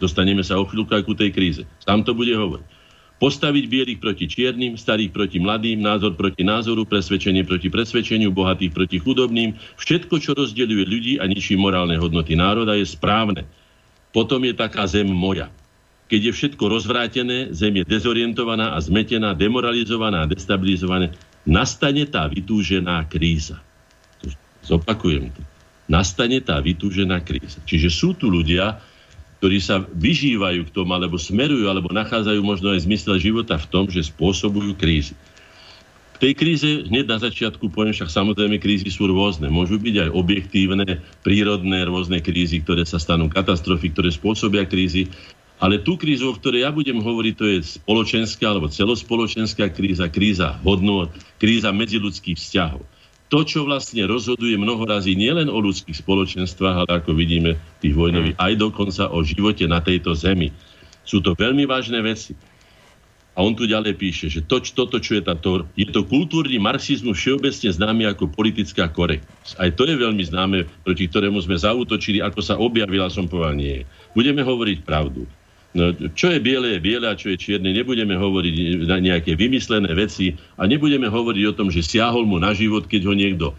Dostaneme 0.00 0.40
sa 0.40 0.56
o 0.56 0.64
chvíľku 0.64 0.96
aj 0.96 1.04
ku 1.04 1.12
tej 1.12 1.28
kríze. 1.28 1.62
Tam 1.84 2.00
to 2.00 2.16
bude 2.16 2.32
hovoriť. 2.32 2.71
Postaviť 3.22 3.64
bielých 3.70 4.02
proti 4.02 4.26
čiernym, 4.26 4.74
starých 4.74 5.14
proti 5.14 5.38
mladým, 5.38 5.78
názor 5.78 6.18
proti 6.18 6.42
názoru, 6.42 6.82
presvedčenie 6.82 7.46
proti 7.46 7.70
presvedčeniu, 7.70 8.34
bohatých 8.34 8.74
proti 8.74 8.98
chudobným. 8.98 9.54
Všetko, 9.78 10.18
čo 10.18 10.34
rozdeľuje 10.34 10.84
ľudí 10.90 11.14
a 11.22 11.30
ničí 11.30 11.54
morálne 11.54 11.94
hodnoty 12.02 12.34
národa, 12.34 12.74
je 12.74 12.82
správne. 12.82 13.46
Potom 14.10 14.42
je 14.42 14.58
taká 14.58 14.90
zem 14.90 15.06
moja. 15.06 15.54
Keď 16.10 16.20
je 16.28 16.32
všetko 16.34 16.64
rozvrátené, 16.66 17.54
zem 17.54 17.78
je 17.78 17.86
dezorientovaná 17.86 18.74
a 18.74 18.78
zmetená, 18.82 19.38
demoralizovaná 19.38 20.26
a 20.26 20.28
destabilizovaná, 20.28 21.14
nastane 21.46 22.02
tá 22.10 22.26
vytúžená 22.26 23.06
kríza. 23.06 23.62
Zopakujem 24.66 25.30
to. 25.30 25.42
Nastane 25.86 26.42
tá 26.42 26.58
vytúžená 26.58 27.22
kríza. 27.22 27.62
Čiže 27.70 27.86
sú 27.86 28.18
tu 28.18 28.34
ľudia, 28.34 28.82
ktorí 29.42 29.58
sa 29.58 29.82
vyžívajú 29.82 30.70
k 30.70 30.74
tomu, 30.74 30.94
alebo 30.94 31.18
smerujú, 31.18 31.66
alebo 31.66 31.90
nachádzajú 31.90 32.38
možno 32.46 32.70
aj 32.70 32.86
zmysel 32.86 33.18
života 33.18 33.58
v 33.58 33.66
tom, 33.74 33.90
že 33.90 34.06
spôsobujú 34.06 34.78
krízy. 34.78 35.18
V 36.14 36.30
tej 36.30 36.32
kríze 36.38 36.70
hneď 36.86 37.10
na 37.10 37.18
začiatku 37.18 37.66
poviem, 37.74 37.90
však 37.90 38.06
samozrejme 38.06 38.62
krízy 38.62 38.86
sú 38.86 39.10
rôzne. 39.10 39.50
Môžu 39.50 39.82
byť 39.82 40.06
aj 40.06 40.10
objektívne, 40.14 41.02
prírodné 41.26 41.82
rôzne 41.82 42.22
krízy, 42.22 42.62
ktoré 42.62 42.86
sa 42.86 43.02
stanú 43.02 43.26
katastrofy, 43.26 43.90
ktoré 43.90 44.14
spôsobia 44.14 44.62
krízy. 44.62 45.10
Ale 45.58 45.82
tú 45.82 45.98
krízu, 45.98 46.30
o 46.30 46.38
ktorej 46.38 46.62
ja 46.62 46.70
budem 46.70 47.02
hovoriť, 47.02 47.34
to 47.34 47.44
je 47.50 47.82
spoločenská 47.82 48.46
alebo 48.46 48.70
celospoločenská 48.70 49.74
kríza, 49.74 50.06
kríza 50.06 50.54
hodnot, 50.62 51.10
kríza 51.42 51.74
medziludských 51.74 52.38
vzťahov. 52.38 52.86
To, 53.32 53.48
čo 53.48 53.64
vlastne 53.64 54.04
rozhoduje 54.04 54.60
mnohorazí 54.60 55.16
nielen 55.16 55.48
o 55.48 55.56
ľudských 55.56 56.04
spoločenstvách, 56.04 56.84
ale 56.84 56.90
ako 57.00 57.16
vidíme 57.16 57.56
tých 57.80 57.96
vojnových, 57.96 58.36
aj 58.36 58.52
dokonca 58.60 59.08
o 59.08 59.24
živote 59.24 59.64
na 59.64 59.80
tejto 59.80 60.12
zemi. 60.12 60.52
Sú 61.08 61.24
to 61.24 61.32
veľmi 61.32 61.64
vážne 61.64 62.04
veci. 62.04 62.36
A 63.32 63.40
on 63.40 63.56
tu 63.56 63.64
ďalej 63.64 63.96
píše, 63.96 64.28
že 64.28 64.44
to, 64.44 64.60
toto, 64.60 65.00
čo 65.00 65.16
je 65.16 65.24
táto, 65.24 65.64
je 65.72 65.88
to 65.88 66.04
kultúrny 66.04 66.60
marxizmus 66.60 67.16
všeobecne 67.16 67.72
známy 67.72 68.04
ako 68.12 68.28
politická 68.28 68.92
korektnosť. 68.92 69.56
Aj 69.56 69.72
to 69.72 69.88
je 69.88 69.96
veľmi 69.96 70.20
známe, 70.28 70.68
proti 70.84 71.08
ktorému 71.08 71.40
sme 71.40 71.56
zautočili, 71.56 72.20
ako 72.20 72.44
sa 72.44 72.60
objavila, 72.60 73.08
som 73.08 73.24
povedal, 73.24 73.56
nie. 73.56 73.88
Budeme 74.12 74.44
hovoriť 74.44 74.84
pravdu. 74.84 75.24
No, 75.72 75.88
čo 76.12 76.28
je 76.28 76.36
biele, 76.36 76.76
je 76.76 76.84
biele 76.84 77.08
a 77.08 77.16
čo 77.16 77.32
je 77.32 77.40
čierne. 77.40 77.72
Nebudeme 77.72 78.12
hovoriť 78.12 78.84
na 78.84 79.00
nejaké 79.00 79.32
vymyslené 79.32 79.88
veci 79.96 80.36
a 80.60 80.68
nebudeme 80.68 81.08
hovoriť 81.08 81.44
o 81.48 81.56
tom, 81.56 81.72
že 81.72 81.80
siahol 81.80 82.28
mu 82.28 82.36
na 82.36 82.52
život, 82.52 82.84
keď 82.84 83.08
ho 83.08 83.14
niekto 83.16 83.46
e, 83.48 83.54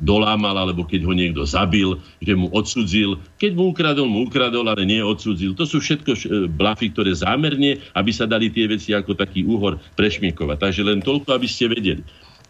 dolámal 0.00 0.56
alebo 0.56 0.88
keď 0.88 1.04
ho 1.04 1.12
niekto 1.12 1.44
zabil, 1.44 2.00
že 2.24 2.32
mu 2.32 2.48
odsudzil. 2.56 3.20
Keď 3.36 3.52
mu 3.60 3.76
ukradol, 3.76 4.08
mu 4.08 4.24
ukradol, 4.24 4.72
ale 4.72 4.88
nie 4.88 5.04
odsudzil. 5.04 5.52
To 5.60 5.68
sú 5.68 5.84
všetko 5.84 6.10
e, 6.16 6.18
blafy, 6.48 6.96
ktoré 6.96 7.12
zámerne, 7.12 7.76
aby 7.92 8.08
sa 8.08 8.24
dali 8.24 8.48
tie 8.48 8.64
veci 8.64 8.96
ako 8.96 9.12
taký 9.12 9.44
úhor 9.44 9.76
prešmikovať. 10.00 10.56
Takže 10.56 10.80
len 10.80 11.04
toľko, 11.04 11.36
aby 11.36 11.44
ste 11.44 11.68
vedeli 11.68 12.00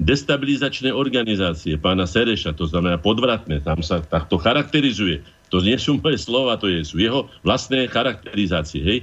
destabilizačné 0.00 0.94
organizácie 0.96 1.76
pána 1.76 2.08
Sereša, 2.08 2.56
to 2.56 2.64
znamená 2.64 2.96
podvratné, 2.96 3.60
tam 3.60 3.84
sa 3.84 4.00
takto 4.00 4.40
charakterizuje. 4.40 5.20
To 5.50 5.58
nie 5.60 5.76
sú 5.76 5.98
moje 5.98 6.18
slova, 6.22 6.56
to 6.56 6.70
je, 6.70 6.86
sú 6.86 6.96
jeho 7.02 7.26
vlastné 7.42 7.90
charakterizácie. 7.90 8.80
Hej? 8.82 8.98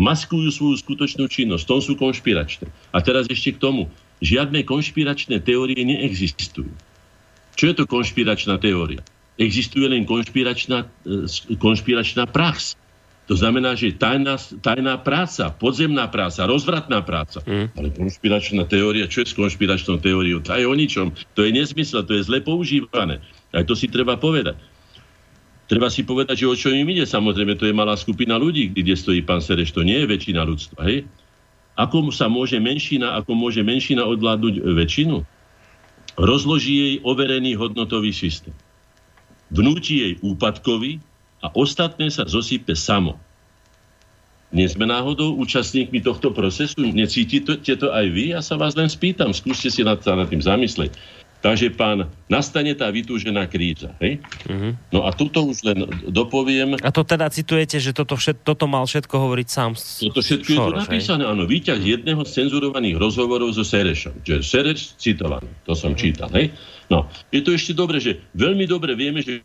Maskujú 0.00 0.48
svoju 0.48 0.76
skutočnú 0.80 1.28
činnosť, 1.28 1.64
tom 1.68 1.80
sú 1.84 1.92
konšpiračné. 1.96 2.68
A 2.96 3.04
teraz 3.04 3.28
ešte 3.28 3.56
k 3.56 3.62
tomu. 3.62 3.92
Žiadne 4.20 4.64
konšpiračné 4.68 5.40
teórie 5.40 5.80
neexistujú. 5.80 6.72
Čo 7.56 7.64
je 7.72 7.74
to 7.76 7.84
konšpiračná 7.88 8.60
teória? 8.60 9.00
Existuje 9.40 9.88
len 9.88 10.04
konšpiračná, 10.04 10.88
e, 11.04 11.56
konšpiračná 11.56 12.28
prax. 12.28 12.76
To 13.28 13.38
znamená, 13.38 13.78
že 13.78 13.94
tajná, 13.94 14.36
tajná 14.60 15.00
práca, 15.00 15.54
podzemná 15.54 16.10
práca, 16.10 16.44
rozvratná 16.50 17.00
práca. 17.00 17.40
Mm. 17.46 17.72
Ale 17.78 17.88
konšpiračná 17.94 18.66
teória, 18.66 19.08
čo 19.08 19.22
je 19.24 19.32
s 19.32 19.38
konšpiračnou 19.38 20.02
teóriou? 20.02 20.42
To 20.44 20.52
je 20.52 20.66
o 20.66 20.74
ničom. 20.74 21.14
To 21.38 21.46
je 21.46 21.54
nezmysel, 21.54 22.04
to 22.04 22.18
je 22.18 22.26
zle 22.26 22.42
používané. 22.42 23.22
Aj 23.54 23.64
to 23.64 23.78
si 23.78 23.86
treba 23.86 24.18
povedať. 24.18 24.58
Treba 25.70 25.86
si 25.86 26.02
povedať, 26.02 26.42
že 26.42 26.50
o 26.50 26.54
čo 26.58 26.74
im 26.74 26.90
ide. 26.90 27.06
Samozrejme, 27.06 27.54
to 27.54 27.70
je 27.70 27.74
malá 27.74 27.94
skupina 27.94 28.34
ľudí, 28.34 28.74
kde 28.74 28.98
stojí 28.98 29.22
pán 29.22 29.38
Sereš. 29.38 29.70
To 29.70 29.86
nie 29.86 30.02
je 30.02 30.10
väčšina 30.10 30.42
ľudstva. 30.42 30.82
Hej? 30.90 31.06
Ako 31.78 32.10
sa 32.10 32.26
môže 32.26 32.58
menšina, 32.58 33.14
ako 33.14 33.38
môže 33.38 33.62
menšina 33.62 34.02
odvládnuť 34.02 34.66
väčšinu? 34.66 35.22
Rozloží 36.18 36.74
jej 36.74 36.94
overený 37.06 37.54
hodnotový 37.54 38.10
systém. 38.10 38.50
Vnúti 39.54 40.02
jej 40.02 40.14
úpadkový, 40.26 40.98
a 41.40 41.46
ostatné 41.56 42.12
sa 42.12 42.28
zosype 42.28 42.76
samo. 42.76 43.16
Nie 44.50 44.66
sme 44.66 44.84
náhodou 44.84 45.38
účastníkmi 45.38 46.02
tohto 46.02 46.34
procesu? 46.34 46.82
Necítite 46.82 47.78
to 47.78 47.88
aj 47.94 48.06
vy? 48.10 48.34
Ja 48.34 48.42
sa 48.42 48.58
vás 48.58 48.74
len 48.74 48.90
spýtam, 48.90 49.30
skúste 49.30 49.70
si 49.70 49.86
nad, 49.86 50.02
nad 50.02 50.26
tým 50.26 50.42
zamyslieť. 50.42 50.90
Takže 51.40 51.72
pán, 51.72 52.04
nastane 52.28 52.76
tá 52.76 52.92
vytúžená 52.92 53.48
kríza. 53.48 53.96
Hej? 53.96 54.20
Uh-huh. 54.44 54.76
No 54.92 55.08
a 55.08 55.10
tuto 55.16 55.48
už 55.48 55.64
len 55.64 55.88
dopoviem. 56.12 56.76
A 56.84 56.92
to 56.92 57.00
teda 57.00 57.32
citujete, 57.32 57.80
že 57.80 57.96
toto, 57.96 58.20
všet, 58.20 58.44
toto 58.44 58.68
mal 58.68 58.84
všetko 58.84 59.16
hovoriť 59.16 59.48
sám 59.48 59.72
Toto 59.72 60.20
všetko 60.20 60.50
Šoroš, 60.52 60.60
je 60.60 60.68
tu 60.68 60.80
napísané, 60.84 61.22
hej? 61.24 61.32
áno. 61.32 61.42
Výťah 61.48 61.80
jedného 61.80 62.20
z 62.28 62.30
cenzurovaných 62.44 63.00
rozhovorov 63.00 63.56
so 63.56 63.64
Serešom. 63.64 64.20
Čiže 64.20 64.40
Sereš 64.44 64.80
citovaný, 65.00 65.48
to 65.64 65.72
som 65.72 65.96
uh-huh. 65.96 66.00
čítal. 66.04 66.28
Hej? 66.36 66.52
No, 66.92 67.08
je 67.32 67.40
to 67.40 67.56
ešte 67.56 67.72
dobre, 67.72 68.04
že 68.04 68.20
veľmi 68.36 68.68
dobre 68.68 68.92
vieme, 68.92 69.24
že 69.24 69.40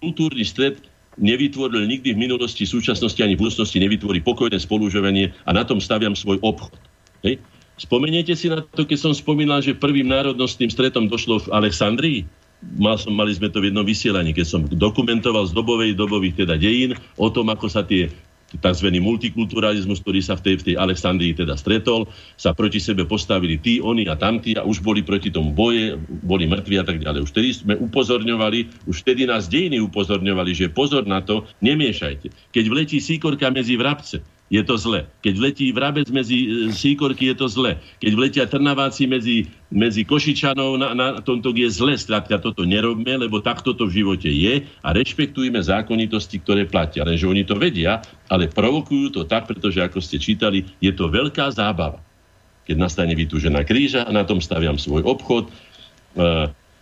kultúrny 0.00 0.40
stred 0.48 0.80
nevytvoril 1.20 1.84
nikdy 1.84 2.16
v 2.16 2.22
minulosti, 2.22 2.64
súčasnosti 2.64 3.20
ani 3.20 3.36
v 3.36 3.44
budúcnosti 3.44 3.76
nevytvorí 3.76 4.24
pokojné 4.24 4.56
spolužovanie 4.56 5.36
a 5.44 5.50
na 5.52 5.68
tom 5.68 5.76
staviam 5.76 6.16
svoj 6.16 6.40
obchod. 6.40 6.72
Hej. 7.20 7.44
Spomeniete 7.80 8.36
si 8.36 8.52
na 8.52 8.60
to, 8.60 8.84
keď 8.84 9.08
som 9.08 9.12
spomínal, 9.16 9.64
že 9.64 9.72
prvým 9.72 10.04
národnostným 10.04 10.68
stretom 10.68 11.08
došlo 11.08 11.48
v 11.48 11.64
Alexandrii? 11.64 12.28
Mal 12.76 13.00
som, 13.00 13.16
mali 13.16 13.32
sme 13.32 13.48
to 13.48 13.64
v 13.64 13.72
jednom 13.72 13.88
vysielaní, 13.88 14.36
keď 14.36 14.46
som 14.46 14.60
dokumentoval 14.68 15.48
z 15.48 15.56
dobovej, 15.56 15.96
dobových 15.96 16.44
teda 16.44 16.60
dejín 16.60 16.92
o 17.16 17.32
tom, 17.32 17.48
ako 17.48 17.72
sa 17.72 17.80
tie 17.80 18.12
tzv. 18.52 18.92
multikulturalizmus, 19.00 20.04
ktorý 20.04 20.20
sa 20.20 20.36
v 20.36 20.44
tej, 20.44 20.54
v 20.60 20.64
tej 20.68 20.74
Alexandrii 20.76 21.32
teda 21.32 21.56
stretol, 21.56 22.04
sa 22.36 22.52
proti 22.52 22.82
sebe 22.82 23.08
postavili 23.08 23.56
tí, 23.56 23.80
oni 23.80 24.04
a 24.10 24.18
tamtí 24.18 24.58
a 24.60 24.66
už 24.66 24.84
boli 24.84 25.00
proti 25.00 25.32
tomu 25.32 25.54
boje, 25.54 25.96
boli 26.20 26.44
mŕtvi 26.50 26.76
a 26.76 26.84
tak 26.84 27.00
ďalej. 27.00 27.24
Už 27.24 27.30
vtedy 27.32 27.48
sme 27.54 27.74
upozorňovali, 27.80 28.90
už 28.90 28.96
vtedy 29.06 29.24
nás 29.24 29.46
dejiny 29.46 29.80
upozorňovali, 29.80 30.52
že 30.52 30.66
pozor 30.68 31.06
na 31.06 31.24
to, 31.24 31.46
nemiešajte. 31.64 32.52
Keď 32.52 32.64
vletí 32.68 32.98
síkorka 33.00 33.48
medzi 33.48 33.78
vrabce, 33.78 34.20
je 34.50 34.62
to 34.66 34.74
zle. 34.74 35.06
Keď 35.22 35.34
letí 35.38 35.66
vrabec 35.70 36.10
medzi 36.10 36.38
e, 36.42 36.48
síkorky, 36.74 37.30
je 37.30 37.36
to 37.38 37.46
zle. 37.46 37.78
Keď 38.02 38.12
vletia 38.18 38.44
trnaváci 38.50 39.06
medzi, 39.06 39.46
medzi 39.70 40.02
Košičanov, 40.02 40.74
na, 40.74 40.90
na 40.90 41.06
tomto 41.22 41.54
je 41.54 41.70
zle. 41.70 41.94
Skrátka, 41.94 42.42
toto 42.42 42.66
nerobme, 42.66 43.14
lebo 43.14 43.38
takto 43.38 43.78
to 43.78 43.86
v 43.86 44.02
živote 44.02 44.26
je 44.26 44.66
a 44.82 44.88
rešpektujme 44.90 45.62
zákonitosti, 45.62 46.42
ktoré 46.42 46.66
platia. 46.66 47.06
Lenže 47.06 47.30
oni 47.30 47.46
to 47.46 47.54
vedia, 47.54 48.02
ale 48.26 48.50
provokujú 48.50 49.14
to 49.14 49.22
tak, 49.22 49.46
pretože 49.46 49.78
ako 49.78 50.02
ste 50.02 50.18
čítali, 50.18 50.66
je 50.82 50.90
to 50.90 51.06
veľká 51.06 51.46
zábava. 51.54 52.02
Keď 52.66 52.74
nastane 52.74 53.14
vytúžená 53.14 53.62
kríža 53.62 54.02
na 54.10 54.26
tom 54.26 54.42
staviam 54.42 54.74
svoj 54.74 55.06
obchod, 55.06 55.46
e, 55.46 55.50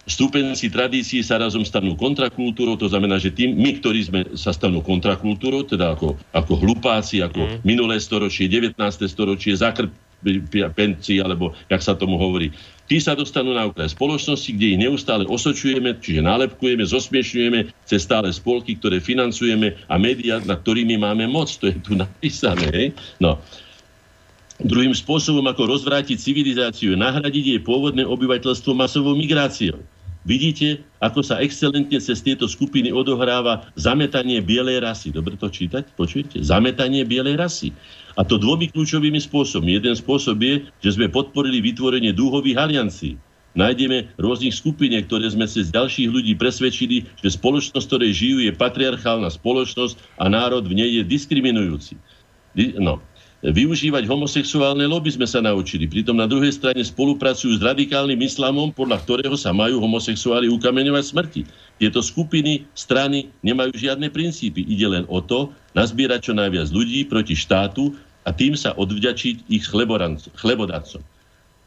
Stúpenci 0.08 0.72
tradícií 0.72 1.20
sa 1.20 1.36
razom 1.36 1.68
stanú 1.68 1.92
kontrakultúrou, 1.92 2.80
to 2.80 2.88
znamená, 2.88 3.20
že 3.20 3.28
tým, 3.28 3.52
my, 3.52 3.76
ktorí 3.76 4.00
sme 4.08 4.20
sa 4.32 4.56
stanú 4.56 4.80
kontrakultúrou, 4.80 5.68
teda 5.68 5.92
ako, 5.92 6.16
ako 6.32 6.52
hlupáci, 6.64 7.20
ako 7.20 7.44
mm. 7.44 7.56
minulé 7.60 8.00
storočie, 8.00 8.48
19. 8.48 8.72
storočie, 9.04 9.52
zakrpenci, 9.52 11.20
alebo 11.20 11.52
jak 11.68 11.84
sa 11.84 11.92
tomu 11.92 12.16
hovorí. 12.16 12.48
Tí 12.88 13.04
sa 13.04 13.12
dostanú 13.12 13.52
na 13.52 13.68
okraj 13.68 13.92
spoločnosti, 13.92 14.48
kde 14.48 14.66
ich 14.72 14.80
neustále 14.80 15.28
osočujeme, 15.28 16.00
čiže 16.00 16.24
nálepkujeme, 16.24 16.88
zosmiešňujeme 16.88 17.68
cez 17.84 18.08
stále 18.08 18.32
spolky, 18.32 18.80
ktoré 18.80 19.04
financujeme 19.04 19.76
a 19.92 20.00
médiá, 20.00 20.40
na 20.40 20.56
ktorými 20.56 20.96
máme 20.96 21.28
moc. 21.28 21.52
To 21.60 21.68
je 21.68 21.76
tu 21.84 21.92
napísané. 21.92 22.64
Hej? 22.72 22.86
No. 23.20 23.36
Druhým 24.56 24.96
spôsobom, 24.96 25.44
ako 25.44 25.68
rozvrátiť 25.68 26.16
civilizáciu, 26.16 26.96
nahradiť 26.96 27.44
jej 27.44 27.60
pôvodné 27.60 28.08
obyvateľstvo 28.08 28.72
masovou 28.72 29.12
migráciou. 29.12 29.84
Vidíte, 30.26 30.82
ako 30.98 31.22
sa 31.22 31.38
excelentne 31.38 31.98
cez 32.02 32.18
tieto 32.20 32.50
skupiny 32.50 32.90
odohráva 32.90 33.70
zametanie 33.78 34.42
bielej 34.42 34.82
rasy. 34.82 35.14
Dobre 35.14 35.38
to 35.38 35.46
čítať? 35.46 35.94
Počujete? 35.94 36.42
Zametanie 36.42 37.06
bielej 37.06 37.38
rasy. 37.38 37.68
A 38.18 38.26
to 38.26 38.34
dvomi 38.34 38.66
kľúčovými 38.68 39.22
spôsobmi. 39.22 39.78
Jeden 39.78 39.94
spôsob 39.94 40.42
je, 40.42 40.66
že 40.82 40.98
sme 40.98 41.06
podporili 41.06 41.62
vytvorenie 41.62 42.10
dúhových 42.10 42.58
aliancií. 42.58 43.14
Nájdeme 43.58 44.12
rôznych 44.20 44.54
skupine, 44.54 45.00
ktoré 45.02 45.30
sme 45.32 45.48
cez 45.48 45.72
ďalších 45.72 46.10
ľudí 46.10 46.34
presvedčili, 46.38 47.08
že 47.18 47.34
spoločnosť, 47.34 47.86
ktorej 47.90 48.12
žijú, 48.14 48.38
je 48.44 48.52
patriarchálna 48.54 49.32
spoločnosť 49.32 49.98
a 50.20 50.30
národ 50.30 50.62
v 50.66 50.78
nej 50.78 50.90
je 51.00 51.02
diskriminujúci. 51.02 51.98
No, 52.78 53.02
Využívať 53.38 54.02
homosexuálne 54.10 54.82
lobby 54.90 55.14
sme 55.14 55.22
sa 55.22 55.38
naučili. 55.38 55.86
Pritom 55.86 56.18
na 56.18 56.26
druhej 56.26 56.50
strane 56.50 56.82
spolupracujú 56.82 57.54
s 57.54 57.62
radikálnym 57.62 58.18
islamom, 58.18 58.74
podľa 58.74 58.98
ktorého 59.06 59.38
sa 59.38 59.54
majú 59.54 59.78
homosexuáli 59.78 60.50
ukameňovať 60.50 61.04
smrti. 61.06 61.42
Tieto 61.78 62.02
skupiny, 62.02 62.66
strany 62.74 63.30
nemajú 63.46 63.78
žiadne 63.78 64.10
princípy. 64.10 64.66
Ide 64.66 64.90
len 64.90 65.04
o 65.06 65.22
to, 65.22 65.54
nazbierať 65.78 66.26
čo 66.26 66.32
najviac 66.34 66.66
ľudí 66.74 67.06
proti 67.06 67.38
štátu 67.38 67.94
a 68.26 68.34
tým 68.34 68.58
sa 68.58 68.74
odvďačiť 68.74 69.46
ich 69.46 69.70
chlebodarcom. 69.70 71.02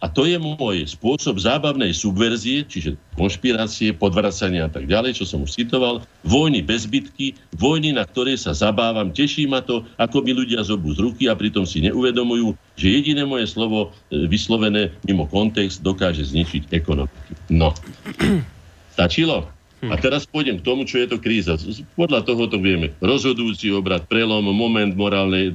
A 0.01 0.09
to 0.09 0.25
je 0.25 0.33
môj 0.41 0.89
spôsob 0.97 1.37
zábavnej 1.37 1.93
subverzie, 1.93 2.65
čiže 2.65 2.97
konšpirácie, 3.13 3.93
podvracania 3.93 4.65
a 4.65 4.71
tak 4.73 4.89
ďalej, 4.89 5.21
čo 5.21 5.29
som 5.29 5.45
už 5.45 5.53
citoval, 5.53 6.01
vojny 6.25 6.65
bez 6.65 6.89
bitky, 6.89 7.37
vojny, 7.53 7.93
na 7.93 8.09
ktoré 8.09 8.33
sa 8.33 8.57
zabávam, 8.57 9.13
teší 9.13 9.45
ma 9.45 9.61
to, 9.61 9.85
ako 10.01 10.25
mi 10.25 10.33
ľudia 10.33 10.65
zobú 10.65 10.97
z 10.97 11.05
ruky 11.05 11.29
a 11.29 11.37
pritom 11.37 11.69
si 11.69 11.85
neuvedomujú, 11.85 12.57
že 12.81 12.89
jediné 12.89 13.29
moje 13.29 13.45
slovo 13.45 13.93
e, 14.09 14.25
vyslovené 14.25 14.89
mimo 15.05 15.29
kontext 15.29 15.85
dokáže 15.85 16.25
zničiť 16.25 16.73
ekonomiku. 16.73 17.31
No. 17.53 17.69
Stačilo? 18.97 19.60
A 19.89 19.97
teraz 19.97 20.29
pôjdem 20.29 20.61
k 20.61 20.63
tomu, 20.65 20.85
čo 20.85 21.01
je 21.01 21.09
to 21.09 21.17
kríza. 21.17 21.57
Podľa 21.97 22.21
toho 22.21 22.45
to 22.45 22.61
vieme. 22.61 22.93
Rozhodujúci 23.01 23.73
obrad, 23.73 24.05
prelom, 24.05 24.45
moment 24.53 24.93
morálnej 24.93 25.49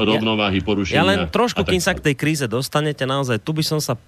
rovnováhy, 0.00 0.64
porušenia. 0.64 0.96
Ja 0.96 1.04
len 1.04 1.28
trošku, 1.28 1.68
kým 1.68 1.84
sa 1.84 1.92
k 1.92 2.12
tej 2.12 2.14
kríze 2.16 2.48
dostanete, 2.48 3.04
naozaj, 3.04 3.44
tu 3.44 3.52
by 3.52 3.60
som 3.60 3.76
sa 3.76 4.00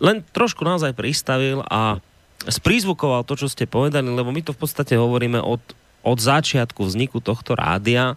len 0.00 0.24
trošku 0.32 0.64
naozaj 0.64 0.96
pristavil 0.96 1.60
a 1.68 2.00
sprízvukoval 2.48 3.28
to, 3.28 3.36
čo 3.36 3.46
ste 3.46 3.68
povedali, 3.68 4.08
lebo 4.08 4.32
my 4.32 4.40
to 4.40 4.56
v 4.56 4.60
podstate 4.64 4.96
hovoríme 4.96 5.38
od, 5.38 5.60
od 6.02 6.18
začiatku 6.18 6.82
vzniku 6.82 7.20
tohto 7.20 7.54
rádia 7.54 8.16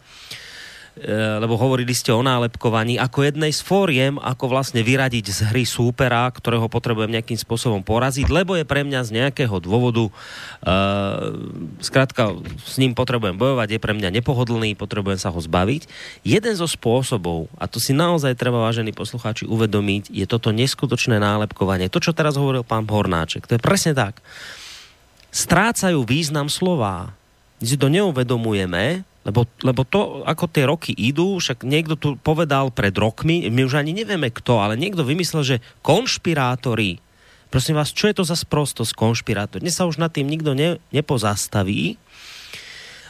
lebo 1.43 1.59
hovorili 1.59 1.91
ste 1.91 2.15
o 2.15 2.23
nálepkovaní, 2.23 2.95
ako 2.95 3.27
jednej 3.27 3.51
z 3.51 3.59
fóriem, 3.59 4.15
ako 4.15 4.47
vlastne 4.47 4.79
vyradiť 4.79 5.25
z 5.27 5.39
hry 5.51 5.67
súpera, 5.67 6.23
ktorého 6.31 6.71
potrebujem 6.71 7.11
nejakým 7.11 7.35
spôsobom 7.35 7.83
poraziť, 7.83 8.31
lebo 8.31 8.55
je 8.55 8.63
pre 8.63 8.87
mňa 8.87 9.03
z 9.03 9.09
nejakého 9.19 9.59
dôvodu, 9.59 10.07
uh, 10.07 11.35
skrátka, 11.83 12.39
s 12.63 12.79
ním 12.79 12.95
potrebujem 12.95 13.35
bojovať, 13.35 13.75
je 13.75 13.83
pre 13.83 13.91
mňa 13.91 14.07
nepohodlný, 14.23 14.79
potrebujem 14.79 15.19
sa 15.19 15.35
ho 15.35 15.39
zbaviť. 15.43 15.91
Jeden 16.23 16.55
zo 16.55 16.67
spôsobov, 16.67 17.51
a 17.59 17.67
to 17.67 17.83
si 17.83 17.91
naozaj 17.91 18.39
treba, 18.39 18.63
vážení 18.63 18.95
poslucháči, 18.95 19.43
uvedomiť, 19.51 20.15
je 20.15 20.23
toto 20.23 20.55
neskutočné 20.55 21.19
nálepkovanie. 21.19 21.91
To, 21.91 21.99
čo 21.99 22.15
teraz 22.15 22.39
hovoril 22.39 22.63
pán 22.63 22.87
Hornáček, 22.87 23.51
to 23.51 23.59
je 23.59 23.61
presne 23.61 23.91
tak. 23.91 24.23
Strácajú 25.35 26.07
význam 26.07 26.47
slová. 26.47 27.11
My 27.59 27.65
si 27.67 27.75
to 27.75 27.91
neuvedomujeme, 27.91 29.03
lebo, 29.25 29.49
lebo 29.65 29.81
to, 29.89 30.21
ako 30.21 30.45
tie 30.53 30.69
roky 30.69 30.93
idú, 30.93 31.41
však 31.41 31.65
niekto 31.65 31.97
tu 31.97 32.13
povedal 32.21 32.69
pred 32.69 32.93
rokmi, 32.93 33.49
my 33.49 33.65
už 33.65 33.81
ani 33.81 33.97
nevieme 33.97 34.29
kto, 34.29 34.61
ale 34.61 34.77
niekto 34.77 35.01
vymyslel, 35.01 35.41
že 35.41 35.57
konšpirátori, 35.81 37.01
prosím 37.49 37.81
vás, 37.81 37.89
čo 37.89 38.05
je 38.05 38.21
to 38.21 38.23
za 38.23 38.37
sprostosť 38.37 38.93
konšpirátor? 38.93 39.65
Dnes 39.65 39.73
sa 39.73 39.89
už 39.89 39.97
nad 39.97 40.13
tým 40.13 40.29
nikto 40.29 40.53
ne, 40.53 40.77
nepozastaví, 40.93 41.97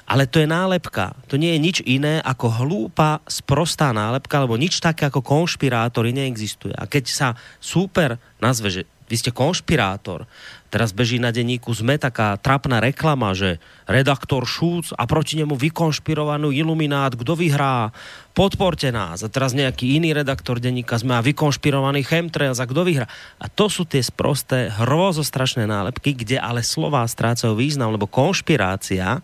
ale 0.06 0.30
to 0.30 0.38
je 0.38 0.46
nálepka. 0.46 1.18
To 1.34 1.36
nie 1.36 1.58
je 1.58 1.60
nič 1.60 1.78
iné 1.82 2.22
ako 2.22 2.64
hlúpa, 2.64 3.26
sprostá 3.26 3.90
nálepka, 3.90 4.38
lebo 4.38 4.54
nič 4.54 4.78
také 4.78 5.10
ako 5.10 5.26
konšpirátory 5.26 6.14
neexistuje. 6.14 6.78
A 6.78 6.86
keď 6.86 7.04
sa 7.10 7.28
super 7.58 8.22
nazve, 8.38 8.70
že 8.70 8.82
vy 9.06 9.16
ste 9.16 9.30
konšpirátor. 9.30 10.26
Teraz 10.74 10.92
beží 10.92 11.22
na 11.22 11.32
denníku 11.32 11.72
ZME 11.72 12.02
taká 12.02 12.36
trapná 12.36 12.84
reklama, 12.84 13.32
že 13.32 13.64
redaktor 13.88 14.44
Šúc 14.44 14.92
a 14.98 15.08
proti 15.08 15.40
nemu 15.40 15.56
vykonšpirovanú 15.56 16.52
iluminát, 16.52 17.16
kto 17.16 17.38
vyhrá, 17.38 17.96
podporte 18.36 18.92
nás. 18.92 19.24
A 19.24 19.32
teraz 19.32 19.56
nejaký 19.56 19.96
iný 19.96 20.12
redaktor 20.12 20.60
denníka 20.60 21.00
ZME 21.00 21.22
a 21.22 21.24
vykonšpirovaný 21.24 22.04
chemtrails 22.04 22.60
a 22.60 22.68
kto 22.68 22.82
vyhrá. 22.84 23.08
A 23.40 23.46
to 23.48 23.72
sú 23.72 23.88
tie 23.88 24.04
sprosté, 24.04 24.74
hrozostrašné 24.74 25.64
nálepky, 25.64 26.12
kde 26.18 26.42
ale 26.42 26.66
slová 26.66 27.08
strácajú 27.08 27.56
význam, 27.56 27.96
lebo 27.96 28.10
konšpirácia, 28.10 29.24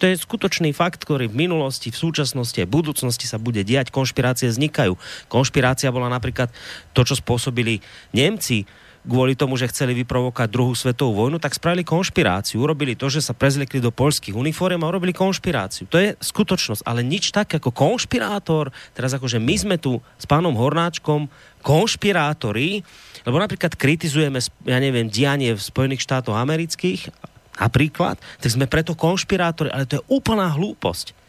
to 0.00 0.08
je 0.08 0.16
skutočný 0.16 0.72
fakt, 0.72 1.04
ktorý 1.04 1.28
v 1.28 1.44
minulosti, 1.44 1.92
v 1.92 2.00
súčasnosti 2.00 2.56
v 2.56 2.72
budúcnosti 2.72 3.28
sa 3.28 3.36
bude 3.36 3.60
diať. 3.60 3.92
Konšpirácie 3.92 4.48
vznikajú. 4.48 4.96
Konšpirácia 5.28 5.92
bola 5.92 6.08
napríklad 6.08 6.48
to, 6.96 7.04
čo 7.04 7.20
spôsobili 7.20 7.84
Nemci 8.16 8.64
kvôli 9.00 9.32
tomu, 9.32 9.56
že 9.56 9.70
chceli 9.72 9.96
vyprovokať 10.04 10.48
druhú 10.52 10.76
svetovú 10.76 11.16
vojnu, 11.16 11.40
tak 11.40 11.56
spravili 11.56 11.86
konšpiráciu. 11.86 12.60
Urobili 12.60 12.92
to, 12.92 13.08
že 13.08 13.24
sa 13.24 13.32
prezliekli 13.32 13.80
do 13.80 13.88
poľských 13.88 14.36
uniform 14.36 14.84
a 14.84 14.90
urobili 14.92 15.16
konšpiráciu. 15.16 15.88
To 15.88 15.96
je 15.96 16.16
skutočnosť, 16.20 16.84
ale 16.84 17.00
nič 17.00 17.32
tak 17.32 17.56
ako 17.56 17.72
konšpirátor, 17.72 18.68
teraz 18.92 19.16
akože 19.16 19.40
my 19.40 19.54
sme 19.56 19.76
tu 19.80 20.00
s 20.20 20.24
pánom 20.28 20.52
Hornáčkom 20.52 21.32
konšpirátori, 21.64 22.84
lebo 23.24 23.36
napríklad 23.40 23.76
kritizujeme, 23.76 24.40
ja 24.68 24.78
neviem, 24.80 25.08
dianie 25.08 25.56
v 25.56 25.60
Spojených 25.60 26.04
štátoch 26.04 26.36
amerických, 26.36 27.12
napríklad, 27.60 28.16
tak 28.40 28.48
sme 28.52 28.64
preto 28.68 28.96
konšpirátori, 28.96 29.68
ale 29.68 29.84
to 29.84 30.00
je 30.00 30.06
úplná 30.08 30.48
hlúposť. 30.56 31.19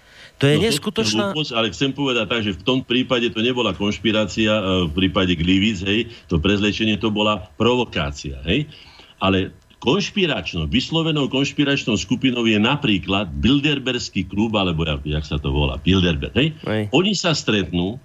To 0.41 0.49
je 0.49 0.57
no, 0.57 0.63
neskutočná... 0.65 1.23
To, 1.37 1.45
ale 1.53 1.69
chcem 1.69 1.93
povedať 1.93 2.25
tak, 2.25 2.41
že 2.41 2.57
v 2.57 2.63
tom 2.65 2.79
prípade 2.81 3.29
to 3.29 3.45
nebola 3.45 3.77
konšpirácia, 3.77 4.49
e, 4.49 4.89
v 4.89 4.91
prípade 4.91 5.37
Glivic, 5.37 5.85
hej, 5.85 6.09
to 6.25 6.41
prezlečenie 6.41 6.97
to 6.97 7.13
bola 7.13 7.45
provokácia, 7.61 8.41
hej. 8.49 8.65
Ale 9.21 9.53
konšpiračnou, 9.81 10.65
vyslovenou 10.65 11.29
konšpiračnou 11.29 11.93
skupinou 11.93 12.49
je 12.49 12.57
napríklad 12.57 13.29
Bilderberský 13.37 14.25
klub, 14.25 14.57
alebo 14.57 14.81
jak, 14.81 15.05
jak 15.05 15.25
sa 15.25 15.37
to 15.37 15.53
volá, 15.53 15.77
Bilderberg, 15.77 16.33
hej? 16.33 16.57
hej. 16.65 16.89
Oni 16.89 17.13
sa 17.13 17.37
stretnú, 17.37 18.01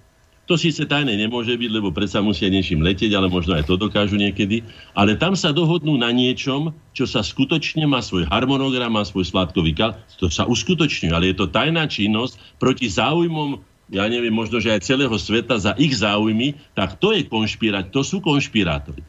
to 0.46 0.54
síce 0.54 0.78
tajné 0.86 1.18
nemôže 1.18 1.50
byť, 1.58 1.70
lebo 1.74 1.90
predsa 1.90 2.22
musia 2.22 2.46
niečím 2.46 2.78
letieť, 2.86 3.18
ale 3.18 3.26
možno 3.26 3.58
aj 3.58 3.66
to 3.66 3.74
dokážu 3.74 4.14
niekedy. 4.14 4.62
Ale 4.94 5.18
tam 5.18 5.34
sa 5.34 5.50
dohodnú 5.50 5.98
na 5.98 6.14
niečom, 6.14 6.70
čo 6.94 7.04
sa 7.04 7.26
skutočne 7.26 7.82
má 7.90 7.98
svoj 7.98 8.30
harmonogram, 8.30 8.94
má 8.94 9.02
svoj 9.02 9.26
sládkový 9.26 9.74
kal. 9.74 9.98
To 10.22 10.30
sa 10.30 10.46
uskutočňuje, 10.46 11.10
ale 11.10 11.34
je 11.34 11.36
to 11.42 11.50
tajná 11.50 11.90
činnosť 11.90 12.62
proti 12.62 12.86
záujmom 12.86 13.76
ja 13.86 14.02
neviem, 14.10 14.34
možno, 14.34 14.58
že 14.58 14.74
aj 14.74 14.82
celého 14.82 15.14
sveta 15.14 15.62
za 15.62 15.70
ich 15.78 15.94
záujmy, 15.94 16.58
tak 16.74 16.98
to 16.98 17.14
je 17.14 17.22
konšpirát, 17.22 17.86
to 17.94 18.02
sú 18.02 18.18
konšpirátori. 18.18 19.06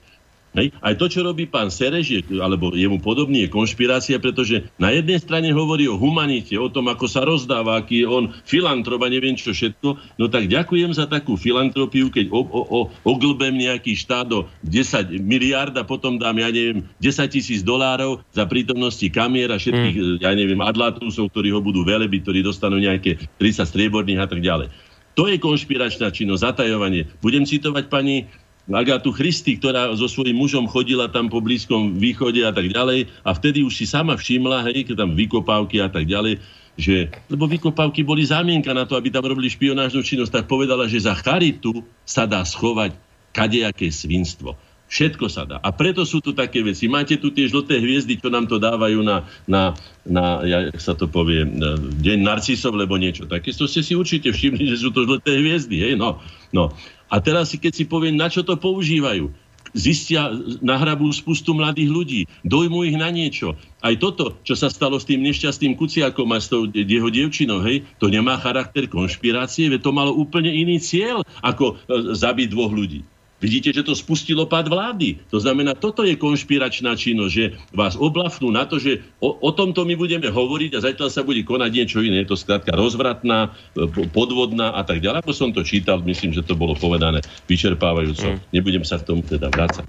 Hej. 0.56 0.74
Aj 0.80 0.94
to, 0.96 1.06
čo 1.12 1.22
robí 1.22 1.46
pán 1.46 1.68
Sereš, 1.68 2.08
je, 2.08 2.22
alebo 2.40 2.72
jemu 2.72 3.04
podobný, 3.04 3.46
je 3.46 3.54
konšpirácia, 3.54 4.18
pretože 4.18 4.66
na 4.80 4.90
jednej 4.96 5.20
strane 5.20 5.52
hovorí 5.52 5.86
o 5.92 6.00
humanite, 6.00 6.56
o 6.56 6.72
tom, 6.72 6.88
ako 6.88 7.06
sa 7.06 7.28
rozdáva, 7.28 7.78
aký 7.78 8.04
je 8.04 8.08
on 8.08 8.32
filantrop 8.48 9.04
a 9.04 9.12
neviem 9.12 9.36
čo 9.36 9.52
všetko. 9.54 10.18
No 10.18 10.26
tak 10.32 10.48
ďakujem 10.48 10.96
za 10.96 11.06
takú 11.06 11.36
filantropiu, 11.36 12.10
keď 12.10 12.32
o, 12.32 12.42
o, 12.42 12.62
o, 12.64 12.80
oglbem 13.06 13.54
nejaký 13.54 13.94
štát 13.94 14.26
do 14.28 14.50
10 14.66 15.20
miliard 15.22 15.76
a 15.76 15.84
potom 15.86 16.18
dám, 16.18 16.40
ja 16.42 16.50
neviem, 16.50 16.88
10 17.00 17.28
tisíc 17.28 17.62
dolárov 17.62 18.24
za 18.32 18.48
prítomnosti 18.50 19.06
kamier 19.12 19.54
a 19.54 19.62
všetkých, 19.62 19.96
mm. 19.96 20.26
ja 20.26 20.32
neviem, 20.34 20.60
adlatusov, 20.64 21.30
ktorí 21.30 21.54
ho 21.54 21.62
budú 21.62 21.86
velebiť, 21.86 22.24
ktorí 22.24 22.40
dostanú 22.42 22.82
nejaké 22.82 23.20
30 23.38 23.68
strieborných 23.68 24.24
a 24.24 24.28
tak 24.28 24.42
ďalej. 24.42 24.70
To 25.18 25.26
je 25.26 25.42
konšpiračná 25.42 26.14
činnosť, 26.14 26.46
zatajovanie. 26.54 27.10
Budem 27.26 27.42
citovať 27.42 27.90
pani 27.90 28.30
Agátu 28.68 29.16
Christy, 29.16 29.56
ktorá 29.56 29.96
so 29.96 30.12
svojím 30.12 30.44
mužom 30.44 30.68
chodila 30.68 31.08
tam 31.08 31.32
po 31.32 31.40
Blízkom 31.40 31.96
východe 31.96 32.44
a 32.44 32.52
tak 32.52 32.68
ďalej 32.68 33.08
a 33.24 33.32
vtedy 33.32 33.64
už 33.64 33.72
si 33.72 33.86
sama 33.88 34.20
všimla, 34.20 34.68
hej, 34.68 34.92
keď 34.92 35.08
tam 35.08 35.16
vykopávky 35.16 35.80
a 35.80 35.88
tak 35.88 36.04
ďalej, 36.04 36.44
že, 36.78 37.10
lebo 37.32 37.48
vykopávky 37.48 38.04
boli 38.04 38.28
zámienka 38.28 38.76
na 38.76 38.84
to, 38.84 39.00
aby 39.00 39.10
tam 39.10 39.26
robili 39.26 39.50
špionážnu 39.50 40.04
činnosť, 40.04 40.44
tak 40.44 40.46
povedala, 40.46 40.86
že 40.86 41.00
za 41.00 41.16
charitu 41.16 41.82
sa 42.04 42.28
dá 42.28 42.44
schovať 42.44 42.94
kadejaké 43.34 43.88
svinstvo. 43.90 44.60
Všetko 44.88 45.28
sa 45.28 45.44
dá. 45.44 45.60
A 45.60 45.76
preto 45.76 46.08
sú 46.08 46.24
tu 46.24 46.32
také 46.32 46.64
veci. 46.64 46.88
Máte 46.88 47.20
tu 47.20 47.28
tie 47.36 47.44
žlté 47.44 47.76
hviezdy, 47.76 48.24
čo 48.24 48.32
nám 48.32 48.48
to 48.48 48.56
dávajú 48.56 49.04
na, 49.04 49.28
na, 49.44 49.76
na 50.08 50.40
ja, 50.48 50.72
sa 50.80 50.96
to 50.96 51.12
povie, 51.12 51.44
na 51.44 51.76
deň 51.76 52.24
narcisov, 52.24 52.72
lebo 52.72 52.96
niečo 52.96 53.28
také. 53.28 53.52
Ste 53.52 53.84
si 53.84 54.00
určite 54.00 54.32
všimli, 54.32 54.64
že 54.64 54.80
sú 54.80 54.96
to 54.96 55.04
žlté 55.04 55.44
hviezdy. 55.44 55.92
Hej? 55.92 56.00
No, 56.00 56.24
no. 56.56 56.72
A 57.08 57.24
teraz, 57.24 57.56
keď 57.56 57.74
si 57.74 57.84
poviem, 57.88 58.16
na 58.20 58.28
čo 58.28 58.44
to 58.44 58.60
používajú, 58.60 59.32
zistia, 59.76 60.32
nahrabú 60.64 61.12
spustu 61.12 61.52
mladých 61.52 61.90
ľudí, 61.92 62.22
dojmu 62.48 62.88
ich 62.88 62.96
na 62.96 63.12
niečo. 63.12 63.58
Aj 63.84 63.94
toto, 64.00 64.40
čo 64.48 64.56
sa 64.56 64.72
stalo 64.72 64.98
s 64.98 65.08
tým 65.08 65.20
nešťastným 65.24 65.76
Kuciakom 65.76 66.30
a 66.32 66.40
s 66.40 66.48
tou 66.48 66.68
jeho 66.72 67.10
dievčinou, 67.12 67.64
hej, 67.64 67.84
to 68.00 68.08
nemá 68.08 68.40
charakter 68.40 68.88
konšpirácie, 68.88 69.68
veď 69.68 69.82
to 69.84 69.92
malo 69.92 70.16
úplne 70.16 70.52
iný 70.52 70.80
cieľ, 70.80 71.24
ako 71.44 71.76
e, 71.76 72.16
zabiť 72.16 72.48
dvoch 72.52 72.72
ľudí. 72.72 73.04
Vidíte, 73.38 73.70
že 73.70 73.86
to 73.86 73.94
spustilo 73.94 74.50
pád 74.50 74.66
vlády. 74.66 75.22
To 75.30 75.38
znamená, 75.38 75.78
toto 75.78 76.02
je 76.02 76.18
konšpiračná 76.18 76.98
činnosť, 76.98 77.34
že 77.34 77.46
vás 77.70 77.94
oblafnú 77.94 78.50
na 78.50 78.66
to, 78.66 78.82
že 78.82 79.06
o, 79.22 79.30
o 79.30 79.54
tomto 79.54 79.86
my 79.86 79.94
budeme 79.94 80.26
hovoriť 80.26 80.74
a 80.74 80.82
zatiaľ 80.82 81.10
sa 81.14 81.22
bude 81.22 81.46
konať 81.46 81.70
niečo 81.70 82.02
iné. 82.02 82.26
Je 82.26 82.34
to 82.34 82.38
skrátka 82.38 82.74
rozvratná, 82.74 83.54
e, 83.78 84.10
podvodná 84.10 84.74
a 84.74 84.82
tak 84.82 85.06
ďalej. 85.06 85.22
Ako 85.22 85.34
som 85.38 85.54
to 85.54 85.62
čítal, 85.62 86.02
myslím, 86.02 86.34
že 86.34 86.42
to 86.42 86.58
bolo 86.58 86.74
povedané 86.74 87.22
vyčerpávajúco. 87.46 88.26
Mm. 88.26 88.40
Nebudem 88.58 88.82
sa 88.82 88.98
k 88.98 89.06
tomu 89.06 89.22
teda 89.22 89.54
vrácať. 89.54 89.86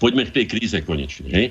Poďme 0.00 0.24
k 0.24 0.34
tej 0.40 0.44
kríze 0.48 0.78
konečne. 0.80 1.28
Hej? 1.28 1.46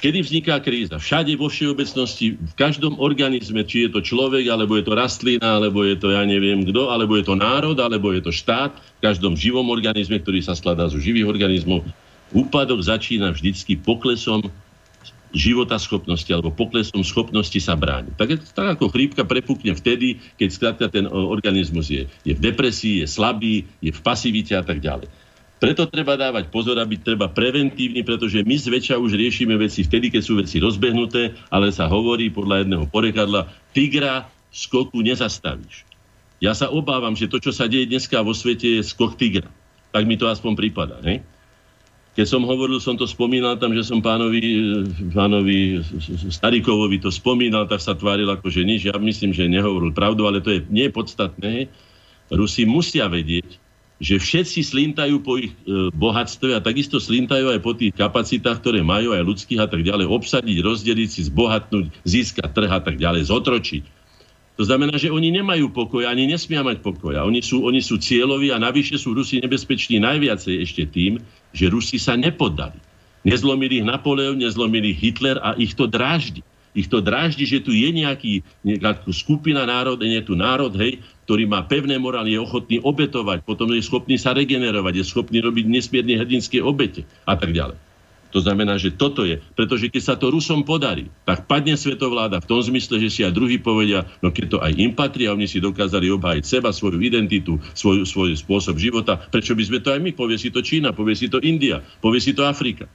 Kedy 0.00 0.20
vzniká 0.20 0.60
kríza? 0.60 1.00
Všade 1.00 1.34
vo 1.38 1.48
všeobecnosti, 1.48 2.36
v 2.36 2.54
každom 2.58 3.00
organizme, 3.00 3.64
či 3.64 3.88
je 3.88 3.90
to 3.94 4.00
človek, 4.04 4.46
alebo 4.50 4.76
je 4.76 4.84
to 4.84 4.92
rastlina, 4.92 5.60
alebo 5.62 5.86
je 5.86 5.96
to 5.96 6.12
ja 6.12 6.22
neviem 6.28 6.66
kto, 6.66 6.92
alebo 6.92 7.16
je 7.16 7.24
to 7.24 7.34
národ, 7.38 7.78
alebo 7.80 8.12
je 8.12 8.20
to 8.20 8.32
štát, 8.34 8.74
v 8.74 9.00
každom 9.00 9.38
živom 9.38 9.70
organizme, 9.72 10.20
ktorý 10.20 10.44
sa 10.44 10.52
skladá 10.52 10.90
zo 10.92 11.00
živých 11.00 11.30
organizmov, 11.30 11.86
úpadok 12.34 12.82
začína 12.84 13.32
vždycky 13.32 13.78
poklesom 13.80 14.44
života 15.34 15.76
schopnosti 15.82 16.30
alebo 16.30 16.54
poklesom 16.54 17.02
schopnosti 17.02 17.58
sa 17.58 17.74
brániť. 17.74 18.14
Tak, 18.14 18.28
tak 18.54 18.66
ako 18.78 18.94
chrípka 18.94 19.26
prepukne 19.26 19.74
vtedy, 19.74 20.22
keď 20.38 20.48
skrátka 20.48 20.86
ten 20.88 21.10
organizmus 21.10 21.90
je, 21.90 22.06
je 22.22 22.32
v 22.32 22.40
depresii, 22.40 23.02
je 23.02 23.06
slabý, 23.10 23.66
je 23.82 23.90
v 23.90 24.00
pasivite 24.00 24.54
a 24.54 24.62
tak 24.62 24.78
ďalej. 24.78 25.10
Preto 25.62 25.86
treba 25.86 26.18
dávať 26.18 26.50
pozor 26.50 26.76
a 26.76 26.84
byť 26.84 27.00
treba 27.00 27.30
preventívny, 27.30 28.02
pretože 28.02 28.42
my 28.42 28.56
zväčša 28.58 29.00
už 29.00 29.16
riešime 29.16 29.54
veci 29.56 29.86
vtedy, 29.86 30.10
keď 30.10 30.22
sú 30.22 30.36
veci 30.36 30.60
rozbehnuté, 30.60 31.32
ale 31.48 31.70
sa 31.70 31.88
hovorí 31.88 32.28
podľa 32.28 32.66
jedného 32.66 32.84
porekadla, 32.90 33.48
tigra 33.72 34.28
skoku 34.50 35.00
nezastavíš. 35.00 35.86
Ja 36.42 36.52
sa 36.52 36.68
obávam, 36.68 37.16
že 37.16 37.30
to, 37.30 37.40
čo 37.40 37.54
sa 37.54 37.70
deje 37.70 37.88
dneska 37.88 38.20
vo 38.20 38.36
svete, 38.36 38.78
je 38.78 38.82
skok 38.84 39.16
tigra. 39.16 39.48
Tak 39.94 40.04
mi 40.04 40.18
to 40.18 40.28
aspoň 40.28 40.52
prípada. 40.58 40.98
Ne? 41.00 41.22
Keď 42.14 42.26
som 42.30 42.46
hovoril, 42.46 42.78
som 42.78 42.94
to 42.94 43.10
spomínal 43.10 43.58
tam, 43.58 43.74
že 43.74 43.82
som 43.82 43.98
pánovi, 43.98 44.42
pánovi 45.10 45.82
Starikovovi 46.30 47.02
to 47.02 47.10
spomínal, 47.10 47.66
tak 47.66 47.82
sa 47.82 47.98
tváril 47.98 48.30
ako, 48.30 48.52
že 48.54 48.62
nič. 48.62 48.86
Ja 48.86 48.94
myslím, 48.94 49.34
že 49.34 49.50
nehovoril 49.50 49.90
pravdu, 49.90 50.26
ale 50.28 50.38
to 50.38 50.54
je 50.54 50.62
nie 50.70 50.86
podstatné. 50.94 51.66
Rusi 52.30 52.68
musia 52.70 53.10
vedieť, 53.10 53.63
že 54.04 54.20
všetci 54.20 54.60
slintajú 54.60 55.24
po 55.24 55.40
ich 55.40 55.56
e, 55.64 55.88
bohatstve 55.96 56.52
a 56.52 56.60
takisto 56.60 57.00
slintajú 57.00 57.48
aj 57.48 57.60
po 57.64 57.72
tých 57.72 57.96
kapacitách, 57.96 58.60
ktoré 58.60 58.84
majú 58.84 59.16
aj 59.16 59.24
ľudských 59.24 59.64
a 59.64 59.64
tak 59.64 59.80
ďalej, 59.80 60.04
obsadiť, 60.04 60.60
rozdeliť 60.60 61.08
si, 61.08 61.20
zbohatnúť, 61.32 61.88
získať 62.04 62.52
trh 62.52 62.68
a 62.68 62.84
tak 62.84 63.00
ďalej, 63.00 63.32
zotročiť. 63.32 63.84
To 64.54 64.62
znamená, 64.62 65.00
že 65.00 65.08
oni 65.08 65.34
nemajú 65.34 65.72
pokoj, 65.72 66.04
ani 66.04 66.28
nesmia 66.28 66.62
mať 66.62 66.84
pokoj. 66.84 67.16
A 67.16 67.26
oni 67.26 67.42
sú, 67.42 67.64
oni 67.66 67.80
sú 67.80 67.98
cieľoví 67.98 68.54
a 68.54 68.60
navyše 68.60 69.00
sú 69.00 69.16
Rusi 69.16 69.42
nebezpeční 69.42 69.98
najviacej 69.98 70.54
ešte 70.62 70.84
tým, 70.86 71.18
že 71.50 71.72
Rusi 71.72 71.98
sa 71.98 72.14
nepodali. 72.14 72.78
Nezlomili 73.24 73.82
ich 73.82 73.88
Napoleon, 73.88 74.36
nezlomili 74.36 74.92
Hitler 74.94 75.40
a 75.40 75.56
ich 75.56 75.74
to 75.74 75.88
dráždi. 75.88 76.44
Ich 76.74 76.90
to 76.90 76.98
dráždi, 76.98 77.46
že 77.46 77.62
tu 77.62 77.70
je 77.70 77.88
nejaký, 77.94 78.42
nejaká 78.66 79.06
skupina 79.14 79.62
národ, 79.62 79.96
nie 80.02 80.18
tu 80.26 80.34
národ, 80.34 80.74
hej, 80.74 80.98
ktorý 81.24 81.46
má 81.46 81.62
pevné 81.64 81.96
morály, 81.96 82.34
je 82.34 82.42
ochotný 82.42 82.76
obetovať, 82.82 83.46
potom 83.46 83.70
je 83.72 83.80
schopný 83.80 84.18
sa 84.18 84.34
regenerovať, 84.34 85.00
je 85.00 85.04
schopný 85.06 85.38
robiť 85.38 85.64
nesmierne 85.70 86.18
hrdinské 86.18 86.58
obete 86.60 87.06
a 87.24 87.38
tak 87.38 87.54
ďalej. 87.54 87.78
To 88.34 88.42
znamená, 88.42 88.74
že 88.82 88.90
toto 88.90 89.22
je. 89.22 89.38
Pretože 89.54 89.86
keď 89.86 90.02
sa 90.02 90.14
to 90.18 90.34
Rusom 90.34 90.66
podarí, 90.66 91.06
tak 91.22 91.46
padne 91.46 91.78
svetovláda 91.78 92.42
v 92.42 92.50
tom 92.50 92.58
zmysle, 92.58 92.98
že 92.98 93.08
si 93.08 93.20
aj 93.22 93.30
druhý 93.30 93.62
povedia, 93.62 94.10
no 94.18 94.34
keď 94.34 94.44
to 94.50 94.58
aj 94.58 94.74
im 94.74 94.90
patrí 94.90 95.30
a 95.30 95.38
oni 95.38 95.46
si 95.46 95.62
dokázali 95.62 96.10
obhájiť 96.10 96.42
seba, 96.42 96.74
svoju 96.74 96.98
identitu, 96.98 97.62
svoj, 97.78 98.02
svoj 98.02 98.34
spôsob 98.34 98.74
života, 98.74 99.14
prečo 99.14 99.54
by 99.54 99.62
sme 99.62 99.78
to 99.78 99.94
aj 99.94 100.02
my? 100.02 100.10
Povie 100.10 100.34
si 100.34 100.50
to 100.50 100.66
Čína, 100.66 100.90
povie 100.90 101.14
si 101.14 101.30
to 101.30 101.38
India, 101.38 101.78
povie 102.02 102.18
si 102.18 102.34
to 102.34 102.42
Afrika. 102.42 102.90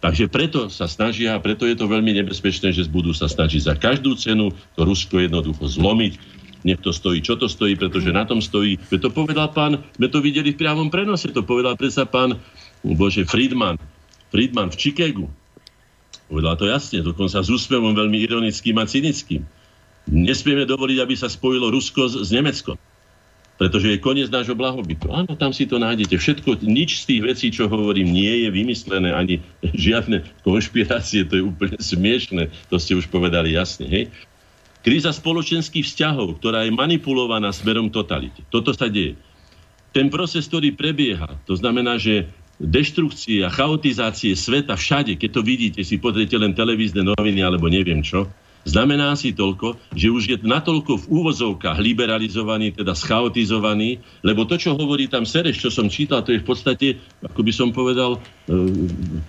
Takže 0.00 0.32
preto 0.32 0.72
sa 0.72 0.88
snažia, 0.88 1.36
preto 1.44 1.68
je 1.68 1.76
to 1.76 1.84
veľmi 1.84 2.16
nebezpečné, 2.24 2.72
že 2.72 2.88
budú 2.88 3.12
sa 3.12 3.28
snažiť 3.28 3.68
za 3.68 3.74
každú 3.76 4.16
cenu 4.16 4.48
to 4.72 4.80
Rusko 4.80 5.20
jednoducho 5.20 5.68
zlomiť. 5.68 6.16
Nech 6.64 6.80
to 6.80 6.92
stojí, 6.92 7.20
čo 7.24 7.36
to 7.36 7.48
stojí, 7.48 7.76
pretože 7.76 8.12
na 8.12 8.24
tom 8.24 8.40
stojí. 8.40 8.80
To 8.88 9.08
povedal 9.12 9.52
pán, 9.52 9.80
sme 9.96 10.08
to 10.08 10.24
videli 10.24 10.52
v 10.52 10.60
priamom 10.60 10.88
prenose, 10.92 11.28
to 11.32 11.44
povedal 11.44 11.76
predsa 11.76 12.08
pán 12.08 12.36
Bože 12.80 13.28
Friedman, 13.28 13.76
Friedman 14.32 14.72
v 14.72 14.76
Chicagu. 14.76 15.26
Povedal 16.32 16.56
to 16.56 16.64
jasne, 16.68 17.04
dokonca 17.04 17.40
s 17.40 17.48
úspevom 17.48 17.92
veľmi 17.92 18.24
ironickým 18.24 18.76
a 18.80 18.84
cynickým. 18.88 19.44
Nesmieme 20.08 20.64
dovoliť, 20.64 20.98
aby 21.00 21.14
sa 21.16 21.28
spojilo 21.28 21.68
Rusko 21.68 22.08
s, 22.08 22.14
s 22.24 22.30
Nemeckom. 22.32 22.76
Pretože 23.60 23.92
je 23.92 24.00
koniec 24.00 24.32
nášho 24.32 24.56
blahobytu. 24.56 25.12
Áno, 25.12 25.36
tam 25.36 25.52
si 25.52 25.68
to 25.68 25.76
nájdete. 25.76 26.16
Všetko, 26.16 26.64
nič 26.64 27.04
z 27.04 27.12
tých 27.12 27.20
vecí, 27.20 27.46
čo 27.52 27.68
hovorím, 27.68 28.08
nie 28.08 28.48
je 28.48 28.48
vymyslené, 28.48 29.12
ani 29.12 29.44
žiadne 29.86 30.24
konšpirácie, 30.40 31.28
to 31.28 31.36
je 31.36 31.44
úplne 31.44 31.76
smiešne. 31.76 32.48
To 32.72 32.80
ste 32.80 32.96
už 32.96 33.12
povedali 33.12 33.52
jasne. 33.52 33.84
Hej? 33.84 34.08
Kríza 34.80 35.12
spoločenských 35.12 35.84
vzťahov, 35.84 36.40
ktorá 36.40 36.64
je 36.64 36.72
manipulovaná 36.72 37.52
smerom 37.52 37.92
totality. 37.92 38.40
Toto 38.48 38.72
sa 38.72 38.88
deje. 38.88 39.20
Ten 39.92 40.08
proces, 40.08 40.48
ktorý 40.48 40.72
prebieha, 40.72 41.36
to 41.44 41.52
znamená, 41.52 42.00
že 42.00 42.32
deštrukcie 42.60 43.44
a 43.44 43.52
chaotizácie 43.52 44.36
sveta 44.36 44.76
všade, 44.76 45.20
keď 45.20 45.30
to 45.36 45.42
vidíte, 45.44 45.80
si 45.84 46.00
pozriete 46.00 46.36
len 46.36 46.56
televízne 46.56 47.04
noviny 47.04 47.44
alebo 47.44 47.68
neviem 47.68 48.00
čo, 48.00 48.28
znamená 48.68 49.16
si 49.16 49.32
toľko, 49.32 49.80
že 49.96 50.08
už 50.12 50.22
je 50.28 50.36
natoľko 50.44 51.06
v 51.06 51.08
úvozovkách 51.08 51.80
liberalizovaný, 51.80 52.76
teda 52.76 52.92
schaotizovaný, 52.92 54.00
lebo 54.20 54.44
to, 54.44 54.60
čo 54.60 54.76
hovorí 54.76 55.08
tam 55.08 55.24
Sereš, 55.24 55.60
čo 55.64 55.70
som 55.72 55.88
čítal, 55.88 56.20
to 56.20 56.36
je 56.36 56.42
v 56.42 56.46
podstate, 56.46 56.86
ako 57.24 57.40
by 57.40 57.52
som 57.52 57.68
povedal, 57.72 58.20
e, 58.20 58.20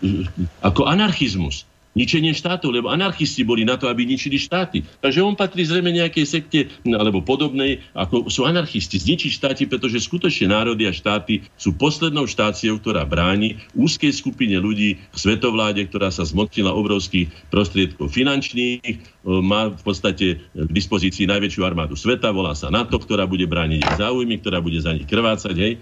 e, 0.04 0.28
ako 0.60 0.84
anarchizmus 0.88 1.71
ničenie 1.94 2.32
štátov, 2.32 2.72
lebo 2.72 2.88
anarchisti 2.92 3.44
boli 3.44 3.68
na 3.68 3.76
to, 3.76 3.92
aby 3.92 4.08
ničili 4.08 4.40
štáty. 4.40 4.84
Takže 5.04 5.20
on 5.24 5.36
patrí 5.36 5.68
zrejme 5.68 5.92
nejakej 5.92 6.26
sekte 6.28 6.60
alebo 6.88 7.20
podobnej, 7.20 7.84
ako 7.92 8.32
sú 8.32 8.48
anarchisti, 8.48 9.00
zničiť 9.00 9.32
štáty, 9.32 9.64
pretože 9.68 10.04
skutočne 10.08 10.52
národy 10.52 10.88
a 10.88 10.96
štáty 10.96 11.44
sú 11.60 11.76
poslednou 11.76 12.28
štáciou, 12.28 12.80
ktorá 12.80 13.04
bráni 13.04 13.60
úzkej 13.76 14.16
skupine 14.16 14.56
ľudí 14.60 15.00
v 15.12 15.18
svetovláde, 15.18 15.84
ktorá 15.92 16.12
sa 16.12 16.24
zmocnila 16.24 16.72
obrovských 16.72 17.28
prostriedkov 17.52 18.12
finančných, 18.12 18.84
e, 18.84 18.98
má 19.28 19.72
v 19.72 19.84
podstate 19.84 20.40
k 20.56 20.72
dispozícii 20.72 21.28
najväčšiu 21.28 21.62
armádu 21.68 22.00
sveta, 22.00 22.32
volá 22.32 22.56
sa 22.56 22.72
NATO, 22.72 22.96
ktorá 23.00 23.28
bude 23.28 23.44
brániť 23.48 24.00
záujmy, 24.00 24.40
ktorá 24.40 24.64
bude 24.64 24.80
za 24.80 24.96
nich 24.96 25.08
krvácať, 25.08 25.56
hej 25.60 25.74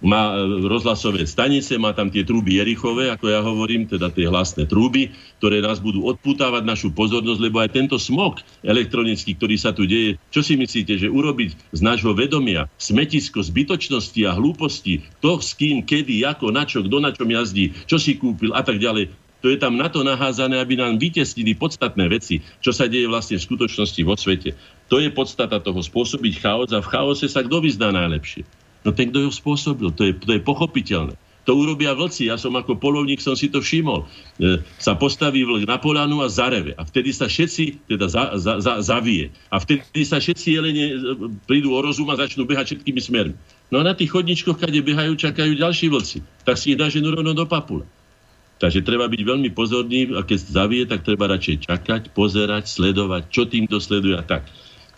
má 0.00 0.36
e, 0.36 0.66
rozhlasové 0.66 1.28
stanice, 1.28 1.76
má 1.76 1.92
tam 1.92 2.08
tie 2.08 2.24
trúby 2.24 2.60
Jerichové, 2.60 3.12
ako 3.12 3.26
ja 3.28 3.40
hovorím, 3.44 3.86
teda 3.88 4.08
tie 4.08 4.26
hlasné 4.28 4.64
trúby, 4.64 5.12
ktoré 5.38 5.60
nás 5.60 5.80
budú 5.80 6.08
odputávať 6.08 6.62
našu 6.64 6.88
pozornosť, 6.92 7.40
lebo 7.40 7.60
aj 7.60 7.70
tento 7.76 7.96
smog 8.00 8.40
elektronický, 8.64 9.36
ktorý 9.36 9.56
sa 9.60 9.76
tu 9.76 9.84
deje, 9.84 10.16
čo 10.32 10.40
si 10.40 10.56
myslíte, 10.56 10.96
že 10.96 11.12
urobiť 11.12 11.76
z 11.76 11.80
nášho 11.80 12.16
vedomia 12.16 12.66
smetisko 12.80 13.44
zbytočnosti 13.44 14.20
a 14.24 14.36
hlúposti, 14.36 15.04
kto 15.20 15.40
s 15.40 15.52
kým, 15.56 15.84
kedy, 15.84 16.24
ako, 16.24 16.52
na 16.52 16.64
čo, 16.64 16.80
kto 16.80 16.96
na 17.00 17.12
čom 17.12 17.28
jazdí, 17.28 17.76
čo 17.84 18.00
si 18.00 18.16
kúpil 18.16 18.56
a 18.56 18.64
tak 18.64 18.80
ďalej, 18.80 19.12
to 19.40 19.48
je 19.48 19.56
tam 19.56 19.80
na 19.80 19.88
to 19.88 20.04
naházané, 20.04 20.60
aby 20.60 20.76
nám 20.76 21.00
vytesnili 21.00 21.56
podstatné 21.56 22.12
veci, 22.12 22.44
čo 22.60 22.76
sa 22.76 22.84
deje 22.84 23.08
vlastne 23.08 23.40
v 23.40 23.46
skutočnosti 23.48 24.00
vo 24.04 24.12
svete. 24.12 24.52
To 24.92 25.00
je 25.00 25.08
podstata 25.08 25.56
toho 25.64 25.80
spôsobiť 25.80 26.44
chaos 26.44 26.70
a 26.76 26.84
v 26.84 26.90
chaose 26.92 27.24
sa 27.24 27.40
kto 27.40 27.64
vyzná 27.64 27.88
najlepšie. 27.88 28.44
No 28.84 28.90
ten, 28.96 29.12
kto 29.12 29.28
ho 29.28 29.32
spôsobil, 29.32 29.92
to 29.92 30.08
je, 30.08 30.12
to 30.16 30.32
je 30.36 30.40
pochopiteľné. 30.40 31.14
To 31.48 31.56
urobia 31.56 31.96
vlci. 31.96 32.28
Ja 32.28 32.36
som 32.36 32.52
ako 32.52 32.76
polovník 32.76 33.18
som 33.24 33.32
si 33.32 33.48
to 33.48 33.64
všimol. 33.64 34.04
E, 34.36 34.60
sa 34.76 34.92
postaví 34.92 35.40
vlk 35.40 35.64
na 35.64 35.80
polánu 35.80 36.20
a 36.20 36.28
zareve. 36.28 36.76
A 36.76 36.84
vtedy 36.84 37.16
sa 37.16 37.32
všetci, 37.32 37.88
teda 37.88 38.06
za, 38.12 38.36
za, 38.36 38.60
za, 38.60 38.84
zavie. 38.84 39.32
A 39.48 39.56
vtedy 39.56 40.04
sa 40.04 40.20
všetci 40.20 40.46
jelene 40.52 40.84
e, 40.92 40.96
prídu 41.48 41.72
o 41.72 41.80
rozum 41.80 42.06
a 42.12 42.20
začnú 42.20 42.44
behať 42.44 42.76
všetkými 42.76 43.00
smermi. 43.00 43.34
No 43.72 43.80
a 43.80 43.86
na 43.88 43.96
tých 43.96 44.12
chodničkoch, 44.12 44.60
kde 44.60 44.84
behajú, 44.84 45.16
čakajú 45.16 45.56
ďalší 45.56 45.88
vlci. 45.88 46.20
Tak 46.44 46.60
si 46.60 46.76
ich 46.76 46.78
daženú 46.78 47.08
rovno 47.08 47.32
do 47.32 47.48
papule. 47.48 47.88
Takže 48.60 48.84
treba 48.84 49.08
byť 49.08 49.22
veľmi 49.24 49.50
pozorný 49.56 50.12
a 50.12 50.20
keď 50.20 50.38
zavie, 50.44 50.84
tak 50.84 51.00
treba 51.00 51.24
radšej 51.32 51.64
čakať, 51.64 52.02
pozerať, 52.12 52.68
sledovať, 52.68 53.32
čo 53.32 53.48
týmto 53.48 53.80
sleduje 53.80 54.12
a 54.12 54.20
tak. 54.20 54.44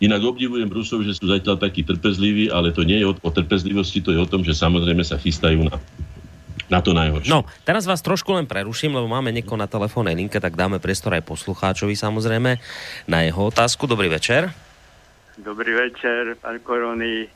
Inak 0.03 0.19
obdivujem 0.27 0.67
Rusov, 0.67 1.07
že 1.07 1.15
sú 1.15 1.31
zatiaľ 1.31 1.63
takí 1.63 1.87
trpezliví, 1.87 2.51
ale 2.51 2.75
to 2.75 2.83
nie 2.83 2.99
je 2.99 3.07
o, 3.07 3.15
o 3.15 3.31
trpezlivosti, 3.31 4.03
to 4.03 4.11
je 4.11 4.19
o 4.19 4.27
tom, 4.27 4.43
že 4.43 4.51
samozrejme 4.51 5.07
sa 5.07 5.15
chystajú 5.15 5.63
na 5.71 5.79
na 6.73 6.81
to 6.81 6.97
najhoršie. 6.97 7.29
No, 7.29 7.45
teraz 7.69 7.85
vás 7.85 8.01
trošku 8.01 8.33
len 8.33 8.49
preruším, 8.49 8.97
lebo 8.97 9.05
máme 9.05 9.29
niekoho 9.29 9.61
na 9.61 9.69
telefónnej 9.69 10.17
linke, 10.17 10.41
tak 10.41 10.57
dáme 10.57 10.81
priestor 10.81 11.13
aj 11.13 11.29
poslucháčovi 11.29 11.93
samozrejme 11.93 12.57
na 13.05 13.19
jeho 13.29 13.53
otázku. 13.53 13.85
Dobrý 13.85 14.09
večer. 14.09 14.49
Dobrý 15.37 15.77
večer, 15.77 16.33
pán 16.41 16.57
Korony. 16.65 17.29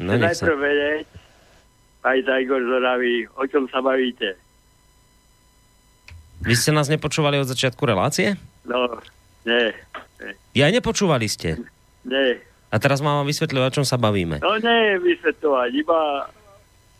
No, 0.00 0.16
najprv 0.16 0.56
vedieť, 0.56 1.06
aj 2.00 2.18
Igor 2.40 2.64
Zoravý, 2.64 3.28
o 3.36 3.44
čom 3.44 3.68
sa 3.68 3.84
bavíte? 3.84 4.40
Vy 6.42 6.56
ste 6.56 6.72
nás 6.72 6.88
nepočúvali 6.88 7.38
od 7.38 7.46
začiatku 7.46 7.84
relácie? 7.84 8.40
No, 8.64 8.88
nie. 9.44 9.70
nie. 10.16 10.32
Ja 10.56 10.72
nepočúvali 10.72 11.28
ste? 11.28 11.60
Nie. 12.06 12.42
A 12.72 12.76
teraz 12.80 13.04
mám 13.04 13.20
vám 13.20 13.28
vysvetľovať, 13.28 13.68
o 13.68 13.76
čom 13.82 13.86
sa 13.86 14.00
bavíme. 14.00 14.40
No 14.40 14.56
nie 14.56 14.96
vysvetľovať, 14.96 15.70
iba 15.76 16.00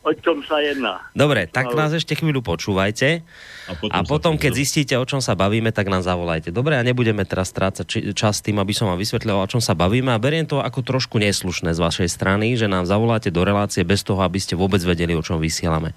o 0.02 0.10
čom 0.18 0.42
sa 0.42 0.58
jedná. 0.58 0.98
Dobre, 1.14 1.46
tak 1.46 1.70
Ale... 1.70 1.78
nás 1.78 1.94
ešte 1.94 2.18
chvíľu 2.18 2.42
počúvajte. 2.42 3.22
A 3.70 3.72
potom, 3.78 3.94
a 3.94 3.98
potom 4.02 4.34
keď 4.34 4.52
zistíte, 4.58 4.94
o 4.98 5.06
čom 5.06 5.22
sa 5.22 5.38
bavíme, 5.38 5.70
tak 5.70 5.86
nám 5.86 6.02
zavolajte. 6.02 6.50
Dobre, 6.50 6.74
a 6.74 6.82
nebudeme 6.82 7.22
teraz 7.22 7.54
strácať 7.54 8.10
čas 8.12 8.42
tým, 8.42 8.58
aby 8.58 8.74
som 8.74 8.90
vám 8.90 8.98
vysvetlil, 8.98 9.38
o 9.38 9.46
čom 9.46 9.62
sa 9.62 9.78
bavíme. 9.78 10.10
A 10.10 10.18
beriem 10.18 10.44
to 10.44 10.58
ako 10.58 10.82
trošku 10.82 11.22
neslušné 11.22 11.70
z 11.70 11.80
vašej 11.80 12.08
strany, 12.10 12.58
že 12.58 12.66
nám 12.66 12.84
zavoláte 12.84 13.30
do 13.30 13.46
relácie 13.46 13.86
bez 13.86 14.02
toho, 14.02 14.26
aby 14.26 14.42
ste 14.42 14.58
vôbec 14.58 14.82
vedeli, 14.82 15.14
o 15.14 15.22
čom 15.22 15.38
vysielame. 15.38 15.94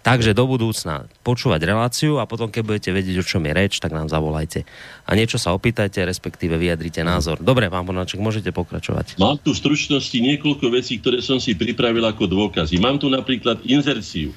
Takže 0.00 0.32
do 0.32 0.48
budúcna 0.48 1.04
počúvať 1.20 1.60
reláciu 1.68 2.16
a 2.16 2.24
potom, 2.24 2.48
keď 2.48 2.62
budete 2.64 2.90
vedieť, 2.90 3.20
o 3.20 3.24
čom 3.24 3.44
je 3.44 3.52
reč, 3.52 3.76
tak 3.84 3.92
nám 3.92 4.08
zavolajte. 4.08 4.64
A 5.04 5.12
niečo 5.12 5.36
sa 5.36 5.52
opýtajte, 5.52 6.00
respektíve 6.08 6.56
vyjadrite 6.56 7.04
názor. 7.04 7.36
Dobre, 7.36 7.68
pán 7.68 7.84
Bonáček, 7.84 8.16
môžete 8.16 8.48
pokračovať. 8.48 9.20
Mám 9.20 9.44
tu 9.44 9.52
v 9.52 9.60
stručnosti 9.60 10.16
niekoľko 10.16 10.66
vecí, 10.72 10.96
ktoré 10.96 11.20
som 11.20 11.36
si 11.36 11.52
pripravil 11.52 12.02
ako 12.08 12.24
dôkazy. 12.24 12.80
Mám 12.80 13.04
tu 13.04 13.12
napríklad 13.12 13.60
inzerciu 13.68 14.32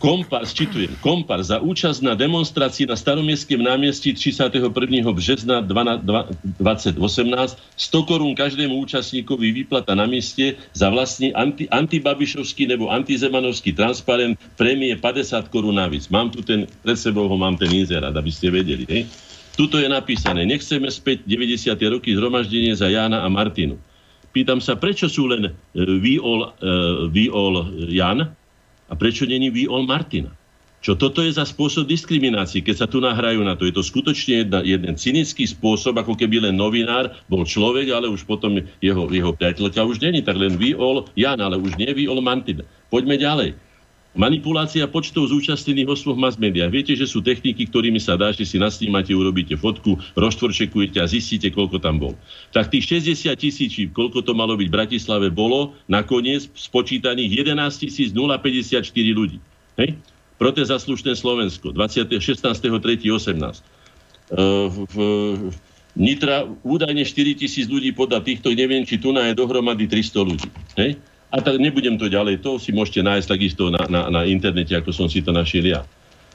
Kompars, 0.00 0.56
citujem, 0.56 0.96
Kompars 1.04 1.52
za 1.52 1.60
účasť 1.60 2.00
na 2.00 2.16
demonstrácii 2.16 2.88
na 2.88 2.96
staromiestském 2.96 3.60
námestí 3.60 4.16
31. 4.16 4.72
března 5.12 5.60
2018 5.60 6.96
100 7.76 8.08
korún 8.08 8.32
každému 8.32 8.80
účastníkovi 8.80 9.52
vyplata 9.52 9.92
na 9.92 10.08
mieste 10.08 10.56
za 10.72 10.88
vlastný 10.88 11.36
anti, 11.36 11.68
antibabišovský 11.68 12.64
nebo 12.72 12.88
antizemanovský 12.88 13.76
transparent 13.76 14.40
prémie 14.56 14.96
50 14.96 15.52
korún 15.52 15.76
navíc. 15.76 16.08
Mám 16.08 16.32
tu 16.32 16.40
ten, 16.40 16.64
pred 16.80 16.96
sebou 16.96 17.28
ho 17.28 17.36
mám 17.36 17.60
ten 17.60 17.68
inzerát, 17.68 18.16
aby 18.16 18.32
ste 18.32 18.48
vedeli. 18.48 18.88
Hej? 18.88 19.04
Tuto 19.52 19.76
je 19.76 19.88
napísané, 19.92 20.48
nechceme 20.48 20.88
späť 20.88 21.28
90. 21.28 21.76
roky 21.92 22.16
zhromaždenie 22.16 22.72
za 22.72 22.88
Jána 22.88 23.20
a 23.20 23.28
Martinu. 23.28 23.76
Pýtam 24.32 24.64
sa, 24.64 24.80
prečo 24.80 25.12
sú 25.12 25.28
len 25.28 25.50
uh, 25.50 25.52
Viol, 26.00 26.48
uh, 26.56 27.84
Jan, 27.92 28.39
a 28.90 28.98
prečo 28.98 29.24
není 29.24 29.48
all 29.70 29.86
Martina? 29.86 30.34
Čo 30.80 30.96
toto 30.96 31.20
je 31.20 31.28
za 31.28 31.44
spôsob 31.44 31.84
diskriminácie, 31.84 32.64
keď 32.64 32.76
sa 32.84 32.86
tu 32.88 33.04
nahrajú 33.04 33.44
na 33.44 33.52
to? 33.52 33.68
Je 33.68 33.76
to 33.76 33.84
skutočne 33.84 34.48
jedna, 34.48 34.64
jeden 34.64 34.96
cynický 34.96 35.44
spôsob, 35.44 36.00
ako 36.00 36.16
keby 36.16 36.40
len 36.40 36.56
novinár 36.56 37.20
bol 37.28 37.44
človek, 37.44 37.92
ale 37.92 38.08
už 38.08 38.24
potom 38.24 38.64
jeho, 38.80 39.04
jeho 39.12 39.36
priateľka 39.36 39.84
už 39.84 40.00
není, 40.00 40.24
tak 40.24 40.40
len 40.40 40.56
ví 40.56 40.72
all 40.72 41.04
Jan, 41.20 41.36
ale 41.36 41.60
už 41.60 41.76
nie 41.76 41.92
ví 41.92 42.08
all 42.08 42.24
Martina. 42.24 42.64
Poďme 42.88 43.20
ďalej. 43.20 43.52
Manipulácia 44.10 44.90
počtov 44.90 45.30
zúčastnených 45.30 45.86
osôb 45.86 46.18
v 46.18 46.26
mass 46.26 46.34
médiách. 46.34 46.74
Viete, 46.74 46.98
že 46.98 47.06
sú 47.06 47.22
techniky, 47.22 47.70
ktorými 47.70 48.02
sa 48.02 48.18
dá, 48.18 48.34
že 48.34 48.42
si 48.42 48.58
nasnímate, 48.58 49.14
urobíte 49.14 49.54
fotku, 49.54 50.02
roztvorčekujete 50.18 50.98
a 50.98 51.06
zistíte, 51.06 51.54
koľko 51.54 51.78
tam 51.78 52.02
bol. 52.02 52.18
Tak 52.50 52.74
tých 52.74 53.06
60 53.06 53.30
tisíc, 53.38 53.70
koľko 53.94 54.26
to 54.26 54.34
malo 54.34 54.58
byť 54.58 54.66
v 54.66 54.74
Bratislave, 54.74 55.30
bolo 55.30 55.78
nakoniec 55.86 56.50
spočítaných 56.58 57.54
11 57.54 57.86
054 58.10 58.82
ľudí. 59.14 59.38
Hej? 59.78 59.94
Protest 60.42 60.74
za 60.74 60.82
slušné 60.82 61.14
Slovensko, 61.14 61.70
16.3.18. 61.70 63.62
Uh, 64.30 64.70
v, 64.90 64.94
Nitra 65.94 66.46
údajne 66.62 67.02
4 67.02 67.34
tisíc 67.34 67.66
ľudí 67.66 67.94
podľa 67.94 68.22
týchto, 68.22 68.50
neviem, 68.54 68.86
či 68.86 68.98
tu 68.98 69.10
je 69.14 69.34
dohromady 69.34 69.86
300 69.86 70.22
ľudí. 70.22 70.48
Hej? 70.78 70.98
A 71.30 71.38
tak 71.38 71.62
nebudem 71.62 71.94
to 71.94 72.10
ďalej, 72.10 72.42
to 72.42 72.58
si 72.58 72.74
môžete 72.74 73.06
nájsť 73.06 73.26
takisto 73.30 73.70
na, 73.70 73.86
na, 73.86 74.10
na 74.10 74.20
internete, 74.26 74.74
ako 74.74 74.90
som 74.90 75.06
si 75.06 75.22
to 75.22 75.30
našiel 75.30 75.62
ja. 75.62 75.86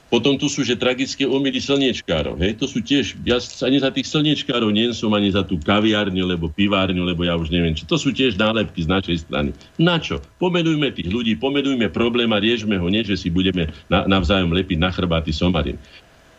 Potom 0.05 0.37
tu 0.37 0.45
sú, 0.45 0.61
že 0.61 0.77
tragické 0.77 1.25
omily 1.25 1.57
slniečkárov. 1.57 2.37
Hej? 2.37 2.61
To 2.61 2.69
sú 2.69 2.79
tiež, 2.79 3.17
ja 3.25 3.41
ani 3.65 3.81
za 3.81 3.89
tých 3.89 4.05
slniečkárov 4.05 4.69
nie 4.69 4.87
som, 4.93 5.09
ani 5.11 5.33
za 5.33 5.41
tú 5.41 5.57
kaviárňu, 5.57 6.23
lebo 6.29 6.45
pivárňu, 6.47 7.01
lebo 7.03 7.25
ja 7.25 7.33
už 7.33 7.49
neviem, 7.49 7.73
čo. 7.73 7.89
To 7.89 7.97
sú 7.97 8.13
tiež 8.13 8.37
nálepky 8.37 8.85
z 8.85 8.89
našej 8.89 9.17
strany. 9.25 9.49
Na 9.81 9.97
čo? 9.97 10.21
Pomenujme 10.37 10.93
tých 10.93 11.09
ľudí, 11.09 11.33
pomenujme 11.35 11.89
problém 11.89 12.29
a 12.31 12.39
riešme 12.39 12.77
ho, 12.77 12.85
nie 12.85 13.01
že 13.01 13.17
si 13.17 13.33
budeme 13.33 13.73
na, 13.89 14.05
navzájom 14.05 14.53
lepiť 14.53 14.77
na 14.77 14.93
chrbáty 14.93 15.33
somarin. 15.33 15.81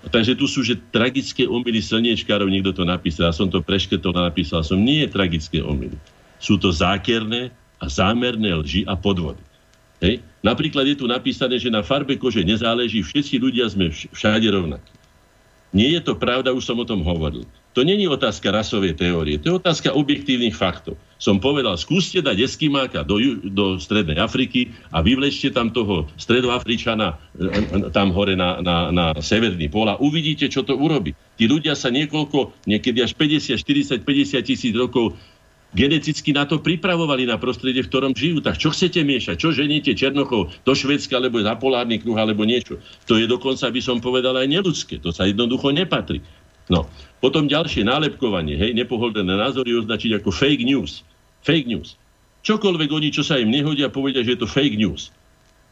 Takže 0.06 0.38
tu 0.38 0.46
sú, 0.46 0.62
že 0.62 0.78
tragické 0.94 1.50
omily 1.50 1.82
slniečkárov, 1.82 2.46
niekto 2.46 2.70
to 2.70 2.86
napísal, 2.86 3.28
ja 3.28 3.34
som 3.34 3.50
to 3.50 3.58
preškrtol 3.58 4.14
a 4.14 4.30
napísal 4.30 4.62
som, 4.62 4.78
nie 4.78 5.02
je 5.02 5.10
tragické 5.10 5.58
omily. 5.58 5.98
Sú 6.38 6.54
to 6.54 6.70
zákerné, 6.70 7.50
a 7.80 7.86
zámerné 7.88 8.56
lži 8.56 8.84
a 8.88 8.96
podvody. 8.96 9.40
Hej. 10.00 10.20
Napríklad 10.44 10.84
je 10.86 10.96
tu 11.00 11.06
napísané, 11.08 11.56
že 11.56 11.72
na 11.72 11.80
farbe 11.80 12.20
kože 12.20 12.44
nezáleží, 12.44 13.00
všetci 13.00 13.40
ľudia 13.40 13.66
sme 13.66 13.90
všade 13.90 14.46
rovnakí. 14.52 14.92
Nie 15.74 15.98
je 15.98 16.08
to 16.08 16.14
pravda, 16.16 16.54
už 16.54 16.64
som 16.64 16.78
o 16.80 16.88
tom 16.88 17.02
hovoril. 17.02 17.44
To 17.76 17.84
není 17.84 18.08
otázka 18.08 18.48
rasovej 18.48 18.96
teórie, 18.96 19.36
to 19.36 19.52
je 19.52 19.60
otázka 19.60 19.92
objektívnych 19.92 20.56
faktov. 20.56 20.96
Som 21.20 21.36
povedal, 21.36 21.76
skúste 21.76 22.24
dať 22.24 22.48
Eskimáka 22.48 23.04
do, 23.04 23.20
do 23.52 23.76
Strednej 23.76 24.16
Afriky 24.16 24.72
a 24.88 25.04
vyvlečte 25.04 25.52
tam 25.52 25.68
toho 25.68 26.08
Stredoafričana 26.16 27.20
e, 27.36 27.52
e, 27.52 27.92
tam 27.92 28.16
hore 28.16 28.32
na, 28.32 28.64
na, 28.64 28.88
na 28.88 29.06
Severný 29.20 29.68
pol 29.68 29.92
a 29.92 30.00
uvidíte, 30.00 30.48
čo 30.48 30.64
to 30.64 30.72
urobí. 30.72 31.12
Tí 31.36 31.44
ľudia 31.44 31.76
sa 31.76 31.92
niekoľko, 31.92 32.64
niekedy 32.64 33.04
až 33.04 33.12
50, 33.12 33.60
40, 33.60 34.08
50 34.08 34.40
tisíc 34.48 34.72
rokov 34.72 35.12
geneticky 35.76 36.32
na 36.32 36.48
to 36.48 36.56
pripravovali 36.64 37.28
na 37.28 37.36
prostredie, 37.36 37.84
v 37.84 37.90
ktorom 37.92 38.16
žijú. 38.16 38.40
Tak 38.40 38.56
čo 38.56 38.72
chcete 38.72 39.04
miešať? 39.04 39.36
Čo 39.36 39.52
ženíte 39.52 39.92
Černochov 39.92 40.48
do 40.64 40.72
Švedska, 40.72 41.20
alebo 41.20 41.44
za 41.44 41.52
polárny 41.60 42.00
kruh, 42.00 42.16
alebo 42.16 42.48
niečo? 42.48 42.80
To 43.04 43.20
je 43.20 43.28
dokonca, 43.28 43.68
by 43.68 43.80
som 43.84 44.00
povedal, 44.00 44.32
aj 44.40 44.48
neludské. 44.48 44.96
To 45.04 45.12
sa 45.12 45.28
jednoducho 45.28 45.68
nepatrí. 45.76 46.24
No. 46.72 46.88
Potom 47.20 47.46
ďalšie 47.46 47.84
nálepkovanie, 47.84 48.56
hej, 48.56 48.72
nepohodlné 48.72 49.36
názory 49.36 49.76
označiť 49.76 50.18
ako 50.18 50.32
fake 50.32 50.64
news. 50.64 51.04
Fake 51.44 51.68
news. 51.68 52.00
Čokoľvek 52.42 52.90
oni, 52.90 53.08
čo 53.12 53.22
sa 53.22 53.36
im 53.36 53.52
nehodia, 53.52 53.92
povedia, 53.92 54.24
že 54.24 54.34
je 54.34 54.40
to 54.42 54.48
fake 54.48 54.80
news. 54.80 55.12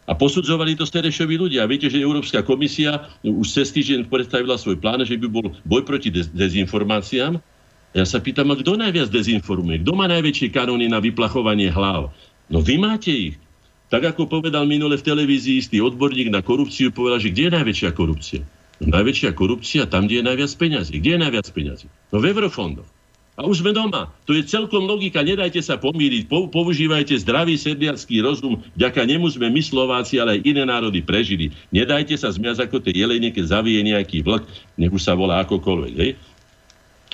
A 0.05 0.13
posudzovali 0.13 0.77
to 0.77 0.85
Sterešovi 0.85 1.41
ľudia. 1.41 1.65
Viete, 1.65 1.89
že 1.89 1.97
Európska 1.97 2.45
komisia 2.45 3.09
už 3.25 3.49
cez 3.49 3.73
týždeň 3.73 4.13
predstavila 4.13 4.61
svoj 4.61 4.77
plán, 4.77 5.01
že 5.01 5.17
by 5.17 5.27
bol 5.33 5.49
boj 5.65 5.81
proti 5.81 6.13
dezinformáciám 6.13 7.41
ja 7.95 8.03
sa 8.03 8.19
pýtam, 8.19 8.51
a 8.51 8.59
kto 8.59 8.75
najviac 8.75 9.07
dezinformuje? 9.07 9.87
Kto 9.87 9.95
má 9.95 10.11
najväčšie 10.11 10.51
kanóny 10.51 10.91
na 10.91 10.99
vyplachovanie 10.99 11.71
hlav? 11.71 12.11
No 12.51 12.59
vy 12.59 12.75
máte 12.77 13.15
ich. 13.15 13.37
Tak 13.87 14.03
ako 14.03 14.27
povedal 14.27 14.67
minule 14.67 14.99
v 14.99 15.07
televízii 15.07 15.63
istý 15.63 15.79
odborník 15.79 16.27
na 16.27 16.43
korupciu, 16.43 16.91
povedal, 16.91 17.23
že 17.23 17.31
kde 17.31 17.43
je 17.47 17.53
najväčšia 17.55 17.91
korupcia? 17.95 18.43
No, 18.83 18.91
najväčšia 18.91 19.31
korupcia 19.39 19.87
tam, 19.87 20.11
kde 20.11 20.19
je 20.19 20.25
najviac 20.27 20.51
peňazí. 20.59 20.99
Kde 20.99 21.11
je 21.15 21.21
najviac 21.23 21.47
peňazí? 21.55 21.87
No 22.11 22.19
v 22.19 22.35
eurofondoch. 22.35 22.91
A 23.35 23.43
už 23.43 23.67
sme 23.67 23.75
doma. 23.75 24.15
To 24.31 24.35
je 24.35 24.47
celkom 24.47 24.87
logika, 24.87 25.19
nedajte 25.19 25.59
sa 25.59 25.75
pomýliť, 25.75 26.31
používajte 26.31 27.19
zdravý 27.19 27.59
sedliacký 27.59 28.23
rozum, 28.23 28.63
vďaka 28.79 29.03
nemu 29.03 29.27
sme 29.27 29.51
my 29.51 29.59
Slováci, 29.59 30.23
ale 30.23 30.39
aj 30.39 30.47
iné 30.47 30.63
národy 30.63 31.03
prežili. 31.03 31.51
Nedajte 31.75 32.15
sa 32.15 32.31
zmiať 32.31 32.71
ako 32.71 32.79
tie 32.79 32.95
jelenie, 32.95 33.35
keď 33.35 33.59
zavie 33.59 33.83
nejaký 33.83 34.23
vlk, 34.23 34.47
nech 34.79 34.95
už 34.95 35.03
sa 35.03 35.19
volá 35.19 35.43
akokoľvek. 35.43 35.95
Hej? 35.99 36.15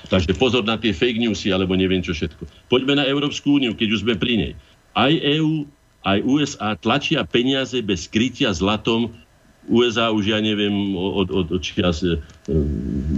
Takže 0.09 0.33
pozor 0.39 0.65
na 0.65 0.81
tie 0.81 0.97
fake 0.97 1.21
newsy, 1.21 1.53
alebo 1.53 1.77
neviem 1.77 2.01
čo 2.01 2.17
všetko. 2.17 2.49
Poďme 2.73 3.03
na 3.03 3.05
Európsku 3.05 3.61
úniu, 3.61 3.77
keď 3.77 3.89
už 3.99 4.01
sme 4.07 4.17
pri 4.17 4.35
nej. 4.39 4.53
Aj 4.97 5.13
EÚ, 5.13 5.69
aj 6.07 6.19
USA 6.25 6.73
tlačia 6.81 7.21
peniaze 7.29 7.77
bez 7.85 8.09
krytia 8.09 8.49
zlatom 8.57 9.13
USA 9.69 10.09
už 10.11 10.33
ja 10.33 10.41
neviem 10.41 10.97
od, 10.97 11.29
od, 11.29 11.47
od 11.53 11.61
čias 11.61 12.01
e, 12.01 12.17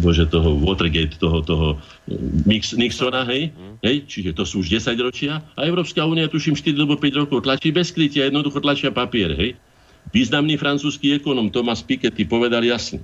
bože 0.02 0.26
toho 0.26 0.58
Watergate, 0.58 1.14
toho, 1.16 1.38
toho 1.40 1.68
e, 2.10 2.18
Mix, 2.44 2.74
Nixona, 2.74 3.22
hej? 3.30 3.54
Mm. 3.54 3.76
hej? 3.86 3.96
Čiže 4.10 4.30
to 4.34 4.42
sú 4.42 4.60
už 4.60 4.68
10 4.68 4.92
ročia 5.00 5.40
a 5.54 5.60
Európska 5.62 6.02
únia 6.02 6.26
tuším 6.26 6.58
4 6.58 6.74
alebo 6.82 6.98
5 6.98 7.22
rokov 7.24 7.46
tlačí 7.46 7.70
bez 7.70 7.94
krytia, 7.94 8.26
jednoducho 8.26 8.58
tlačia 8.58 8.90
papier, 8.90 9.32
hej? 9.38 9.54
Významný 10.10 10.58
francúzsky 10.58 11.14
ekonom 11.14 11.48
Thomas 11.48 11.80
Piketty 11.80 12.26
povedal 12.26 12.66
jasne. 12.66 13.00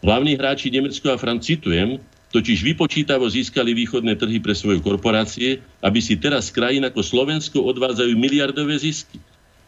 Hlavní 0.00 0.38
hráči 0.38 0.72
Nemecko 0.72 1.12
a 1.12 1.20
Franc, 1.20 1.44
citujem, 1.44 2.00
totiž 2.30 2.62
vypočítavo 2.62 3.26
získali 3.26 3.74
východné 3.74 4.14
trhy 4.14 4.38
pre 4.38 4.54
svoje 4.54 4.78
korporácie, 4.78 5.58
aby 5.82 5.98
si 5.98 6.14
teraz 6.16 6.54
krajín 6.54 6.86
ako 6.86 7.02
Slovensko 7.02 7.58
odvádzajú 7.66 8.14
miliardové 8.14 8.78
zisky. 8.78 9.18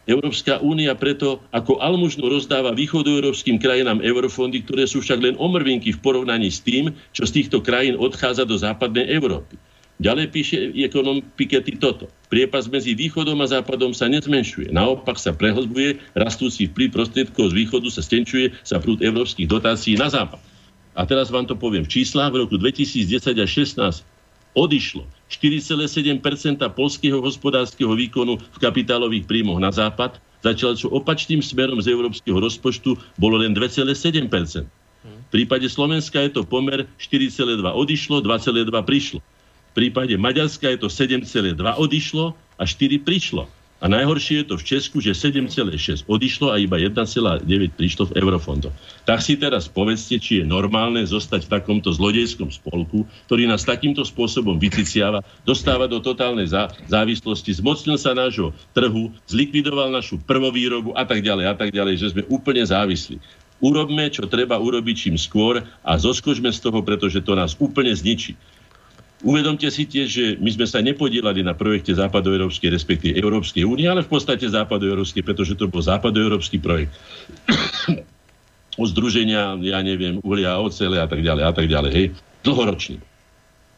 Európska 0.03 0.59
únia 0.59 0.91
preto 0.99 1.39
ako 1.55 1.79
almužnu 1.79 2.27
rozdáva 2.27 2.75
východoeurópskym 2.75 3.55
krajinám 3.55 4.03
eurofondy, 4.03 4.59
ktoré 4.67 4.83
sú 4.83 4.99
však 4.99 5.19
len 5.23 5.35
omrvinky 5.39 5.95
v 5.95 6.01
porovnaní 6.03 6.51
s 6.51 6.59
tým, 6.59 6.91
čo 7.15 7.23
z 7.23 7.39
týchto 7.39 7.63
krajín 7.63 7.95
odchádza 7.95 8.43
do 8.43 8.59
západnej 8.59 9.07
Európy. 9.15 9.55
Ďalej 10.03 10.27
píše 10.35 10.57
ekonom 10.75 11.23
Piketty 11.23 11.79
toto. 11.79 12.11
Priepas 12.27 12.67
medzi 12.67 12.91
východom 12.91 13.39
a 13.39 13.47
západom 13.47 13.95
sa 13.95 14.11
nezmenšuje. 14.11 14.75
Naopak 14.75 15.15
sa 15.15 15.31
prehlbuje, 15.31 16.03
rastúci 16.11 16.67
vplyv 16.67 16.91
prostriedkov 16.91 17.55
z 17.55 17.63
východu 17.63 17.87
sa 17.87 18.03
stenčuje 18.03 18.51
sa 18.67 18.83
prúd 18.83 18.99
európskych 18.99 19.47
dotácií 19.47 19.95
na 19.95 20.11
západ 20.11 20.52
a 20.93 21.01
teraz 21.09 21.33
vám 21.33 21.49
to 21.49 21.57
poviem, 21.57 21.85
v 21.85 22.01
číslach 22.01 22.29
v 22.29 22.45
roku 22.45 22.55
2010 22.57 23.09
a 23.41 23.45
16 23.49 24.05
odišlo 24.53 25.03
4,7% 25.29 26.21
polského 26.77 27.17
hospodárskeho 27.17 27.97
výkonu 27.97 28.37
v 28.37 28.57
kapitálových 28.61 29.25
príjmoch 29.25 29.57
na 29.57 29.73
západ, 29.73 30.21
začalo 30.45 30.77
čo 30.77 30.93
opačným 30.93 31.41
smerom 31.41 31.81
z 31.81 31.89
európskeho 31.89 32.37
rozpočtu 32.37 32.93
bolo 33.17 33.41
len 33.41 33.57
2,7% 33.57 34.69
V 35.03 35.29
prípade 35.33 35.65
Slovenska 35.65 36.21
je 36.21 36.37
to 36.37 36.41
pomer 36.45 36.85
4,2 37.01 37.65
odišlo, 37.65 38.21
2,2 38.21 38.69
prišlo. 38.85 39.19
V 39.19 39.71
prípade 39.73 40.13
Maďarska 40.13 40.69
je 40.69 40.85
to 40.85 40.87
7,2 40.87 41.57
odišlo 41.57 42.37
a 42.61 42.63
4 42.63 43.01
prišlo. 43.01 43.49
A 43.83 43.91
najhoršie 43.91 44.47
je 44.47 44.47
to 44.47 44.55
v 44.55 44.63
Česku, 44.63 45.03
že 45.03 45.11
7,6 45.11 46.07
odišlo 46.07 46.55
a 46.55 46.57
iba 46.57 46.79
1,9 46.79 47.43
prišlo 47.75 48.07
v 48.07 48.23
eurofondoch. 48.23 48.71
Tak 49.03 49.19
si 49.19 49.35
teraz 49.35 49.67
povedzte, 49.67 50.23
či 50.23 50.39
je 50.39 50.45
normálne 50.47 51.03
zostať 51.03 51.43
v 51.43 51.51
takomto 51.59 51.91
zlodejskom 51.91 52.47
spolku, 52.47 53.03
ktorý 53.27 53.43
nás 53.51 53.67
takýmto 53.67 54.07
spôsobom 54.07 54.55
vyciciava, 54.55 55.19
dostáva 55.43 55.91
do 55.91 55.99
totálnej 55.99 56.47
zá, 56.47 56.71
závislosti, 56.87 57.59
zmocnil 57.59 57.99
sa 57.99 58.15
nášho 58.15 58.55
trhu, 58.71 59.11
zlikvidoval 59.27 59.91
našu 59.91 60.15
prvovýrobu 60.23 60.95
a 60.95 61.03
tak 61.03 61.19
ďalej 61.19 61.45
a 61.51 61.53
tak 61.59 61.75
ďalej, 61.75 61.99
že 61.99 62.15
sme 62.15 62.23
úplne 62.31 62.63
závislí. 62.63 63.19
Urobme, 63.59 64.07
čo 64.07 64.23
treba 64.31 64.63
urobiť 64.63 64.95
čím 64.95 65.15
skôr 65.19 65.59
a 65.83 65.91
zoskočme 65.99 66.55
z 66.55 66.59
toho, 66.63 66.79
pretože 66.87 67.19
to 67.19 67.35
nás 67.35 67.59
úplne 67.59 67.91
zničí. 67.91 68.39
Uvedomte 69.23 69.71
si 69.71 69.87
tiež, 69.87 70.07
že 70.11 70.25
my 70.35 70.51
sme 70.51 70.67
sa 70.67 70.83
nepodielali 70.83 71.47
na 71.47 71.55
projekte 71.55 71.95
Západoeurópskej, 71.95 72.69
respektíve 72.75 73.15
Európskej 73.15 73.63
únie, 73.63 73.87
ale 73.87 74.03
v 74.03 74.11
podstate 74.11 74.43
Západoeurópskej, 74.51 75.23
pretože 75.23 75.55
to 75.55 75.71
bol 75.71 75.79
Západoeurópsky 75.79 76.59
projekt. 76.59 76.91
o 78.75 78.83
združenia, 78.83 79.55
ja 79.63 79.79
neviem, 79.79 80.19
uhlia, 80.25 80.59
ocele 80.59 80.99
a 80.99 81.07
tak 81.07 81.23
ďalej 81.23 81.43
a 81.45 81.51
tak 81.55 81.67
ďalej, 81.69 81.91
hej, 81.93 82.07
dlhoročný. 82.43 82.97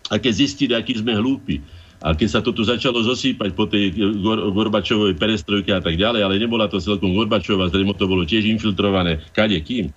A 0.10 0.18
keď 0.18 0.34
zistili, 0.34 0.74
aký 0.74 0.98
sme 0.98 1.14
hlúpi, 1.14 1.62
a 2.06 2.14
keď 2.14 2.28
sa 2.30 2.40
to 2.44 2.54
tu 2.54 2.62
začalo 2.62 3.02
zosýpať 3.02 3.56
po 3.58 3.66
tej 3.66 3.90
Gor- 4.22 4.54
Gorbačovej 4.54 5.18
perestrojke 5.18 5.74
a 5.74 5.82
tak 5.82 5.98
ďalej, 5.98 6.22
ale 6.22 6.42
nebola 6.42 6.70
to 6.70 6.78
celkom 6.78 7.16
Gorbačová, 7.18 7.72
zrejme 7.72 7.98
to 7.98 8.06
bolo 8.06 8.22
tiež 8.28 8.46
infiltrované 8.46 9.26
kade 9.34 9.58
kým. 9.64 9.90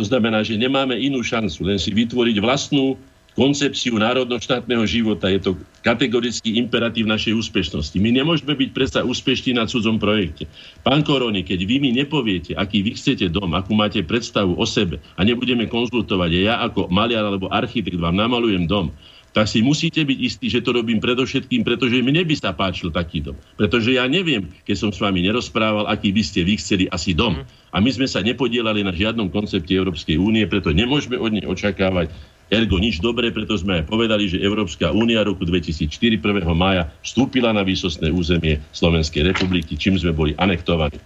To 0.00 0.02
znamená, 0.06 0.40
že 0.40 0.56
nemáme 0.56 0.96
inú 0.96 1.20
šancu, 1.20 1.68
len 1.68 1.76
si 1.76 1.92
vytvoriť 1.92 2.40
vlastnú 2.40 2.96
koncepciu 3.32 3.96
národno-štátneho 3.96 4.84
života. 4.84 5.32
Je 5.32 5.40
to 5.40 5.50
kategorický 5.80 6.60
imperatív 6.60 7.08
našej 7.08 7.32
úspešnosti. 7.32 7.96
My 7.96 8.12
nemôžeme 8.12 8.52
byť 8.52 8.70
predsa 8.76 9.00
úspešní 9.02 9.56
na 9.56 9.64
cudzom 9.64 9.96
projekte. 9.96 10.46
Pán 10.84 11.00
Korony, 11.02 11.42
keď 11.42 11.64
vy 11.64 11.76
mi 11.80 11.90
nepoviete, 11.96 12.52
aký 12.52 12.84
vy 12.84 12.92
chcete 12.94 13.32
dom, 13.32 13.56
akú 13.56 13.72
máte 13.72 14.04
predstavu 14.04 14.56
o 14.56 14.66
sebe 14.68 15.00
a 15.16 15.24
nebudeme 15.24 15.64
konzultovať, 15.66 16.30
ja 16.44 16.60
ako 16.60 16.92
maliar 16.92 17.24
alebo 17.24 17.48
architekt 17.48 17.96
vám 17.96 18.16
namalujem 18.20 18.68
dom, 18.68 18.92
tak 19.32 19.48
si 19.48 19.64
musíte 19.64 20.04
byť 20.04 20.18
istí, 20.20 20.46
že 20.52 20.60
to 20.60 20.76
robím 20.76 21.00
predovšetkým, 21.00 21.64
pretože 21.64 22.04
mne 22.04 22.20
by 22.20 22.34
sa 22.36 22.52
páčil 22.52 22.92
taký 22.92 23.24
dom. 23.24 23.36
Pretože 23.56 23.96
ja 23.96 24.04
neviem, 24.04 24.52
keď 24.68 24.76
som 24.76 24.90
s 24.92 25.00
vami 25.00 25.24
nerozprával, 25.24 25.88
aký 25.88 26.12
by 26.12 26.20
ste 26.20 26.44
vy 26.44 26.60
chceli 26.60 26.84
asi 26.92 27.16
dom. 27.16 27.40
A 27.72 27.80
my 27.80 27.88
sme 27.88 28.04
sa 28.04 28.20
nepodielali 28.20 28.84
na 28.84 28.92
žiadnom 28.92 29.32
koncepte 29.32 29.72
Európskej 29.72 30.20
únie, 30.20 30.44
preto 30.44 30.76
nemôžeme 30.76 31.16
od 31.16 31.32
nej 31.32 31.48
očakávať 31.48 32.12
ergo 32.52 32.76
nič 32.76 33.00
dobré, 33.00 33.32
preto 33.32 33.56
sme 33.56 33.80
aj 33.80 33.88
povedali, 33.88 34.28
že 34.28 34.44
Európska 34.44 34.92
únia 34.92 35.24
roku 35.24 35.48
2004 35.48 36.20
1. 36.20 36.44
mája 36.52 36.92
vstúpila 37.00 37.56
na 37.56 37.64
výsostné 37.64 38.12
územie 38.12 38.60
Slovenskej 38.76 39.24
republiky, 39.32 39.72
čím 39.80 39.96
sme 39.96 40.12
boli 40.12 40.36
anektovaní. 40.36 41.00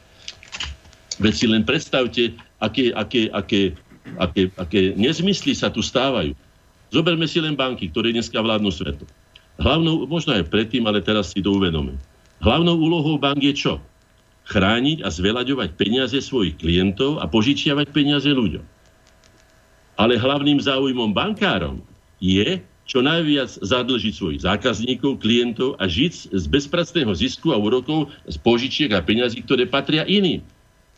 Veď 1.23 1.33
si 1.33 1.47
len 1.47 1.63
predstavte, 1.63 2.35
aké, 2.59 2.91
aké, 2.91 3.31
aké, 3.31 3.79
aké, 4.19 4.43
aké 4.59 4.81
nezmysly 4.99 5.55
sa 5.55 5.71
tu 5.71 5.81
stávajú. 5.81 6.35
Zoberme 6.91 7.31
si 7.31 7.39
len 7.39 7.55
banky, 7.55 7.89
ktoré 7.95 8.11
dneska 8.11 8.43
vládnu 8.43 8.69
svetu. 8.75 9.07
Hlavnou, 9.57 10.05
možno 10.05 10.37
aj 10.37 10.51
predtým, 10.53 10.85
ale 10.85 11.01
teraz 11.01 11.33
si 11.33 11.41
to 11.41 11.57
uvedome. 11.57 11.97
Hlavnou 12.45 12.77
úlohou 12.77 13.17
bank 13.17 13.41
je 13.41 13.55
čo? 13.57 13.75
Chrániť 14.47 15.03
a 15.03 15.09
zveľaďovať 15.09 15.75
peniaze 15.75 16.19
svojich 16.21 16.61
klientov 16.61 17.19
a 17.19 17.25
požičiavať 17.27 17.91
peniaze 17.91 18.29
ľuďom. 18.29 18.76
Ale 19.97 20.21
hlavným 20.21 20.61
záujmom 20.61 21.13
bankárom 21.17 21.81
je 22.21 22.61
čo 22.87 23.03
najviac 23.03 23.51
zadlžiť 23.51 24.15
svojich 24.15 24.41
zákazníkov, 24.47 25.19
klientov 25.19 25.75
a 25.83 25.91
žiť 25.91 26.31
z 26.31 26.45
bezpracného 26.47 27.11
zisku 27.19 27.51
a 27.51 27.59
úrokov 27.59 28.15
z 28.31 28.37
požičiek 28.39 28.95
a 28.95 29.03
peňazí, 29.03 29.43
ktoré 29.43 29.67
patria 29.67 30.07
iným. 30.07 30.41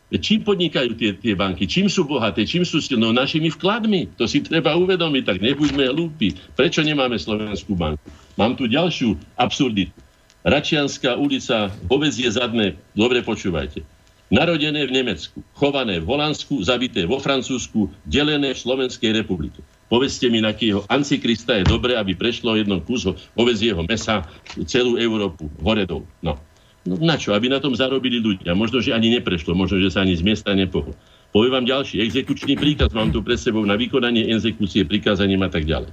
Čím 0.09 0.41
podnikajú 0.41 0.97
tie, 0.97 1.13
tie 1.13 1.37
banky? 1.37 1.69
Čím 1.69 1.85
sú 1.85 2.01
bohaté? 2.01 2.41
Čím 2.41 2.65
sú 2.65 2.81
silné? 2.81 3.05
No 3.05 3.13
našimi 3.13 3.53
vkladmi. 3.53 4.09
To 4.17 4.25
si 4.25 4.41
treba 4.41 4.73
uvedomiť, 4.73 5.21
tak 5.21 5.37
nebuďme 5.37 5.85
hlúpi. 5.93 6.33
Prečo 6.57 6.81
nemáme 6.81 7.21
Slovenskú 7.21 7.77
banku? 7.77 8.01
Mám 8.33 8.57
tu 8.57 8.65
ďalšiu 8.65 9.13
absurditu. 9.37 9.93
Račianská 10.41 11.13
ulica, 11.13 11.69
hovedzie 11.91 12.31
zadné, 12.31 12.79
dobre 12.97 13.21
počúvajte. 13.21 13.85
Narodené 14.29 14.85
v 14.85 14.93
Nemecku, 14.93 15.41
chované 15.57 15.97
v 15.97 16.05
Holandsku, 16.05 16.61
zabité 16.61 17.09
vo 17.09 17.17
Francúzsku, 17.17 17.89
delené 18.05 18.53
v 18.53 18.61
Slovenskej 18.61 19.09
republike. 19.09 19.65
Povedzte 19.89 20.29
mi, 20.29 20.37
na 20.37 20.53
akého 20.53 20.85
antikrista 20.85 21.57
je 21.57 21.65
dobré, 21.65 21.97
aby 21.97 22.13
prešlo 22.13 22.53
jedno 22.53 22.77
kus 22.77 23.09
hovedzieho 23.33 23.81
mesa 23.89 24.29
celú 24.69 25.01
Európu 25.01 25.49
hore 25.65 25.89
dolu. 25.89 26.05
No. 26.21 26.37
No 26.85 27.01
na 27.01 27.17
čo? 27.17 27.33
Aby 27.33 27.49
na 27.49 27.57
tom 27.57 27.73
zarobili 27.73 28.21
ľudia. 28.21 28.53
Možno, 28.53 28.85
že 28.85 28.93
ani 28.93 29.09
neprešlo, 29.17 29.57
možno, 29.57 29.81
že 29.81 29.89
sa 29.89 30.05
ani 30.05 30.13
z 30.13 30.21
miesta 30.21 30.53
nepohol. 30.53 30.93
Poviem 31.33 31.61
vám 31.61 31.65
ďalší. 31.65 31.97
Exekučný 32.05 32.53
príkaz 32.53 32.93
mám 32.93 33.09
tu 33.09 33.25
pred 33.25 33.41
sebou 33.41 33.65
na 33.65 33.73
vykonanie 33.73 34.29
exekúcie, 34.29 34.85
prikázaním 34.85 35.41
a 35.41 35.49
tak 35.49 35.65
ďalej. 35.65 35.89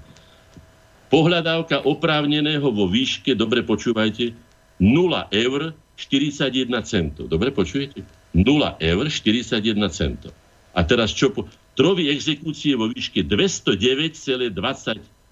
Pohľadávka 1.08 1.88
oprávneného 1.88 2.68
vo 2.68 2.84
výške, 2.84 3.32
dobre 3.32 3.64
počúvajte, 3.64 4.36
0 4.76 5.32
eur 5.32 5.72
41 5.96 6.68
centov. 6.84 7.32
Dobre 7.32 7.48
počujete? 7.48 8.04
0 8.34 8.78
eur 8.80 9.04
41 9.10 9.62
centov. 9.92 10.32
A 10.76 10.80
teraz 10.82 11.12
čo? 11.12 11.30
Po... 11.32 11.46
Trovy 11.76 12.08
exekúcie 12.08 12.72
vo 12.72 12.88
výške 12.88 13.20
209,20 13.20 14.50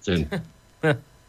centov. 0.04 0.44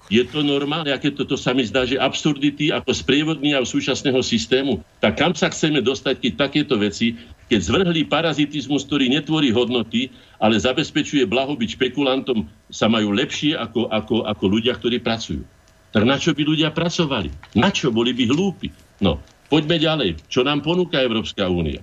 Je 0.05 0.21
to 0.21 0.45
normálne, 0.45 0.93
aké 0.93 1.09
toto 1.09 1.33
sa 1.33 1.49
mi 1.49 1.65
zdá, 1.65 1.81
že 1.81 1.97
absurdity 1.97 2.69
ako 2.69 2.93
sprievodný 2.93 3.57
a 3.57 3.65
súčasného 3.65 4.21
systému. 4.21 4.85
Tak 5.01 5.17
kam 5.17 5.33
sa 5.33 5.49
chceme 5.49 5.81
dostať, 5.81 6.21
keď 6.21 6.33
takéto 6.45 6.77
veci, 6.77 7.17
keď 7.49 7.59
zvrhlý 7.65 8.05
parazitizmus, 8.05 8.85
ktorý 8.85 9.09
netvorí 9.09 9.49
hodnoty, 9.49 10.13
ale 10.37 10.61
zabezpečuje 10.61 11.25
blahobyt 11.25 11.73
špekulantom, 11.73 12.45
sa 12.69 12.85
majú 12.85 13.17
lepšie 13.17 13.57
ako, 13.57 13.89
ako, 13.89 14.15
ako 14.29 14.45
ľudia, 14.45 14.77
ktorí 14.77 15.01
pracujú. 15.01 15.41
Tak 15.89 16.03
na 16.05 16.21
čo 16.21 16.37
by 16.37 16.43
ľudia 16.43 16.69
pracovali? 16.69 17.57
Na 17.57 17.73
čo? 17.73 17.89
Boli 17.89 18.13
by 18.13 18.29
hlúpi. 18.29 18.69
No, 19.01 19.17
poďme 19.47 19.77
ďalej. 19.77 20.09
Čo 20.30 20.45
nám 20.45 20.61
ponúka 20.65 21.01
Európska 21.01 21.47
únia? 21.49 21.81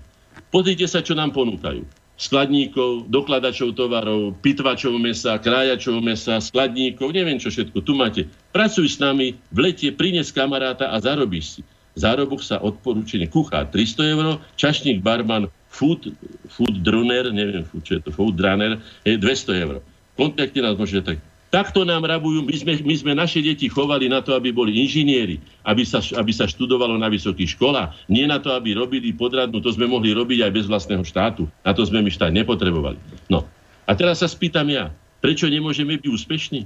Pozrite 0.52 0.84
sa, 0.88 1.00
čo 1.00 1.16
nám 1.16 1.32
ponúkajú 1.32 2.02
skladníkov, 2.22 3.10
dokladačov 3.10 3.74
tovarov, 3.74 4.38
pitvačov 4.46 4.94
mesa, 4.94 5.42
krájačov 5.42 5.98
mesa, 5.98 6.38
skladníkov, 6.38 7.10
neviem 7.10 7.42
čo 7.42 7.50
všetko. 7.50 7.82
Tu 7.82 7.92
máte. 7.98 8.22
Pracuj 8.54 8.86
s 8.86 9.02
nami, 9.02 9.34
v 9.50 9.58
lete 9.58 9.90
prines 9.90 10.30
kamaráta 10.30 10.94
a 10.94 11.02
zarobíš 11.02 11.58
si. 11.58 11.62
Zárobok 11.92 12.40
sa 12.40 12.62
odporúčenie 12.62 13.28
kuchár 13.28 13.68
300 13.68 14.14
eur, 14.16 14.26
čašník 14.56 15.04
barman 15.04 15.50
food, 15.68 16.14
food 16.48 16.80
drunner, 16.80 17.28
neviem, 17.28 17.68
čo 17.84 17.98
je 17.98 18.00
to, 18.00 18.14
food 18.14 18.38
drunner, 18.38 18.80
je 19.04 19.18
200 19.18 19.64
eur. 19.66 19.74
Kontakte 20.16 20.62
nás 20.64 20.78
môžete 20.78 21.02
tak 21.04 21.18
Takto 21.52 21.84
nám 21.84 22.08
rabujú, 22.08 22.48
my 22.48 22.56
sme, 22.56 22.72
my 22.80 22.94
sme 22.96 23.12
naše 23.12 23.44
deti 23.44 23.68
chovali 23.68 24.08
na 24.08 24.24
to, 24.24 24.32
aby 24.32 24.48
boli 24.48 24.72
inžinieri, 24.80 25.36
aby 25.68 25.84
sa, 25.84 26.00
aby 26.00 26.32
sa 26.32 26.48
študovalo 26.48 26.96
na 26.96 27.12
vysokých 27.12 27.60
školách, 27.60 28.08
nie 28.08 28.24
na 28.24 28.40
to, 28.40 28.56
aby 28.56 28.72
robili 28.72 29.12
podradnú, 29.12 29.60
to 29.60 29.68
sme 29.68 29.84
mohli 29.84 30.16
robiť 30.16 30.48
aj 30.48 30.52
bez 30.56 30.64
vlastného 30.64 31.04
štátu. 31.04 31.44
Na 31.60 31.76
to 31.76 31.84
sme 31.84 32.00
my 32.00 32.08
štát 32.08 32.32
nepotrebovali. 32.32 32.96
No. 33.28 33.44
A 33.84 33.92
teraz 33.92 34.24
sa 34.24 34.32
spýtam 34.32 34.64
ja, 34.72 34.96
prečo 35.20 35.44
nemôžeme 35.44 36.00
byť 36.00 36.08
úspešní? 36.08 36.60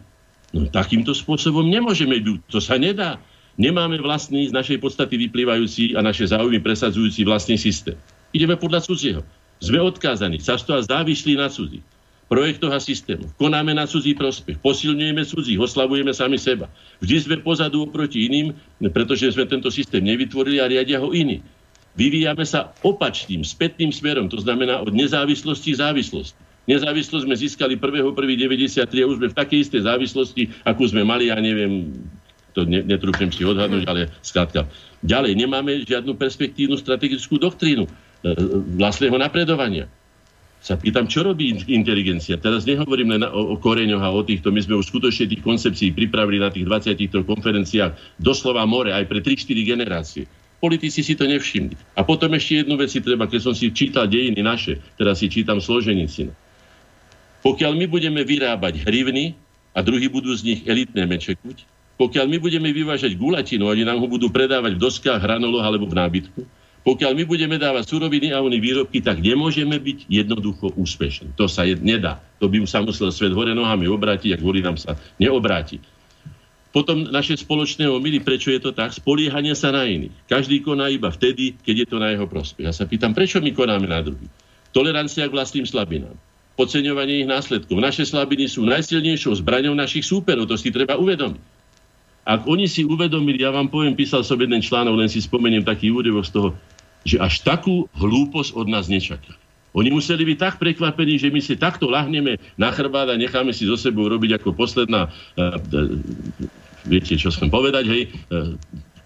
No 0.54 0.70
takýmto 0.70 1.18
spôsobom 1.18 1.66
nemôžeme 1.66 2.22
byť, 2.22 2.46
to 2.46 2.62
sa 2.62 2.78
nedá. 2.78 3.18
Nemáme 3.58 3.98
vlastný, 3.98 4.46
z 4.46 4.54
našej 4.54 4.78
podstaty 4.78 5.18
vyplývajúci 5.26 5.98
a 5.98 6.00
naše 6.04 6.30
záujmy 6.30 6.62
presadzujúci 6.62 7.26
vlastný 7.26 7.58
systém. 7.58 7.98
Ideme 8.30 8.54
podľa 8.54 8.86
cudzieho. 8.86 9.26
Sme 9.58 9.82
odkázaní, 9.82 10.38
často 10.38 10.78
a 10.78 10.84
závislí 10.84 11.34
na 11.34 11.50
cudzích 11.50 11.82
projektoch 12.26 12.74
a 12.74 12.82
systémoch. 12.82 13.30
Konáme 13.38 13.70
na 13.70 13.86
cudzí 13.86 14.14
prospech, 14.18 14.58
posilňujeme 14.58 15.22
cudzích, 15.22 15.58
oslavujeme 15.62 16.10
sami 16.10 16.38
seba. 16.38 16.66
Vždy 16.98 17.16
sme 17.22 17.36
pozadu 17.42 17.86
oproti 17.86 18.26
iným, 18.26 18.50
pretože 18.90 19.30
sme 19.30 19.46
tento 19.46 19.70
systém 19.70 20.02
nevytvorili 20.02 20.58
a 20.58 20.66
riadia 20.66 20.98
ho 20.98 21.14
iní. 21.14 21.42
Vyvíjame 21.96 22.44
sa 22.44 22.76
opačným, 22.84 23.40
spätným 23.40 23.88
smerom, 23.88 24.28
to 24.28 24.36
znamená 24.42 24.84
od 24.84 24.92
nezávislosti 24.92 25.72
k 25.72 25.80
závislosti. 25.80 26.36
Nezávislosť 26.66 27.24
sme 27.24 27.36
získali 27.38 27.78
1.1.93 27.78 28.90
a 28.90 29.06
už 29.06 29.16
sme 29.22 29.28
v 29.30 29.38
takej 29.38 29.58
istej 29.62 29.82
závislosti, 29.86 30.42
akú 30.66 30.82
sme 30.90 31.06
mali, 31.06 31.30
ja 31.30 31.38
neviem, 31.38 31.94
to 32.58 32.66
netrúfem 32.66 33.30
si 33.30 33.46
odhadnúť, 33.46 33.86
ale 33.86 34.10
skrátka. 34.18 34.66
Ďalej, 35.06 35.38
nemáme 35.38 35.86
žiadnu 35.86 36.18
perspektívnu 36.18 36.74
strategickú 36.74 37.38
doktrínu 37.38 37.86
e, 37.86 37.90
e, 37.92 38.34
vlastného 38.74 39.14
napredovania 39.14 39.86
sa 40.66 40.74
pýtam, 40.74 41.06
čo 41.06 41.22
robí 41.22 41.54
inteligencia. 41.70 42.42
Teraz 42.42 42.66
nehovorím 42.66 43.14
len 43.14 43.22
o, 43.22 43.54
o 43.54 43.56
koreňoch 43.62 44.02
a 44.02 44.10
o 44.10 44.26
týchto. 44.26 44.50
My 44.50 44.58
sme 44.58 44.74
už 44.74 44.90
skutočne 44.90 45.30
tých 45.30 45.46
koncepcií 45.46 45.94
pripravili 45.94 46.42
na 46.42 46.50
tých 46.50 46.66
23 46.66 47.22
konferenciách 47.22 48.18
doslova 48.18 48.66
more 48.66 48.90
aj 48.90 49.06
pre 49.06 49.22
3-4 49.22 49.46
generácie. 49.62 50.26
Politici 50.58 51.06
si 51.06 51.14
to 51.14 51.22
nevšimli. 51.30 51.94
A 51.94 52.02
potom 52.02 52.34
ešte 52.34 52.66
jednu 52.66 52.74
vec 52.74 52.90
si 52.90 52.98
treba, 52.98 53.30
keď 53.30 53.40
som 53.46 53.54
si 53.54 53.70
čítal 53.70 54.10
dejiny 54.10 54.42
naše, 54.42 54.82
teraz 54.98 55.22
si 55.22 55.30
čítam 55.30 55.62
Složenici. 55.62 56.34
Pokiaľ 57.46 57.72
my 57.78 57.86
budeme 57.86 58.26
vyrábať 58.26 58.82
hrivny 58.82 59.38
a 59.70 59.86
druhý 59.86 60.10
budú 60.10 60.34
z 60.34 60.50
nich 60.50 60.60
elitné 60.66 61.06
mečekuť, 61.06 61.62
pokiaľ 61.94 62.26
my 62.26 62.42
budeme 62.42 62.74
vyvážať 62.74 63.14
gulatinu, 63.14 63.70
oni 63.70 63.86
nám 63.86 64.02
ho 64.02 64.10
budú 64.10 64.34
predávať 64.34 64.74
v 64.74 64.82
doskách, 64.82 65.22
hranoloch 65.22 65.62
alebo 65.62 65.86
v 65.86 65.94
nábytku, 65.94 66.42
pokiaľ 66.86 67.18
my 67.18 67.24
budeme 67.26 67.58
dávať 67.58 67.90
suroviny 67.90 68.30
a 68.30 68.38
oni 68.38 68.62
výrobky, 68.62 69.02
tak 69.02 69.18
nemôžeme 69.18 69.74
byť 69.74 70.06
jednoducho 70.06 70.70
úspešní. 70.78 71.34
To 71.34 71.50
sa 71.50 71.66
jed, 71.66 71.82
nedá. 71.82 72.22
To 72.38 72.46
by 72.46 72.62
sa 72.62 72.78
musel 72.78 73.10
svet 73.10 73.34
hore 73.34 73.50
nohami 73.58 73.90
obrátiť 73.90 74.38
a 74.38 74.40
kvôli 74.40 74.62
nám 74.62 74.78
sa 74.78 74.94
neobráti. 75.18 75.82
Potom 76.70 77.10
naše 77.10 77.34
spoločné 77.42 77.90
omily, 77.90 78.22
prečo 78.22 78.54
je 78.54 78.62
to 78.62 78.70
tak? 78.70 78.94
Spoliehanie 78.94 79.58
sa 79.58 79.74
na 79.74 79.82
iných. 79.82 80.14
Každý 80.30 80.62
koná 80.62 80.86
iba 80.86 81.10
vtedy, 81.10 81.58
keď 81.58 81.74
je 81.82 81.86
to 81.90 81.96
na 81.98 82.14
jeho 82.14 82.30
prospech. 82.30 82.70
Ja 82.70 82.70
sa 82.70 82.86
pýtam, 82.86 83.18
prečo 83.18 83.42
my 83.42 83.50
konáme 83.50 83.90
na 83.90 84.06
druhý? 84.06 84.30
Tolerancia 84.70 85.26
k 85.26 85.34
vlastným 85.34 85.66
slabinám. 85.66 86.14
Podceňovanie 86.54 87.26
ich 87.26 87.28
následkov. 87.28 87.82
Naše 87.82 88.06
slabiny 88.06 88.46
sú 88.46 88.62
najsilnejšou 88.62 89.42
zbraňou 89.42 89.74
našich 89.74 90.06
súperov, 90.06 90.46
to 90.46 90.54
si 90.54 90.70
treba 90.70 90.94
uvedomiť. 90.94 91.42
Ak 92.26 92.42
oni 92.50 92.66
si 92.66 92.82
uvedomili, 92.82 93.38
ja 93.38 93.54
vám 93.54 93.70
poviem, 93.70 93.94
písal 93.94 94.26
som 94.26 94.34
jeden 94.34 94.58
článok, 94.58 94.98
len 94.98 95.06
si 95.06 95.22
spomeniem 95.22 95.62
taký 95.62 95.94
úryvok 95.94 96.26
z 96.26 96.32
toho, 96.34 96.48
že 97.06 97.22
až 97.22 97.46
takú 97.46 97.86
hlúposť 97.94 98.58
od 98.58 98.66
nás 98.66 98.90
nečakali. 98.90 99.38
Oni 99.76 99.92
museli 99.92 100.24
byť 100.24 100.38
tak 100.40 100.54
prekvapení, 100.56 101.20
že 101.20 101.28
my 101.28 101.40
si 101.44 101.54
takto 101.54 101.86
lahneme 101.92 102.40
na 102.56 102.72
chrbát 102.72 103.12
a 103.12 103.20
necháme 103.20 103.52
si 103.52 103.68
zo 103.68 103.76
sebou 103.76 104.08
robiť 104.08 104.40
ako 104.40 104.56
posledná, 104.56 105.12
uh, 105.36 105.60
uh, 105.60 105.92
viete, 106.88 107.14
čo 107.20 107.28
som 107.28 107.52
povedať, 107.52 107.84
hej, 107.84 108.02
uh, 108.32 108.56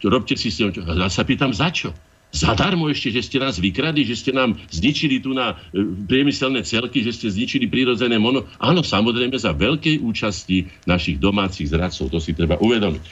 robte 0.06 0.38
si 0.38 0.48
s 0.48 0.62
tým, 0.62 0.70
ja 0.72 1.10
sa 1.10 1.26
pýtam, 1.26 1.50
za 1.50 1.74
čo? 1.74 1.90
Zadarmo 2.30 2.86
ešte, 2.86 3.10
že 3.10 3.26
ste 3.26 3.42
nás 3.42 3.58
vykradli, 3.58 4.06
že 4.06 4.14
ste 4.14 4.30
nám 4.30 4.54
zničili 4.70 5.18
tu 5.18 5.34
na 5.34 5.58
e, 5.74 5.82
priemyselné 5.82 6.62
celky, 6.62 7.02
že 7.02 7.10
ste 7.10 7.26
zničili 7.26 7.66
prírodzené 7.66 8.22
mono. 8.22 8.46
Áno, 8.62 8.86
samozrejme 8.86 9.34
za 9.34 9.50
veľkej 9.50 9.98
účasti 9.98 10.70
našich 10.86 11.18
domácich 11.18 11.74
zradcov. 11.74 12.06
To 12.06 12.22
si 12.22 12.30
treba 12.30 12.54
uvedomiť. 12.62 13.02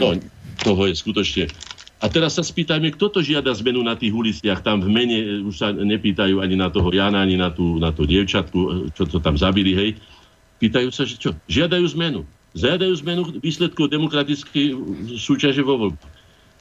To, 0.00 0.16
toho 0.64 0.82
je 0.88 0.94
skutočne 0.96 1.44
a 2.00 2.06
teraz 2.08 2.40
sa 2.40 2.44
spýtajme, 2.44 2.96
kto 2.96 3.12
to 3.12 3.20
žiada 3.20 3.52
zmenu 3.60 3.84
na 3.84 3.92
tých 3.92 4.16
uliciach. 4.16 4.64
Tam 4.64 4.80
v 4.80 4.88
mene 4.88 5.18
e, 5.20 5.26
už 5.44 5.54
sa 5.54 5.68
nepýtajú 5.68 6.40
ani 6.40 6.56
na 6.56 6.72
toho 6.72 6.88
Jana, 6.88 7.20
ani 7.20 7.36
na 7.36 7.52
tú, 7.52 7.76
na 7.76 7.92
tú 7.92 8.08
dievčatku, 8.08 8.58
e, 8.58 8.68
čo 8.96 9.04
to 9.04 9.20
tam 9.20 9.36
zabili, 9.36 9.76
hej. 9.76 9.90
Pýtajú 10.64 10.88
sa, 10.88 11.04
že 11.04 11.20
čo? 11.20 11.36
Žiadajú 11.52 11.84
zmenu. 11.92 12.24
Žiadajú 12.56 12.92
zmenu 13.04 13.22
výsledkov 13.44 13.92
demokratickej 13.92 14.66
súťaže 15.20 15.60
vo 15.60 15.92
voľbách. 15.92 16.12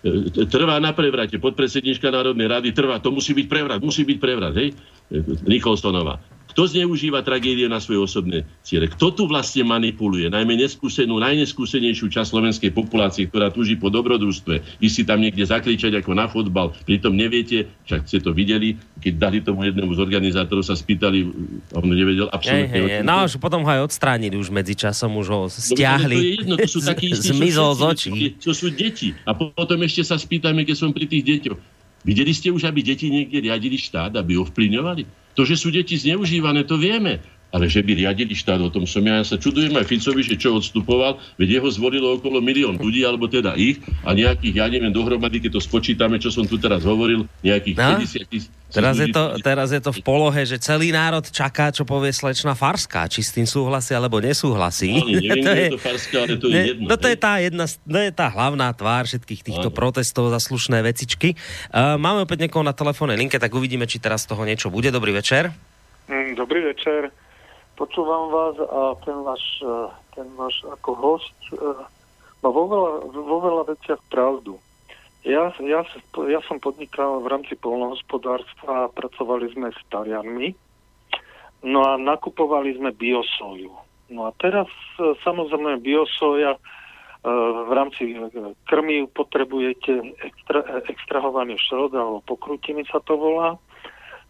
E, 0.04 0.44
trvá 0.44 0.76
na 0.84 0.92
prevrate, 0.92 1.40
podpredsednička 1.40 2.12
Národnej 2.12 2.52
rady 2.52 2.76
trvá, 2.76 3.00
to 3.00 3.08
musí 3.08 3.32
byť 3.32 3.48
prevrat, 3.48 3.80
musí 3.80 4.04
byť 4.04 4.18
prevrat, 4.20 4.54
hej? 4.60 4.76
Nicholsonová. 5.48 6.20
Kto 6.50 6.66
zneužíva 6.66 7.22
tragédie 7.22 7.70
na 7.70 7.78
svoje 7.78 8.02
osobné 8.02 8.38
ciele? 8.66 8.90
Kto 8.90 9.14
tu 9.14 9.24
vlastne 9.30 9.62
manipuluje? 9.62 10.34
Najmä 10.34 10.58
neskúsenú, 10.58 11.22
najneskúsenejšiu 11.22 12.10
časť 12.10 12.30
slovenskej 12.34 12.72
populácie, 12.74 13.30
ktorá 13.30 13.54
túži 13.54 13.78
po 13.78 13.94
dobrodružstve. 13.94 14.82
Vy 14.82 14.88
si 14.90 15.06
tam 15.06 15.22
niekde 15.22 15.46
zakričať 15.46 16.02
ako 16.02 16.12
na 16.18 16.26
fotbal. 16.26 16.74
Pritom 16.90 17.14
neviete, 17.14 17.70
však 17.86 18.02
ste 18.10 18.18
to 18.18 18.34
videli, 18.34 18.82
keď 18.98 19.14
dali 19.22 19.38
tomu 19.46 19.70
jednému 19.70 19.94
z 19.94 20.00
organizátorov, 20.02 20.66
sa 20.66 20.74
spýtali, 20.74 21.30
on 21.78 21.86
nevedel 21.86 22.28
absolútne. 22.34 22.68
Hey, 22.74 23.00
hey, 23.00 23.06
no 23.06 23.30
už 23.30 23.38
potom 23.38 23.62
ho 23.62 23.70
aj 23.70 23.86
odstránili, 23.86 24.34
už 24.34 24.50
medzi 24.50 24.74
časom 24.74 25.14
už 25.22 25.28
ho 25.30 25.42
stiahli. 25.54 26.18
No, 26.18 26.20
to 26.20 26.26
je 26.26 26.32
jedno, 26.34 26.56
to 26.58 26.70
sú 26.70 26.80
takí 26.82 27.14
istí, 27.14 27.30
Zmizol 27.30 27.78
z 27.78 27.82
očí. 27.86 28.10
To 28.42 28.58
sú 28.58 28.74
deti. 28.74 29.14
A 29.24 29.38
potom 29.38 29.78
ešte 29.86 30.02
sa 30.02 30.18
spýtame, 30.18 30.66
keď 30.66 30.76
som 30.82 30.90
pri 30.90 31.06
tých 31.06 31.24
deťoch. 31.24 31.60
Videli 32.00 32.32
ste 32.32 32.50
už, 32.50 32.64
aby 32.64 32.80
deti 32.80 33.12
niekde 33.12 33.44
riadili 33.44 33.76
štát, 33.76 34.16
aby 34.16 34.40
ovplyvňovali? 34.40 35.19
To, 35.38 35.42
že 35.46 35.56
sú 35.56 35.70
deti 35.70 35.96
zneužívané, 35.96 36.66
to 36.66 36.80
vieme. 36.80 37.22
Ale 37.50 37.66
že 37.66 37.82
by 37.82 37.98
riadili 37.98 38.38
štát, 38.38 38.62
o 38.62 38.70
tom 38.70 38.86
som 38.86 39.02
ja, 39.02 39.22
ja 39.22 39.26
sa 39.26 39.42
čudujem 39.42 39.74
aj 39.74 39.90
Ficovi, 39.90 40.22
že 40.22 40.38
čo 40.38 40.62
odstupoval, 40.62 41.18
veď 41.42 41.58
jeho 41.58 41.70
zvolilo 41.74 42.22
okolo 42.22 42.38
milión 42.46 42.78
ľudí, 42.78 43.02
alebo 43.02 43.26
teda 43.26 43.58
ich, 43.58 43.82
a 44.06 44.14
nejakých, 44.14 44.56
ja 44.62 44.66
neviem, 44.70 44.94
dohromady, 44.94 45.42
keď 45.42 45.58
to 45.58 45.62
spočítame, 45.62 46.22
čo 46.22 46.30
som 46.30 46.46
tu 46.46 46.62
teraz 46.62 46.86
hovoril, 46.86 47.26
nejakých 47.42 47.76
no? 47.76 47.98
50 48.06 48.30
tisíc. 48.30 48.54
Teraz 48.70 49.02
je, 49.02 49.10
to, 49.10 49.34
teraz 49.42 49.74
je 49.74 49.82
to 49.82 49.90
v 49.90 50.02
polohe, 50.06 50.46
že 50.46 50.62
celý 50.62 50.94
národ 50.94 51.26
čaká, 51.26 51.74
čo 51.74 51.90
povie 51.90 52.14
slečna 52.14 52.54
Farská, 52.54 53.10
či 53.10 53.26
s 53.26 53.34
tým 53.34 53.50
súhlasí 53.50 53.98
alebo 53.98 54.22
nesúhlasí. 54.22 54.94
No, 54.94 55.10
neviem, 55.10 55.42
to 55.46 55.50
je, 55.50 55.66
je 55.66 55.74
to 55.74 55.82
Farská, 55.82 56.18
ale 56.30 56.36
to 56.38 56.48
ne, 56.48 56.54
je 56.54 56.62
jedno. 56.70 56.86
No 56.86 56.96
to 57.02 57.08
je 57.10 57.18
tá 57.18 57.34
jedna, 57.42 57.66
to 57.66 57.98
je 57.98 58.12
tá 58.14 58.28
hlavná 58.30 58.70
tvár 58.78 59.10
všetkých 59.10 59.42
týchto 59.42 59.74
Áno. 59.74 59.78
protestov 59.78 60.30
za 60.30 60.38
slušné 60.38 60.86
vecičky. 60.86 61.34
Uh, 61.74 61.98
máme 61.98 62.30
opäť 62.30 62.46
niekoho 62.46 62.62
na 62.62 62.78
telefónnej 62.78 63.18
linke, 63.18 63.42
tak 63.42 63.50
uvidíme, 63.58 63.90
či 63.90 63.98
teraz 63.98 64.30
z 64.30 64.38
toho 64.38 64.46
niečo 64.46 64.70
bude. 64.70 64.94
Dobrý 64.94 65.18
večer. 65.18 65.50
Mm, 66.06 66.38
dobrý 66.38 66.70
večer 66.70 67.10
počúvam 67.80 68.28
vás 68.28 68.60
a 68.60 69.00
ten 69.08 69.16
váš, 69.24 69.44
e, 69.64 69.72
ten 70.20 70.28
váš 70.36 70.60
ako 70.68 70.92
host 71.00 71.40
e, 71.56 71.56
má 72.44 72.52
vo 72.52 72.68
veľa, 72.68 72.92
vo 73.08 73.38
veľa 73.40 73.64
veciach 73.72 74.04
pravdu. 74.12 74.60
Ja, 75.24 75.56
ja, 75.64 75.88
ja 76.28 76.40
som 76.48 76.60
podnikal 76.60 77.24
v 77.24 77.32
rámci 77.32 77.56
polnohospodárstva 77.56 78.88
a 78.88 78.92
pracovali 78.92 79.52
sme 79.56 79.72
s 79.72 79.80
Talianmi, 79.88 80.52
no 81.64 81.80
a 81.88 81.96
nakupovali 81.96 82.76
sme 82.76 82.92
biosoju. 82.92 83.72
No 84.12 84.28
a 84.28 84.36
teraz 84.36 84.68
e, 85.00 85.16
samozrejme 85.24 85.80
biosoja 85.80 86.60
v 87.20 87.72
rámci 87.76 88.16
krmiv 88.64 89.12
potrebujete 89.12 89.92
extra, 90.24 90.64
extrahovaný 90.88 91.60
šrod 91.60 91.92
alebo 91.92 92.24
pokrutiny 92.24 92.88
sa 92.88 93.04
to 93.04 93.20
volá. 93.20 93.60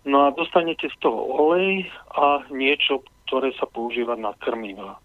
No 0.10 0.26
a 0.26 0.34
dostanete 0.34 0.90
z 0.90 0.98
toho 0.98 1.22
olej 1.22 1.86
a 2.18 2.42
niečo 2.50 3.06
ktoré 3.30 3.54
sa 3.62 3.70
používa 3.70 4.18
na 4.18 4.34
krmiva. 4.42 4.98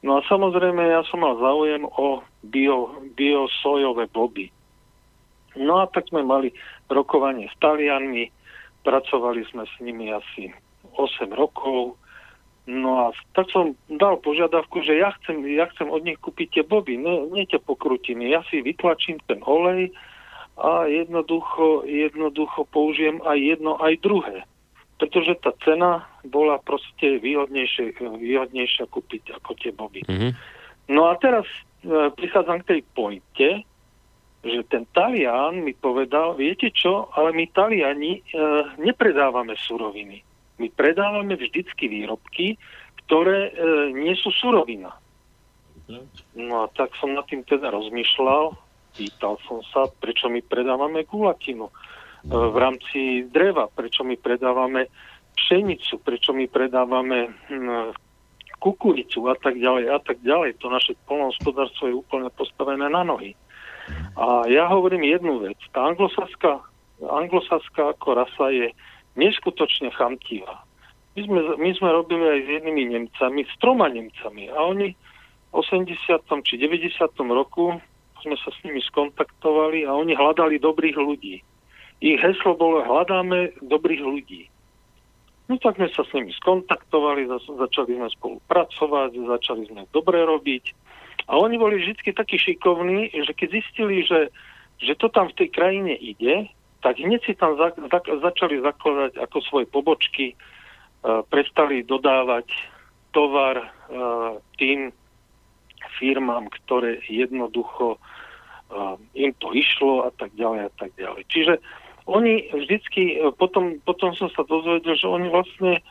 No 0.00 0.18
a 0.18 0.20
samozrejme 0.24 0.80
ja 0.80 1.04
som 1.06 1.20
mal 1.20 1.36
záujem 1.36 1.84
o 1.84 2.24
bio, 2.40 2.96
biosojové 3.12 4.08
boby. 4.08 4.48
No 5.60 5.84
a 5.84 5.86
tak 5.86 6.08
sme 6.08 6.24
mali 6.24 6.50
rokovanie 6.88 7.46
s 7.52 7.54
Talianmi, 7.60 8.32
pracovali 8.82 9.44
sme 9.52 9.68
s 9.68 9.74
nimi 9.84 10.08
asi 10.08 10.48
8 10.96 11.28
rokov, 11.36 12.00
No 12.62 13.10
a 13.10 13.18
tak 13.34 13.50
som 13.50 13.74
dal 13.90 14.22
požiadavku, 14.22 14.86
že 14.86 14.94
ja 14.94 15.10
chcem, 15.18 15.42
ja 15.50 15.66
chcem 15.74 15.90
od 15.90 16.06
nich 16.06 16.14
kúpiť 16.22 16.46
tie 16.54 16.62
boby, 16.62 16.94
ne, 16.94 17.26
nie 17.34 17.42
tie 17.42 17.58
pokrutiny. 17.58 18.30
Ja 18.30 18.46
si 18.46 18.62
vytlačím 18.62 19.18
ten 19.26 19.42
olej 19.42 19.90
a 20.54 20.86
jednoducho, 20.86 21.82
jednoducho 21.90 22.62
použijem 22.70 23.18
aj 23.26 23.34
jedno, 23.34 23.82
aj 23.82 23.98
druhé 23.98 24.46
pretože 25.02 25.34
tá 25.42 25.50
cena 25.66 26.06
bola 26.22 26.62
proste 26.62 27.18
výhodnejšia, 27.18 27.98
výhodnejšia 27.98 28.86
kúpiť 28.86 29.34
ako 29.34 29.50
tie 29.58 29.74
boby. 29.74 30.06
Mm-hmm. 30.06 30.30
No 30.94 31.10
a 31.10 31.18
teraz 31.18 31.42
e, 31.82 32.14
prichádzam 32.14 32.62
k 32.62 32.68
tej 32.70 32.80
pointe, 32.94 33.66
že 34.46 34.60
ten 34.70 34.86
Talian 34.94 35.66
mi 35.66 35.74
povedal, 35.74 36.38
viete 36.38 36.70
čo, 36.70 37.10
ale 37.18 37.34
my 37.34 37.50
Taliani 37.50 38.22
e, 38.22 38.22
nepredávame 38.78 39.58
suroviny. 39.58 40.22
My 40.62 40.70
predávame 40.70 41.34
vždycky 41.34 41.90
výrobky, 41.90 42.54
ktoré 43.02 43.50
e, 43.50 43.52
nie 43.98 44.14
sú 44.14 44.30
surovina. 44.30 44.94
No 46.38 46.54
a 46.62 46.70
tak 46.78 46.94
som 47.02 47.10
nad 47.18 47.26
tým 47.26 47.42
teda 47.42 47.74
rozmýšľal, 47.74 48.54
pýtal 48.94 49.34
som 49.50 49.66
sa, 49.74 49.90
prečo 49.98 50.30
my 50.30 50.38
predávame 50.46 51.02
gulatinu 51.10 51.74
v 52.22 52.56
rámci 52.56 53.26
dreva, 53.26 53.66
prečo 53.66 54.06
my 54.06 54.14
predávame 54.14 54.86
pšenicu, 55.34 55.98
prečo 56.06 56.30
my 56.30 56.46
predávame 56.46 57.34
hm, 57.50 57.90
kukuricu 58.62 59.26
a 59.26 59.34
tak 59.34 59.58
ďalej 59.58 59.90
a 59.90 59.98
tak 59.98 60.22
ďalej. 60.22 60.62
To 60.62 60.70
naše 60.70 60.94
polnohospodárstvo 61.10 61.90
je 61.90 61.98
úplne 61.98 62.30
postavené 62.30 62.86
na 62.86 63.02
nohy. 63.02 63.34
A 64.14 64.46
ja 64.46 64.70
hovorím 64.70 65.02
jednu 65.02 65.42
vec. 65.42 65.58
Tá 65.74 65.90
anglosaská, 65.90 66.62
anglosaská 67.02 67.98
ako 67.98 68.08
rasa 68.14 68.54
je 68.54 68.70
neskutočne 69.18 69.90
chamtivá. 69.98 70.62
My 71.18 71.28
sme, 71.28 71.40
my 71.58 71.70
sme 71.76 71.90
robili 71.90 72.24
aj 72.24 72.40
s 72.40 72.48
jednými 72.48 72.82
Nemcami, 72.88 73.40
s 73.44 73.54
troma 73.60 73.90
Nemcami 73.90 74.48
a 74.48 74.58
oni 74.64 74.94
v 75.52 75.52
80. 75.52 75.92
či 76.48 76.54
90. 76.56 76.88
roku 77.28 77.76
sme 78.22 78.36
sa 78.40 78.48
s 78.48 78.58
nimi 78.64 78.80
skontaktovali 78.80 79.84
a 79.84 79.92
oni 79.92 80.16
hľadali 80.16 80.56
dobrých 80.62 80.96
ľudí 80.96 81.42
ich 82.02 82.18
heslo 82.18 82.58
bolo 82.58 82.82
hľadáme 82.82 83.54
dobrých 83.62 84.02
ľudí. 84.02 84.42
No 85.46 85.58
tak 85.62 85.78
sme 85.78 85.86
sa 85.94 86.02
s 86.02 86.10
nimi 86.10 86.34
skontaktovali, 86.34 87.30
začali 87.30 87.94
sme 87.94 88.08
spolupracovať, 88.10 89.10
začali 89.14 89.62
sme 89.70 89.86
dobre 89.94 90.22
robiť. 90.26 90.64
A 91.30 91.38
oni 91.38 91.54
boli 91.54 91.78
vždy 91.78 92.10
takí 92.10 92.34
šikovní, 92.38 93.14
že 93.14 93.30
keď 93.30 93.48
zistili, 93.62 94.02
že, 94.02 94.34
že 94.82 94.98
to 94.98 95.06
tam 95.14 95.30
v 95.30 95.38
tej 95.38 95.48
krajine 95.54 95.94
ide, 95.94 96.50
tak 96.82 96.98
hneď 96.98 97.22
si 97.22 97.38
tam 97.38 97.54
za, 97.54 97.70
za, 97.78 98.00
začali 98.02 98.58
zakladať 98.58 99.22
ako 99.22 99.38
svoje 99.46 99.66
pobočky, 99.70 100.34
uh, 100.34 101.22
prestali 101.30 101.86
dodávať 101.86 102.50
tovar 103.14 103.62
uh, 103.62 104.42
tým 104.58 104.90
firmám, 106.02 106.50
ktoré 106.50 106.98
jednoducho 107.06 107.98
uh, 107.98 108.98
im 109.14 109.30
to 109.38 109.54
išlo 109.54 110.06
a 110.06 110.10
tak 110.10 110.34
ďalej 110.34 110.66
a 110.66 110.70
tak 110.74 110.90
ďalej. 110.98 111.22
Čiže 111.30 111.54
oni 112.06 112.50
vždycky, 112.50 113.22
e, 113.22 113.30
potom, 113.34 113.78
potom 113.86 114.14
som 114.18 114.28
sa 114.34 114.42
dozvedel, 114.42 114.94
že 114.98 115.06
oni 115.06 115.28
vlastne 115.30 115.82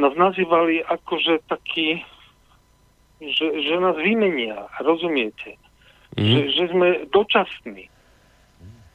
nás 0.00 0.14
nazývali 0.16 0.82
akože 0.82 1.46
taký, 1.46 2.02
že, 3.20 3.46
že 3.62 3.74
nás 3.78 3.94
vymenia, 4.00 4.66
rozumiete? 4.80 5.60
Mm. 6.18 6.26
Že, 6.26 6.40
že 6.50 6.64
sme 6.74 6.88
dočasní. 7.12 7.86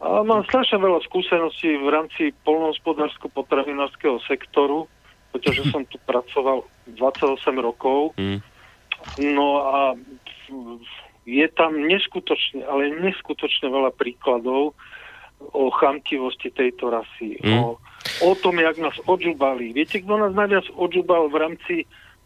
A 0.04 0.22
mám 0.28 0.44
strašne 0.52 0.84
veľa 0.84 1.00
skúseností 1.08 1.80
v 1.80 1.88
rámci 1.88 2.36
polnohospodársko-potravinárskeho 2.44 4.20
sektoru, 4.28 4.92
pretože 5.32 5.64
som 5.72 5.88
tu 5.88 5.96
pracoval 6.04 6.68
28 6.92 7.40
rokov. 7.64 8.12
Mm. 8.20 8.44
No 9.22 9.48
a 9.64 9.78
je 11.26 11.46
tam 11.58 11.78
neskutočne, 11.78 12.66
ale 12.66 12.94
neskutočne 13.02 13.70
veľa 13.70 13.92
príkladov, 13.98 14.78
o 15.52 15.70
chamtivosti 15.70 16.50
tejto 16.52 16.90
rasy, 16.90 17.38
mm. 17.42 17.60
o, 17.62 17.78
o 18.22 18.32
tom, 18.40 18.60
jak 18.60 18.78
nás 18.78 18.96
odžubali. 19.06 19.74
Viete, 19.74 20.02
kto 20.02 20.18
nás 20.18 20.34
najviac 20.34 20.66
odžubal 20.74 21.30
v 21.30 21.36
rámci 21.42 21.76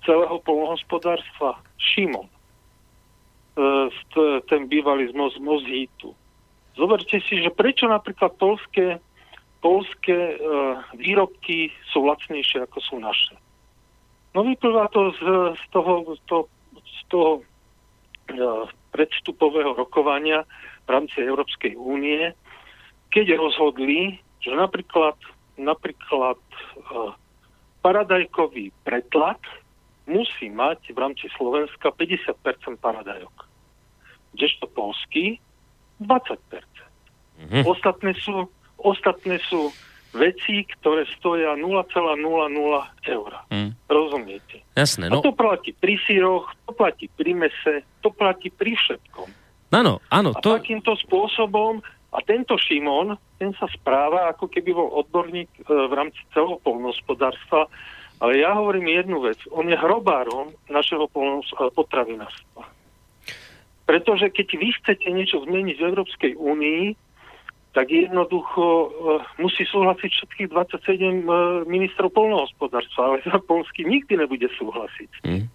celého 0.06 0.40
polnohospodárstva? 0.44 1.60
Šimon. 1.80 2.28
E, 2.28 3.92
ten 4.48 4.68
bývalý 4.68 5.12
z 5.12 5.14
Moz, 5.16 5.36
Mozhitu. 5.40 6.16
Zoberte 6.80 7.20
si, 7.28 7.44
že 7.44 7.52
prečo 7.52 7.92
napríklad 7.92 8.36
polské, 8.40 9.04
polské 9.60 10.36
e, 10.36 10.38
výrobky 10.96 11.74
sú 11.92 12.08
lacnejšie 12.08 12.64
ako 12.64 12.80
sú 12.80 12.96
naše. 13.04 13.36
No 14.32 14.46
vyplýva 14.46 14.88
to 14.94 15.12
z, 15.18 15.22
z 15.58 15.64
toho, 15.74 16.16
to, 16.30 16.48
z 16.80 17.02
toho 17.10 17.32
e, 17.36 17.42
predstupového 18.96 19.76
rokovania 19.76 20.46
v 20.86 20.90
rámci 20.90 21.22
Európskej 21.22 21.76
únie, 21.78 22.34
keď 23.10 23.38
rozhodli, 23.38 24.22
že 24.40 24.54
napríklad, 24.54 25.18
napríklad 25.58 26.40
uh, 26.40 27.14
paradajkový 27.82 28.72
pretlak 28.86 29.42
musí 30.10 30.50
mať 30.50 30.94
v 30.94 30.98
rámci 30.98 31.26
Slovenska 31.38 31.94
50% 31.94 32.82
paradajok. 32.82 33.36
Kdežto 34.34 34.66
polský 34.74 35.38
20%. 36.02 36.38
Mm-hmm. 37.40 37.64
Ostatné 37.66 38.12
sú, 38.20 38.50
ostatné 38.82 39.38
sú 39.48 39.72
veci, 40.14 40.66
ktoré 40.66 41.06
stoja 41.22 41.54
0,00 41.54 41.94
eur. 43.06 43.32
Mm. 43.54 43.72
Rozumiete? 43.86 44.66
Jasné. 44.74 45.06
No. 45.08 45.22
A 45.22 45.26
to 45.26 45.34
platí 45.38 45.72
pri 45.78 46.02
síroch, 46.10 46.50
to 46.66 46.74
platí 46.74 47.06
pri 47.14 47.38
mese, 47.38 47.86
to 48.02 48.10
platí 48.10 48.50
pri 48.50 48.74
všetkom. 48.74 49.30
Áno, 49.70 50.02
áno. 50.10 50.34
To... 50.42 50.58
A 50.58 50.60
takýmto 50.62 50.98
spôsobom, 51.06 51.86
a 52.10 52.18
tento 52.26 52.58
Šimon, 52.58 53.14
ten 53.38 53.54
sa 53.54 53.70
správa, 53.70 54.34
ako 54.34 54.50
keby 54.50 54.74
bol 54.74 54.90
odborník 55.06 55.50
e, 55.62 55.62
v 55.70 55.94
rámci 55.94 56.18
celého 56.34 56.58
polnohospodárstva, 56.66 57.70
ale 58.20 58.42
ja 58.42 58.58
hovorím 58.58 58.90
jednu 58.90 59.22
vec. 59.22 59.40
On 59.54 59.64
je 59.64 59.78
hrobárom 59.78 60.52
našeho 60.68 61.06
e, 61.06 61.12
potravinárstva. 61.70 62.66
Pretože 63.86 64.30
keď 64.30 64.48
vy 64.58 64.70
chcete 64.82 65.08
niečo 65.10 65.42
zmeniť 65.46 65.76
v 65.78 65.88
Európskej 65.90 66.34
únii, 66.38 67.10
tak 67.70 67.94
jednoducho 67.94 68.66
uh, 68.66 68.90
musí 69.38 69.62
súhlasiť 69.62 70.10
všetkých 70.10 70.50
27 70.50 70.82
uh, 70.82 70.90
e, 70.90 71.70
ministrov 71.70 72.10
polnohospodárstva, 72.18 73.14
ale 73.14 73.22
Polsky 73.46 73.86
nikdy 73.86 74.18
nebude 74.18 74.50
súhlasiť. 74.58 75.12
Mm. 75.22 75.46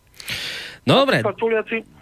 No 0.85 1.01
dobre. 1.01 1.24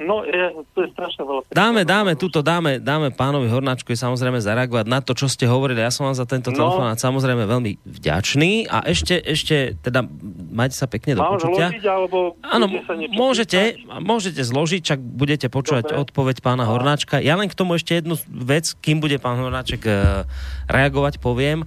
No 0.03 0.27
je, 0.27 0.43
to 0.75 0.79
je 0.83 0.89
strašne 0.91 1.23
veľa. 1.23 1.41
Dáme, 1.55 1.87
dáme, 1.87 2.19
túto 2.19 2.43
dáme, 2.43 2.83
dáme 2.83 3.15
pánovi 3.15 3.47
Hornáčku 3.47 3.95
samozrejme 3.95 4.43
zareagovať 4.43 4.87
na 4.91 4.99
to, 4.99 5.15
čo 5.15 5.31
ste 5.31 5.47
hovorili. 5.47 5.79
Ja 5.79 5.95
som 5.95 6.11
vám 6.11 6.19
za 6.19 6.27
tento 6.27 6.51
no. 6.51 6.59
telefonát 6.59 6.99
samozrejme 6.99 7.47
veľmi 7.47 7.79
vďačný 7.87 8.67
a 8.67 8.83
ešte, 8.83 9.23
ešte 9.23 9.79
teda 9.79 10.03
majte 10.51 10.75
sa 10.75 10.91
pekne 10.91 11.15
do 11.15 11.23
počutia. 11.23 11.71
Zložiť, 11.71 11.87
alebo 11.87 12.35
Áno, 12.43 12.67
môžete, 13.15 13.79
pýtať? 13.79 14.03
môžete 14.03 14.43
zložiť, 14.43 14.81
čak 14.83 14.99
budete 14.99 15.47
počúvať 15.47 15.95
Dobre. 15.95 16.03
odpoveď 16.03 16.37
pána. 16.43 16.67
Hornáčka. 16.67 17.23
Ja 17.23 17.39
len 17.39 17.47
k 17.47 17.55
tomu 17.55 17.79
ešte 17.79 18.03
jednu 18.03 18.19
vec, 18.27 18.75
kým 18.83 18.99
bude 18.99 19.15
pán 19.23 19.39
Hornáček 19.39 19.83
uh, 19.87 20.27
reagovať, 20.67 21.23
poviem 21.23 21.63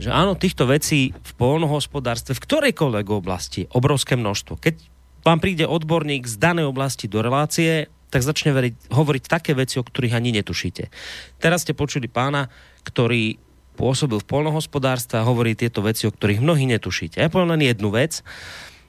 že 0.00 0.08
áno, 0.08 0.32
týchto 0.32 0.64
vecí 0.64 1.12
v 1.12 1.32
polnohospodárstve, 1.36 2.32
v 2.32 2.40
ktorejkoľvek 2.40 3.06
oblasti, 3.12 3.68
obrovské 3.68 4.16
množstvo. 4.16 4.56
Keď 4.56 4.99
vám 5.24 5.38
príde 5.38 5.68
odborník 5.68 6.24
z 6.24 6.36
danej 6.40 6.68
oblasti 6.68 7.06
do 7.06 7.20
relácie, 7.20 7.88
tak 8.10 8.26
začne 8.26 8.50
veriť, 8.50 8.90
hovoriť 8.90 9.24
také 9.30 9.54
veci, 9.54 9.78
o 9.78 9.86
ktorých 9.86 10.18
ani 10.18 10.34
netušíte. 10.42 10.90
Teraz 11.38 11.62
ste 11.62 11.78
počuli 11.78 12.10
pána, 12.10 12.50
ktorý 12.82 13.38
pôsobil 13.78 14.18
v 14.20 14.28
polnohospodárstve 14.28 15.22
a 15.22 15.28
hovorí 15.28 15.54
tieto 15.54 15.80
veci, 15.80 16.04
o 16.04 16.12
ktorých 16.12 16.42
mnohí 16.42 16.66
netušíte. 16.68 17.22
Ja 17.22 17.32
poviem 17.32 17.56
len 17.56 17.64
jednu 17.64 17.88
vec. 17.94 18.20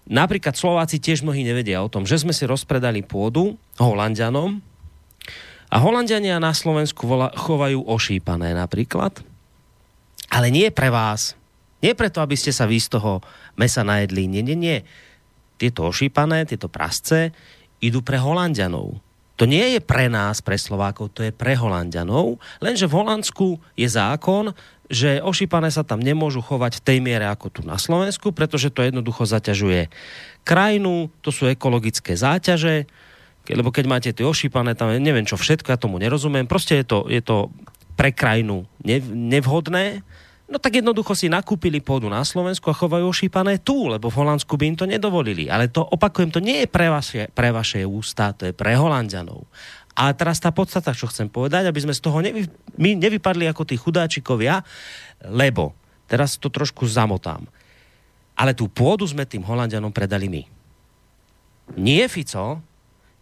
Napríklad 0.10 0.58
Slováci 0.58 0.98
tiež 0.98 1.22
mnohí 1.22 1.45
nevedia 1.45 1.80
o 1.80 1.88
tom, 1.88 2.10
že 2.10 2.20
sme 2.20 2.34
si 2.34 2.49
rozpredali 2.49 3.06
pôdu 3.06 3.56
Holandianom 3.78 4.60
a 5.72 5.78
Holandiania 5.80 6.41
na 6.41 6.52
Slovensku 6.52 7.06
chovajú 7.38 7.86
ošípané 7.88 8.52
napríklad. 8.58 9.24
Ale 10.28 10.52
nie 10.52 10.68
pre 10.74 10.91
vás. 10.91 11.38
Nie 11.80 11.95
preto, 11.95 12.20
aby 12.20 12.36
ste 12.36 12.52
sa 12.52 12.68
vy 12.68 12.82
z 12.82 12.98
toho 12.98 13.24
mesa 13.56 13.86
najedli. 13.86 14.28
Nie, 14.28 14.44
nie, 14.44 14.58
nie 14.58 14.78
tieto 15.62 15.86
ošípané, 15.86 16.50
tieto 16.50 16.66
prasce 16.66 17.30
idú 17.78 18.02
pre 18.02 18.18
Holandianov. 18.18 18.98
To 19.38 19.50
nie 19.50 19.78
je 19.78 19.82
pre 19.82 20.10
nás, 20.10 20.42
pre 20.42 20.58
Slovákov, 20.58 21.14
to 21.14 21.26
je 21.26 21.34
pre 21.34 21.54
Holandianov, 21.54 22.42
lenže 22.62 22.90
v 22.90 22.98
Holandsku 22.98 23.58
je 23.78 23.90
zákon, 23.90 24.54
že 24.92 25.24
ošípané 25.24 25.72
sa 25.72 25.88
tam 25.88 26.02
nemôžu 26.04 26.44
chovať 26.44 26.78
v 26.78 26.86
tej 26.86 26.98
miere 27.00 27.26
ako 27.26 27.48
tu 27.50 27.62
na 27.66 27.80
Slovensku, 27.80 28.36
pretože 28.36 28.70
to 28.74 28.86
jednoducho 28.86 29.24
zaťažuje 29.26 29.88
krajinu, 30.44 31.10
to 31.26 31.34
sú 31.34 31.48
ekologické 31.48 32.14
záťaže, 32.14 32.86
lebo 33.50 33.74
keď 33.74 33.86
máte 33.90 34.10
tie 34.14 34.28
ošípané, 34.28 34.78
tam 34.78 34.94
neviem 34.94 35.26
čo 35.26 35.40
všetko, 35.40 35.74
ja 35.74 35.80
tomu 35.80 35.98
nerozumiem, 35.98 36.46
proste 36.46 36.78
je 36.78 36.86
to, 36.86 37.00
je 37.10 37.22
to 37.24 37.50
pre 37.98 38.14
krajinu 38.14 38.68
nevhodné 39.10 40.06
No 40.52 40.60
tak 40.60 40.84
jednoducho 40.84 41.15
si 41.15 41.32
nakúpili 41.32 41.80
pôdu 41.80 42.11
na 42.11 42.28
Slovensku 42.28 42.68
a 42.68 42.76
chovajú 42.76 43.07
ošípané 43.07 43.64
tu, 43.64 43.88
lebo 43.88 44.11
v 44.11 44.19
Holandsku 44.19 44.60
by 44.60 44.65
im 44.68 44.76
to 44.76 44.84
nedovolili. 44.84 45.48
Ale 45.48 45.72
to, 45.72 45.80
opakujem, 45.80 46.28
to 46.28 46.44
nie 46.44 46.64
je 46.64 46.68
pre 46.68 46.91
vaše, 46.91 47.32
pre 47.32 47.56
vaše 47.56 47.88
ústa, 47.88 48.36
to 48.36 48.52
je 48.52 48.53
pre 48.53 48.76
Holandianov. 48.76 49.48
A 49.95 50.11
teraz 50.11 50.44
tá 50.44 50.52
podstata, 50.52 50.91
čo 50.91 51.07
chcem 51.07 51.32
povedať, 51.32 51.72
aby 51.72 51.80
sme 51.80 51.95
z 51.95 52.03
toho 52.03 52.19
nevy, 52.19 52.52
my 52.76 52.99
nevypadli 52.99 53.48
ako 53.48 53.64
tí 53.64 53.80
chudáčikovia, 53.80 54.60
lebo, 55.32 55.72
teraz 56.11 56.36
to 56.36 56.52
trošku 56.52 56.84
zamotám, 56.84 57.48
ale 58.36 58.52
tú 58.52 58.68
pôdu 58.68 59.07
sme 59.07 59.23
tým 59.23 59.48
Holandianom 59.48 59.95
predali 59.95 60.28
my. 60.28 60.44
Nie 61.80 62.11
Fico, 62.11 62.60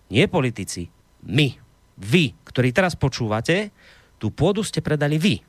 nie 0.09 0.25
politici, 0.25 0.89
my, 1.29 1.53
vy, 1.93 2.33
ktorí 2.41 2.73
teraz 2.73 2.97
počúvate, 2.97 3.69
tú 4.17 4.33
pôdu 4.33 4.65
ste 4.65 4.81
predali 4.81 5.21
vy. 5.21 5.45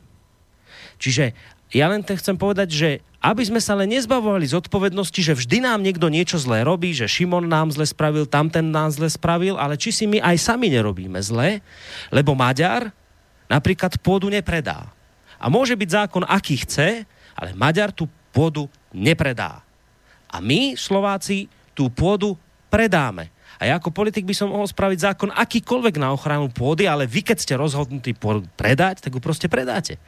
Čiže 1.01 1.33
ja 1.71 1.87
len 1.87 2.03
ten 2.03 2.19
chcem 2.19 2.35
povedať, 2.35 2.69
že 2.75 2.91
aby 3.21 3.45
sme 3.45 3.61
sa 3.61 3.77
len 3.77 3.93
nezbavovali 3.93 4.49
z 4.49 4.59
odpovednosti, 4.65 5.21
že 5.21 5.37
vždy 5.37 5.61
nám 5.61 5.85
niekto 5.85 6.09
niečo 6.09 6.41
zlé 6.41 6.65
robí, 6.65 6.97
že 6.97 7.05
Šimon 7.05 7.45
nám 7.47 7.69
zle 7.69 7.85
spravil, 7.85 8.25
tamten 8.25 8.73
nám 8.73 8.91
zle 8.97 9.13
spravil, 9.13 9.61
ale 9.61 9.77
či 9.77 9.93
si 9.93 10.09
my 10.09 10.25
aj 10.25 10.41
sami 10.41 10.73
nerobíme 10.73 11.21
zle, 11.21 11.61
lebo 12.09 12.33
Maďar 12.33 12.89
napríklad 13.47 14.01
pôdu 14.01 14.33
nepredá. 14.33 14.89
A 15.37 15.53
môže 15.53 15.77
byť 15.77 15.89
zákon, 15.89 16.25
aký 16.25 16.65
chce, 16.65 17.05
ale 17.37 17.53
Maďar 17.53 17.93
tú 17.93 18.09
pôdu 18.33 18.67
nepredá. 18.91 19.61
A 20.33 20.41
my, 20.41 20.75
Slováci, 20.81 21.47
tú 21.77 21.93
pôdu 21.93 22.41
predáme. 22.73 23.29
A 23.61 23.69
ja 23.69 23.77
ako 23.77 23.93
politik 23.93 24.25
by 24.25 24.33
som 24.33 24.49
mohol 24.49 24.65
spraviť 24.65 25.13
zákon 25.13 25.31
akýkoľvek 25.37 26.01
na 26.01 26.17
ochranu 26.17 26.49
pôdy, 26.49 26.89
ale 26.89 27.05
vy, 27.05 27.21
keď 27.21 27.37
ste 27.37 27.61
rozhodnutí 27.61 28.17
predať, 28.57 29.05
tak 29.05 29.13
ju 29.13 29.21
proste 29.21 29.53
predáte. 29.53 30.01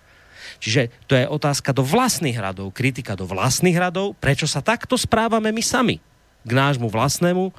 Čiže 0.62 0.92
to 1.08 1.18
je 1.18 1.24
otázka 1.28 1.74
do 1.74 1.84
vlastných 1.84 2.38
radov, 2.38 2.74
kritika 2.74 3.18
do 3.18 3.28
vlastných 3.28 3.76
radov, 3.76 4.14
prečo 4.18 4.46
sa 4.46 4.62
takto 4.62 4.94
správame 4.94 5.50
my 5.50 5.62
sami 5.62 5.96
k 6.42 6.50
nášmu 6.50 6.90
vlastnému 6.90 7.54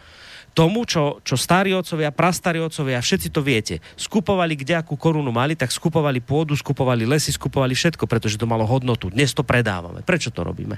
tomu, 0.53 0.85
čo, 0.85 1.19
čo 1.25 1.33
starí 1.33 1.73
otcovia, 1.73 2.13
prastarí 2.13 2.61
otcovia, 2.61 3.01
všetci 3.01 3.33
to 3.33 3.41
viete. 3.41 3.81
Skupovali, 3.97 4.53
kde 4.53 4.77
akú 4.77 4.93
korunu 4.93 5.33
mali, 5.33 5.57
tak 5.57 5.73
skupovali 5.73 6.21
pôdu, 6.21 6.53
skupovali 6.53 7.09
lesy, 7.09 7.33
skupovali 7.33 7.73
všetko, 7.73 8.05
pretože 8.05 8.37
to 8.37 8.45
malo 8.45 8.63
hodnotu. 8.69 9.09
Dnes 9.09 9.33
to 9.33 9.41
predávame. 9.41 10.05
Prečo 10.05 10.29
to 10.29 10.45
robíme? 10.45 10.77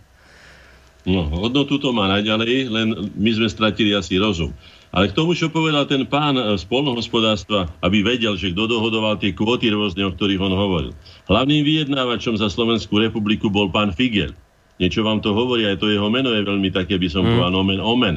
No, 1.05 1.27
hodnotu 1.27 1.77
to 1.77 1.93
má 1.93 2.09
naďalej, 2.09 2.71
len 2.71 2.87
my 3.13 3.31
sme 3.35 3.45
stratili 3.51 3.93
asi 3.93 4.17
rozum. 4.17 4.55
Ale 4.95 5.11
k 5.11 5.17
tomu, 5.19 5.35
čo 5.35 5.51
povedal 5.51 5.83
ten 5.91 6.07
pán 6.07 6.39
z 6.39 6.63
polnohospodárstva, 6.71 7.67
aby 7.83 7.99
vedel, 7.99 8.39
že 8.39 8.55
kto 8.55 8.79
dohodoval 8.79 9.19
tie 9.19 9.35
kvóty 9.35 9.67
rôzne, 9.67 10.07
o 10.07 10.15
ktorých 10.15 10.39
on 10.39 10.55
hovoril. 10.55 10.91
Hlavným 11.27 11.67
vyjednávačom 11.67 12.39
za 12.39 12.47
Slovenskú 12.47 13.03
republiku 13.03 13.51
bol 13.51 13.67
pán 13.67 13.91
Figel. 13.91 14.31
Niečo 14.79 15.03
vám 15.03 15.19
to 15.19 15.35
hovorí, 15.35 15.67
aj 15.67 15.83
to 15.83 15.91
jeho 15.91 16.07
meno 16.07 16.31
je 16.31 16.47
veľmi 16.47 16.71
také, 16.71 16.95
by 16.95 17.11
som 17.11 17.27
mm. 17.27 17.31
povedal, 17.35 17.53
omen, 17.59 17.79
omen. 17.83 18.15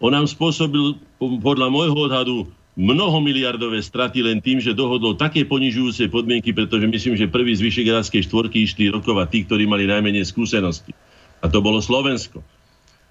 On 0.00 0.16
nám 0.16 0.24
spôsobil, 0.24 0.96
podľa 1.20 1.68
môjho 1.68 1.96
odhadu, 2.08 2.36
mnoho 2.72 3.20
miliardové 3.20 3.84
straty 3.84 4.24
len 4.24 4.40
tým, 4.40 4.64
že 4.64 4.72
dohodol 4.72 5.12
také 5.20 5.44
ponižujúce 5.44 6.08
podmienky, 6.08 6.56
pretože 6.56 6.88
myslím, 6.88 7.14
že 7.20 7.28
prvý 7.28 7.52
z 7.52 7.68
Vyšegradskej 7.68 8.24
štvorky 8.32 8.64
išli 8.64 8.88
rokovať 8.88 9.28
tí, 9.28 9.38
ktorí 9.44 9.68
mali 9.68 9.84
najmenej 9.84 10.24
skúsenosti. 10.24 10.96
A 11.44 11.52
to 11.52 11.60
bolo 11.60 11.84
Slovensko. 11.84 12.40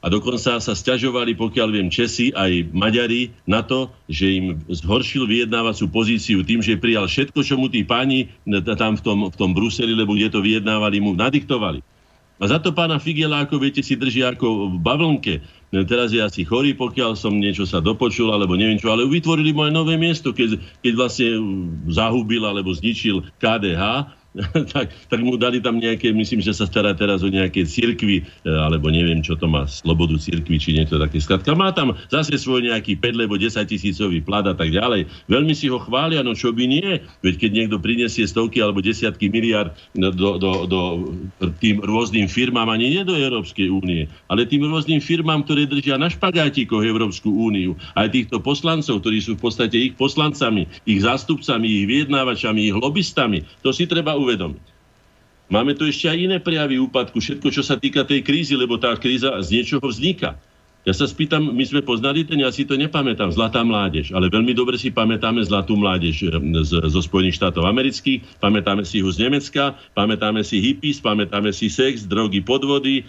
A 0.01 0.09
dokonca 0.09 0.57
sa 0.57 0.73
stiažovali, 0.73 1.37
pokiaľ 1.37 1.77
viem, 1.77 1.87
Česi 1.93 2.33
aj 2.33 2.73
Maďari 2.73 3.29
na 3.45 3.61
to, 3.61 3.93
že 4.09 4.33
im 4.33 4.57
zhoršil 4.65 5.29
vyjednávacú 5.29 5.85
pozíciu 5.93 6.41
tým, 6.41 6.65
že 6.65 6.81
prijal 6.81 7.05
všetko, 7.05 7.45
čo 7.45 7.53
mu 7.53 7.69
tí 7.69 7.85
páni 7.85 8.33
tam 8.77 8.97
v 8.97 9.01
tom, 9.05 9.17
v 9.29 9.35
tom 9.37 9.53
Bruseli, 9.53 9.93
lebo 9.93 10.17
kde 10.17 10.33
to 10.33 10.41
vyjednávali, 10.41 10.97
mu 10.97 11.13
nadiktovali. 11.13 11.85
A 12.41 12.49
za 12.49 12.57
to 12.57 12.73
pána 12.73 12.97
Figela, 12.97 13.45
ako 13.45 13.61
viete, 13.61 13.85
si 13.85 13.93
drží 13.93 14.25
ako 14.25 14.73
v 14.73 14.77
bavlnke. 14.81 15.45
Teraz 15.85 16.09
je 16.09 16.25
asi 16.25 16.41
chorý, 16.41 16.73
pokiaľ 16.73 17.13
som 17.13 17.37
niečo 17.37 17.69
sa 17.69 17.77
dopočul, 17.77 18.33
alebo 18.33 18.57
neviem 18.57 18.81
čo, 18.81 18.89
ale 18.89 19.05
vytvorili 19.05 19.53
aj 19.53 19.69
nové 19.69 19.93
miesto, 20.01 20.33
keď, 20.33 20.57
keď 20.81 20.93
vlastne 20.97 21.29
zahubil 21.93 22.41
alebo 22.41 22.73
zničil 22.73 23.29
KDH 23.37 24.09
tak, 24.73 24.95
tak 25.11 25.19
mu 25.19 25.35
dali 25.35 25.59
tam 25.59 25.75
nejaké, 25.75 26.15
myslím, 26.15 26.39
že 26.39 26.55
sa 26.55 26.63
stará 26.63 26.95
teraz 26.95 27.19
o 27.19 27.27
nejaké 27.27 27.67
cirkvy, 27.67 28.23
e, 28.23 28.47
alebo 28.47 28.87
neviem, 28.87 29.19
čo 29.19 29.35
to 29.35 29.43
má, 29.43 29.67
slobodu 29.67 30.15
cirkvy, 30.15 30.55
či 30.55 30.71
niečo 30.71 30.95
také. 30.95 31.19
Skladka 31.19 31.51
má 31.51 31.75
tam 31.75 31.99
zase 32.07 32.39
svoj 32.39 32.71
nejaký 32.71 32.95
5 32.95 33.19
alebo 33.19 33.35
10 33.35 33.59
tisícový 33.67 34.23
plat 34.23 34.47
a 34.47 34.55
tak 34.55 34.71
ďalej. 34.71 35.11
Veľmi 35.27 35.51
si 35.51 35.67
ho 35.67 35.83
chvália, 35.83 36.23
no 36.23 36.31
čo 36.31 36.55
by 36.55 36.63
nie? 36.63 37.03
Veď 37.19 37.33
keď 37.43 37.51
niekto 37.51 37.77
prinesie 37.83 38.23
stovky 38.23 38.63
alebo 38.63 38.79
desiatky 38.79 39.27
miliard 39.27 39.75
do, 39.91 40.39
do, 40.39 40.63
do 40.63 40.81
tým 41.59 41.83
rôznym 41.83 42.31
firmám, 42.31 42.71
ani 42.71 42.87
nie 42.87 43.03
do 43.03 43.19
Európskej 43.19 43.67
únie, 43.67 44.07
ale 44.31 44.47
tým 44.47 44.63
rôznym 44.63 45.03
firmám, 45.03 45.43
ktoré 45.43 45.67
držia 45.67 45.99
na 45.99 46.07
špagátikoch 46.07 46.87
Európsku 46.87 47.27
úniu, 47.27 47.75
aj 47.99 48.15
týchto 48.15 48.39
poslancov, 48.39 49.03
ktorí 49.03 49.19
sú 49.19 49.35
v 49.35 49.43
podstate 49.43 49.75
ich 49.75 49.93
poslancami, 49.99 50.71
ich 50.87 51.03
zástupcami, 51.03 51.67
ich 51.67 51.85
vyjednávačami, 51.91 52.71
ich 52.71 52.75
lobbystami, 52.79 53.43
to 53.59 53.75
si 53.75 53.83
treba 53.83 54.20
uvedomiť. 54.23 54.65
Máme 55.51 55.75
tu 55.75 55.83
ešte 55.83 56.07
aj 56.07 56.17
iné 56.17 56.37
prejavy 56.39 56.79
úpadku, 56.79 57.19
všetko, 57.19 57.47
čo 57.51 57.59
sa 57.59 57.75
týka 57.75 58.07
tej 58.07 58.23
krízy, 58.23 58.55
lebo 58.55 58.79
tá 58.79 58.95
kríza 58.95 59.35
z 59.43 59.59
niečoho 59.59 59.83
vzniká. 59.83 60.39
Ja 60.81 60.97
sa 60.97 61.05
spýtam, 61.05 61.53
my 61.53 61.61
sme 61.61 61.85
poznali 61.85 62.25
ten, 62.25 62.41
ja 62.41 62.49
si 62.49 62.65
to 62.65 62.73
nepamätám, 62.73 63.29
Zlatá 63.29 63.61
mládež, 63.61 64.17
ale 64.17 64.33
veľmi 64.33 64.57
dobre 64.57 64.81
si 64.81 64.89
pamätáme 64.89 65.45
Zlatú 65.45 65.77
mládež 65.77 66.25
e, 66.25 66.33
z, 66.65 66.71
zo 66.89 67.01
Spojených 67.05 67.37
štátov 67.37 67.69
amerických, 67.69 68.41
pamätáme 68.41 68.81
si 68.81 68.97
ho 68.97 69.09
z 69.13 69.29
Nemecka, 69.29 69.77
pamätáme 69.93 70.41
si 70.41 70.57
hippies, 70.57 70.97
pamätáme 70.97 71.53
si 71.53 71.69
sex, 71.69 72.09
drogy, 72.09 72.41
podvody, 72.41 73.05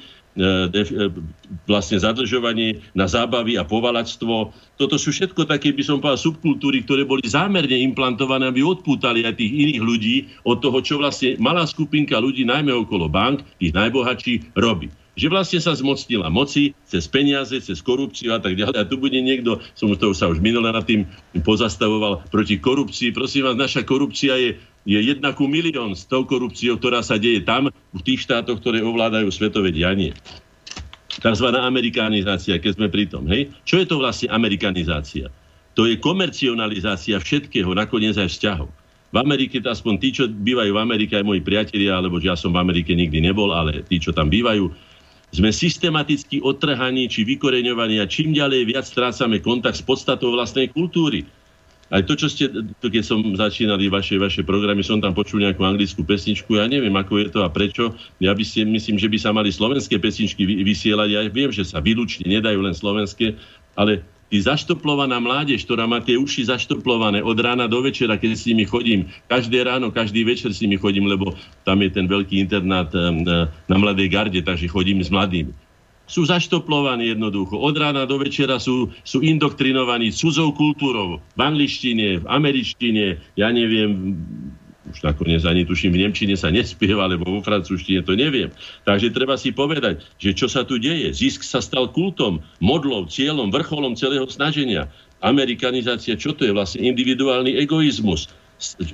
vlastne 1.68 2.00
zadržovanie 2.00 2.80
na 2.96 3.04
zábavy 3.04 3.60
a 3.60 3.68
povalačstvo. 3.68 4.52
Toto 4.80 4.96
sú 4.96 5.12
všetko 5.12 5.44
také, 5.44 5.76
by 5.76 5.84
som 5.84 6.00
povedal, 6.00 6.20
subkultúry, 6.20 6.84
ktoré 6.84 7.04
boli 7.04 7.24
zámerne 7.28 7.76
implantované, 7.84 8.48
aby 8.48 8.64
odpútali 8.64 9.28
aj 9.28 9.36
tých 9.36 9.52
iných 9.52 9.80
ľudí 9.84 10.16
od 10.48 10.64
toho, 10.64 10.80
čo 10.80 10.96
vlastne 10.96 11.36
malá 11.36 11.68
skupinka 11.68 12.16
ľudí, 12.16 12.48
najmä 12.48 12.72
okolo 12.72 13.12
bank, 13.12 13.44
tých 13.60 13.76
najbohatší, 13.76 14.56
robí 14.56 14.88
že 15.12 15.28
vlastne 15.28 15.60
sa 15.60 15.76
zmocnila 15.76 16.32
moci 16.32 16.72
cez 16.88 17.04
peniaze, 17.04 17.52
cez 17.52 17.84
korupciu 17.84 18.32
a 18.32 18.40
tak 18.40 18.56
ďalej. 18.56 18.76
A 18.80 18.88
tu 18.88 18.96
bude 18.96 19.20
niekto, 19.20 19.60
som 19.76 19.92
to 19.92 20.16
sa 20.16 20.32
už 20.32 20.40
minule 20.40 20.72
nad 20.72 20.88
tým 20.88 21.04
pozastavoval, 21.44 22.24
proti 22.32 22.56
korupcii. 22.56 23.12
Prosím 23.12 23.52
vás, 23.52 23.56
naša 23.60 23.84
korupcia 23.84 24.40
je, 24.40 24.50
je 24.82 24.98
jedna 24.98 25.30
ku 25.30 25.46
milión 25.46 25.94
s 25.94 26.02
tou 26.06 26.26
korupciou, 26.26 26.78
ktorá 26.78 27.02
sa 27.02 27.18
deje 27.18 27.42
tam, 27.46 27.70
v 27.70 28.00
tých 28.02 28.26
štátoch, 28.26 28.59
ktoré 28.59 28.82
ovládajú 28.82 29.30
svetové 29.30 29.70
dianie. 29.70 30.10
Takzvaná 31.22 31.68
amerikanizácia, 31.68 32.59
keď 32.59 32.72
sme 32.80 32.88
pri 32.88 33.04
tom. 33.06 33.28
Hej? 33.28 33.52
Čo 33.62 33.78
je 33.78 33.86
to 33.86 33.96
vlastne 34.00 34.32
amerikanizácia? 34.32 35.30
To 35.78 35.86
je 35.86 35.96
komercionalizácia 36.00 37.16
všetkého, 37.20 37.72
nakoniec 37.72 38.18
aj 38.18 38.28
vzťahov. 38.32 38.68
V 39.12 39.16
Amerike, 39.20 39.60
aspoň 39.60 39.94
tí, 40.00 40.09
čo 40.16 40.24
bývajú 40.24 40.72
v 40.72 40.80
Amerike, 40.80 41.20
aj 41.20 41.28
moji 41.28 41.44
priatelia, 41.44 42.00
alebo 42.00 42.16
že 42.16 42.32
ja 42.32 42.36
som 42.36 42.56
v 42.56 42.64
Amerike 42.64 42.96
nikdy 42.96 43.20
nebol, 43.20 43.52
ale 43.52 43.84
tí, 43.84 44.00
čo 44.00 44.09
tam 44.09 44.32
bývajú, 44.32 44.72
sme 45.32 45.48
systematicky 45.52 46.40
odtrhaní 46.44 47.09
či 47.09 47.24
vykoreňovaní 47.24 48.00
a 48.00 48.09
čím 48.09 48.36
ďalej 48.36 48.72
viac 48.72 48.84
strácame 48.84 49.40
kontakt 49.40 49.80
s 49.80 49.84
podstatou 49.84 50.32
vlastnej 50.32 50.68
kultúry. 50.68 51.24
Aj 51.93 52.01
to, 52.01 52.16
čo 52.16 52.32
ste, 52.32 52.48
to 52.81 52.89
keď 52.89 53.05
som 53.05 53.20
začínali 53.36 53.93
vaše, 53.93 54.16
vaše 54.16 54.40
programy, 54.40 54.81
som 54.81 54.97
tam 54.97 55.12
počul 55.12 55.44
nejakú 55.44 55.60
anglickú 55.60 56.01
pesničku, 56.01 56.56
ja 56.56 56.64
neviem, 56.64 56.97
ako 56.97 57.20
je 57.20 57.28
to 57.28 57.44
a 57.44 57.52
prečo. 57.52 57.93
Ja 58.16 58.32
by 58.32 58.40
si, 58.40 58.64
myslím, 58.64 58.97
že 58.97 59.12
by 59.12 59.19
sa 59.20 59.36
mali 59.36 59.52
slovenské 59.52 60.01
pesničky 60.01 60.40
vysielať. 60.40 61.09
Ja 61.12 61.20
viem, 61.28 61.52
že 61.52 61.69
sa 61.69 61.85
výlučne 61.85 62.24
nedajú 62.24 62.64
len 62.64 62.73
slovenské, 62.73 63.36
ale 63.77 64.01
Ty 64.32 64.40
zaštoplovaná 64.40 65.20
mládež, 65.20 65.69
ktorá 65.69 65.85
má 65.85 66.01
tie 66.01 66.16
uši 66.16 66.48
zaštoplované 66.48 67.20
od 67.20 67.36
rána 67.36 67.69
do 67.69 67.85
večera, 67.85 68.16
keď 68.16 68.32
s 68.32 68.48
nimi 68.48 68.64
chodím, 68.64 69.12
každé 69.28 69.60
ráno, 69.60 69.93
každý 69.93 70.24
večer 70.24 70.48
s 70.56 70.64
nimi 70.64 70.81
chodím, 70.81 71.05
lebo 71.05 71.36
tam 71.69 71.85
je 71.85 71.93
ten 71.93 72.09
veľký 72.09 72.40
internát 72.40 72.89
na 73.69 73.77
Mladej 73.77 74.09
garde, 74.09 74.40
takže 74.40 74.73
chodím 74.73 75.05
s 75.05 75.12
mladými 75.12 75.52
sú 76.12 76.28
zaštoplovaní 76.28 77.16
jednoducho. 77.16 77.56
Od 77.56 77.72
rána 77.72 78.05
do 78.05 78.20
večera 78.20 78.60
sú, 78.60 78.93
sú 79.01 79.24
indoktrinovaní 79.24 80.12
cudzou 80.12 80.52
kultúrou. 80.52 81.24
V 81.32 81.40
angličtine, 81.40 82.20
v 82.20 82.26
američtine, 82.28 83.16
ja 83.40 83.48
neviem, 83.48 84.20
už 84.93 85.01
nakoniec 85.01 85.40
ani 85.48 85.64
tuším, 85.64 85.97
v 85.97 86.05
Nemčine 86.05 86.36
sa 86.36 86.52
nespieva, 86.52 87.09
alebo 87.09 87.24
vo 87.24 87.40
francúzštine 87.40 88.05
to 88.05 88.12
neviem. 88.12 88.52
Takže 88.84 89.09
treba 89.09 89.40
si 89.40 89.56
povedať, 89.56 90.05
že 90.20 90.36
čo 90.36 90.52
sa 90.52 90.68
tu 90.68 90.76
deje. 90.76 91.16
Zisk 91.16 91.40
sa 91.40 91.64
stal 91.64 91.89
kultom, 91.89 92.44
modlou, 92.60 93.09
cieľom, 93.09 93.48
vrcholom 93.48 93.97
celého 93.97 94.28
snaženia. 94.28 94.93
Amerikanizácia, 95.24 96.18
čo 96.18 96.36
to 96.36 96.44
je 96.44 96.52
vlastne 96.52 96.84
individuálny 96.84 97.56
egoizmus 97.56 98.28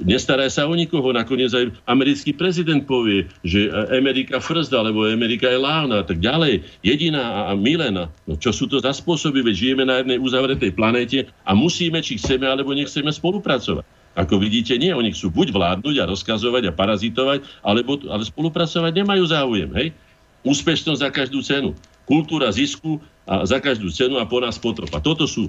nestará 0.04 0.48
sa 0.48 0.66
o 0.66 0.74
nikoho. 0.74 1.12
Nakoniec 1.12 1.52
aj 1.52 1.72
americký 1.88 2.34
prezident 2.34 2.82
povie, 2.84 3.28
že 3.44 3.68
Amerika 3.92 4.40
first, 4.40 4.72
alebo 4.72 5.06
Amerika 5.08 5.48
je 5.48 5.58
lávna 5.60 6.02
a 6.02 6.04
tak 6.04 6.18
ďalej. 6.20 6.64
Jediná 6.82 7.48
a 7.48 7.56
milená. 7.56 8.08
No 8.24 8.34
čo 8.36 8.50
sú 8.52 8.66
to 8.66 8.80
za 8.80 8.92
spôsoby? 8.92 9.44
Veď 9.44 9.54
žijeme 9.54 9.84
na 9.84 10.00
jednej 10.00 10.18
uzavretej 10.18 10.72
planéte 10.74 11.28
a 11.44 11.52
musíme, 11.52 12.00
či 12.00 12.16
chceme, 12.16 12.48
alebo 12.48 12.72
nechceme 12.74 13.08
spolupracovať. 13.12 13.84
Ako 14.18 14.42
vidíte, 14.42 14.74
nie, 14.74 14.90
oni 14.90 15.14
chcú 15.14 15.30
buď 15.30 15.54
vládnuť 15.54 15.96
a 16.02 16.08
rozkazovať 16.10 16.62
a 16.66 16.72
parazitovať, 16.74 17.62
alebo, 17.62 18.02
ale 18.10 18.26
spolupracovať 18.26 18.90
nemajú 18.90 19.24
záujem. 19.30 19.70
Hej? 19.78 19.94
Úspešnosť 20.42 21.00
za 21.06 21.10
každú 21.14 21.38
cenu. 21.38 21.70
Kultúra 22.02 22.50
zisku 22.50 22.98
a 23.28 23.46
za 23.46 23.62
každú 23.62 23.92
cenu 23.94 24.18
a 24.18 24.26
po 24.26 24.42
nás 24.42 24.58
potropa. 24.58 24.98
Toto 24.98 25.28
sú 25.28 25.46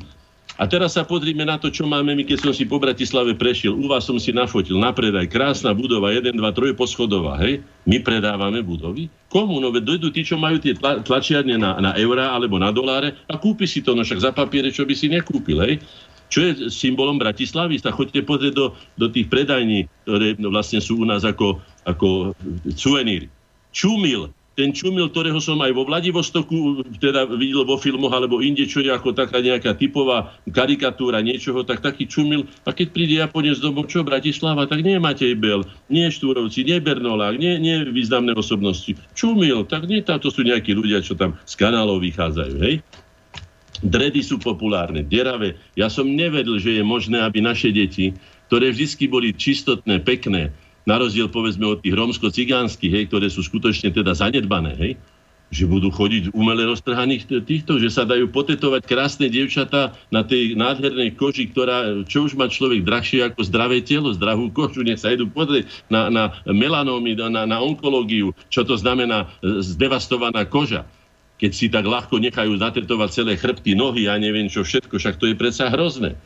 a 0.59 0.67
teraz 0.67 0.99
sa 0.99 1.07
pozrime 1.07 1.47
na 1.47 1.55
to, 1.55 1.71
čo 1.71 1.87
máme 1.87 2.11
my, 2.11 2.27
keď 2.27 2.43
som 2.43 2.51
si 2.51 2.67
po 2.67 2.83
Bratislave 2.83 3.31
prešiel. 3.31 3.79
U 3.79 3.87
vás 3.87 4.03
som 4.03 4.19
si 4.19 4.35
nafotil 4.35 4.75
na 4.75 4.91
predaj. 4.91 5.31
Krásna 5.31 5.71
budova, 5.71 6.11
1, 6.11 6.35
2, 6.35 6.35
3 6.35 6.75
poschodová, 6.75 7.39
hej? 7.39 7.63
My 7.87 8.03
predávame 8.03 8.59
budovy. 8.59 9.07
Komu? 9.31 9.63
No 9.63 9.71
veď 9.71 9.95
dojdu 9.95 10.11
tí, 10.11 10.27
čo 10.27 10.35
majú 10.35 10.59
tie 10.59 10.75
tla, 10.75 10.99
tlačiarne 10.99 11.55
na, 11.55 11.79
na 11.79 11.91
eurá 11.95 12.35
alebo 12.35 12.59
na 12.59 12.75
doláre 12.75 13.15
a 13.31 13.39
kúpi 13.39 13.63
si 13.63 13.79
to, 13.79 13.95
no 13.95 14.03
však 14.03 14.19
za 14.19 14.31
papiere, 14.35 14.67
čo 14.67 14.83
by 14.83 14.91
si 14.91 15.07
nekúpil, 15.07 15.63
hej? 15.63 15.79
Čo 16.27 16.43
je 16.43 16.51
symbolom 16.67 17.15
Bratislavy? 17.15 17.79
Sa 17.79 17.95
choďte 17.95 18.27
pozrieť 18.27 18.53
do, 18.53 18.75
do 18.99 19.07
tých 19.07 19.31
predajní, 19.31 19.87
ktoré 20.03 20.35
vlastne 20.43 20.83
sú 20.83 20.99
u 20.99 21.05
nás 21.07 21.23
ako, 21.23 21.63
ako 21.87 22.35
suveníry. 22.75 23.31
Čumil, 23.71 24.35
ten 24.59 24.75
čumil, 24.75 25.07
ktorého 25.07 25.39
som 25.39 25.55
aj 25.63 25.71
vo 25.71 25.87
Vladivostoku 25.87 26.83
teda 26.99 27.23
videl 27.31 27.63
vo 27.63 27.79
filmoch 27.79 28.11
alebo 28.11 28.43
inde, 28.43 28.67
čo 28.67 28.83
je 28.83 28.91
ako 28.91 29.15
taká 29.15 29.39
nejaká 29.39 29.71
typová 29.79 30.35
karikatúra 30.51 31.23
niečoho, 31.23 31.63
tak 31.63 31.79
taký 31.79 32.03
čumil. 32.03 32.43
A 32.67 32.75
keď 32.75 32.87
príde 32.91 33.15
Japonec 33.23 33.55
domov, 33.63 33.87
čo 33.87 34.03
Bratislava, 34.03 34.67
tak 34.67 34.83
nie 34.83 34.99
Matej 34.99 35.39
Bel, 35.39 35.63
nie 35.87 36.11
Štúrovci, 36.11 36.67
nie 36.67 36.83
Bernolák, 36.83 37.39
nie, 37.39 37.55
nie 37.55 37.87
významné 37.87 38.35
osobnosti. 38.35 38.99
Čumil, 39.15 39.63
tak 39.63 39.87
nie 39.87 40.03
táto 40.03 40.27
sú 40.27 40.43
nejakí 40.43 40.75
ľudia, 40.75 40.99
čo 40.99 41.15
tam 41.15 41.39
z 41.47 41.55
kanálov 41.55 42.03
vychádzajú, 42.03 42.55
hej? 42.59 42.83
Dredy 43.79 44.19
sú 44.19 44.43
populárne, 44.43 45.07
deravé. 45.07 45.55
Ja 45.79 45.87
som 45.87 46.03
nevedel, 46.03 46.59
že 46.59 46.75
je 46.75 46.83
možné, 46.83 47.23
aby 47.23 47.39
naše 47.39 47.71
deti, 47.71 48.11
ktoré 48.51 48.75
vždy 48.75 49.07
boli 49.07 49.31
čistotné, 49.31 50.03
pekné, 50.03 50.51
na 50.89 50.97
rozdiel 50.97 51.29
povedzme 51.29 51.69
od 51.69 51.85
tých 51.85 51.93
romsko-cigánskych, 51.93 52.89
hej, 52.89 53.05
ktoré 53.13 53.29
sú 53.29 53.45
skutočne 53.45 53.93
teda 53.93 54.17
zanedbané, 54.17 54.73
hej, 54.73 54.91
že 55.49 55.65
budú 55.65 55.89
chodiť 55.89 56.33
umele 56.33 56.65
roztrhaných 56.65 57.45
týchto, 57.45 57.81
že 57.81 57.89
sa 57.89 58.05
dajú 58.05 58.29
potetovať 58.29 58.85
krásne 58.85 59.29
dievčatá 59.29 59.97
na 60.13 60.21
tej 60.21 60.53
nádhernej 60.53 61.17
koži, 61.17 61.49
ktorá, 61.49 62.05
čo 62.05 62.25
už 62.25 62.37
má 62.37 62.45
človek 62.49 62.85
drahšie 62.85 63.25
ako 63.25 63.41
zdravé 63.45 63.81
telo, 63.81 64.13
zdravú 64.13 64.53
kožu, 64.53 64.85
nech 64.85 65.01
sa 65.01 65.13
idú 65.13 65.25
pozrieť 65.29 65.69
na, 65.89 66.09
na 66.09 66.23
melanómy, 66.45 67.17
na, 67.17 67.45
na 67.49 67.57
onkológiu, 67.61 68.33
čo 68.53 68.61
to 68.61 68.77
znamená 68.77 69.29
e, 69.41 69.61
zdevastovaná 69.61 70.45
koža 70.45 70.85
keď 71.39 71.51
si 71.55 71.71
tak 71.71 71.87
ľahko 71.87 72.19
nechajú 72.19 72.51
zatetovať 72.59 73.09
celé 73.15 73.39
chrbty, 73.39 73.71
nohy 73.71 74.11
a 74.11 74.19
neviem 74.19 74.51
čo 74.51 74.67
všetko, 74.67 74.99
však 74.99 75.15
to 75.15 75.31
je 75.31 75.39
predsa 75.39 75.71
hrozné. 75.71 76.19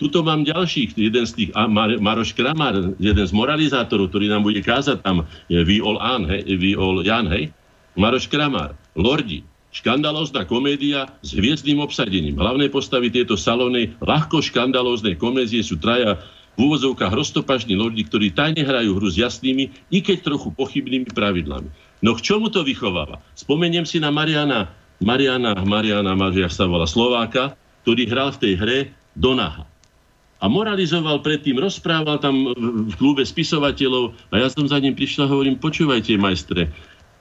Tuto 0.00 0.24
mám 0.26 0.42
ďalších, 0.42 0.98
jeden 0.98 1.24
z 1.28 1.32
tých, 1.32 1.50
Mar- 1.54 2.00
Maroš 2.00 2.34
Kramar, 2.34 2.96
jeden 2.98 3.26
z 3.26 3.32
moralizátorov, 3.32 4.10
ktorý 4.10 4.32
nám 4.32 4.42
bude 4.42 4.58
kázať 4.58 4.98
tam, 5.04 5.28
je 5.46 5.62
Viol 5.62 6.00
An, 6.02 6.26
hej, 6.26 6.42
Viol 6.58 7.06
Jan, 7.06 7.30
hej, 7.30 7.54
Maroš 7.94 8.26
Kramar, 8.26 8.74
Lordi, 8.98 9.46
škandalózna 9.72 10.44
komédia 10.44 11.08
s 11.24 11.32
hviezdnym 11.32 11.80
obsadením. 11.80 12.36
Hlavné 12.36 12.68
postavy 12.68 13.08
tieto 13.08 13.40
salóny, 13.40 13.96
ľahko 14.04 14.44
škandalóznej 14.44 15.16
komédie 15.16 15.64
sú 15.64 15.80
traja 15.80 16.20
v 16.60 16.68
úvozovkách 16.68 17.16
roztopažní 17.16 17.72
lordi, 17.80 18.04
ktorí 18.04 18.36
tajne 18.36 18.60
hrajú 18.60 19.00
hru 19.00 19.08
s 19.08 19.16
jasnými, 19.16 19.72
i 19.88 19.98
keď 20.04 20.28
trochu 20.28 20.52
pochybnými 20.52 21.08
pravidlami. 21.08 21.72
No 22.04 22.12
k 22.12 22.20
čomu 22.20 22.52
to 22.52 22.60
vychováva? 22.60 23.24
Spomeniem 23.32 23.88
si 23.88 23.96
na 23.96 24.12
Mariana, 24.12 24.68
Mariana, 25.00 25.56
Mariana, 25.64 26.12
Maria 26.12 26.52
sa 26.52 26.68
volá 26.68 26.84
Slováka, 26.84 27.56
ktorý 27.88 28.04
hral 28.04 28.36
v 28.36 28.40
tej 28.44 28.52
hre 28.60 28.78
Donaha. 29.16 29.71
A 30.42 30.50
moralizoval 30.50 31.22
predtým, 31.22 31.62
rozprával 31.62 32.18
tam 32.18 32.50
v 32.90 32.94
klube 32.98 33.22
spisovateľov 33.22 34.10
a 34.34 34.42
ja 34.42 34.50
som 34.50 34.66
za 34.66 34.82
ním 34.82 34.98
prišla 34.98 35.30
a 35.30 35.30
hovorím, 35.30 35.62
počúvajte, 35.62 36.18
majstre, 36.18 36.66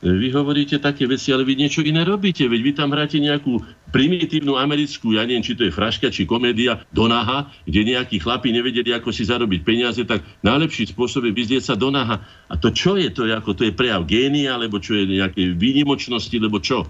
vy 0.02 0.34
hovoríte 0.34 0.82
také 0.82 1.06
veci, 1.06 1.30
ale 1.30 1.46
vy 1.46 1.54
niečo 1.54 1.86
iné 1.86 2.02
robíte. 2.02 2.50
Veď 2.50 2.62
vy 2.66 2.72
tam 2.74 2.90
hráte 2.90 3.22
nejakú 3.22 3.62
primitívnu 3.94 4.58
americkú, 4.58 5.14
ja 5.14 5.22
neviem, 5.22 5.46
či 5.46 5.54
to 5.54 5.70
je 5.70 5.78
fraška, 5.78 6.10
či 6.10 6.26
komédia, 6.26 6.82
donaha, 6.90 7.54
kde 7.70 7.94
nejakí 7.94 8.18
chlapi 8.18 8.50
nevedeli, 8.50 8.98
ako 8.98 9.14
si 9.14 9.30
zarobiť 9.30 9.62
peniaze, 9.62 10.02
tak 10.02 10.26
najlepší 10.42 10.90
spôsob 10.90 11.30
je 11.30 11.38
vyzrieť 11.38 11.70
sa 11.70 11.76
donaha. 11.78 12.26
A 12.50 12.58
to 12.58 12.74
čo 12.74 12.98
je 12.98 13.14
to? 13.14 13.30
Ako 13.30 13.54
to 13.54 13.70
je 13.70 13.78
prejav 13.78 14.02
génia, 14.10 14.58
alebo 14.58 14.82
čo 14.82 14.98
je 14.98 15.22
nejaké 15.22 15.54
výnimočnosti, 15.54 16.34
alebo 16.34 16.58
čo? 16.58 16.90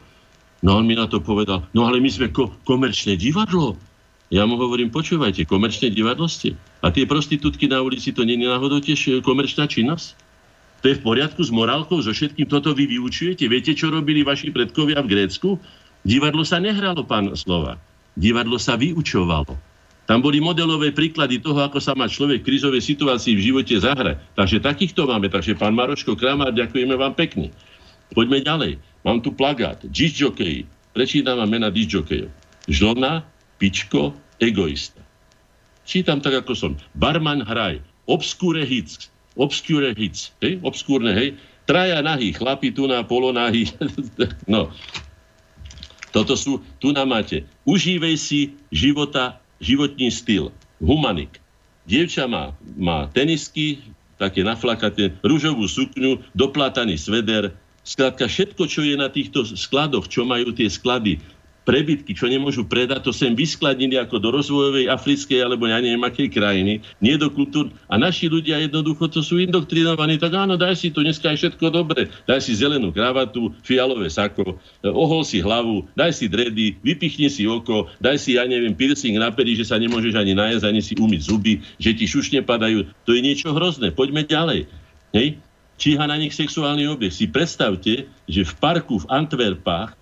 No 0.64 0.80
on 0.80 0.88
mi 0.88 0.96
na 0.96 1.12
to 1.12 1.20
povedal, 1.20 1.68
no 1.76 1.92
ale 1.92 2.00
my 2.00 2.08
sme 2.08 2.32
ko- 2.32 2.56
komerčné 2.64 3.20
divadlo. 3.20 3.76
Ja 4.32 4.48
mu 4.48 4.56
hovorím, 4.56 4.88
počúvajte, 4.88 5.44
komerčné 5.44 5.92
divadlo 5.92 6.24
ste. 6.32 6.56
A 6.80 6.88
tie 6.88 7.04
prostitútky 7.04 7.68
na 7.68 7.84
ulici, 7.84 8.16
to 8.16 8.24
nie 8.24 8.40
je 8.40 8.48
náhodou 8.48 8.80
tiež 8.80 9.20
komerčná 9.28 9.68
činnosť? 9.68 10.16
To 10.82 10.86
je 10.88 10.98
v 10.98 11.04
poriadku 11.04 11.44
s 11.44 11.52
morálkou, 11.52 12.00
so 12.00 12.16
všetkým 12.16 12.48
toto 12.48 12.72
vy 12.72 12.88
vyučujete? 12.88 13.46
Viete, 13.52 13.76
čo 13.76 13.92
robili 13.92 14.24
vaši 14.24 14.50
predkovia 14.50 15.04
v 15.04 15.12
Grécku? 15.14 15.60
Divadlo 16.08 16.48
sa 16.48 16.64
nehralo, 16.64 17.04
pán 17.04 17.36
Slova. 17.36 17.76
Divadlo 18.16 18.56
sa 18.56 18.80
vyučovalo. 18.80 19.54
Tam 20.10 20.20
boli 20.24 20.42
modelové 20.42 20.96
príklady 20.96 21.38
toho, 21.38 21.62
ako 21.62 21.78
sa 21.84 21.94
má 21.94 22.08
človek 22.10 22.42
v 22.42 22.48
krizovej 22.56 22.82
situácii 22.82 23.38
v 23.38 23.46
živote 23.52 23.76
zahrať. 23.78 24.18
Takže 24.34 24.58
takýchto 24.64 25.06
máme. 25.06 25.30
Takže 25.30 25.60
pán 25.60 25.78
Maroško 25.78 26.18
Kramár, 26.18 26.56
ďakujeme 26.56 26.96
vám 26.98 27.14
pekne. 27.14 27.54
Poďme 28.12 28.44
ďalej. 28.44 28.72
Mám 29.06 29.24
tu 29.24 29.32
plagát. 29.32 29.80
Jockey. 29.92 30.68
Prečítam 30.92 31.40
vám 31.40 31.48
mena 31.48 31.70
disjokejov. 31.72 32.28
Žlona, 32.68 33.24
Pičko, 33.62 34.18
Egoista. 34.42 35.06
Čítam 35.86 36.18
tak, 36.18 36.42
ako 36.42 36.58
som. 36.58 36.74
Barman 36.98 37.46
Hraj, 37.46 37.78
Obscure 38.10 38.66
Hits, 38.66 39.14
Obscure 39.38 39.94
Hits, 39.94 40.34
hej? 40.42 40.58
Obskúrne, 40.66 41.14
hej? 41.14 41.38
Traja 41.70 42.02
nahý, 42.02 42.34
chlapi 42.34 42.74
tu 42.74 42.90
na 42.90 43.06
polonahy. 43.06 43.70
no. 44.50 44.74
Toto 46.10 46.34
sú, 46.34 46.58
tu 46.82 46.90
na 46.90 47.06
máte. 47.06 47.46
Užívej 47.70 48.18
si 48.18 48.58
života, 48.74 49.38
životní 49.62 50.10
styl. 50.10 50.50
Humanik. 50.82 51.38
Dievča 51.86 52.26
má, 52.26 52.58
má 52.82 53.14
tenisky, 53.14 53.78
také 54.18 54.42
naflakaté, 54.42 55.14
rúžovú 55.22 55.70
sukňu, 55.70 56.18
doplátaný 56.34 56.98
sveder, 56.98 57.54
Skladka, 57.82 58.30
všetko, 58.30 58.70
čo 58.70 58.86
je 58.86 58.94
na 58.94 59.10
týchto 59.10 59.42
skladoch, 59.42 60.06
čo 60.06 60.22
majú 60.22 60.54
tie 60.54 60.70
sklady, 60.70 61.18
prebytky, 61.72 62.12
čo 62.12 62.28
nemôžu 62.28 62.68
predať, 62.68 63.08
to 63.08 63.16
sem 63.16 63.32
vyskladnili 63.32 63.96
ako 63.96 64.20
do 64.20 64.36
rozvojovej 64.36 64.92
africkej 64.92 65.40
alebo 65.40 65.72
ja 65.72 65.80
neviem 65.80 66.04
akej 66.04 66.28
krajiny, 66.28 66.84
nie 67.00 67.16
do 67.16 67.32
kultúr. 67.32 67.72
A 67.88 67.96
naši 67.96 68.28
ľudia 68.28 68.60
jednoducho 68.60 69.08
to 69.08 69.24
sú 69.24 69.40
indoktrinovaní, 69.40 70.20
tak 70.20 70.36
áno, 70.36 70.60
daj 70.60 70.76
si 70.76 70.92
to, 70.92 71.00
dneska 71.00 71.32
je 71.32 71.48
všetko 71.48 71.72
dobre. 71.72 72.12
Daj 72.28 72.44
si 72.44 72.60
zelenú 72.60 72.92
kravatu, 72.92 73.56
fialové 73.64 74.12
sako, 74.12 74.60
ohol 74.84 75.24
si 75.24 75.40
hlavu, 75.40 75.88
daj 75.96 76.12
si 76.12 76.28
dredy, 76.28 76.76
vypichni 76.84 77.32
si 77.32 77.48
oko, 77.48 77.88
daj 78.04 78.20
si, 78.20 78.36
ja 78.36 78.44
neviem, 78.44 78.76
piercing 78.76 79.16
na 79.16 79.32
peri, 79.32 79.56
že 79.56 79.64
sa 79.64 79.80
nemôžeš 79.80 80.20
ani 80.20 80.36
najesť, 80.36 80.68
ani 80.68 80.84
si 80.84 81.00
umyť 81.00 81.22
zuby, 81.24 81.64
že 81.80 81.96
ti 81.96 82.04
šušne 82.04 82.44
padajú. 82.44 82.84
To 83.08 83.16
je 83.16 83.24
niečo 83.24 83.56
hrozné. 83.56 83.96
Poďme 83.96 84.28
ďalej. 84.28 84.68
Hej? 85.16 85.40
číha 85.82 86.06
na 86.06 86.14
nich 86.14 86.38
sexuálny 86.38 86.86
objekt. 86.86 87.18
Si 87.18 87.26
predstavte, 87.26 88.06
že 88.30 88.42
v 88.46 88.54
parku 88.62 89.02
v 89.02 89.10
Antwerpách, 89.10 89.98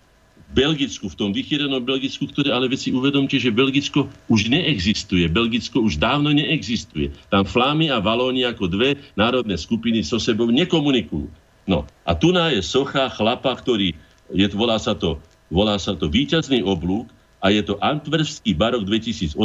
Belgicku, 0.49 1.05
v 1.13 1.15
tom 1.17 1.29
vychýrenom 1.29 1.85
Belgicku, 1.85 2.25
ktoré 2.25 2.49
ale 2.49 2.65
veci 2.65 2.89
uvedomte, 2.89 3.37
že 3.37 3.53
Belgicko 3.53 4.09
už 4.33 4.49
neexistuje. 4.49 5.29
Belgicko 5.29 5.85
už 5.85 6.01
dávno 6.01 6.33
neexistuje. 6.33 7.13
Tam 7.29 7.45
Flámy 7.45 7.93
a 7.93 8.01
Valóni 8.01 8.41
ako 8.49 8.65
dve 8.65 8.97
národné 9.13 9.53
skupiny 9.61 10.01
so 10.01 10.17
sebou 10.17 10.49
nekomunikujú. 10.49 11.29
No 11.69 11.85
a 12.01 12.17
tu 12.17 12.33
je 12.33 12.61
socha 12.65 13.13
chlapa, 13.13 13.53
ktorý, 13.53 13.93
je, 14.33 14.45
volá, 14.57 14.81
sa 14.81 14.97
to, 14.97 15.21
volá 15.53 15.77
sa 15.77 15.93
to 15.93 16.09
víťazný 16.09 16.65
oblúk 16.65 17.05
a 17.45 17.53
je 17.53 17.61
to 17.61 17.77
Antwerpský 17.77 18.57
barok 18.57 18.89
2018 18.89 19.37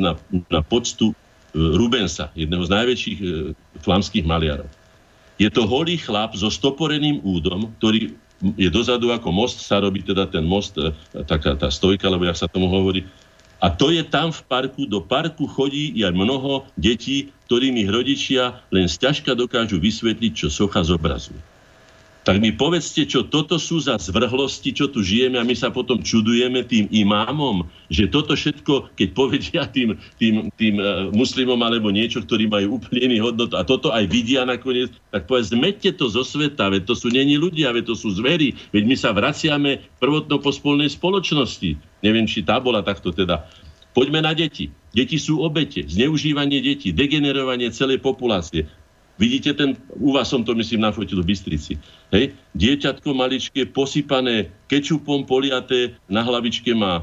na, 0.00 0.16
na 0.48 0.60
počtu 0.64 1.12
e, 1.12 1.14
Rubensa, 1.52 2.32
jedného 2.32 2.64
z 2.64 2.70
najväčších 2.72 3.18
e, 3.20 3.26
flamských 3.84 4.24
maliarov. 4.24 4.72
Je 5.36 5.52
to 5.52 5.68
holý 5.68 6.00
chlap 6.00 6.32
so 6.32 6.48
stoporeným 6.48 7.20
údom, 7.20 7.68
ktorý 7.76 8.16
je 8.40 8.68
dozadu 8.68 9.12
ako 9.12 9.32
most, 9.32 9.64
sa 9.64 9.80
robí 9.80 10.04
teda 10.04 10.28
ten 10.28 10.44
most, 10.44 10.76
e, 10.76 10.92
taká 11.24 11.56
tá 11.56 11.72
stojka, 11.72 12.08
alebo 12.08 12.28
jak 12.28 12.36
sa 12.36 12.50
tomu 12.50 12.68
hovorí. 12.68 13.08
A 13.64 13.72
to 13.72 13.88
je 13.88 14.04
tam 14.04 14.28
v 14.28 14.40
parku, 14.44 14.84
do 14.84 15.00
parku 15.00 15.48
chodí 15.48 15.96
aj 16.04 16.12
mnoho 16.12 16.68
detí, 16.76 17.32
ktorým 17.48 17.80
rodičia 17.88 18.60
len 18.68 18.84
sťažka 18.84 19.32
dokážu 19.32 19.80
vysvetliť, 19.80 20.32
čo 20.36 20.48
socha 20.52 20.84
zobrazuje 20.84 21.55
tak 22.26 22.42
mi 22.42 22.50
povedzte, 22.50 23.06
čo 23.06 23.22
toto 23.22 23.54
sú 23.54 23.78
za 23.78 23.94
zvrhlosti, 24.02 24.74
čo 24.74 24.90
tu 24.90 24.98
žijeme 24.98 25.38
a 25.38 25.46
my 25.46 25.54
sa 25.54 25.70
potom 25.70 26.02
čudujeme 26.02 26.66
tým 26.66 26.90
imámom, 26.90 27.62
že 27.86 28.10
toto 28.10 28.34
všetko, 28.34 28.98
keď 28.98 29.08
povedia 29.14 29.62
tým, 29.70 29.94
tým, 30.18 30.50
tým 30.58 30.74
uh, 30.82 31.06
muslimom 31.14 31.62
alebo 31.62 31.94
niečo, 31.94 32.26
ktorí 32.26 32.50
majú 32.50 32.82
úplne 32.82 33.06
iný 33.06 33.22
hodnot 33.22 33.54
a 33.54 33.62
toto 33.62 33.94
aj 33.94 34.10
vidia 34.10 34.42
nakoniec, 34.42 34.90
tak 35.14 35.30
povedz, 35.30 35.54
zmete 35.54 35.94
to 35.94 36.10
zo 36.10 36.26
sveta, 36.26 36.66
veď 36.66 36.90
to 36.90 36.98
sú 36.98 37.14
není 37.14 37.38
ľudia, 37.38 37.70
veď 37.70 37.94
to 37.94 37.96
sú 37.96 38.10
zvery, 38.18 38.58
veď 38.74 38.82
my 38.90 38.96
sa 38.98 39.14
vraciame 39.14 39.86
prvotno 40.02 40.42
po 40.42 40.50
spolnej 40.50 40.90
spoločnosti. 40.90 41.78
Neviem, 42.02 42.26
či 42.26 42.42
tá 42.42 42.58
bola 42.58 42.82
takto 42.82 43.14
teda. 43.14 43.46
Poďme 43.94 44.26
na 44.26 44.34
deti. 44.34 44.74
Deti 44.90 45.14
sú 45.16 45.46
obete, 45.46 45.86
zneužívanie 45.86 46.58
detí, 46.58 46.90
degenerovanie 46.90 47.70
celej 47.70 48.02
populácie. 48.02 48.66
Vidíte 49.16 49.56
ten, 49.56 49.76
u 49.96 50.12
vás 50.12 50.28
som 50.28 50.44
to 50.44 50.52
myslím 50.54 50.84
nafotil 50.84 51.24
v 51.24 51.32
Bystrici. 51.32 51.80
Hej? 52.12 52.36
Dieťatko 52.52 53.16
maličké, 53.16 53.64
posypané 53.64 54.52
kečupom 54.68 55.24
poliaté, 55.24 55.96
na 56.08 56.20
hlavičke 56.20 56.76
má 56.76 57.00
e, 57.00 57.02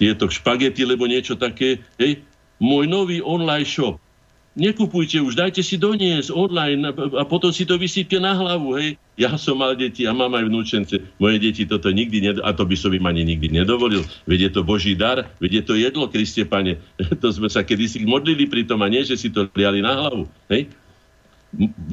tieto 0.00 0.24
špagety, 0.24 0.88
lebo 0.88 1.04
niečo 1.04 1.36
také. 1.36 1.84
Hej? 2.00 2.24
Môj 2.64 2.88
nový 2.88 3.20
online 3.20 3.68
shop 3.68 4.03
nekupujte 4.54 5.18
už, 5.18 5.34
dajte 5.34 5.60
si 5.60 5.74
doniesť 5.74 6.30
online 6.30 6.94
a 6.94 7.22
potom 7.26 7.50
si 7.50 7.66
to 7.66 7.74
vysíte 7.74 8.18
na 8.22 8.34
hlavu, 8.34 8.78
hej. 8.78 8.88
Ja 9.14 9.34
som 9.38 9.62
mal 9.62 9.78
deti 9.78 10.06
a 10.06 10.14
mám 10.14 10.34
aj 10.34 10.50
vnúčence. 10.50 10.94
Moje 11.22 11.38
deti 11.38 11.62
toto 11.66 11.90
nikdy, 11.90 12.18
ned- 12.18 12.42
a 12.42 12.50
to 12.50 12.66
by 12.66 12.74
som 12.74 12.90
im 12.90 13.06
ani 13.06 13.22
nikdy 13.22 13.50
nedovolil. 13.50 14.02
Veď 14.26 14.50
je 14.50 14.50
to 14.50 14.60
Boží 14.66 14.98
dar, 14.98 15.30
veď 15.38 15.62
je 15.62 15.62
to 15.62 15.74
jedlo, 15.78 16.10
Kriste 16.10 16.42
Pane. 16.46 16.78
To 17.22 17.30
sme 17.30 17.46
sa 17.50 17.62
kedysi 17.62 18.02
modlili 18.06 18.46
pri 18.50 18.66
tom 18.66 18.82
a 18.82 18.90
nie, 18.90 19.06
že 19.06 19.18
si 19.18 19.30
to 19.30 19.46
liali 19.54 19.82
na 19.82 19.94
hlavu, 19.94 20.26
hej. 20.50 20.70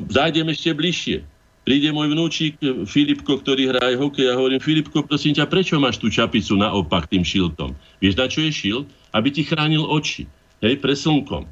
Zájdem 0.09 0.49
ešte 0.49 0.73
bližšie. 0.73 1.17
Príde 1.61 1.93
môj 1.93 2.09
vnúčik 2.17 2.57
Filipko, 2.89 3.38
ktorý 3.38 3.69
hrá 3.69 3.93
aj 3.93 4.01
hokej 4.01 4.33
a 4.33 4.38
hovorím, 4.38 4.57
Filipko, 4.57 5.05
prosím 5.05 5.38
ťa, 5.38 5.45
prečo 5.45 5.77
máš 5.77 6.01
tú 6.01 6.09
čapicu 6.09 6.57
naopak 6.57 7.05
tým 7.05 7.21
šiltom? 7.21 7.77
Vieš, 8.01 8.17
na 8.17 8.25
čo 8.25 8.41
je 8.41 8.49
šilt? 8.49 8.89
Aby 9.13 9.29
ti 9.29 9.45
chránil 9.45 9.85
oči, 9.85 10.25
hej, 10.65 10.81
pre 10.81 10.97
slnkom. 10.97 11.45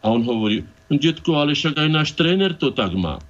A 0.00 0.08
on 0.08 0.24
hovorí, 0.24 0.64
detko, 0.88 1.36
ale 1.36 1.52
však 1.52 1.76
aj 1.76 1.88
náš 1.92 2.16
tréner 2.16 2.56
to 2.56 2.72
tak 2.72 2.96
má. 2.96 3.20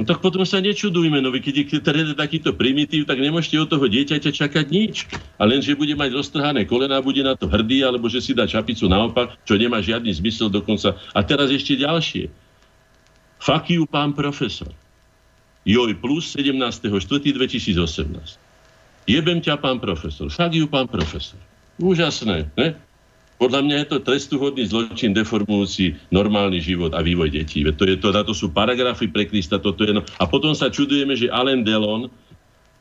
No 0.00 0.08
tak 0.08 0.24
potom 0.24 0.42
sa 0.42 0.58
nečudujme, 0.58 1.20
no 1.20 1.30
keď 1.30 1.68
je 1.68 1.78
tréner 1.78 2.16
takýto 2.16 2.56
primitív, 2.56 3.04
tak 3.04 3.20
nemôžete 3.20 3.60
od 3.60 3.68
toho 3.68 3.86
dieťaťa 3.86 4.32
čakať 4.32 4.66
nič. 4.72 5.04
A 5.36 5.44
len, 5.44 5.60
že 5.60 5.76
bude 5.76 5.92
mať 5.92 6.16
roztrhané 6.16 6.64
kolena, 6.64 7.04
bude 7.04 7.20
na 7.20 7.36
to 7.36 7.46
hrdý, 7.46 7.84
alebo 7.84 8.08
že 8.08 8.24
si 8.24 8.32
dá 8.32 8.48
čapicu 8.48 8.88
naopak, 8.88 9.36
čo 9.44 9.54
nemá 9.54 9.84
žiadny 9.84 10.10
zmysel 10.16 10.48
dokonca. 10.48 10.96
A 11.12 11.20
teraz 11.22 11.52
ešte 11.52 11.76
ďalšie. 11.76 12.32
Fuck 13.38 13.70
you, 13.70 13.84
pán 13.84 14.16
profesor. 14.16 14.72
Joj 15.62 15.94
plus 16.02 16.34
17.4.2018. 16.34 19.06
Jebem 19.06 19.38
ťa, 19.38 19.60
pán 19.60 19.78
profesor. 19.78 20.32
Fuck 20.32 20.56
you, 20.56 20.66
pán 20.66 20.88
profesor. 20.88 21.38
Úžasné, 21.78 22.50
ne? 22.58 22.74
Podľa 23.42 23.60
mňa 23.66 23.76
je 23.82 23.88
to 23.90 23.98
trestuhodný 24.06 24.70
zločin 24.70 25.10
deformujúci 25.10 25.98
normálny 26.14 26.62
život 26.62 26.94
a 26.94 27.02
vývoj 27.02 27.34
detí. 27.34 27.66
To, 27.66 27.82
je 27.82 27.98
to, 27.98 28.14
na 28.14 28.22
to 28.22 28.30
sú 28.30 28.54
paragrafy 28.54 29.10
pre 29.10 29.26
Krista. 29.26 29.58
Toto 29.58 29.82
je 29.82 29.90
no. 29.90 30.06
A 30.22 30.30
potom 30.30 30.54
sa 30.54 30.70
čudujeme, 30.70 31.18
že 31.18 31.26
Alain 31.26 31.66
Delon 31.66 32.06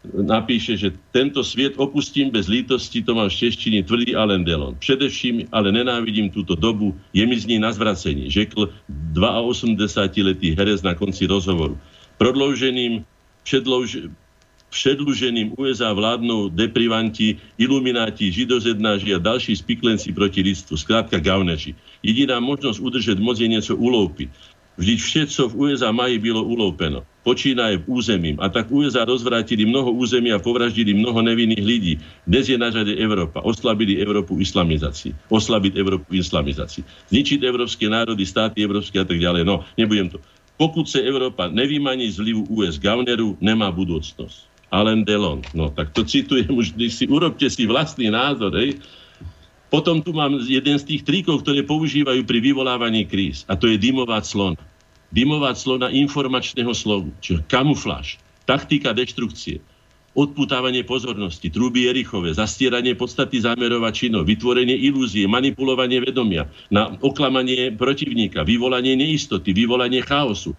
napíše, 0.05 0.77
že 0.77 0.93
tento 1.09 1.41
sviet 1.41 1.77
opustím 1.81 2.29
bez 2.29 2.45
lítosti, 2.45 3.01
to 3.01 3.17
mám 3.17 3.33
v 3.33 3.41
češtine 3.41 3.81
tvrdý 3.85 4.13
Alain 4.13 4.45
Delon. 4.45 4.77
Především 4.77 5.49
ale 5.49 5.73
nenávidím 5.73 6.29
túto 6.29 6.53
dobu, 6.53 6.93
je 7.13 7.25
mi 7.25 7.38
z 7.38 7.49
ní 7.49 7.57
na 7.57 7.73
zvracení, 7.73 8.29
řekl 8.29 8.69
82-letý 9.17 10.53
herec 10.57 10.81
na 10.81 10.93
konci 10.93 11.25
rozhovoru. 11.25 11.77
Prodlouženým, 12.17 13.05
předlouž, 13.49 13.97
Předluženým 14.72 15.52
USA 15.60 15.91
vládnou 15.91 16.48
deprivanti, 16.48 17.35
ilumináti, 17.60 18.31
židozednáži 18.31 19.11
a 19.11 19.19
další 19.19 19.56
spiklenci 19.60 20.15
proti 20.15 20.41
lidstvu, 20.41 20.80
zkrátka 20.80 21.19
gauneži. 21.19 21.76
Jediná 21.99 22.39
možnosť 22.39 22.80
udržet 22.80 23.19
moc 23.19 23.35
je 23.35 23.52
něco 23.52 23.76
uloupiť. 23.76 24.30
Vždyť 24.80 24.99
všetko 25.03 25.43
v 25.52 25.57
USA 25.68 25.91
mají 25.91 26.15
bylo 26.18 26.48
uloupeno. 26.48 27.03
Počínaje 27.27 27.84
územím. 27.85 28.39
A 28.39 28.48
tak 28.49 28.72
USA 28.72 29.06
rozvrátili 29.06 29.68
mnoho 29.68 29.91
území 29.91 30.31
a 30.31 30.39
povraždili 30.39 30.95
mnoho 30.95 31.19
nevinných 31.22 31.61
ľudí. 31.61 31.93
Dnes 32.23 32.48
je 32.48 32.57
na 32.57 32.72
řade 32.72 32.95
Európa. 32.95 33.43
Oslabili 33.43 33.99
Európu 33.99 34.39
islamizácii. 34.39 35.11
Oslabiť 35.30 35.76
Európu 35.76 36.15
islamizácii. 36.15 36.81
Zničiť 37.11 37.43
európske 37.43 37.85
národy, 37.91 38.23
státy 38.23 38.64
európske 38.64 38.98
a 38.98 39.06
tak 39.06 39.19
ďalej. 39.19 39.43
No, 39.43 39.68
nebudem 39.76 40.10
to. 40.10 40.18
Pokud 40.56 40.88
sa 40.88 41.03
Európa 41.03 41.52
nevymaní 41.52 42.07
z 42.10 42.23
vlivu 42.23 42.48
US 42.49 42.80
Gauneru, 42.80 43.35
nemá 43.43 43.69
budúcnosť. 43.69 44.51
Alain 44.72 45.03
Delon. 45.03 45.43
No 45.52 45.68
tak 45.69 45.91
to 45.91 46.07
citujem 46.07 46.49
už, 46.56 46.80
si 46.88 47.06
urobte 47.11 47.45
si 47.52 47.68
vlastný 47.68 48.07
názor. 48.07 48.56
Hej. 48.56 48.80
Potom 49.68 49.99
tu 49.99 50.15
mám 50.15 50.39
jeden 50.43 50.80
z 50.80 50.84
tých 50.84 51.03
tríkov, 51.03 51.43
ktoré 51.43 51.64
používajú 51.64 52.23
pri 52.23 52.39
vyvolávaní 52.39 53.03
kríz. 53.07 53.43
A 53.52 53.60
to 53.60 53.68
je 53.68 53.76
dymová 53.76 54.23
clona. 54.23 54.60
Dymová 55.11 55.52
clona 55.60 55.91
informačného 55.91 56.72
slovu, 56.72 57.11
čiže 57.19 57.43
kamufláž, 57.52 58.15
taktika 58.48 58.95
deštrukcie, 58.95 59.60
odputávanie 60.15 60.84
pozornosti, 60.84 61.52
trúby 61.52 61.88
Jerichové, 61.88 62.35
zastieranie 62.35 62.95
podstaty 62.95 63.43
zámerov 63.43 63.84
a 63.88 63.91
činov, 63.91 64.27
vytvorenie 64.27 64.76
ilúzie, 64.76 65.27
manipulovanie 65.27 66.03
vedomia, 66.03 66.48
na 66.68 66.95
oklamanie 66.99 67.76
protivníka, 67.76 68.43
vyvolanie 68.43 68.95
neistoty, 68.95 69.52
vyvolanie 69.56 70.03
chaosu. 70.03 70.56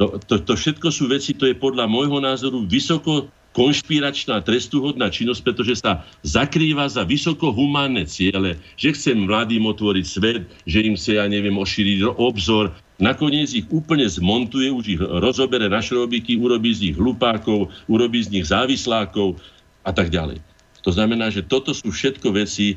To, 0.00 0.16
to, 0.20 0.40
to 0.40 0.52
všetko 0.56 0.88
sú 0.88 1.08
veci, 1.08 1.36
to 1.36 1.44
je 1.48 1.56
podľa 1.56 1.84
môjho 1.84 2.20
názoru 2.20 2.64
vysoko 2.64 3.28
konšpiračná 3.58 4.38
trestuhodná 4.46 5.10
činnosť, 5.10 5.42
pretože 5.42 5.82
sa 5.82 6.06
zakrýva 6.22 6.86
za 6.86 7.02
vysoko 7.02 7.50
humánne 7.50 8.06
ciele, 8.06 8.62
že 8.78 8.94
chcem 8.94 9.26
mladým 9.26 9.66
otvoriť 9.66 10.06
svet, 10.06 10.46
že 10.62 10.86
im 10.86 10.94
sa, 10.94 11.18
ja 11.18 11.24
neviem, 11.26 11.58
ošíriť 11.58 12.14
obzor. 12.14 12.70
Nakoniec 13.02 13.50
ich 13.54 13.66
úplne 13.74 14.06
zmontuje, 14.06 14.70
už 14.70 14.84
ich 14.86 15.02
rozobere 15.02 15.66
na 15.66 15.82
šrobiky, 15.82 16.38
urobí 16.38 16.70
z 16.70 16.90
nich 16.90 16.96
hlupákov, 16.98 17.74
urobí 17.90 18.22
z 18.22 18.38
nich 18.38 18.46
závislákov. 18.46 19.38
A 19.38 19.58
a 19.88 19.90
tak 19.96 20.12
ďalej. 20.12 20.44
To 20.84 20.92
znamená, 20.92 21.32
že 21.32 21.40
toto 21.40 21.72
sú 21.72 21.88
všetko 21.88 22.36
veci, 22.36 22.76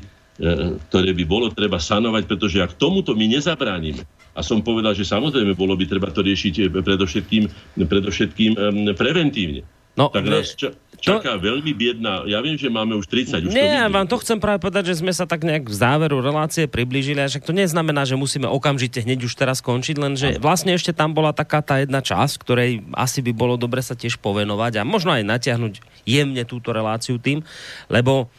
ktoré 0.88 1.12
by 1.12 1.24
bolo 1.28 1.52
treba 1.52 1.76
sanovať, 1.76 2.24
pretože 2.24 2.64
ak 2.64 2.80
tomuto 2.80 3.12
my 3.12 3.28
nezabránime, 3.28 4.00
a 4.32 4.40
som 4.40 4.64
povedal, 4.64 4.96
že 4.96 5.04
samozrejme 5.04 5.52
bolo 5.52 5.76
by 5.76 5.84
treba 5.84 6.08
to 6.08 6.24
riešiť 6.24 6.54
e, 6.56 6.62
predovšetkým, 6.72 7.42
predovšetkým 7.84 8.50
preventívne. 8.96 9.62
No, 9.92 10.08
tak 10.08 10.24
nás 10.24 10.56
ča- 10.56 10.72
čaká 11.02 11.36
to... 11.36 11.44
veľmi 11.44 11.72
biedná. 11.76 12.24
Ja 12.24 12.40
viem, 12.40 12.56
že 12.56 12.72
máme 12.72 12.96
už 12.96 13.10
30. 13.10 13.50
Už 13.50 13.52
Nie, 13.52 13.84
to 13.84 13.92
vám 13.92 14.06
to 14.08 14.16
chcem 14.24 14.38
práve 14.40 14.62
povedať, 14.62 14.94
že 14.94 15.04
sme 15.04 15.12
sa 15.12 15.28
tak 15.28 15.44
nejak 15.44 15.68
v 15.68 15.76
záveru 15.76 16.24
relácie 16.24 16.64
priblížili, 16.64 17.20
a 17.20 17.28
však 17.28 17.44
to 17.44 17.52
neznamená, 17.52 18.08
že 18.08 18.16
musíme 18.16 18.48
okamžite 18.48 19.04
hneď 19.04 19.28
už 19.28 19.36
teraz 19.36 19.60
skončiť, 19.60 19.96
lenže 20.00 20.28
vlastne 20.40 20.72
ešte 20.72 20.96
tam 20.96 21.12
bola 21.12 21.36
taká 21.36 21.60
tá 21.60 21.82
jedna 21.82 22.00
časť, 22.00 22.40
ktorej 22.40 22.70
asi 22.96 23.20
by 23.20 23.32
bolo 23.36 23.60
dobre 23.60 23.84
sa 23.84 23.92
tiež 23.92 24.16
povenovať 24.22 24.80
a 24.80 24.88
možno 24.88 25.12
aj 25.12 25.28
natiahnuť 25.28 25.84
jemne 26.08 26.42
túto 26.48 26.72
reláciu 26.72 27.20
tým, 27.20 27.44
lebo 27.92 28.32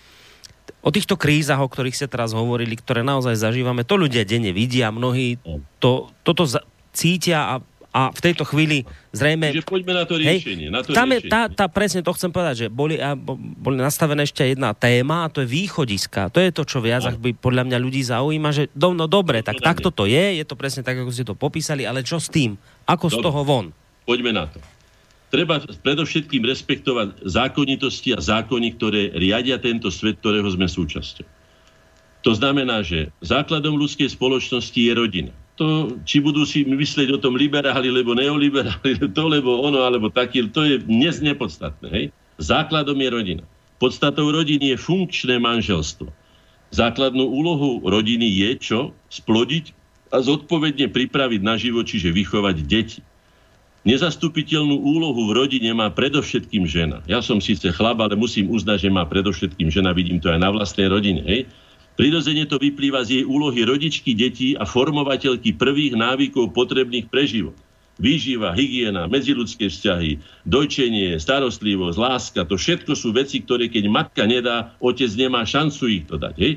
o 0.84 0.90
týchto 0.90 1.16
krízach, 1.16 1.62
o 1.62 1.70
ktorých 1.70 1.96
ste 1.96 2.08
teraz 2.10 2.34
hovorili, 2.34 2.74
ktoré 2.76 3.06
naozaj 3.06 3.38
zažívame, 3.38 3.86
to 3.86 3.96
ľudia 3.96 4.26
denne 4.26 4.52
vidia, 4.52 4.90
mnohí 4.90 5.38
to, 5.78 6.12
toto 6.26 6.44
za, 6.50 6.66
cítia 6.94 7.40
a 7.50 7.54
a 7.94 8.10
v 8.10 8.20
tejto 8.26 8.42
chvíli 8.50 8.90
zrejme... 9.14 9.54
Čiže 9.54 9.70
poďme 9.70 9.94
na 9.94 10.04
to 10.10 10.18
riešenie. 10.18 10.66
Hej, 10.68 10.74
na 10.74 10.82
to 10.82 10.98
tam 10.98 11.14
riešenie. 11.14 11.30
je, 11.30 11.32
tá, 11.32 11.42
tá, 11.46 11.66
presne 11.70 12.02
to 12.02 12.10
chcem 12.18 12.34
povedať, 12.34 12.66
že 12.66 12.68
boli, 12.74 12.98
boli 13.62 13.78
nastavené 13.78 14.26
ešte 14.26 14.42
jedna 14.50 14.74
téma 14.74 15.30
a 15.30 15.32
to 15.32 15.46
je 15.46 15.48
východiska. 15.54 16.34
To 16.34 16.42
je 16.42 16.50
to, 16.50 16.66
čo 16.66 16.82
viac 16.82 17.06
by 17.22 17.38
podľa 17.38 17.70
mňa 17.70 17.78
ľudí 17.78 18.02
zaujíma, 18.02 18.50
že 18.50 18.74
do, 18.74 18.98
no 18.98 19.06
dobre, 19.06 19.46
tak 19.46 19.62
takto 19.62 19.94
to 19.94 20.10
je, 20.10 20.42
je 20.42 20.46
to 20.50 20.58
presne 20.58 20.82
tak, 20.82 20.98
ako 20.98 21.14
ste 21.14 21.22
to 21.22 21.38
popísali, 21.38 21.86
ale 21.86 22.02
čo 22.02 22.18
s 22.18 22.34
tým? 22.34 22.58
Ako 22.90 23.14
dobre. 23.14 23.16
z 23.16 23.18
toho 23.22 23.40
von? 23.46 23.66
Poďme 24.10 24.34
na 24.34 24.50
to. 24.50 24.58
Treba 25.30 25.62
predovšetkým 25.62 26.46
respektovať 26.46 27.30
zákonitosti 27.30 28.18
a 28.18 28.20
zákony, 28.22 28.68
ktoré 28.74 29.02
riadia 29.14 29.62
tento 29.62 29.94
svet, 29.94 30.18
ktorého 30.18 30.50
sme 30.50 30.66
súčasťou. 30.66 31.26
To 32.26 32.32
znamená, 32.34 32.82
že 32.82 33.14
základom 33.22 33.78
ľudskej 33.78 34.10
spoločnosti 34.14 34.78
je 34.78 34.94
rodina 34.98 35.34
to, 35.54 36.02
či 36.02 36.18
budú 36.18 36.50
si 36.50 36.66
myslieť 36.66 37.14
o 37.14 37.22
tom 37.22 37.38
liberáli, 37.38 37.94
alebo 37.94 38.18
neoliberáli, 38.18 38.98
to, 39.18 39.24
lebo 39.30 39.62
ono, 39.62 39.86
alebo 39.86 40.10
taký, 40.10 40.50
to 40.50 40.66
je 40.66 40.82
dnes 40.82 41.22
nepodstatné. 41.22 41.88
Hej? 41.90 42.06
Základom 42.42 42.98
je 42.98 43.10
rodina. 43.10 43.44
Podstatou 43.78 44.34
rodiny 44.34 44.74
je 44.74 44.78
funkčné 44.80 45.38
manželstvo. 45.38 46.10
Základnú 46.74 47.30
úlohu 47.30 47.86
rodiny 47.86 48.26
je 48.26 48.52
čo? 48.58 48.80
Splodiť 49.14 49.78
a 50.10 50.22
zodpovedne 50.22 50.90
pripraviť 50.90 51.42
na 51.46 51.58
život, 51.58 51.86
čiže 51.86 52.10
vychovať 52.10 52.56
deti. 52.66 53.02
Nezastupiteľnú 53.84 54.80
úlohu 54.80 55.28
v 55.28 55.36
rodine 55.44 55.76
má 55.76 55.92
predovšetkým 55.92 56.64
žena. 56.64 57.04
Ja 57.06 57.20
som 57.20 57.44
síce 57.44 57.68
chlap, 57.76 58.00
ale 58.00 58.16
musím 58.16 58.48
uznať, 58.50 58.88
že 58.88 58.90
má 58.90 59.04
predovšetkým 59.04 59.68
žena, 59.68 59.92
vidím 59.92 60.24
to 60.24 60.32
aj 60.32 60.40
na 60.40 60.50
vlastnej 60.50 60.88
rodine. 60.88 61.22
Hej? 61.28 61.52
Prirodzene 61.94 62.50
to 62.50 62.58
vyplýva 62.58 63.06
z 63.06 63.22
jej 63.22 63.26
úlohy 63.26 63.62
rodičky 63.70 64.18
detí 64.18 64.58
a 64.58 64.66
formovateľky 64.66 65.54
prvých 65.54 65.94
návykov 65.94 66.50
potrebných 66.50 67.06
pre 67.06 67.30
život. 67.30 67.54
Výživa, 68.02 68.58
hygiena, 68.58 69.06
medziludské 69.06 69.70
vzťahy, 69.70 70.18
dojčenie, 70.50 71.14
starostlivosť, 71.22 71.98
láska, 72.02 72.42
to 72.50 72.58
všetko 72.58 72.98
sú 72.98 73.14
veci, 73.14 73.46
ktoré 73.46 73.70
keď 73.70 73.86
matka 73.86 74.26
nedá, 74.26 74.74
otec 74.82 75.14
nemá 75.14 75.46
šancu 75.46 76.02
ich 76.02 76.04
to 76.10 76.18
dať. 76.18 76.34
Hej? 76.42 76.54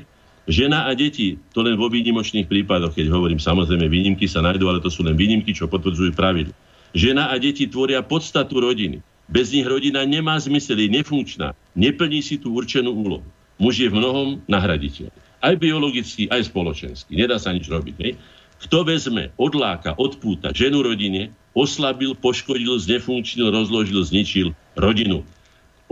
Žena 0.49 0.89
a 0.89 0.97
deti, 0.97 1.37
to 1.53 1.61
len 1.61 1.77
vo 1.77 1.93
výnimočných 1.93 2.49
prípadoch, 2.49 2.97
keď 2.97 3.13
hovorím, 3.13 3.37
samozrejme, 3.37 3.85
výnimky 3.85 4.25
sa 4.25 4.41
nájdú, 4.41 4.65
ale 4.65 4.81
to 4.81 4.89
sú 4.89 5.05
len 5.05 5.13
výnimky, 5.13 5.53
čo 5.53 5.69
potvrdzujú 5.69 6.17
pravidlo. 6.17 6.57
Žena 6.97 7.29
a 7.29 7.37
deti 7.37 7.69
tvoria 7.69 8.01
podstatu 8.01 8.57
rodiny. 8.57 9.05
Bez 9.29 9.53
nich 9.53 9.67
rodina 9.69 10.01
nemá 10.01 10.41
zmysel, 10.41 10.81
je 10.81 10.89
nefunkčná, 10.89 11.53
neplní 11.77 12.25
si 12.25 12.41
tú 12.41 12.57
určenú 12.57 12.97
úlohu. 12.97 13.27
Muž 13.61 13.77
je 13.77 13.91
v 13.93 14.01
mnohom 14.01 14.41
nahraditeľ 14.49 15.26
aj 15.41 15.55
biologicky, 15.61 16.29
aj 16.29 16.49
spoločensky. 16.49 17.13
Nedá 17.17 17.37
sa 17.37 17.53
nič 17.53 17.69
robiť. 17.69 17.95
Ne? 18.01 18.17
Kto 18.57 18.81
vezme, 18.81 19.29
odláka, 19.37 19.93
odpúta 19.97 20.49
ženu 20.49 20.81
rodine, 20.81 21.29
oslabil, 21.53 22.17
poškodil, 22.17 22.77
znefunkčnil, 22.81 23.53
rozložil, 23.53 24.01
zničil 24.01 24.47
rodinu. 24.73 25.21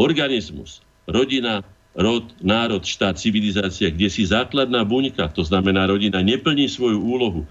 Organizmus, 0.01 0.81
rodina, 1.05 1.61
rod, 1.95 2.34
národ, 2.41 2.84
štát, 2.84 3.15
civilizácia, 3.15 3.93
kde 3.93 4.09
si 4.11 4.26
základná 4.27 4.84
buňka, 4.84 5.31
to 5.31 5.45
znamená 5.45 5.88
rodina, 5.88 6.19
neplní 6.26 6.67
svoju 6.67 6.99
úlohu, 6.99 7.41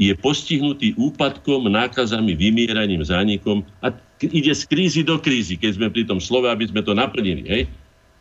je 0.00 0.14
postihnutý 0.16 0.96
úpadkom, 0.96 1.68
nákazami, 1.68 2.32
vymieraním, 2.32 3.04
zánikom 3.04 3.66
a 3.84 3.92
ide 4.22 4.54
z 4.56 4.64
krízy 4.64 5.02
do 5.04 5.20
krízy, 5.20 5.60
keď 5.60 5.76
sme 5.76 5.88
pri 5.92 6.08
tom 6.08 6.22
slove, 6.22 6.48
aby 6.48 6.64
sme 6.64 6.80
to 6.80 6.96
naplnili. 6.96 7.44
Hej? 7.44 7.62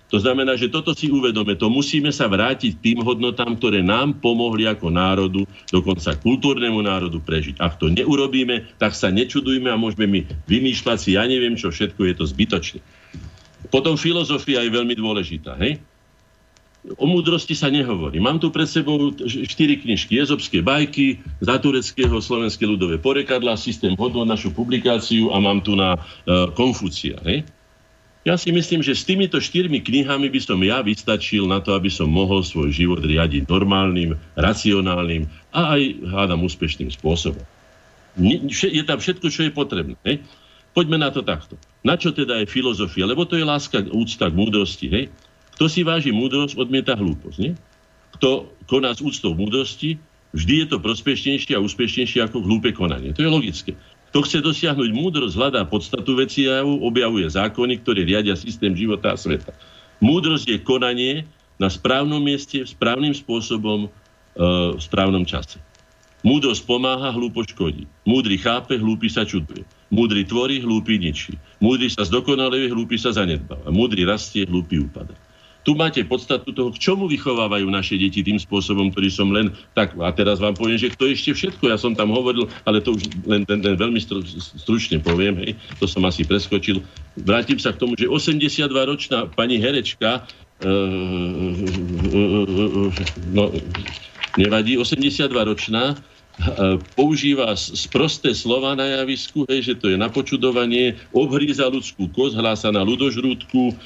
To 0.09 0.17
znamená, 0.17 0.57
že 0.57 0.73
toto 0.73 0.97
si 0.97 1.13
uvedome, 1.13 1.53
to 1.53 1.69
musíme 1.69 2.09
sa 2.09 2.25
vrátiť 2.25 2.81
tým 2.81 3.05
hodnotám, 3.05 3.53
ktoré 3.53 3.85
nám 3.85 4.17
pomohli 4.17 4.65
ako 4.65 4.89
národu, 4.89 5.45
dokonca 5.69 6.17
kultúrnemu 6.17 6.81
národu 6.81 7.21
prežiť. 7.21 7.61
Ak 7.61 7.77
to 7.77 7.93
neurobíme, 7.93 8.65
tak 8.81 8.97
sa 8.97 9.13
nečudujme 9.13 9.69
a 9.69 9.77
môžeme 9.77 10.09
my 10.09 10.19
vymýšľať 10.49 10.97
si, 10.97 11.09
ja 11.13 11.29
neviem 11.29 11.53
čo, 11.53 11.69
všetko 11.69 12.01
je 12.09 12.13
to 12.17 12.25
zbytočné. 12.25 12.81
Potom 13.69 14.01
filozofia 14.01 14.65
je 14.65 14.73
veľmi 14.73 14.97
dôležitá. 14.97 15.53
Hej? 15.61 15.77
O 16.97 17.05
múdrosti 17.05 17.53
sa 17.53 17.69
nehovorí. 17.69 18.17
Mám 18.17 18.41
tu 18.41 18.49
pred 18.49 18.65
sebou 18.65 19.11
štyri 19.27 19.77
knižky. 19.77 20.15
Jezobské 20.15 20.63
bajky, 20.63 21.21
za 21.43 21.59
tureckého 21.59 22.17
slovenské 22.17 22.63
ľudové 22.65 22.97
porekadla, 22.97 23.59
systém 23.59 23.93
hodnot, 23.99 24.25
našu 24.25 24.55
publikáciu 24.55 25.29
a 25.35 25.43
mám 25.43 25.59
tu 25.59 25.75
na 25.75 25.99
uh, 25.99 26.49
Konfúcia. 26.55 27.19
Hej? 27.27 27.45
Ja 28.29 28.37
si 28.37 28.53
myslím, 28.53 28.85
že 28.85 28.93
s 28.93 29.09
týmito 29.09 29.41
štyrmi 29.41 29.81
knihami 29.81 30.29
by 30.29 30.37
som 30.37 30.61
ja 30.61 30.85
vystačil 30.85 31.49
na 31.49 31.65
to, 31.65 31.73
aby 31.73 31.89
som 31.89 32.13
mohol 32.13 32.45
svoj 32.45 32.69
život 32.69 33.01
riadiť 33.01 33.49
normálnym, 33.49 34.13
racionálnym 34.37 35.25
a 35.49 35.73
aj, 35.73 35.81
hádam, 36.13 36.45
úspešným 36.45 36.93
spôsobom. 36.93 37.41
Je 38.53 38.85
tam 38.85 39.01
všetko, 39.01 39.33
čo 39.33 39.49
je 39.49 39.51
potrebné. 39.51 39.97
Hej? 40.05 40.21
Poďme 40.77 41.01
na 41.01 41.09
to 41.09 41.25
takto. 41.25 41.57
Na 41.81 41.97
čo 41.97 42.13
teda 42.13 42.45
je 42.45 42.45
filozofia? 42.45 43.09
Lebo 43.09 43.25
to 43.25 43.33
je 43.33 43.41
láska, 43.41 43.81
úcta 43.89 44.29
k 44.29 44.37
múdrosti. 44.37 44.93
Hej? 44.93 45.09
Kto 45.57 45.65
si 45.65 45.81
váži 45.81 46.13
múdrosť, 46.13 46.53
odmieta 46.53 46.93
hlúposť. 46.93 47.37
Nie? 47.41 47.57
Kto 48.13 48.45
koná 48.69 48.93
s 48.93 49.01
úctou 49.01 49.33
múdrosti, 49.33 49.97
vždy 50.37 50.53
je 50.53 50.65
to 50.69 50.77
prospešnejšie 50.77 51.57
a 51.57 51.63
úspešnejšie 51.65 52.29
ako 52.29 52.45
hlúpe 52.45 52.77
konanie. 52.77 53.09
To 53.17 53.25
je 53.25 53.29
logické. 53.33 53.73
Kto 54.09 54.25
chce 54.25 54.41
dosiahnuť 54.41 54.89
múdrosť, 54.89 55.37
hľadá 55.37 55.61
podstatu 55.69 56.17
veci 56.17 56.49
a 56.49 56.65
objavuje 56.65 57.29
zákony, 57.29 57.85
ktoré 57.85 58.01
riadia 58.09 58.33
systém 58.33 58.73
života 58.73 59.13
a 59.13 59.17
sveta. 59.17 59.53
Múdrosť 60.01 60.49
je 60.49 60.57
konanie 60.65 61.13
na 61.61 61.69
správnom 61.69 62.17
mieste, 62.17 62.65
správnym 62.65 63.13
spôsobom, 63.13 63.85
e, 63.85 63.89
v 64.73 64.81
správnom 64.81 65.29
čase. 65.29 65.61
Múdrosť 66.25 66.65
pomáha, 66.65 67.13
hlúpo 67.13 67.45
škodí. 67.45 67.85
Múdry 68.03 68.41
chápe, 68.41 68.81
hlúpy 68.81 69.13
sa 69.13 69.23
čuduje. 69.23 69.63
Múdry 69.93 70.25
tvorí, 70.25 70.57
hlúpy 70.59 70.97
ničí. 70.97 71.37
Múdry 71.61 71.93
sa 71.93 72.01
zdokonaluje, 72.01 72.65
hlúpy 72.73 72.97
sa 72.97 73.13
zanedbáva. 73.13 73.69
Múdry 73.69 74.09
rastie, 74.09 74.43
hlúpy 74.49 74.81
upada 74.81 75.13
tu 75.69 75.77
máte 75.77 76.01
podstatu 76.01 76.49
toho, 76.49 76.73
k 76.73 76.81
čomu 76.81 77.05
vychovávajú 77.05 77.69
naše 77.69 77.93
deti 77.93 78.25
tým 78.25 78.41
spôsobom, 78.41 78.89
ktorý 78.89 79.09
som 79.13 79.29
len 79.29 79.53
tak, 79.77 79.93
a 80.01 80.09
teraz 80.09 80.41
vám 80.41 80.57
poviem, 80.57 80.81
že 80.81 80.89
to 80.97 81.05
ešte 81.05 81.37
všetko, 81.37 81.69
ja 81.69 81.77
som 81.77 81.93
tam 81.93 82.09
hovoril, 82.09 82.49
ale 82.65 82.81
to 82.81 82.97
už 82.97 83.05
len, 83.29 83.45
len, 83.45 83.61
len 83.61 83.77
veľmi 83.77 84.01
stručne 84.57 84.97
poviem, 84.97 85.37
hej, 85.45 85.53
to 85.77 85.85
som 85.85 86.01
asi 86.09 86.25
preskočil. 86.25 86.81
Vrátim 87.21 87.61
sa 87.61 87.69
k 87.69 87.85
tomu, 87.85 87.93
že 87.93 88.09
82-ročná 88.09 89.29
pani 89.37 89.61
herečka, 89.61 90.25
e, 90.57 90.73
no, 93.29 93.53
nevadí, 94.41 94.73
82-ročná, 94.73 96.01
používa 96.97 97.53
sprosté 97.53 98.33
slova 98.33 98.73
na 98.73 99.05
javisku, 99.05 99.45
hej, 99.45 99.69
že 99.69 99.73
to 99.77 99.93
je 99.93 100.01
na 100.01 100.09
počudovanie, 100.09 100.97
obhríza 101.13 101.69
ľudskú 101.69 102.09
kost, 102.09 102.33
hlása 102.33 102.73
na 102.73 102.81
ľudožrúdku, 102.81 103.77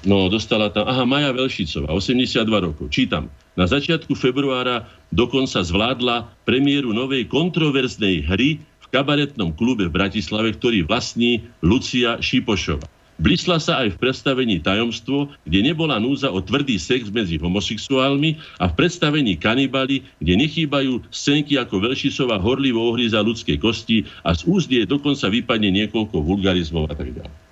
No, 0.00 0.32
dostala 0.32 0.72
tam, 0.72 0.88
aha, 0.88 1.04
Maja 1.04 1.28
Velšicová, 1.36 1.92
82 1.92 2.48
rokov. 2.48 2.88
Čítam. 2.88 3.28
Na 3.52 3.68
začiatku 3.68 4.16
februára 4.16 4.88
dokonca 5.12 5.60
zvládla 5.60 6.32
premiéru 6.48 6.96
novej 6.96 7.28
kontroverznej 7.28 8.24
hry 8.24 8.64
v 8.64 8.86
kabaretnom 8.88 9.52
klube 9.52 9.92
v 9.92 9.92
Bratislave, 9.92 10.56
ktorý 10.56 10.88
vlastní 10.88 11.44
Lucia 11.60 12.16
Šipošova. 12.16 12.88
Blisla 13.20 13.60
sa 13.60 13.84
aj 13.84 14.00
v 14.00 14.00
predstavení 14.00 14.64
Tajomstvo, 14.64 15.28
kde 15.44 15.60
nebola 15.60 16.00
núza 16.00 16.32
o 16.32 16.40
tvrdý 16.40 16.80
sex 16.80 17.12
medzi 17.12 17.36
homosexuálmi 17.36 18.40
a 18.56 18.72
v 18.72 18.76
predstavení 18.80 19.36
Kanibali, 19.36 20.08
kde 20.16 20.40
nechýbajú 20.40 21.04
scénky 21.12 21.60
ako 21.60 21.84
Velšicová 21.84 22.40
horlivo 22.40 22.80
ohríza 22.80 23.20
ľudské 23.20 23.60
kosti 23.60 24.08
a 24.24 24.32
z 24.32 24.48
úzd 24.48 24.72
je 24.72 24.88
dokonca 24.88 25.28
vypadne 25.28 25.68
niekoľko 25.68 26.16
vulgarizmov 26.24 26.88
a 26.88 26.96
tak 26.96 27.12
ďalej. 27.12 27.49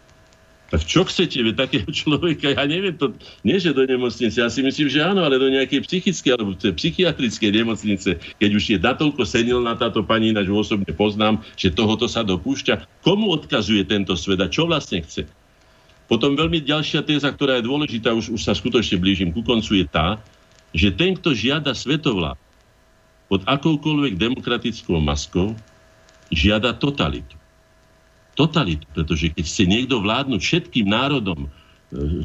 Tak 0.68 0.84
čo 0.84 1.00
chcete, 1.08 1.40
veď 1.40 1.54
takého 1.64 1.88
človeka, 2.04 2.52
ja 2.52 2.64
neviem, 2.68 2.92
to 2.92 3.16
nie 3.40 3.56
že 3.56 3.72
do 3.72 3.88
nemocnice, 3.88 4.36
ja 4.36 4.52
si 4.52 4.60
myslím, 4.60 4.92
že 4.92 5.00
áno, 5.00 5.24
ale 5.24 5.40
do 5.40 5.48
nejakej 5.48 5.80
psychickej 5.88 6.30
alebo 6.36 6.52
psychiatrickej 6.56 7.50
nemocnice, 7.64 8.10
keď 8.36 8.50
už 8.52 8.64
je 8.68 8.78
natoľko 8.78 9.24
na 9.64 9.74
táto 9.80 10.04
pani, 10.04 10.36
ináč 10.36 10.52
osobne 10.52 10.92
poznám, 10.92 11.40
že 11.56 11.72
tohoto 11.72 12.04
sa 12.04 12.20
dopúšťa. 12.20 13.00
Komu 13.00 13.32
odkazuje 13.32 13.88
tento 13.88 14.12
svet 14.12 14.44
a 14.44 14.52
čo 14.52 14.68
vlastne 14.68 15.00
chce? 15.00 15.24
Potom 16.08 16.36
veľmi 16.36 16.64
ďalšia 16.64 17.04
téza, 17.04 17.28
ktorá 17.32 17.60
je 17.60 17.68
dôležitá, 17.68 18.16
už, 18.16 18.32
už 18.32 18.40
sa 18.40 18.56
skutočne 18.56 18.96
blížim 18.96 19.32
ku 19.32 19.44
koncu, 19.44 19.84
je 19.84 19.86
tá, 19.88 20.16
že 20.72 20.92
ten, 20.92 21.16
kto 21.16 21.32
žiada 21.32 21.72
svetovlá 21.72 22.36
pod 23.28 23.44
akoukoľvek 23.44 24.16
demokratickou 24.16 25.00
maskou, 25.04 25.52
žiada 26.32 26.72
totalitu. 26.76 27.36
Totalitu, 28.38 28.86
pretože 28.94 29.34
keď 29.34 29.44
chce 29.44 29.64
niekto 29.66 29.98
vládnuť 29.98 30.38
všetkým 30.38 30.86
národom, 30.86 31.44
e, 31.44 31.48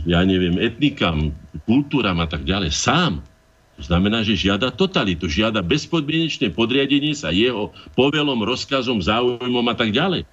ja 0.05 0.21
neviem, 0.21 0.61
etnikám, 0.61 1.33
kultúram 1.65 2.21
a 2.21 2.29
tak 2.29 2.45
ďalej, 2.45 2.69
sám, 2.69 3.25
to 3.73 3.81
znamená, 3.81 4.21
že 4.21 4.37
žiada 4.37 4.69
totalitu, 4.69 5.25
žiada 5.25 5.65
bezpodmienečné 5.65 6.53
podriadenie 6.53 7.17
sa 7.17 7.33
jeho 7.33 7.73
povelom, 7.97 8.45
rozkazom, 8.45 9.01
záujmom 9.01 9.65
a 9.65 9.73
tak 9.73 9.89
ďalej 9.89 10.29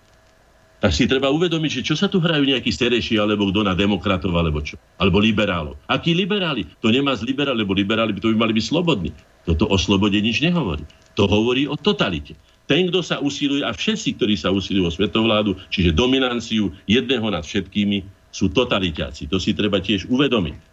tak 0.81 0.97
si 0.97 1.05
treba 1.05 1.29
uvedomiť, 1.29 1.71
že 1.81 1.93
čo 1.93 1.95
sa 1.95 2.09
tu 2.09 2.25
hrajú 2.25 2.41
nejakí 2.41 2.73
stereši, 2.73 3.21
alebo 3.21 3.53
kto 3.53 3.69
na 3.69 3.77
demokratov, 3.77 4.33
alebo 4.33 4.65
čo. 4.65 4.81
Alebo 4.97 5.21
liberálov. 5.21 5.77
Akí 5.85 6.17
liberáli? 6.17 6.65
To 6.81 6.89
nemá 6.89 7.13
z 7.13 7.29
liberál, 7.29 7.53
lebo 7.53 7.77
liberáli 7.77 8.17
by 8.17 8.21
to 8.25 8.33
by 8.33 8.49
mali 8.49 8.57
byť 8.57 8.65
slobodní. 8.65 9.13
Toto 9.45 9.69
o 9.69 9.77
slobode 9.77 10.17
nič 10.17 10.41
nehovorí. 10.41 10.89
To 11.21 11.29
hovorí 11.29 11.69
o 11.69 11.77
totalite. 11.77 12.33
Ten, 12.71 12.87
kto 12.87 13.03
sa 13.03 13.19
usiluje, 13.19 13.67
a 13.67 13.75
všetci, 13.75 14.15
ktorí 14.15 14.39
sa 14.39 14.55
usilujú 14.55 14.87
o 14.87 14.95
svetovládu, 14.95 15.59
čiže 15.75 15.91
dominanciu 15.91 16.71
jedného 16.87 17.27
nad 17.27 17.43
všetkými, 17.43 18.07
sú 18.31 18.47
totalitáci. 18.47 19.27
To 19.27 19.43
si 19.43 19.51
treba 19.59 19.83
tiež 19.83 20.07
uvedomiť. 20.07 20.71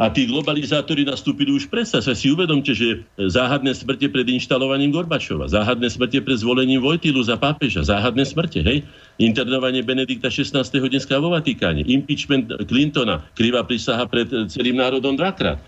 A 0.00 0.08
tí 0.08 0.24
globalizátori 0.24 1.04
nastúpili 1.04 1.52
už 1.52 1.68
predsa. 1.68 2.00
Sa 2.00 2.16
si 2.16 2.32
uvedomte, 2.32 2.72
že 2.72 3.04
záhadné 3.20 3.76
smrte 3.76 4.08
pred 4.08 4.24
inštalovaním 4.32 4.96
Gorbačova, 4.96 5.44
záhadné 5.44 5.92
smrte 5.92 6.24
pred 6.24 6.40
zvolením 6.40 6.80
Vojtilu 6.80 7.20
za 7.20 7.36
pápeža, 7.36 7.84
záhadné 7.84 8.24
smrte, 8.24 8.64
hej? 8.64 8.80
Internovanie 9.20 9.84
Benedikta 9.84 10.32
16. 10.32 10.56
dneska 10.66 11.20
vo 11.20 11.36
Vatikáne, 11.36 11.84
impeachment 11.84 12.48
Clintona, 12.64 13.28
krivá 13.36 13.60
prísaha 13.60 14.02
pred 14.08 14.26
celým 14.48 14.80
národom 14.80 15.14
dvakrát. 15.20 15.60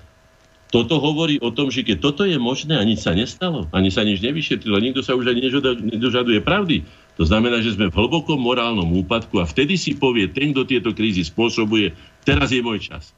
Toto 0.73 0.97
hovorí 0.97 1.37
o 1.45 1.53
tom, 1.53 1.69
že 1.69 1.85
keď 1.85 2.01
toto 2.01 2.25
je 2.25 2.41
možné 2.41 2.81
a 2.81 2.83
nič 2.83 3.05
sa 3.05 3.13
nestalo, 3.13 3.69
ani 3.77 3.93
sa 3.93 4.09
nič 4.09 4.25
nevyšetrilo, 4.25 4.81
nikto 4.81 5.05
sa 5.05 5.13
už 5.13 5.29
ani 5.29 5.45
nedožaduje 5.85 6.41
pravdy, 6.41 6.81
to 7.21 7.29
znamená, 7.29 7.61
že 7.61 7.77
sme 7.77 7.93
v 7.93 7.97
hlbokom 8.01 8.41
morálnom 8.41 8.89
úpadku 9.05 9.37
a 9.37 9.45
vtedy 9.45 9.77
si 9.77 9.93
povie 9.93 10.33
ten, 10.33 10.57
kto 10.57 10.65
tieto 10.65 10.97
krízy 10.97 11.21
spôsobuje, 11.29 11.93
teraz 12.25 12.49
je 12.57 12.65
môj 12.65 12.89
čas 12.89 13.13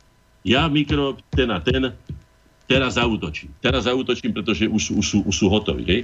ja 0.44 0.68
mikro, 0.68 1.16
ten 1.32 1.48
a 1.48 1.59
ten, 1.59 1.89
teraz 2.68 3.01
zautočím. 3.01 3.51
Teraz 3.64 3.89
zautočím, 3.89 4.36
pretože 4.36 4.68
už, 4.68 4.93
už, 5.01 5.06
už, 5.10 5.24
už 5.24 5.35
sú 5.35 5.47
hotoví. 5.48 5.85
Hej? 5.89 6.01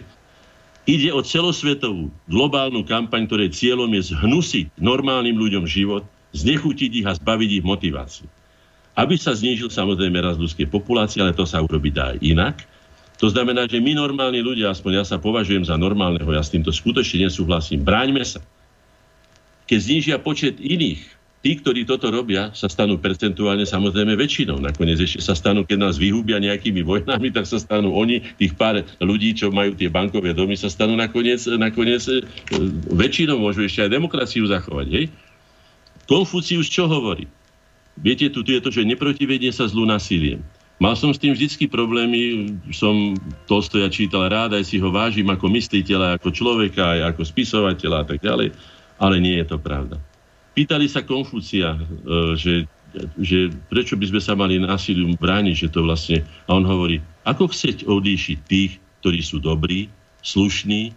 Ide 0.89 1.13
o 1.13 1.21
celosvetovú 1.21 2.09
globálnu 2.25 2.83
kampaň, 2.89 3.29
ktorej 3.29 3.53
cieľom 3.53 3.93
je 3.93 4.17
zhnusiť 4.17 4.81
normálnym 4.81 5.37
ľuďom 5.37 5.69
život, 5.69 6.09
znechutiť 6.33 7.05
ich 7.05 7.07
a 7.07 7.13
zbaviť 7.15 7.51
ich 7.61 7.65
motiváciu. 7.65 8.27
Aby 8.99 9.17
sa 9.17 9.33
znížil 9.35 9.71
samozrejme 9.71 10.19
raz 10.19 10.37
ľudskej 10.37 10.67
populácie, 10.67 11.23
ale 11.23 11.37
to 11.37 11.47
sa 11.47 11.63
urobiť 11.63 11.93
dá 11.95 12.09
inak. 12.19 12.63
To 13.21 13.29
znamená, 13.29 13.69
že 13.69 13.85
my 13.85 13.93
normálni 13.93 14.41
ľudia, 14.41 14.73
aspoň 14.73 14.93
ja 15.01 15.05
sa 15.05 15.21
považujem 15.21 15.69
za 15.69 15.77
normálneho, 15.77 16.27
ja 16.33 16.41
s 16.41 16.49
týmto 16.49 16.73
skutočne 16.73 17.29
nesúhlasím, 17.29 17.85
bráňme 17.85 18.25
sa. 18.25 18.41
Keď 19.69 19.79
znížia 19.79 20.17
počet 20.17 20.57
iných 20.57 21.05
tí, 21.41 21.57
ktorí 21.57 21.89
toto 21.89 22.13
robia, 22.13 22.53
sa 22.53 22.69
stanú 22.69 23.01
percentuálne 23.01 23.65
samozrejme 23.65 24.13
väčšinou. 24.17 24.61
Nakoniec 24.61 25.01
ešte 25.01 25.21
sa 25.25 25.33
stanú, 25.33 25.65
keď 25.65 25.89
nás 25.89 25.97
vyhubia 25.97 26.37
nejakými 26.37 26.85
vojnami, 26.85 27.33
tak 27.33 27.49
sa 27.49 27.57
stanú 27.57 27.97
oni, 27.97 28.21
tých 28.37 28.57
pár 28.57 28.85
ľudí, 29.01 29.33
čo 29.33 29.49
majú 29.49 29.73
tie 29.73 29.89
bankové 29.89 30.37
domy, 30.37 30.57
sa 30.57 30.69
stanú 30.69 30.97
nakoniec, 30.97 31.41
nakoniec 31.57 32.05
e, 32.09 32.25
väčšinou, 32.93 33.41
môžu 33.41 33.65
ešte 33.65 33.89
aj 33.89 33.91
demokraciu 33.97 34.45
zachovať. 34.49 34.87
Hej? 34.93 35.05
Konfucius 36.05 36.69
čo 36.69 36.85
hovorí? 36.85 37.25
Viete, 38.01 38.33
tu 38.33 38.41
je 38.41 38.61
to, 38.61 38.73
že 38.73 38.89
neprotivedie 38.89 39.53
sa 39.53 39.69
zlu 39.69 39.85
nasiliem. 39.85 40.41
Mal 40.81 40.97
som 40.97 41.13
s 41.13 41.21
tým 41.21 41.37
vždycky 41.37 41.69
problémy, 41.69 42.57
som 42.73 43.13
Tolstoja 43.45 43.93
čítal 43.93 44.33
rád, 44.33 44.57
aj 44.57 44.65
si 44.65 44.81
ho 44.81 44.89
vážim 44.89 45.29
ako 45.29 45.53
mysliteľa, 45.53 46.17
ako 46.17 46.33
človeka, 46.33 46.97
aj 46.97 47.01
ako 47.13 47.23
spisovateľa 47.29 47.97
a 48.01 48.07
tak 48.09 48.25
ďalej, 48.25 48.57
ale 48.97 49.17
nie 49.21 49.37
je 49.37 49.45
to 49.45 49.61
pravda. 49.61 50.01
Pýtali 50.57 50.89
sa 50.89 51.05
Konfúcia, 51.05 51.77
e, 51.77 51.81
že, 52.41 52.55
že 53.21 53.53
prečo 53.69 53.93
by 54.01 54.09
sme 54.09 54.21
sa 54.25 54.33
mali 54.33 54.57
násiliu 54.57 55.13
brániť, 55.21 55.69
že 55.69 55.69
to 55.69 55.85
vlastne... 55.85 56.25
A 56.49 56.57
on 56.57 56.65
hovorí, 56.65 57.05
ako 57.29 57.53
chcieť 57.53 57.85
odlíšiť 57.85 58.39
tých, 58.49 58.81
ktorí 59.05 59.21
sú 59.21 59.37
dobrí, 59.37 59.93
slušní, 60.25 60.97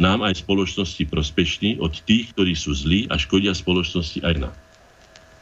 nám 0.00 0.24
aj 0.24 0.40
spoločnosti 0.40 1.04
prospešní, 1.08 1.84
od 1.84 2.00
tých, 2.08 2.32
ktorí 2.32 2.56
sú 2.56 2.72
zlí 2.72 3.08
a 3.12 3.20
škodia 3.20 3.52
spoločnosti 3.52 4.24
aj 4.24 4.34
nám. 4.40 4.54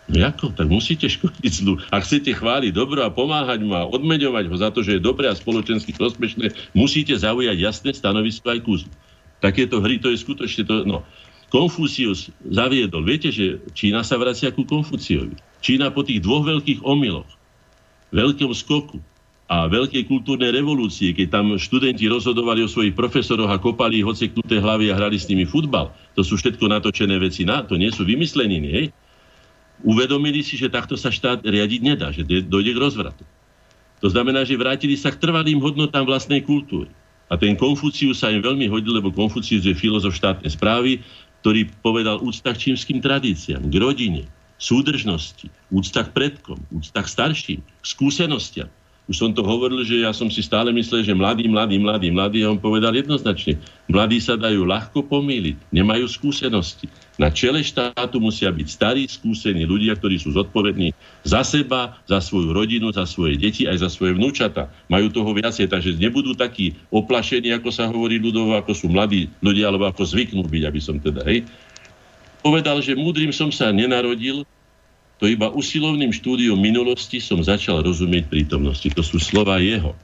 No 0.05 0.21
ako? 0.21 0.53
Tak 0.53 0.69
musíte 0.69 1.09
škodiť 1.09 1.53
zlu. 1.65 1.81
Ak 1.89 2.05
chcete 2.05 2.37
chváliť 2.37 2.77
dobro 2.77 3.01
a 3.01 3.09
pomáhať 3.09 3.65
mu 3.65 3.73
a 3.73 3.89
odmeňovať 3.89 4.45
ho 4.53 4.57
za 4.61 4.69
to, 4.69 4.85
že 4.85 5.01
je 5.01 5.01
dobré 5.01 5.33
a 5.33 5.35
spoločensky 5.35 5.97
prospešné, 5.97 6.53
musíte 6.77 7.17
zaujať 7.17 7.57
jasné 7.57 7.91
stanovisko 7.97 8.53
aj 8.53 8.61
kúzlu. 8.61 8.93
Takéto 9.41 9.81
hry, 9.81 9.97
to 9.97 10.13
je 10.13 10.21
skutočne 10.21 10.69
to... 10.69 10.85
No. 10.85 11.05
Konfúcius 11.49 12.35
zaviedol. 12.43 13.07
Viete, 13.07 13.31
že 13.31 13.63
Čína 13.73 14.03
sa 14.03 14.19
vracia 14.19 14.51
ku 14.51 14.67
Konfúciovi. 14.67 15.39
Čína 15.63 15.95
po 15.95 16.03
tých 16.03 16.21
dvoch 16.21 16.43
veľkých 16.45 16.83
omyloch, 16.83 17.31
veľkom 18.11 18.51
skoku 18.53 18.99
a 19.47 19.71
veľkej 19.71 20.09
kultúrnej 20.09 20.51
revolúcii, 20.51 21.15
keď 21.15 21.27
tam 21.31 21.47
študenti 21.55 22.11
rozhodovali 22.11 22.65
o 22.65 22.69
svojich 22.69 22.97
profesoroch 22.97 23.49
a 23.49 23.61
kopali 23.63 24.03
ich 24.03 24.09
odseknuté 24.09 24.59
hlavy 24.59 24.91
a 24.91 24.99
hrali 24.99 25.21
s 25.21 25.29
nimi 25.31 25.47
futbal, 25.47 25.93
to 26.17 26.27
sú 26.27 26.41
všetko 26.41 26.65
natočené 26.65 27.21
veci, 27.21 27.47
na, 27.47 27.63
to 27.63 27.77
nie 27.79 27.93
sú 27.93 28.03
vymysleniny, 28.03 28.69
hej? 28.73 28.87
Uvedomili 29.83 30.45
si, 30.47 30.55
že 30.55 30.71
takto 30.71 30.95
sa 30.95 31.11
štát 31.11 31.43
riadiť 31.43 31.81
nedá, 31.83 32.15
že 32.15 32.23
dojde 32.23 32.73
k 32.73 32.83
rozvratu. 32.83 33.25
To 34.05 34.09
znamená, 34.13 34.45
že 34.45 34.61
vrátili 34.61 34.95
sa 35.01 35.11
k 35.11 35.19
trvalým 35.19 35.59
hodnotám 35.65 36.05
vlastnej 36.05 36.45
kultúry. 36.45 36.93
A 37.33 37.41
ten 37.41 37.57
Konfucius 37.57 38.21
sa 38.21 38.29
im 38.29 38.45
veľmi 38.45 38.69
hodil, 38.69 39.01
lebo 39.01 39.09
Konfucius 39.09 39.65
je 39.65 39.73
filozof 39.73 40.13
štátnej 40.13 40.53
správy, 40.53 41.01
ktorý 41.41 41.73
povedal 41.81 42.21
úcta 42.21 42.53
k 42.53 42.71
čímským 42.71 43.01
tradíciám, 43.01 43.65
k 43.65 43.75
rodine, 43.81 44.23
súdržnosti, 44.61 45.49
úcta 45.73 46.05
k 46.05 46.13
predkom, 46.13 46.61
úcta 46.73 47.01
k 47.01 47.09
starším, 47.09 47.61
k 47.61 47.85
skúsenostiam. 47.85 48.69
Už 49.05 49.21
som 49.21 49.37
to 49.37 49.45
hovoril, 49.45 49.85
že 49.85 50.01
ja 50.01 50.17
som 50.17 50.33
si 50.33 50.41
stále 50.41 50.73
myslel, 50.73 51.05
že 51.05 51.13
mladí, 51.13 51.45
mladí, 51.45 51.77
mladí, 51.77 52.09
mladí, 52.09 52.41
a 52.41 52.49
on 52.49 52.57
povedal 52.57 52.97
jednoznačne, 52.97 53.61
mladí 53.93 54.17
sa 54.17 54.41
dajú 54.41 54.65
ľahko 54.65 55.05
pomýliť, 55.05 55.69
nemajú 55.69 56.09
skúsenosti. 56.09 56.89
Na 57.15 57.31
čele 57.31 57.63
štátu 57.63 58.19
musia 58.19 58.51
byť 58.51 58.67
starí, 58.67 59.07
skúsení 59.07 59.63
ľudia, 59.63 59.95
ktorí 59.95 60.19
sú 60.19 60.35
zodpovední 60.35 60.91
za 61.23 61.47
seba, 61.47 62.03
za 62.11 62.19
svoju 62.19 62.51
rodinu, 62.51 62.91
za 62.91 63.07
svoje 63.07 63.39
deti, 63.39 63.71
aj 63.71 63.87
za 63.87 63.89
svoje 63.91 64.19
vnúčata. 64.19 64.67
Majú 64.91 65.15
toho 65.15 65.31
viacej, 65.31 65.71
takže 65.71 65.95
nebudú 65.95 66.35
takí 66.35 66.75
oplašení, 66.91 67.55
ako 67.55 67.71
sa 67.71 67.87
hovorí 67.87 68.19
ľudovo, 68.19 68.59
ako 68.59 68.75
sú 68.75 68.91
mladí 68.91 69.31
ľudia, 69.39 69.71
alebo 69.71 69.87
ako 69.87 70.03
zvyknú 70.03 70.43
byť, 70.43 70.63
aby 70.67 70.81
som 70.83 70.99
teda, 70.99 71.23
hej. 71.31 71.47
Povedal, 72.43 72.83
že 72.83 72.99
múdrym 72.99 73.31
som 73.31 73.55
sa 73.55 73.71
nenarodil, 73.71 74.43
to 75.23 75.31
iba 75.31 75.47
usilovným 75.55 76.11
štúdiom 76.11 76.59
minulosti 76.59 77.23
som 77.23 77.39
začal 77.39 77.87
rozumieť 77.87 78.27
prítomnosti. 78.27 78.91
To 78.91 79.07
sú 79.07 79.23
slova 79.23 79.63
jeho. 79.63 79.95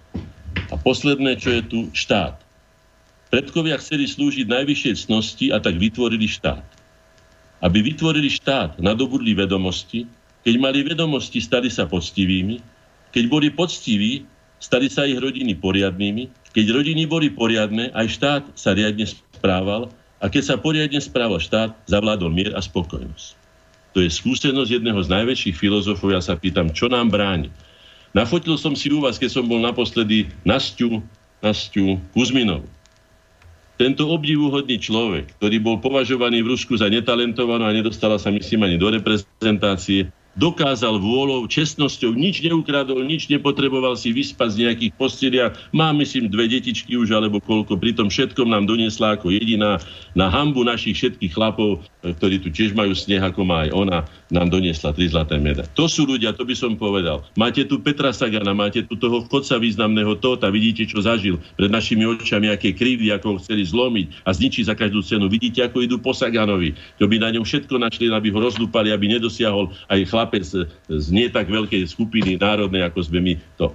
A 0.70 0.78
posledné, 0.78 1.34
čo 1.42 1.50
je 1.50 1.62
tu, 1.66 1.78
štát. 1.90 2.38
Predkovia 3.34 3.74
chceli 3.82 4.06
slúžiť 4.06 4.46
najvyššej 4.46 5.10
cnosti 5.10 5.50
a 5.50 5.58
tak 5.58 5.76
vytvorili 5.76 6.30
štát. 6.30 6.79
Aby 7.60 7.92
vytvorili 7.92 8.32
štát, 8.32 8.80
nadobudli 8.80 9.36
vedomosti, 9.36 10.08
keď 10.44 10.54
mali 10.56 10.80
vedomosti, 10.80 11.40
stali 11.44 11.68
sa 11.68 11.84
poctivými, 11.84 12.56
keď 13.12 13.24
boli 13.28 13.48
poctiví, 13.52 14.24
stali 14.56 14.88
sa 14.88 15.04
ich 15.04 15.20
rodiny 15.20 15.56
poriadnými, 15.60 16.56
keď 16.56 16.66
rodiny 16.72 17.04
boli 17.04 17.28
poriadne, 17.28 17.92
aj 17.92 18.06
štát 18.16 18.42
sa 18.56 18.72
riadne 18.72 19.04
správal 19.06 19.92
a 20.20 20.26
keď 20.28 20.42
sa 20.42 20.56
poriadne 20.56 21.00
správal 21.00 21.40
štát, 21.40 21.76
zavládol 21.88 22.32
mier 22.32 22.52
a 22.56 22.60
spokojnosť. 22.64 23.36
To 23.92 23.98
je 24.00 24.10
skúsenosť 24.10 24.80
jedného 24.80 25.00
z 25.02 25.08
najväčších 25.10 25.56
filozofov. 25.58 26.14
Ja 26.14 26.22
sa 26.22 26.38
pýtam, 26.38 26.70
čo 26.70 26.86
nám 26.86 27.10
bráni. 27.10 27.50
Nafotil 28.14 28.54
som 28.58 28.74
si 28.78 28.90
u 28.90 29.02
vás, 29.02 29.18
keď 29.18 29.30
som 29.38 29.44
bol 29.46 29.58
naposledy 29.58 30.30
Nastiu, 30.46 31.02
Nastiu 31.42 31.98
Kuzminov. 32.14 32.66
Tento 33.80 34.12
obdivuhodný 34.12 34.76
človek, 34.76 35.40
ktorý 35.40 35.56
bol 35.56 35.80
považovaný 35.80 36.44
v 36.44 36.52
Rusku 36.52 36.76
za 36.76 36.92
netalentovaný 36.92 37.64
a 37.64 37.72
nedostala 37.72 38.20
sa 38.20 38.28
myslím 38.28 38.68
ani 38.68 38.76
do 38.76 38.92
reprezentácie, 38.92 40.12
dokázal 40.38 41.02
vôľou, 41.02 41.46
čestnosťou, 41.50 42.14
nič 42.14 42.42
neukradol, 42.44 43.02
nič 43.02 43.26
nepotreboval 43.26 43.98
si 43.98 44.14
vyspať 44.14 44.48
z 44.54 44.60
nejakých 44.66 44.92
posteliach. 44.94 45.52
Má, 45.74 45.90
myslím, 45.96 46.30
dve 46.30 46.46
detičky 46.46 46.94
už, 46.94 47.10
alebo 47.10 47.42
koľko. 47.42 47.74
Pri 47.80 47.96
tom 47.96 48.12
všetkom 48.12 48.46
nám 48.46 48.70
doniesla 48.70 49.18
ako 49.18 49.34
jediná 49.34 49.82
na 50.14 50.26
hambu 50.30 50.62
našich 50.62 50.94
všetkých 50.98 51.34
chlapov, 51.34 51.82
ktorí 52.00 52.40
tu 52.40 52.48
tiež 52.48 52.72
majú 52.72 52.94
sneh, 52.94 53.20
ako 53.20 53.42
má 53.42 53.66
aj 53.66 53.70
ona, 53.74 53.98
nám 54.30 54.48
doniesla 54.48 54.94
tri 54.94 55.10
zlaté 55.10 55.36
meda. 55.36 55.66
To 55.74 55.90
sú 55.90 56.06
ľudia, 56.06 56.32
to 56.32 56.46
by 56.46 56.54
som 56.54 56.78
povedal. 56.78 57.26
Máte 57.34 57.66
tu 57.66 57.82
Petra 57.82 58.14
Sagana, 58.14 58.54
máte 58.54 58.86
tu 58.86 58.94
toho 58.96 59.26
chodca 59.26 59.58
významného 59.58 60.16
Tóta, 60.22 60.48
vidíte, 60.48 60.86
čo 60.86 61.02
zažil 61.02 61.42
pred 61.58 61.68
našimi 61.68 62.06
očami, 62.06 62.48
aké 62.48 62.72
krivdy, 62.72 63.10
ako 63.12 63.36
ho 63.36 63.40
chceli 63.42 63.66
zlomiť 63.66 64.24
a 64.24 64.30
zničiť 64.32 64.64
za 64.70 64.74
každú 64.78 65.02
cenu. 65.04 65.26
Vidíte, 65.28 65.66
ako 65.66 65.84
idú 65.84 65.96
po 66.00 66.14
Saganovi. 66.16 66.72
To 67.02 67.10
by 67.10 67.20
na 67.20 67.34
ňom 67.34 67.44
všetko 67.44 67.76
našli, 67.76 68.08
aby 68.08 68.32
ho 68.32 68.38
rozlúpali, 68.38 68.94
aby 68.94 69.18
nedosiahol 69.18 69.68
aj 69.92 70.00
chlapec 70.20 70.44
z 70.92 71.06
nie 71.08 71.32
tak 71.32 71.48
veľkej 71.48 71.88
skupiny 71.88 72.36
národnej, 72.36 72.84
ako 72.84 73.00
sme 73.00 73.24
my 73.24 73.32
to. 73.56 73.72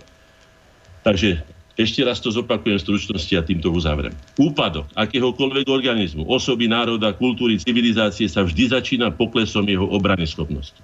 Takže 1.01 1.41
ešte 1.73 2.05
raz 2.05 2.21
to 2.21 2.29
zopakujem 2.29 2.77
v 2.77 2.85
stručnosti 2.85 3.33
a 3.33 3.41
týmto 3.41 3.73
uzavrem. 3.73 4.13
Úpadok 4.37 4.85
akéhokoľvek 4.93 5.65
organizmu, 5.65 6.29
osoby, 6.29 6.69
národa, 6.69 7.17
kultúry, 7.17 7.57
civilizácie 7.57 8.29
sa 8.29 8.45
vždy 8.45 8.77
začína 8.77 9.09
poklesom 9.09 9.65
jeho 9.65 9.89
obrany 9.89 10.29
schopnosti. 10.29 10.77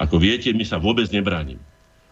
Ako 0.00 0.16
viete, 0.16 0.48
my 0.56 0.64
sa 0.64 0.80
vôbec 0.80 1.06
nebránime 1.12 1.60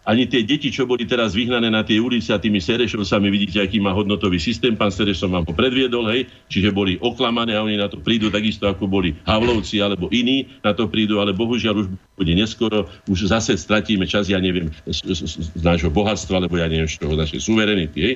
ani 0.07 0.23
tie 0.23 0.39
deti, 0.47 0.71
čo 0.71 0.87
boli 0.87 1.03
teraz 1.03 1.35
vyhnané 1.35 1.67
na 1.67 1.83
tie 1.83 1.99
ulice 1.99 2.31
a 2.31 2.39
tými 2.39 2.63
Serešovcami, 2.63 3.27
vidíte, 3.27 3.59
aký 3.59 3.83
má 3.83 3.91
hodnotový 3.91 4.39
systém, 4.39 4.71
pán 4.71 4.87
Serešov 4.87 5.35
vám 5.35 5.43
ho 5.43 5.51
predviedol, 5.51 6.07
hej, 6.07 6.31
čiže 6.47 6.71
boli 6.71 6.95
oklamané 7.03 7.59
a 7.59 7.61
oni 7.67 7.75
na 7.75 7.91
to 7.91 7.99
prídu 7.99 8.31
takisto, 8.31 8.71
ako 8.71 8.87
boli 8.87 9.19
Havlovci 9.27 9.83
alebo 9.83 10.07
iní 10.15 10.47
na 10.63 10.71
to 10.71 10.87
prídu, 10.87 11.19
ale 11.19 11.35
bohužiaľ 11.35 11.83
už 11.83 11.87
bude 12.15 12.33
neskoro, 12.33 12.87
už 13.11 13.27
zase 13.27 13.59
stratíme 13.59 14.07
čas, 14.07 14.31
ja 14.31 14.39
neviem, 14.39 14.71
z, 14.87 15.03
z, 15.11 15.51
z 15.51 15.61
nášho 15.61 15.91
bohatstva, 15.91 16.39
alebo 16.39 16.55
ja 16.55 16.71
neviem, 16.71 16.87
z 16.87 17.03
toho 17.03 17.19
našej 17.19 17.43
suverenity, 17.43 17.99
hej. 17.99 18.15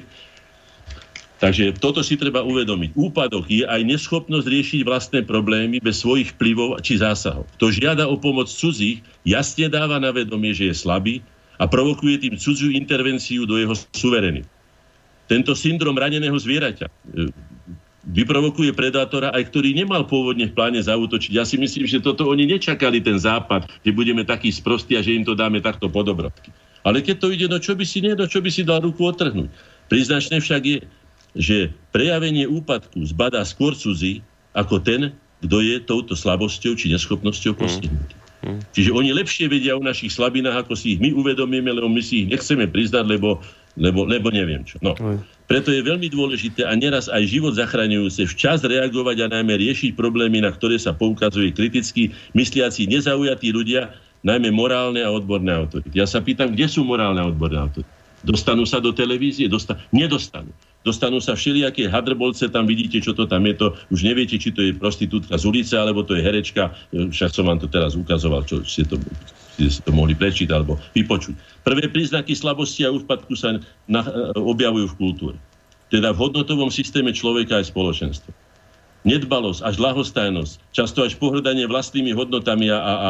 Takže 1.42 1.74
toto 1.82 2.06
si 2.06 2.22
treba 2.22 2.46
uvedomiť. 2.46 2.94
Úpadok 2.94 3.50
je 3.50 3.66
aj 3.66 3.82
neschopnosť 3.82 4.46
riešiť 4.46 4.82
vlastné 4.86 5.20
problémy 5.26 5.82
bez 5.82 6.06
svojich 6.06 6.38
vplyvov 6.38 6.86
či 6.86 7.02
zásahov. 7.02 7.50
Kto 7.58 7.74
žiada 7.74 8.06
o 8.06 8.14
pomoc 8.22 8.46
cudzích, 8.46 9.02
jasne 9.26 9.66
dáva 9.66 9.98
na 9.98 10.14
vedomie, 10.14 10.54
že 10.54 10.70
je 10.70 10.76
slabý 10.78 11.26
a 11.62 11.70
provokuje 11.70 12.26
tým 12.26 12.34
cudziu 12.42 12.74
intervenciu 12.74 13.46
do 13.46 13.62
jeho 13.62 13.78
suverenity. 13.94 14.50
Tento 15.30 15.54
syndrom 15.54 15.94
raneného 15.94 16.34
zvieraťa 16.34 16.90
e, 16.90 16.94
vyprovokuje 18.10 18.74
predátora, 18.74 19.30
aj 19.32 19.54
ktorý 19.54 19.78
nemal 19.78 20.10
pôvodne 20.10 20.50
v 20.50 20.58
pláne 20.58 20.82
zautočiť. 20.82 21.32
Ja 21.38 21.46
si 21.46 21.62
myslím, 21.62 21.86
že 21.86 22.02
toto 22.02 22.26
oni 22.26 22.50
nečakali, 22.50 22.98
ten 23.00 23.22
západ, 23.22 23.70
že 23.86 23.94
budeme 23.94 24.26
takí 24.26 24.50
sprostí 24.50 24.98
a 24.98 25.06
že 25.06 25.14
im 25.14 25.24
to 25.24 25.38
dáme 25.38 25.62
takto 25.62 25.86
podobrodky. 25.86 26.50
Ale 26.82 27.06
keď 27.06 27.16
to 27.22 27.28
ide, 27.30 27.46
no 27.46 27.62
čo 27.62 27.78
by 27.78 27.86
si 27.86 28.02
nie, 28.02 28.18
no 28.18 28.26
čo 28.26 28.42
by 28.42 28.50
si 28.50 28.66
dal 28.66 28.82
ruku 28.82 29.06
otrhnúť. 29.06 29.54
Priznačné 29.86 30.42
však 30.42 30.62
je, 30.66 30.80
že 31.38 31.58
prejavenie 31.94 32.50
úpadku 32.50 33.06
zbadá 33.06 33.46
skôr 33.46 33.78
cudzí, 33.78 34.26
ako 34.58 34.82
ten, 34.82 35.14
kto 35.46 35.58
je 35.62 35.78
touto 35.86 36.18
slabosťou 36.18 36.74
či 36.74 36.90
neschopnosťou 36.90 37.54
postihnutý. 37.54 38.21
Čiže 38.74 38.90
oni 38.90 39.14
lepšie 39.14 39.46
vedia 39.46 39.78
o 39.78 39.82
našich 39.82 40.10
slabinách, 40.18 40.66
ako 40.66 40.74
si 40.74 40.98
ich 40.98 41.00
my 41.00 41.14
uvedomíme, 41.14 41.70
lebo 41.70 41.86
my 41.86 42.02
si 42.02 42.26
ich 42.26 42.28
nechceme 42.30 42.66
priznať, 42.66 43.06
lebo, 43.06 43.38
lebo, 43.78 44.10
lebo 44.10 44.34
neviem 44.34 44.66
čo. 44.66 44.82
No. 44.82 44.98
Preto 45.46 45.70
je 45.70 45.86
veľmi 45.86 46.10
dôležité 46.10 46.66
a 46.66 46.74
neraz 46.74 47.06
aj 47.06 47.22
život 47.30 47.54
zachraňujúce 47.54 48.26
včas 48.34 48.66
reagovať 48.66 49.30
a 49.30 49.32
najmä 49.38 49.62
riešiť 49.62 49.94
problémy, 49.94 50.42
na 50.42 50.50
ktoré 50.50 50.82
sa 50.82 50.96
poukazuje 50.96 51.54
kriticky, 51.54 52.16
mysliaci 52.34 52.90
nezaujatí 52.90 53.54
ľudia, 53.54 53.94
najmä 54.26 54.50
morálne 54.50 55.06
a 55.06 55.14
odborné 55.14 55.54
autority. 55.54 55.94
Ja 55.94 56.10
sa 56.10 56.22
pýtam, 56.22 56.58
kde 56.58 56.66
sú 56.66 56.82
morálne 56.82 57.22
a 57.22 57.30
odborné 57.30 57.62
autority? 57.62 57.90
Dostanú 58.22 58.70
sa 58.70 58.78
do 58.78 58.94
televízie? 58.94 59.50
Dosta- 59.50 59.82
nedostanú 59.94 60.54
dostanú 60.82 61.22
sa 61.22 61.38
všelijaké 61.38 61.88
hadrbolce, 61.90 62.50
tam 62.50 62.66
vidíte, 62.66 63.02
čo 63.02 63.14
to 63.14 63.30
tam 63.30 63.46
je, 63.46 63.54
to 63.58 63.68
už 63.94 64.02
neviete, 64.02 64.38
či 64.42 64.50
to 64.50 64.62
je 64.66 64.72
prostitútka 64.74 65.38
z 65.38 65.44
ulice, 65.46 65.74
alebo 65.78 66.02
to 66.02 66.18
je 66.18 66.26
herečka, 66.26 66.74
však 66.92 67.30
som 67.32 67.46
vám 67.50 67.62
to 67.62 67.70
teraz 67.70 67.94
ukazoval, 67.94 68.42
čo 68.46 68.66
ste 68.66 68.86
to, 68.86 68.98
ste 69.58 69.82
to 69.86 69.92
mohli 69.94 70.18
prečítať 70.18 70.54
alebo 70.54 70.82
vypočuť. 70.98 71.38
Prvé 71.62 71.86
príznaky 71.90 72.34
slabosti 72.34 72.82
a 72.86 72.94
úpadku 72.94 73.38
sa 73.38 73.62
na, 73.86 74.02
objavujú 74.34 74.90
v 74.94 74.98
kultúre. 74.98 75.38
Teda 75.92 76.16
v 76.16 76.24
hodnotovom 76.24 76.72
systéme 76.72 77.14
človeka 77.14 77.62
aj 77.62 77.70
spoločenstva 77.70 78.41
nedbalosť, 79.02 79.66
až 79.66 79.76
lahostajnosť, 79.82 80.62
často 80.74 81.02
až 81.02 81.18
pohrdanie 81.18 81.66
vlastnými 81.66 82.14
hodnotami 82.14 82.70
a, 82.70 82.78
a, 82.78 82.96
a 82.96 83.10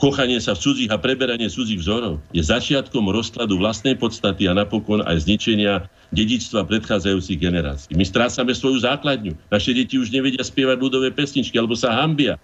kochanie 0.00 0.40
sa 0.40 0.56
v 0.56 0.62
cudzích 0.64 0.90
a 0.92 0.96
preberanie 0.96 1.52
cudzích 1.52 1.80
vzorov 1.84 2.20
je 2.32 2.40
začiatkom 2.40 3.12
rozkladu 3.12 3.60
vlastnej 3.60 3.94
podstaty 4.00 4.48
a 4.48 4.56
napokon 4.56 5.04
aj 5.04 5.28
zničenia 5.28 5.84
dedičstva 6.16 6.64
predchádzajúcich 6.64 7.36
generácií. 7.36 7.92
My 7.92 8.04
strácame 8.06 8.56
svoju 8.56 8.80
základňu. 8.80 9.36
Naše 9.52 9.76
deti 9.76 10.00
už 10.00 10.08
nevedia 10.08 10.40
spievať 10.40 10.78
ľudové 10.80 11.12
pesničky 11.12 11.56
alebo 11.60 11.76
sa 11.76 11.92
hambia. 11.92 12.40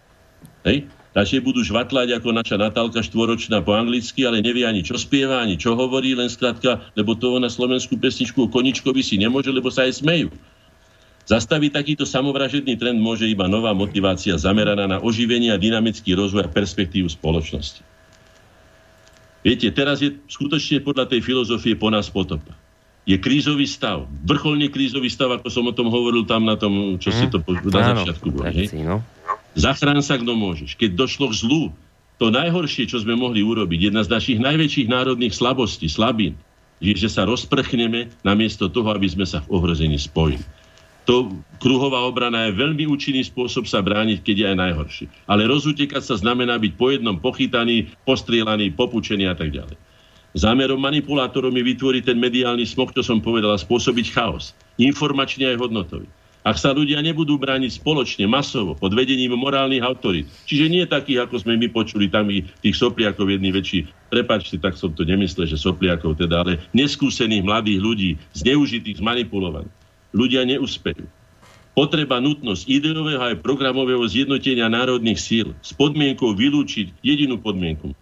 Hej? 0.68 0.84
Radšej 1.12 1.44
budú 1.44 1.60
žvatlať 1.60 2.16
ako 2.16 2.32
naša 2.32 2.56
Natálka 2.56 3.05
štvoročná 3.05 3.60
po 3.60 3.76
anglicky, 3.76 4.24
ale 4.24 4.40
nevie 4.40 4.64
ani 4.64 4.80
čo 4.80 4.97
spieva, 4.97 5.44
ani 5.44 5.60
čo 5.60 5.76
hovorí, 5.76 6.16
len 6.16 6.32
skrátka, 6.32 6.80
lebo 6.97 7.12
to 7.12 7.36
na 7.36 7.52
slovenskú 7.52 8.01
pesničku 8.01 8.48
o 8.48 8.48
koničkovi 8.48 9.05
si 9.05 9.20
nemôže, 9.20 9.52
lebo 9.52 9.68
sa 9.68 9.84
aj 9.84 10.01
smejú. 10.01 10.32
Zastaviť 11.22 11.70
takýto 11.70 12.02
samovražedný 12.02 12.74
trend 12.74 12.98
môže 12.98 13.30
iba 13.30 13.46
nová 13.46 13.70
motivácia 13.70 14.34
zameraná 14.34 14.90
na 14.90 14.98
oživenie 14.98 15.54
a 15.54 15.58
dynamický 15.60 16.18
rozvoj 16.18 16.50
a 16.50 16.50
perspektívu 16.50 17.06
spoločnosti. 17.06 17.78
Viete, 19.46 19.70
teraz 19.70 20.02
je 20.02 20.18
skutočne 20.26 20.82
podľa 20.82 21.10
tej 21.14 21.22
filozofie 21.22 21.78
po 21.78 21.90
nás 21.94 22.10
potopa. 22.10 22.54
Je 23.02 23.18
krízový 23.18 23.66
stav. 23.66 24.06
Vrcholne 24.22 24.70
krízový 24.70 25.10
stav, 25.10 25.34
ako 25.34 25.50
som 25.50 25.66
o 25.66 25.74
tom 25.74 25.90
hovoril 25.90 26.22
tam 26.22 26.46
na 26.46 26.54
tom, 26.54 26.98
čo 26.98 27.10
si 27.10 27.26
to 27.30 27.42
mhm. 27.42 27.70
na 27.70 28.02
začiatku 28.02 28.28
boli. 28.30 28.70
No. 28.82 29.02
Zachrán 29.54 29.98
sa, 30.02 30.18
kto 30.18 30.34
môžeš. 30.34 30.74
Keď 30.78 30.90
došlo 30.94 31.30
k 31.30 31.38
zlu, 31.38 31.62
to 32.18 32.30
najhoršie, 32.30 32.86
čo 32.86 33.02
sme 33.02 33.18
mohli 33.18 33.42
urobiť, 33.42 33.90
jedna 33.90 34.02
z 34.06 34.10
našich 34.10 34.38
najväčších 34.38 34.86
národných 34.90 35.34
slabostí, 35.34 35.90
slabín, 35.90 36.38
je, 36.82 36.94
že 36.94 37.10
sa 37.10 37.26
rozprchneme 37.26 38.10
namiesto 38.26 38.70
toho, 38.70 38.90
aby 38.94 39.06
sme 39.10 39.26
sa 39.26 39.42
v 39.42 39.58
ohrození 39.58 39.98
spojili 39.98 40.42
to 41.04 41.34
kruhová 41.58 42.06
obrana 42.06 42.46
je 42.46 42.58
veľmi 42.58 42.86
účinný 42.86 43.26
spôsob 43.26 43.66
sa 43.66 43.82
brániť, 43.82 44.22
keď 44.22 44.36
je 44.38 44.46
aj 44.46 44.56
najhorší. 44.58 45.04
Ale 45.26 45.50
rozutekať 45.50 46.02
sa 46.02 46.14
znamená 46.14 46.58
byť 46.62 46.72
po 46.78 46.94
jednom 46.94 47.18
pochytaný, 47.18 47.90
postrielaný, 48.06 48.70
popučený 48.74 49.26
a 49.26 49.34
tak 49.34 49.50
ďalej. 49.50 49.74
Zámerom 50.32 50.80
manipulátorov 50.80 51.52
je 51.52 51.60
vytvoriť 51.60 52.02
ten 52.08 52.16
mediálny 52.16 52.64
smog, 52.64 52.96
čo 52.96 53.04
som 53.04 53.20
povedal, 53.20 53.52
a 53.52 53.60
spôsobiť 53.60 54.16
chaos. 54.16 54.56
Informačný 54.80 55.44
aj 55.52 55.60
hodnotový. 55.60 56.08
Ak 56.42 56.58
sa 56.58 56.74
ľudia 56.74 56.98
nebudú 56.98 57.38
brániť 57.38 57.78
spoločne, 57.78 58.26
masovo, 58.26 58.74
pod 58.74 58.90
vedením 58.98 59.30
morálnych 59.38 59.78
autorít, 59.78 60.26
čiže 60.42 60.66
nie 60.66 60.82
takých, 60.82 61.30
ako 61.30 61.38
sme 61.38 61.54
my 61.54 61.70
počuli 61.70 62.10
tam 62.10 62.26
i 62.34 62.42
tých 62.66 62.74
sopliakov 62.74 63.30
jedný 63.30 63.54
väčší, 63.54 63.86
prepačte, 64.10 64.58
tak 64.58 64.74
som 64.74 64.90
to 64.90 65.06
nemyslel, 65.06 65.46
že 65.46 65.54
sopliakov 65.54 66.18
teda, 66.18 66.42
ale 66.42 66.58
neskúsených 66.74 67.46
mladých 67.46 67.78
ľudí, 67.78 68.10
zneužitých, 68.34 68.98
zmanipulovaných 68.98 69.81
ľudia 70.12 70.44
neúspejú. 70.47 71.09
Potreba 71.72 72.20
nutnosť 72.20 72.68
ideového 72.68 73.32
aj 73.32 73.40
programového 73.40 74.05
zjednotenia 74.05 74.68
národných 74.68 75.16
síl 75.16 75.56
s 75.64 75.72
podmienkou 75.72 76.36
vylúčiť 76.36 77.01
jedinú 77.01 77.40
podmienku. 77.40 77.97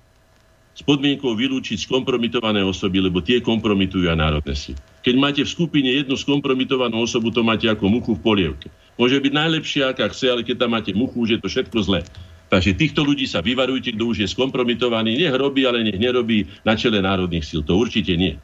S 0.75 0.83
podmienkou 0.83 1.39
vylúčiť 1.39 1.87
skompromitované 1.87 2.67
osoby, 2.67 2.99
lebo 2.99 3.23
tie 3.23 3.39
kompromitujú 3.39 4.11
aj 4.11 4.19
národné 4.19 4.55
síly. 4.59 4.81
Keď 5.07 5.15
máte 5.15 5.43
v 5.47 5.55
skupine 5.55 5.87
jednu 5.87 6.19
skompromitovanú 6.19 6.99
osobu, 6.99 7.31
to 7.31 7.47
máte 7.47 7.71
ako 7.71 7.87
muchu 7.87 8.19
v 8.19 8.23
polievke. 8.27 8.69
Môže 8.99 9.23
byť 9.23 9.33
najlepšia, 9.39 9.95
aká 9.95 10.11
chce, 10.11 10.27
ale 10.35 10.43
keď 10.43 10.67
tam 10.67 10.75
máte 10.75 10.91
muchu, 10.91 11.23
už 11.23 11.39
je 11.39 11.39
to 11.39 11.47
všetko 11.47 11.79
zlé. 11.87 12.01
Takže 12.51 12.75
týchto 12.75 13.07
ľudí 13.07 13.31
sa 13.31 13.39
vyvarujte, 13.39 13.95
kto 13.95 14.03
už 14.11 14.27
je 14.27 14.29
skompromitovaný. 14.35 15.15
Nech 15.15 15.37
robí, 15.39 15.63
ale 15.63 15.87
nech 15.87 16.03
nerobí 16.03 16.51
na 16.67 16.75
čele 16.75 16.99
národných 16.99 17.47
síl. 17.47 17.63
To 17.63 17.79
určite 17.79 18.19
nie. 18.19 18.35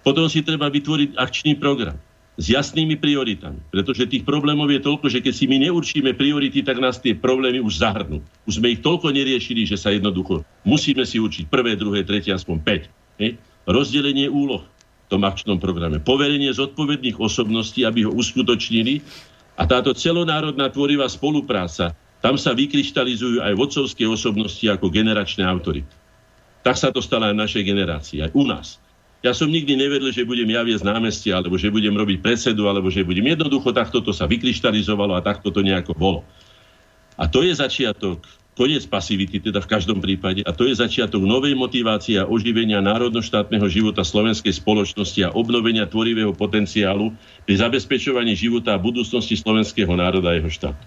Potom 0.00 0.32
si 0.32 0.40
treba 0.40 0.72
vytvoriť 0.72 1.20
akčný 1.20 1.60
program 1.60 2.00
s 2.40 2.44
jasnými 2.48 2.96
prioritami. 2.96 3.60
Pretože 3.68 4.08
tých 4.08 4.24
problémov 4.24 4.72
je 4.72 4.80
toľko, 4.80 5.06
že 5.12 5.20
keď 5.20 5.34
si 5.36 5.44
my 5.44 5.68
neurčíme 5.68 6.16
priority, 6.16 6.64
tak 6.64 6.80
nás 6.80 6.96
tie 6.96 7.12
problémy 7.12 7.60
už 7.60 7.84
zahrnú. 7.84 8.24
Už 8.48 8.56
sme 8.56 8.72
ich 8.72 8.80
toľko 8.80 9.12
neriešili, 9.12 9.68
že 9.68 9.76
sa 9.76 9.92
jednoducho 9.92 10.40
musíme 10.64 11.04
si 11.04 11.20
určiť 11.20 11.52
prvé, 11.52 11.76
druhé, 11.76 12.02
tretie, 12.02 12.32
aspoň 12.32 12.88
5. 13.20 13.20
Hej? 13.20 13.30
Rozdelenie 13.68 14.32
úloh 14.32 14.64
v 14.64 15.06
tom 15.12 15.22
akčnom 15.28 15.60
programe. 15.60 16.00
Poverenie 16.00 16.48
zodpovedných 16.50 17.20
osobností, 17.20 17.84
aby 17.84 18.08
ho 18.08 18.12
uskutočnili. 18.16 19.04
A 19.60 19.68
táto 19.68 19.92
celonárodná 19.92 20.72
tvorivá 20.72 21.04
spolupráca, 21.12 21.92
tam 22.24 22.40
sa 22.40 22.56
vykryštalizujú 22.56 23.44
aj 23.44 23.52
vodcovské 23.52 24.08
osobnosti 24.08 24.64
ako 24.64 24.88
generačné 24.88 25.44
autority. 25.44 25.92
Tak 26.64 26.80
sa 26.80 26.88
to 26.88 27.04
stalo 27.04 27.28
aj 27.28 27.34
v 27.36 27.42
našej 27.44 27.62
generácii, 27.66 28.18
aj 28.24 28.30
u 28.32 28.46
nás. 28.48 28.81
Ja 29.22 29.30
som 29.30 29.46
nikdy 29.46 29.78
nevedel, 29.78 30.10
že 30.10 30.26
budem 30.26 30.50
ja 30.50 30.66
viesť 30.66 30.82
námestie, 30.82 31.30
alebo 31.30 31.54
že 31.54 31.70
budem 31.70 31.94
robiť 31.94 32.18
predsedu, 32.18 32.66
alebo 32.66 32.90
že 32.90 33.06
budem 33.06 33.30
jednoducho, 33.30 33.70
takto 33.70 34.02
to 34.02 34.10
sa 34.10 34.26
vykryštalizovalo 34.26 35.14
a 35.14 35.22
takto 35.22 35.54
to 35.54 35.62
nejako 35.62 35.94
bolo. 35.94 36.20
A 37.14 37.30
to 37.30 37.46
je 37.46 37.54
začiatok 37.54 38.18
koniec 38.52 38.84
pasivity, 38.84 39.40
teda 39.40 39.64
v 39.64 39.70
každom 39.70 40.02
prípade. 40.02 40.44
A 40.44 40.52
to 40.52 40.68
je 40.68 40.76
začiatok 40.76 41.24
novej 41.24 41.56
motivácie 41.56 42.20
a 42.20 42.28
oživenia 42.28 42.84
národnoštátneho 42.84 43.64
života 43.70 44.04
slovenskej 44.04 44.52
spoločnosti 44.52 45.20
a 45.24 45.32
obnovenia 45.32 45.88
tvorivého 45.88 46.36
potenciálu 46.36 47.16
pri 47.48 47.54
zabezpečovaní 47.56 48.36
života 48.36 48.76
a 48.76 48.82
budúcnosti 48.82 49.38
slovenského 49.38 49.94
národa 49.96 50.34
a 50.34 50.36
jeho 50.36 50.50
štátu. 50.52 50.82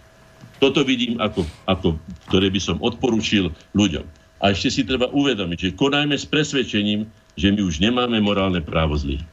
Toto 0.61 0.85
vidím 0.85 1.17
ako, 1.17 1.43
ako, 1.67 1.89
ktoré 2.29 2.47
by 2.53 2.61
som 2.61 2.77
odporúčil 2.79 3.51
ľuďom. 3.73 4.05
A 4.39 4.53
ešte 4.53 4.69
si 4.69 4.81
treba 4.85 5.09
uvedomiť, 5.09 5.57
že 5.57 5.69
konajme 5.73 6.15
s 6.15 6.27
presvedčením, 6.29 7.09
že 7.35 7.51
my 7.51 7.61
už 7.63 7.83
nemáme 7.83 8.17
morálne 8.23 8.59
právo 8.63 8.95
zlyhať. 8.95 9.27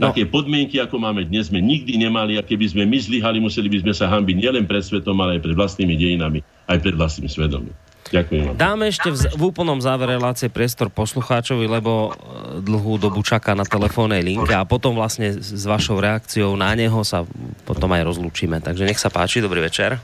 No. 0.00 0.08
Také 0.08 0.24
podmienky, 0.24 0.80
ako 0.80 0.96
máme 0.96 1.28
dnes, 1.28 1.52
sme 1.52 1.60
nikdy 1.60 2.00
nemali 2.00 2.40
a 2.40 2.42
keby 2.42 2.72
sme 2.72 2.88
my 2.88 2.96
zlyhali, 2.96 3.36
museli 3.36 3.68
by 3.68 3.84
sme 3.84 3.92
sa 3.92 4.08
hambiť 4.08 4.32
nielen 4.32 4.64
pred 4.64 4.80
svetom, 4.80 5.12
ale 5.20 5.36
aj 5.36 5.44
pred 5.44 5.52
vlastnými 5.52 5.92
dejinami, 5.92 6.40
aj 6.72 6.78
pred 6.80 6.96
vlastným 6.96 7.28
svedomím. 7.28 7.76
Ďakujem 8.08 8.42
vám. 8.48 8.54
Dáme 8.56 8.84
ešte 8.88 9.12
v, 9.12 9.28
v 9.28 9.42
úplnom 9.44 9.78
závere 9.78 10.16
relácie 10.18 10.48
priestor 10.48 10.88
poslucháčovi, 10.88 11.68
lebo 11.68 12.10
e, 12.10 12.64
dlhú 12.64 12.96
dobu 12.96 13.20
čaká 13.20 13.52
na 13.52 13.62
telefónnej 13.62 14.24
linke 14.24 14.50
a 14.56 14.64
potom 14.66 14.96
vlastne 14.96 15.36
s 15.36 15.62
vašou 15.68 16.00
reakciou 16.00 16.56
na 16.56 16.72
neho 16.74 17.04
sa 17.06 17.22
potom 17.68 17.92
aj 17.92 18.02
rozlúčime. 18.08 18.58
Takže 18.58 18.88
nech 18.88 18.98
sa 18.98 19.12
páči, 19.12 19.44
dobrý 19.44 19.62
večer. 19.62 20.00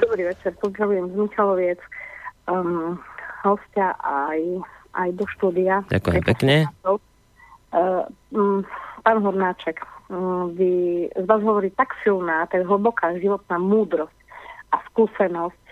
Dobrý 0.00 0.26
večer, 0.26 0.56
pozdravujem 0.58 1.12
z 1.12 1.14
Michaloviec, 1.22 1.80
um, 2.50 2.98
hostia 3.46 3.94
aj, 4.02 4.40
aj 4.98 5.14
do 5.14 5.24
štúdia. 5.38 5.86
Ďakujem 5.86 6.22
pekne. 6.26 6.54
Uh, 6.82 6.98
um, 8.34 8.66
pán 9.06 9.18
Hornáček, 9.22 9.78
um, 10.10 10.50
vy, 10.58 11.06
z 11.14 11.24
vás 11.28 11.40
hovorí 11.44 11.70
tak 11.78 11.94
silná, 12.02 12.50
tak 12.50 12.66
hlboká 12.66 13.14
životná 13.22 13.60
múdrosť 13.62 14.18
a 14.74 14.82
skúsenosť 14.90 15.64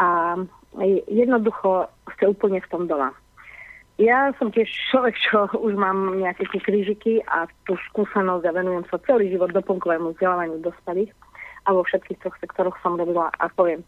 a 0.00 0.38
jednoducho 1.10 1.86
ste 2.16 2.32
úplne 2.32 2.64
v 2.64 2.70
tom 2.72 2.88
doma. 2.88 3.12
Ja 4.00 4.32
som 4.40 4.48
tiež 4.48 4.72
človek, 4.88 5.14
čo 5.20 5.46
už 5.52 5.76
mám 5.76 6.16
nejaké 6.16 6.48
tie 6.48 6.60
krížiky 6.64 7.12
a 7.28 7.44
tú 7.68 7.76
skúsenosť 7.92 8.48
a 8.48 8.56
venujem 8.56 8.88
sa 8.88 8.96
celý 9.04 9.28
život 9.28 9.52
doplnkovému 9.52 10.16
vzdelávaniu 10.16 10.64
dospelých 10.64 11.12
a 11.68 11.76
vo 11.76 11.84
všetkých 11.84 12.18
troch 12.24 12.36
sektoroch 12.40 12.74
som 12.80 12.96
robila 12.96 13.28
a 13.36 13.46
poviem, 13.52 13.84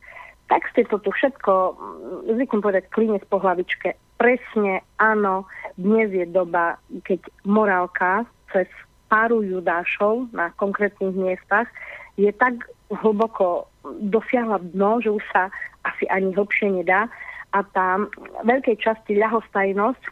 tak 0.52 0.69
ste 0.70 0.85
to 0.85 1.01
tu 1.01 1.09
všetko, 1.09 1.52
mm, 1.73 2.36
zvyknem 2.36 2.62
povedať, 2.62 2.85
klinec 2.93 3.24
po 3.32 3.40
hlavičke. 3.40 3.97
Presne, 4.15 4.86
áno, 5.03 5.45
dnes 5.74 6.15
je 6.15 6.27
doba, 6.31 6.78
keď 7.03 7.20
morálka 7.43 8.24
cez 8.55 8.70
páru 9.11 9.43
judášov 9.43 10.31
na 10.31 10.55
konkrétnych 10.59 11.15
miestach 11.15 11.66
je 12.15 12.31
tak 12.31 12.62
hlboko 12.91 13.66
dosiahla 14.01 14.62
dno, 14.74 15.03
že 15.03 15.11
už 15.11 15.24
sa 15.35 15.51
asi 15.82 16.07
ani 16.09 16.31
hlbšie 16.32 16.82
nedá. 16.82 17.11
A 17.55 17.62
tá 17.74 18.03
veľkej 18.43 18.82
časti 18.82 19.15
ľahostajnosť, 19.19 20.03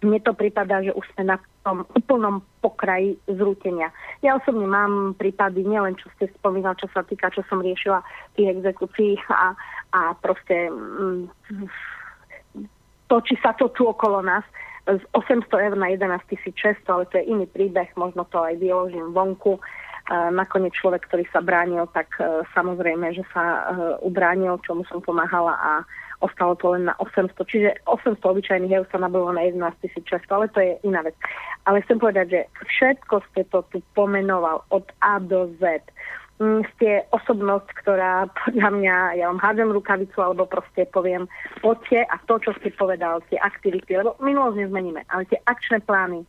mne 0.00 0.20
to 0.24 0.32
prípada, 0.32 0.80
že 0.80 0.96
už 0.96 1.04
sme 1.12 1.36
na 1.36 1.36
tom 1.60 1.84
úplnom 1.92 2.40
pokraji 2.64 3.20
zrútenia. 3.28 3.92
Ja 4.24 4.40
osobne 4.40 4.64
mám 4.64 5.12
prípady, 5.20 5.60
nielen 5.60 6.00
čo 6.00 6.08
ste 6.16 6.32
spomínal, 6.40 6.72
čo 6.80 6.88
sa 6.96 7.04
týka, 7.04 7.28
čo 7.28 7.44
som 7.52 7.60
riešila 7.60 8.00
tých 8.32 8.56
exekúcií 8.56 9.20
a, 9.28 9.52
a 9.92 10.16
proste 10.24 10.72
mm, 10.72 11.28
točí 13.10 13.34
sa 13.42 13.50
to 13.58 13.66
tu 13.74 13.90
okolo 13.90 14.22
nás 14.22 14.46
z 14.86 15.02
800 15.12 15.50
eur 15.50 15.74
na 15.74 15.90
11 15.90 16.22
600, 16.30 16.86
ale 16.86 17.04
to 17.10 17.18
je 17.18 17.26
iný 17.26 17.46
príbeh, 17.50 17.90
možno 17.98 18.22
to 18.30 18.38
aj 18.38 18.54
vyložím 18.56 19.10
vonku. 19.10 19.58
nakoniec 20.10 20.74
človek, 20.74 21.06
ktorý 21.06 21.22
sa 21.30 21.38
bránil, 21.38 21.86
tak 21.94 22.10
e, 22.18 22.42
samozrejme, 22.50 23.14
že 23.14 23.22
sa 23.30 23.42
e, 23.42 23.60
ubránil, 24.02 24.58
čomu 24.66 24.82
som 24.90 24.98
pomáhala 24.98 25.54
a 25.54 25.72
ostalo 26.18 26.58
to 26.58 26.74
len 26.74 26.90
na 26.90 26.94
800, 26.98 27.30
čiže 27.46 27.70
800 27.86 28.18
obyčajných 28.18 28.74
eur 28.74 28.86
sa 28.90 28.98
nabilo 28.98 29.30
na 29.30 29.46
11 29.46 29.70
600, 29.86 30.26
ale 30.34 30.46
to 30.50 30.58
je 30.58 30.72
iná 30.82 31.06
vec. 31.06 31.14
Ale 31.62 31.78
chcem 31.86 32.02
povedať, 32.02 32.26
že 32.26 32.40
všetko 32.66 33.14
ste 33.30 33.46
to 33.54 33.62
tu 33.70 33.78
pomenoval 33.94 34.66
od 34.74 34.84
A 34.98 35.22
do 35.22 35.46
Z. 35.62 35.78
Mm, 36.40 36.64
ste 36.72 37.04
osobnosť, 37.12 37.68
ktorá 37.84 38.24
podľa 38.32 38.72
mňa, 38.72 38.96
ja 39.20 39.28
vám 39.28 39.44
hádžem 39.44 39.76
rukavicu, 39.76 40.24
alebo 40.24 40.48
proste 40.48 40.88
poviem, 40.88 41.28
poďte 41.60 42.08
a 42.08 42.16
to, 42.24 42.40
čo 42.40 42.56
ste 42.56 42.72
povedal, 42.72 43.20
tie 43.28 43.36
aktivity, 43.36 44.00
lebo 44.00 44.16
minulosť 44.24 44.56
nezmeníme, 44.56 45.04
ale 45.12 45.28
tie 45.28 45.36
akčné 45.44 45.84
plány, 45.84 46.24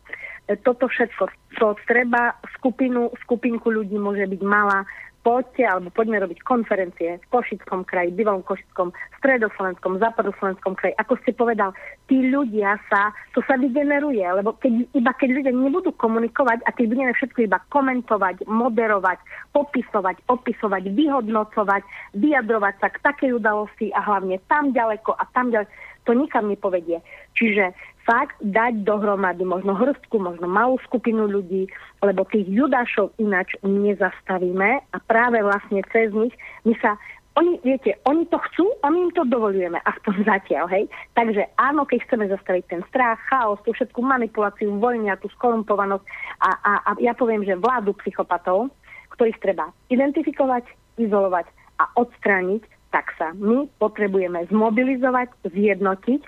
e, 0.51 0.59
toto 0.59 0.91
všetko, 0.91 1.31
to 1.55 1.79
treba 1.87 2.35
skupinu, 2.59 3.07
skupinku 3.23 3.71
ľudí 3.71 3.95
môže 3.95 4.27
byť 4.27 4.41
malá, 4.43 4.83
poďte 5.21 5.63
alebo 5.65 5.93
poďme 5.93 6.21
robiť 6.25 6.41
konferencie 6.41 7.21
v 7.21 7.25
Košickom 7.29 7.85
kraji, 7.85 8.13
bývalom 8.13 8.41
Košickom, 8.41 8.89
stredoslovenskom, 9.21 10.01
západoslovenskom 10.01 10.73
kraji. 10.73 10.97
Ako 10.97 11.13
ste 11.21 11.37
povedal, 11.37 11.77
tí 12.09 12.25
ľudia 12.25 12.81
sa, 12.89 13.13
to 13.37 13.45
sa 13.45 13.57
vygeneruje, 13.61 14.25
lebo 14.25 14.57
keď, 14.57 14.89
iba 14.97 15.11
keď 15.13 15.29
ľudia 15.29 15.53
nebudú 15.53 15.93
komunikovať 15.93 16.65
a 16.65 16.69
keď 16.73 16.85
budeme 16.89 17.13
všetko 17.13 17.39
iba 17.45 17.61
komentovať, 17.69 18.49
moderovať, 18.49 19.21
popisovať, 19.53 20.25
opisovať, 20.25 20.83
vyhodnocovať, 20.89 21.81
vyjadrovať 22.17 22.73
sa 22.81 22.87
k 22.89 23.01
takej 23.05 23.31
udalosti 23.37 23.93
a 23.93 24.01
hlavne 24.01 24.41
tam 24.49 24.73
ďaleko 24.73 25.13
a 25.15 25.23
tam 25.31 25.53
ďaleko, 25.53 25.69
to 26.05 26.17
nikam 26.17 26.49
nepovedie. 26.49 26.97
Čiže 27.37 27.77
fakt 28.11 28.35
dať 28.43 28.83
dohromady 28.83 29.47
možno 29.47 29.71
hrstku, 29.71 30.19
možno 30.19 30.43
malú 30.43 30.75
skupinu 30.83 31.31
ľudí, 31.31 31.71
lebo 32.03 32.27
tých 32.27 32.43
judášov 32.43 33.15
ináč 33.15 33.55
nezastavíme 33.63 34.83
a 34.83 34.97
práve 35.07 35.39
vlastne 35.39 35.79
cez 35.95 36.11
nich 36.11 36.35
my 36.67 36.75
sa 36.83 36.99
oni, 37.39 37.63
viete, 37.63 37.95
oni 38.03 38.27
to 38.27 38.35
chcú 38.51 38.67
a 38.83 38.91
my 38.91 39.07
im 39.07 39.11
to 39.15 39.23
dovolujeme, 39.23 39.79
aspoň 39.87 40.27
zatiaľ, 40.27 40.67
hej. 40.67 40.91
Takže 41.15 41.47
áno, 41.55 41.87
keď 41.87 42.03
chceme 42.03 42.27
zastaviť 42.27 42.63
ten 42.67 42.83
strach, 42.91 43.23
chaos, 43.31 43.55
tú 43.63 43.71
všetku 43.71 44.03
manipuláciu, 44.03 44.75
vojnia, 44.75 45.15
tú 45.15 45.31
skorumpovanosť 45.39 46.03
a, 46.43 46.51
a, 46.59 46.71
a 46.83 46.89
ja 46.99 47.15
poviem, 47.15 47.47
že 47.47 47.55
vládu 47.55 47.95
psychopatov, 48.03 48.67
ktorých 49.15 49.39
treba 49.39 49.71
identifikovať, 49.87 50.67
izolovať 50.99 51.47
a 51.79 51.87
odstrániť, 51.95 52.67
tak 52.91 53.07
sa 53.15 53.31
my 53.39 53.71
potrebujeme 53.79 54.43
zmobilizovať, 54.51 55.31
zjednotiť 55.47 56.21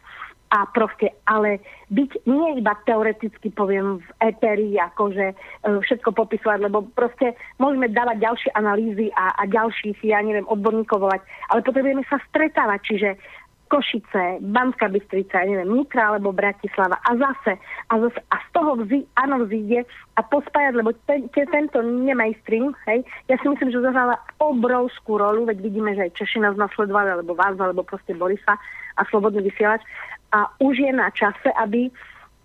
a 0.54 0.70
proste, 0.70 1.10
ale 1.26 1.58
byť 1.90 2.30
nie 2.30 2.62
iba 2.62 2.78
teoreticky, 2.86 3.50
poviem, 3.50 3.98
v 3.98 4.10
eteri, 4.22 4.78
akože 4.78 5.34
e, 5.34 5.36
všetko 5.82 6.14
popisovať, 6.14 6.70
lebo 6.70 6.86
proste 6.94 7.34
môžeme 7.58 7.90
dávať 7.90 8.22
ďalšie 8.22 8.52
analýzy 8.54 9.10
a, 9.18 9.34
a 9.34 9.50
ďalších, 9.50 9.98
ja 10.06 10.22
neviem, 10.22 10.46
odborníkov 10.46 11.10
volať, 11.10 11.26
ale 11.50 11.66
potrebujeme 11.66 12.06
sa 12.06 12.22
stretávať, 12.30 12.80
čiže 12.86 13.10
Košice, 13.74 14.38
Banská 14.54 14.86
Bystrica, 14.94 15.42
ja 15.42 15.50
neviem, 15.50 15.74
Nitra 15.74 16.14
alebo 16.14 16.30
Bratislava. 16.30 16.94
A 17.10 17.18
zase, 17.18 17.58
a 17.90 17.94
zase 17.98 18.22
a 18.30 18.38
z 18.38 18.48
toho 18.54 18.78
vzí, 18.86 19.02
áno 19.18 19.50
vzíde 19.50 19.90
a 20.14 20.22
pospájať, 20.22 20.78
lebo 20.78 20.94
ten, 21.10 21.26
ten, 21.34 21.50
tento 21.50 21.82
nemajstream, 21.82 22.78
hej, 22.86 23.02
ja 23.26 23.36
si 23.42 23.50
myslím, 23.50 23.74
že 23.74 23.82
zahrala 23.82 24.22
obrovskú 24.38 25.18
rolu, 25.18 25.50
veď 25.50 25.66
vidíme, 25.66 25.98
že 25.98 26.06
aj 26.06 26.16
Češi 26.22 26.46
nás 26.46 26.54
nasledovali, 26.54 27.18
alebo 27.18 27.34
vás, 27.34 27.58
alebo 27.58 27.82
proste 27.82 28.14
Borisa 28.14 28.62
a 28.94 29.02
Slobodný 29.10 29.42
vysielač 29.50 29.82
a 30.34 30.50
už 30.58 30.82
je 30.82 30.92
na 30.92 31.14
čase, 31.14 31.50
aby, 31.62 31.94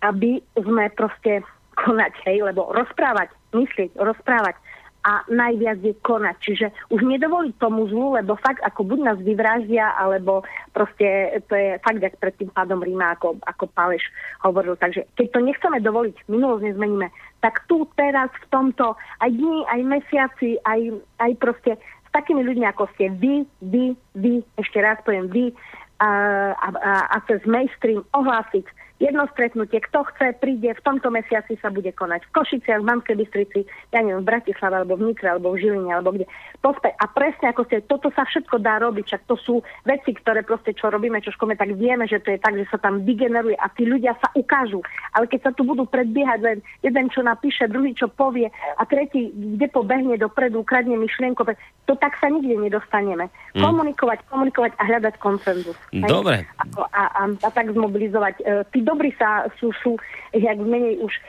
aby 0.05 0.45
sme 0.61 0.93
proste 0.93 1.41
konať, 1.75 2.13
hej, 2.29 2.45
lebo 2.45 2.69
rozprávať, 2.77 3.33
myslieť, 3.57 3.97
rozprávať 3.97 4.61
a 5.07 5.25
najviac 5.31 5.79
je 5.81 5.95
konať. 6.05 6.37
Čiže 6.43 6.67
už 6.93 7.01
nedovoliť 7.07 7.55
tomu 7.57 7.89
zlu, 7.89 8.19
lebo 8.19 8.37
fakt 8.37 8.61
ako 8.61 8.85
buď 8.93 8.99
nás 9.01 9.19
vyvráždia, 9.23 9.95
alebo 9.97 10.43
proste 10.77 11.39
to 11.49 11.55
je 11.55 11.81
fakt, 11.81 12.03
jak 12.03 12.19
pred 12.19 12.35
tým 12.37 12.51
pádom 12.51 12.83
Ríma, 12.83 13.17
ako, 13.17 13.39
ako 13.47 13.71
Páleš 13.73 14.05
hovoril. 14.43 14.75
Takže 14.77 15.07
keď 15.15 15.27
to 15.33 15.41
nechceme 15.41 15.79
dovoliť, 15.81 16.29
minulosť 16.29 16.63
nezmeníme, 16.75 17.09
tak 17.41 17.63
tu 17.71 17.87
teraz 17.95 18.29
v 18.43 18.47
tomto 18.51 18.99
aj 19.23 19.31
dní, 19.31 19.65
aj 19.71 19.81
mesiaci, 19.87 20.59
aj, 20.67 20.81
aj 21.23 21.33
proste 21.39 21.79
s 21.79 22.11
takými 22.11 22.43
ľuďmi, 22.43 22.67
ako 22.69 22.91
ste 22.99 23.15
vy, 23.15 23.47
vy, 23.63 23.95
vy, 24.19 24.43
ešte 24.59 24.83
raz 24.83 24.99
poviem 25.07 25.31
vy, 25.31 25.55
a, 25.99 26.11
a, 26.55 26.93
a 27.11 27.19
cez 27.27 27.43
mainstream 27.45 28.07
ohlásiť 28.15 28.67
jedno 28.99 29.27
stretnutie, 29.31 29.79
kto 29.79 30.03
chce, 30.15 30.35
príde, 30.43 30.75
v 30.75 30.85
tomto 30.85 31.09
mesiaci 31.11 31.55
sa 31.63 31.71
bude 31.71 31.91
konať 31.95 32.27
v 32.29 32.35
Košiciach, 32.35 32.83
v 32.83 32.89
Banskej 32.91 33.17
Bystrici, 33.17 33.61
ja 33.95 34.03
neviem, 34.03 34.23
v 34.27 34.31
Bratislave, 34.31 34.83
alebo 34.83 34.99
v 34.99 35.11
Nitre, 35.11 35.31
alebo 35.31 35.55
v 35.55 35.63
Žiline, 35.63 35.91
alebo 35.95 36.15
kde. 36.19 36.27
Pospäť. 36.59 36.99
A 36.99 37.07
presne 37.07 37.55
ako 37.55 37.63
ste, 37.71 37.87
toto 37.87 38.11
sa 38.11 38.27
všetko 38.27 38.59
dá 38.59 38.83
robiť, 38.83 39.15
čak 39.15 39.23
to 39.31 39.39
sú 39.39 39.63
veci, 39.87 40.11
ktoré 40.11 40.43
proste, 40.43 40.75
čo 40.75 40.91
robíme, 40.91 41.23
čo 41.23 41.31
škome, 41.31 41.55
tak 41.55 41.79
vieme, 41.79 42.11
že 42.11 42.19
to 42.19 42.35
je 42.35 42.43
tak, 42.43 42.59
že 42.59 42.67
sa 42.67 42.83
tam 42.83 43.07
vygeneruje 43.07 43.55
a 43.55 43.71
tí 43.71 43.87
ľudia 43.87 44.19
sa 44.19 44.35
ukážu. 44.35 44.83
Ale 45.15 45.31
keď 45.31 45.41
sa 45.47 45.53
tu 45.55 45.63
budú 45.63 45.87
predbiehať 45.87 46.41
len 46.43 46.59
jeden, 46.83 47.07
čo 47.15 47.23
napíše, 47.23 47.71
druhý, 47.71 47.95
čo 47.95 48.11
povie 48.11 48.51
a 48.51 48.83
tretí, 48.83 49.31
kde 49.31 49.71
pobehne 49.71 50.19
dopredu, 50.19 50.67
kradne 50.67 50.99
myšlienko, 50.99 51.47
to 51.87 51.95
tak 51.97 52.19
sa 52.19 52.27
nikde 52.27 52.59
nedostaneme. 52.59 53.31
Mm. 53.55 53.63
Komunikovať, 53.63 54.19
komunikovať 54.27 54.73
a 54.77 54.83
hľadať 54.83 55.15
koncenzus. 55.23 55.79
Dobre. 55.95 56.43
Ako, 56.59 56.91
a, 56.91 57.03
a, 57.15 57.23
a 57.31 57.49
tak 57.55 57.71
zmobilizovať 57.71 58.35
e, 58.43 58.45
dobrí 58.89 59.13
sa 59.21 59.45
sú, 59.61 59.69
sú 59.85 60.01
jak 60.33 60.57
menej 60.57 61.05
už 61.05 61.13
e, 61.13 61.21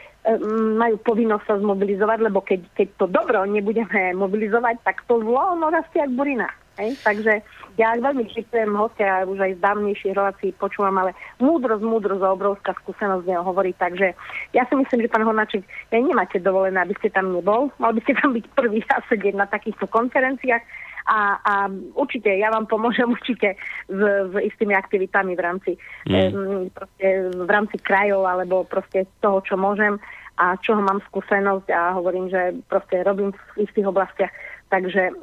majú 0.80 0.96
povinnosť 1.04 1.44
sa 1.44 1.56
zmobilizovať, 1.60 2.20
lebo 2.24 2.40
keď, 2.40 2.64
keď 2.80 2.88
to 2.96 3.06
dobro 3.12 3.44
nebudeme 3.44 4.16
mobilizovať, 4.16 4.80
tak 4.88 5.04
to 5.12 5.20
zlo 5.20 5.60
ono 5.60 5.68
rastie 5.68 6.00
jak 6.00 6.16
burina. 6.16 6.48
Hej? 6.80 6.96
Takže 7.04 7.44
ja 7.76 7.96
veľmi 8.00 8.24
čitujem 8.32 8.72
hostia, 8.76 9.28
už 9.28 9.40
aj 9.40 9.60
z 9.60 9.64
dávnejších 9.64 10.16
relácií 10.16 10.50
počúvam, 10.56 10.96
ale 11.00 11.12
múdrosť, 11.44 11.84
múdrosť 11.84 12.24
a 12.24 12.34
obrovská 12.36 12.72
skúsenosť 12.80 13.28
z 13.28 13.30
neho 13.36 13.44
hovorí, 13.44 13.76
takže 13.76 14.16
ja 14.56 14.64
si 14.68 14.74
myslím, 14.80 15.04
že 15.04 15.12
pán 15.12 15.28
Hornáček, 15.28 15.64
nemáte 15.92 16.40
dovolené, 16.40 16.80
aby 16.80 16.96
ste 17.00 17.12
tam 17.12 17.36
nebol, 17.36 17.72
mal 17.80 17.92
by 17.92 18.00
ste 18.04 18.16
tam 18.16 18.32
byť 18.32 18.46
prvý 18.56 18.80
a 18.96 19.04
sedieť 19.12 19.36
na 19.36 19.48
takýchto 19.48 19.88
konferenciách 19.92 20.64
a, 21.10 21.42
a 21.42 21.54
určite 21.98 22.30
ja 22.38 22.54
vám 22.54 22.70
pomôžem 22.70 23.10
určite 23.18 23.58
s, 23.90 24.00
s 24.30 24.34
istými 24.46 24.78
aktivitami 24.78 25.34
v 25.34 25.42
rámci, 25.42 25.72
mm. 26.06 26.70
proste, 26.72 27.08
v 27.34 27.50
rámci 27.50 27.82
krajov 27.82 28.30
alebo 28.30 28.62
proste 28.70 29.10
toho, 29.20 29.42
čo 29.42 29.58
môžem 29.58 29.98
a 30.40 30.56
čoho 30.64 30.80
mám 30.80 31.04
skúsenosť 31.12 31.68
a 31.68 32.00
hovorím, 32.00 32.32
že 32.32 32.56
proste 32.72 33.04
robím 33.04 33.36
v 33.36 33.68
istých 33.68 33.92
oblastiach. 33.92 34.32
Takže 34.72 35.12
e, 35.12 35.14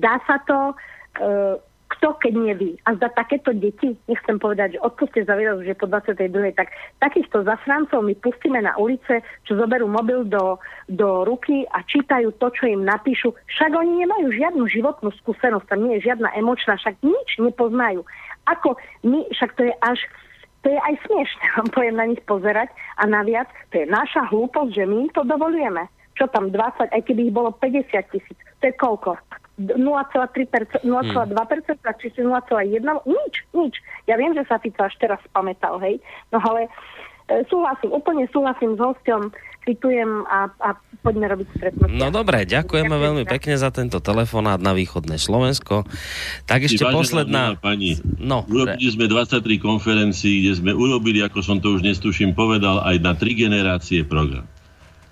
dá 0.00 0.14
sa 0.24 0.40
to, 0.48 0.72
e, 0.72 0.74
kto 2.00 2.16
keď 2.16 2.32
nie 2.32 2.54
vy. 2.56 2.70
A 2.88 2.96
zda 2.96 3.12
takéto 3.12 3.52
deti, 3.52 3.92
nechcem 4.08 4.40
povedať, 4.40 4.80
že 4.80 4.80
odpuste 4.80 5.20
za 5.20 5.36
výraz, 5.36 5.60
že 5.60 5.76
po 5.76 5.84
22. 5.84 6.32
tak 6.56 6.72
takýchto 6.96 7.44
zasrancov 7.44 8.00
my 8.00 8.16
pustíme 8.24 8.56
na 8.56 8.72
ulice, 8.80 9.20
čo 9.44 9.60
zoberú 9.60 9.84
mobil 9.84 10.24
do, 10.24 10.56
do 10.88 11.28
ruky 11.28 11.68
a 11.76 11.84
čítajú 11.84 12.32
to, 12.40 12.48
čo 12.56 12.72
im 12.72 12.88
napíšu. 12.88 13.36
Však 13.52 13.76
oni 13.76 14.08
nemajú 14.08 14.32
žiadnu 14.32 14.64
životnú 14.72 15.12
skúsenosť, 15.20 15.68
tam 15.68 15.84
nie 15.84 16.00
je 16.00 16.08
žiadna 16.08 16.32
emočná, 16.40 16.80
však 16.80 16.96
nič 17.04 17.28
nepoznajú. 17.36 18.00
Ako 18.48 18.80
my, 19.04 19.28
však 19.36 19.60
to 19.60 19.68
je 19.68 19.74
až 19.84 20.00
to 20.60 20.68
je 20.68 20.76
aj 20.76 20.94
smiešne, 21.04 21.44
vám 21.56 21.68
poviem 21.72 21.96
na 22.00 22.06
nich 22.08 22.22
pozerať 22.24 22.72
a 22.96 23.04
naviac, 23.04 23.48
to 23.76 23.84
je 23.84 23.86
naša 23.88 24.24
hlúposť, 24.32 24.72
že 24.72 24.84
my 24.88 25.04
im 25.04 25.10
to 25.12 25.20
dovolujeme. 25.28 25.84
Čo 26.16 26.28
tam 26.32 26.52
20, 26.52 26.96
aj 26.96 27.02
keby 27.04 27.28
ich 27.28 27.36
bolo 27.36 27.52
50 27.60 28.12
tisíc, 28.12 28.36
to 28.60 28.64
je 28.68 28.74
koľko? 28.76 29.16
0,2%, 29.60 30.80
0,2%, 30.82 30.88
hmm. 30.88 31.98
či 32.00 32.06
si 32.16 32.20
0,1%, 32.24 33.04
nič, 33.04 33.34
nič. 33.52 33.74
Ja 34.08 34.16
viem, 34.16 34.32
že 34.32 34.48
sa 34.48 34.56
Fico 34.56 34.80
až 34.80 34.96
teraz 34.96 35.20
spamätal, 35.28 35.76
hej, 35.84 36.00
no 36.32 36.40
ale 36.40 36.72
e, 37.28 37.44
súhlasím, 37.46 37.92
úplne 37.92 38.24
súhlasím 38.32 38.74
s 38.74 38.80
hosťom, 38.80 39.28
citujem 39.68 40.24
a, 40.24 40.48
a 40.56 40.68
poďme 41.04 41.28
robiť 41.36 41.46
stretnutie. 41.52 42.00
No 42.00 42.08
dobre, 42.08 42.48
ďakujeme 42.48 42.88
Ďakujem 42.88 43.06
veľmi 43.06 43.24
pekne 43.28 43.54
za 43.60 43.68
tento 43.68 44.00
telefonát 44.00 44.56
na 44.56 44.72
východné 44.72 45.20
Slovensko. 45.20 45.84
Tak 46.48 46.64
ešte 46.64 46.88
Vážená 46.88 46.96
posledná... 46.96 47.42
Pani, 47.60 48.00
no, 48.16 48.48
urobili 48.48 48.88
sme 48.88 49.04
23 49.04 49.44
konferencií, 49.60 50.48
kde 50.48 50.52
sme 50.56 50.72
urobili, 50.72 51.20
ako 51.20 51.44
som 51.44 51.60
to 51.60 51.76
už 51.76 51.84
nestuším 51.84 52.32
povedal, 52.32 52.80
aj 52.80 52.96
na 53.04 53.12
tri 53.12 53.36
generácie 53.36 54.00
program. 54.08 54.48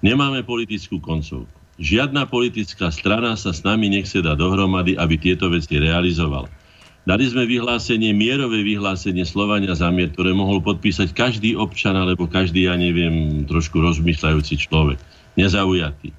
Nemáme 0.00 0.46
politickú 0.46 1.02
koncovku. 1.02 1.57
Žiadna 1.78 2.26
politická 2.26 2.90
strana 2.90 3.38
sa 3.38 3.54
s 3.54 3.62
nami 3.62 3.86
nechce 3.86 4.18
dať 4.18 4.34
dohromady, 4.34 4.98
aby 4.98 5.14
tieto 5.14 5.46
veci 5.46 5.78
realizovala. 5.78 6.50
Dali 7.06 7.24
sme 7.24 7.48
vyhlásenie, 7.48 8.12
mierové 8.12 8.60
vyhlásenie 8.66 9.24
Slovania 9.24 9.72
zamier, 9.72 10.12
ktoré 10.12 10.36
mohol 10.36 10.60
podpísať 10.60 11.14
každý 11.16 11.56
občan 11.56 11.96
alebo 11.96 12.28
každý, 12.28 12.68
ja 12.68 12.76
neviem, 12.76 13.46
trošku 13.48 13.80
rozmýšľajúci 13.80 14.68
človek, 14.68 15.00
nezaujatý 15.38 16.12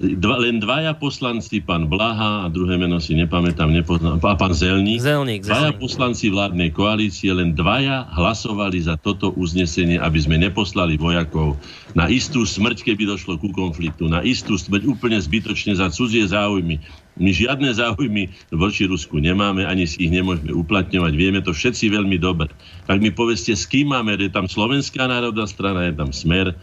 dva, 0.00 0.40
len 0.40 0.56
dvaja 0.56 0.96
poslanci, 0.96 1.60
pán 1.60 1.84
Blaha 1.84 2.44
a 2.44 2.46
druhé 2.48 2.80
meno 2.80 2.96
si 2.96 3.12
nepamätám, 3.12 3.68
nepoznám, 3.68 4.16
a 4.16 4.32
pán 4.32 4.56
Zelník, 4.56 5.04
Zelník, 5.04 5.44
dvaja 5.44 5.76
poslanci 5.76 6.32
vládnej 6.32 6.72
koalície, 6.72 7.28
len 7.28 7.52
dvaja 7.52 8.08
hlasovali 8.16 8.80
za 8.80 8.96
toto 8.96 9.36
uznesenie, 9.36 10.00
aby 10.00 10.16
sme 10.16 10.40
neposlali 10.40 10.96
vojakov 10.96 11.60
na 11.92 12.08
istú 12.08 12.48
smrť, 12.48 12.80
keby 12.88 13.04
došlo 13.04 13.36
ku 13.36 13.52
konfliktu, 13.52 14.08
na 14.08 14.24
istú 14.24 14.56
smrť 14.56 14.88
úplne 14.88 15.20
zbytočne 15.20 15.76
za 15.76 15.92
cudzie 15.92 16.24
záujmy. 16.24 16.80
My 17.20 17.36
žiadne 17.36 17.68
záujmy 17.68 18.32
voči 18.54 18.88
Rusku 18.88 19.20
nemáme, 19.20 19.68
ani 19.68 19.84
si 19.84 20.08
ich 20.08 20.12
nemôžeme 20.14 20.56
uplatňovať. 20.56 21.12
Vieme 21.12 21.44
to 21.44 21.52
všetci 21.52 21.92
veľmi 21.92 22.16
dobre. 22.16 22.48
Tak 22.88 23.02
mi 23.02 23.12
povedzte, 23.12 23.52
s 23.52 23.68
kým 23.68 23.92
máme, 23.92 24.16
je 24.16 24.32
tam 24.32 24.48
Slovenská 24.48 25.04
národná 25.04 25.44
strana, 25.44 25.84
je 25.90 25.94
tam 25.98 26.14
Smer, 26.14 26.56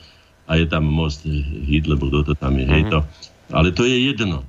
a 0.48 0.56
je 0.56 0.66
tam 0.66 0.88
most 0.88 1.28
Hitler, 1.68 2.00
kto 2.00 2.32
to 2.32 2.34
tam 2.34 2.56
je, 2.56 2.66
hej 2.66 2.84
to. 2.88 3.04
Ale 3.52 3.76
to 3.76 3.84
je 3.84 4.12
jedno. 4.12 4.48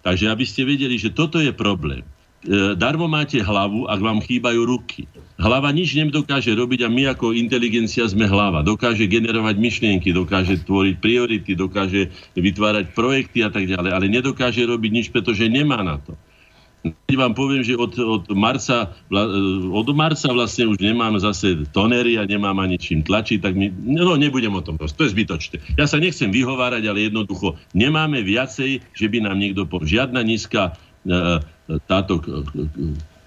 Takže 0.00 0.32
aby 0.32 0.44
ste 0.44 0.64
vedeli, 0.64 0.96
že 0.96 1.12
toto 1.12 1.40
je 1.40 1.52
problém. 1.52 2.04
E, 2.40 2.72
darmo 2.72 3.04
máte 3.04 3.36
hlavu, 3.36 3.84
ak 3.84 4.00
vám 4.00 4.24
chýbajú 4.24 4.64
ruky. 4.64 5.04
Hlava 5.36 5.68
nič 5.72 5.92
nedokáže 5.92 6.56
robiť 6.56 6.84
a 6.84 6.92
my 6.92 7.12
ako 7.12 7.36
inteligencia 7.36 8.08
sme 8.08 8.24
hlava. 8.24 8.64
Dokáže 8.64 9.04
generovať 9.04 9.60
myšlienky, 9.60 10.12
dokáže 10.16 10.64
tvoriť 10.64 10.96
priority, 11.04 11.52
dokáže 11.52 12.08
vytvárať 12.32 12.96
projekty 12.96 13.44
a 13.44 13.52
tak 13.52 13.68
ďalej, 13.68 13.90
ale 13.92 14.06
nedokáže 14.08 14.64
robiť 14.64 14.90
nič, 14.92 15.06
pretože 15.12 15.48
nemá 15.52 15.84
na 15.84 16.00
to. 16.00 16.16
Keď 16.80 17.16
vám 17.16 17.36
poviem, 17.36 17.60
že 17.60 17.76
od, 17.76 17.92
od, 18.00 18.24
marca, 18.32 18.96
od 19.68 19.88
marca 19.92 20.28
vlastne 20.32 20.64
už 20.64 20.80
nemám 20.80 21.12
zase 21.20 21.68
tonery 21.76 22.16
a 22.16 22.24
nemám 22.24 22.56
ani 22.56 22.80
čím 22.80 23.04
tlačiť, 23.04 23.38
tak 23.44 23.52
mi, 23.52 23.68
no 23.68 24.16
nebudem 24.16 24.56
o 24.56 24.64
tom 24.64 24.80
to 24.80 25.04
je 25.04 25.12
zbytočné. 25.12 25.60
Ja 25.76 25.84
sa 25.84 26.00
nechcem 26.00 26.32
vyhovárať, 26.32 26.88
ale 26.88 27.12
jednoducho 27.12 27.60
nemáme 27.76 28.24
viacej, 28.24 28.80
že 28.96 29.06
by 29.12 29.28
nám 29.28 29.36
niekto 29.36 29.68
po 29.68 29.84
žiadna 29.84 30.24
nízka 30.24 30.72
e, 31.04 31.12
e, 31.12 31.76
táto 31.84 32.24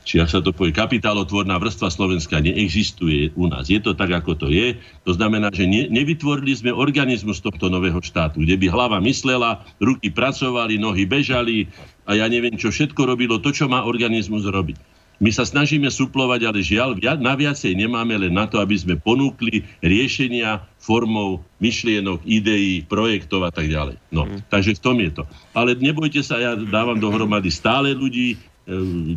či 0.04 0.20
ak 0.20 0.30
sa 0.30 0.40
to 0.44 0.52
povie, 0.52 0.76
kapitálotvorná 0.76 1.56
vrstva 1.58 1.88
Slovenska 1.88 2.44
neexistuje 2.44 3.32
u 3.40 3.48
nás. 3.48 3.72
Je 3.72 3.80
to 3.80 3.96
tak, 3.96 4.12
ako 4.12 4.36
to 4.36 4.48
je. 4.52 4.76
To 5.08 5.16
znamená, 5.16 5.50
že 5.50 5.64
ne, 5.64 5.88
nevytvorili 5.88 6.54
sme 6.54 6.76
organizmus 6.76 7.40
tohto 7.40 7.72
nového 7.72 8.04
štátu, 8.04 8.44
kde 8.44 8.60
by 8.60 8.68
hlava 8.68 9.00
myslela, 9.00 9.64
ruky 9.80 10.12
pracovali, 10.12 10.76
nohy 10.76 11.08
bežali 11.08 11.72
a 12.04 12.20
ja 12.20 12.28
neviem, 12.28 12.60
čo 12.60 12.70
všetko 12.70 13.08
robilo 13.08 13.40
to, 13.40 13.56
čo 13.56 13.72
má 13.72 13.88
organizmus 13.88 14.44
robiť. 14.44 14.94
My 15.24 15.32
sa 15.32 15.48
snažíme 15.48 15.88
suplovať, 15.88 16.42
ale 16.44 16.60
žiaľ, 16.60 17.00
na 17.00 17.38
viacej 17.38 17.78
nemáme 17.80 18.18
len 18.18 18.34
na 18.34 18.44
to, 18.50 18.60
aby 18.60 18.76
sme 18.76 19.00
ponúkli 19.00 19.64
riešenia 19.80 20.68
formou 20.82 21.46
myšlienok, 21.64 22.28
ideí, 22.28 22.84
projektov 22.84 23.48
a 23.48 23.52
tak 23.54 23.72
ďalej. 23.72 23.96
No, 24.12 24.28
mm. 24.28 24.52
takže 24.52 24.76
v 24.76 24.84
tom 24.84 24.98
je 25.00 25.12
to. 25.16 25.24
Ale 25.56 25.80
nebojte 25.80 26.20
sa, 26.26 26.42
ja 26.44 26.60
dávam 26.60 27.00
dohromady 27.00 27.48
stále 27.54 27.96
ľudí, 27.96 28.36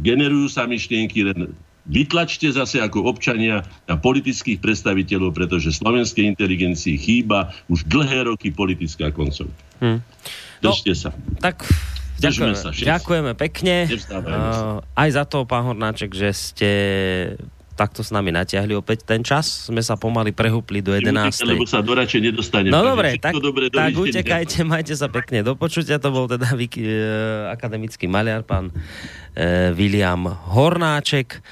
generujú 0.03 0.51
sa 0.51 0.67
myšlienky, 0.67 1.23
len 1.23 1.55
vytlačte 1.87 2.51
zase 2.51 2.83
ako 2.83 3.07
občania 3.07 3.63
a 3.87 3.95
politických 3.95 4.59
predstaviteľov, 4.59 5.31
pretože 5.33 5.71
slovenskej 5.71 6.35
inteligencii 6.35 6.99
chýba 6.99 7.55
už 7.71 7.87
dlhé 7.87 8.27
roky 8.27 8.51
politická 8.51 9.15
koncov. 9.15 9.47
Hmm. 9.79 10.03
Držte 10.59 10.93
no, 10.93 10.99
sa. 10.99 11.11
Tak 11.39 11.63
ďakujeme, 12.19 12.57
sa 12.59 12.71
ďakujeme 12.75 13.33
pekne. 13.39 13.87
Uh, 13.87 14.83
aj 14.99 15.09
za 15.15 15.25
to, 15.29 15.47
pán 15.47 15.63
Hornáček, 15.69 16.11
že 16.11 16.31
ste 16.35 16.71
takto 17.77 18.01
s 18.01 18.09
nami 18.09 18.33
natiahli 18.33 18.73
opäť 18.73 19.05
ten 19.05 19.21
čas. 19.21 19.69
Sme 19.69 19.85
sa 19.85 20.01
pomaly 20.01 20.33
prehúpli 20.33 20.81
do 20.81 20.97
11. 20.97 21.45
Lebo 21.45 21.69
sa 21.69 21.85
do 21.85 21.93
nedostane. 21.93 22.73
No 22.73 22.81
dobre, 22.81 23.21
tak, 23.21 23.37
dobre, 23.37 23.69
tak 23.69 23.93
utekajte, 23.93 24.65
majte 24.73 24.97
sa 24.97 25.13
pekne 25.13 25.45
do 25.45 25.53
počutia. 25.55 26.01
To 26.01 26.09
bol 26.09 26.25
teda 26.25 26.57
uh, 26.57 27.53
akademický 27.53 28.09
maliar, 28.09 28.43
pán 28.43 28.73
uh, 28.73 29.71
William 29.77 30.25
Hornáček 30.27 31.45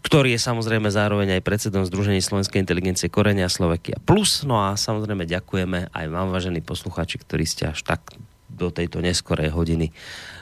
ktorý 0.00 0.32
je 0.32 0.40
samozrejme 0.40 0.88
zároveň 0.88 1.36
aj 1.36 1.44
predsedom 1.44 1.84
Združení 1.84 2.24
Slovenskej 2.24 2.62
inteligencie 2.62 3.12
Korenia 3.12 3.52
Slovakia 3.52 4.00
Plus. 4.00 4.48
No 4.48 4.56
a 4.62 4.72
samozrejme 4.72 5.28
ďakujeme 5.28 5.92
aj 5.92 6.06
vám, 6.08 6.32
vážení 6.32 6.64
posluchači, 6.64 7.20
ktorí 7.20 7.44
ste 7.44 7.68
až 7.68 7.84
tak 7.84 8.16
do 8.48 8.72
tejto 8.72 9.04
neskorej 9.04 9.52
hodiny 9.52 9.92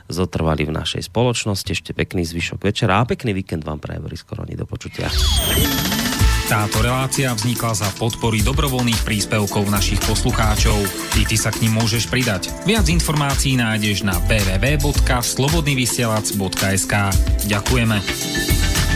zotrvali 0.09 0.65
v 0.65 0.73
našej 0.75 1.13
spoločnosti. 1.13 1.71
Ešte 1.71 1.95
pekný 1.95 2.25
zvyšok 2.25 2.65
večera 2.65 2.99
a 2.99 3.07
pekný 3.07 3.37
víkend 3.37 3.63
vám 3.63 3.79
praje 3.79 4.03
Boris 4.03 4.25
Koroni. 4.25 4.57
Do 4.57 4.65
počutia. 4.65 5.13
Táto 6.49 6.81
relácia 6.81 7.29
vznikla 7.37 7.77
za 7.77 7.93
podpory 8.01 8.41
dobrovoľných 8.41 9.05
príspevkov 9.05 9.69
našich 9.69 10.01
poslucháčov. 10.09 10.81
I 11.21 11.29
ty 11.29 11.37
sa 11.37 11.53
k 11.53 11.69
ním 11.69 11.77
môžeš 11.77 12.09
pridať. 12.09 12.49
Viac 12.65 12.89
informácií 12.89 13.61
nájdeš 13.61 14.09
na 14.09 14.17
www.slobodnyvysielac.sk 14.25 16.95
Ďakujeme. 17.53 18.88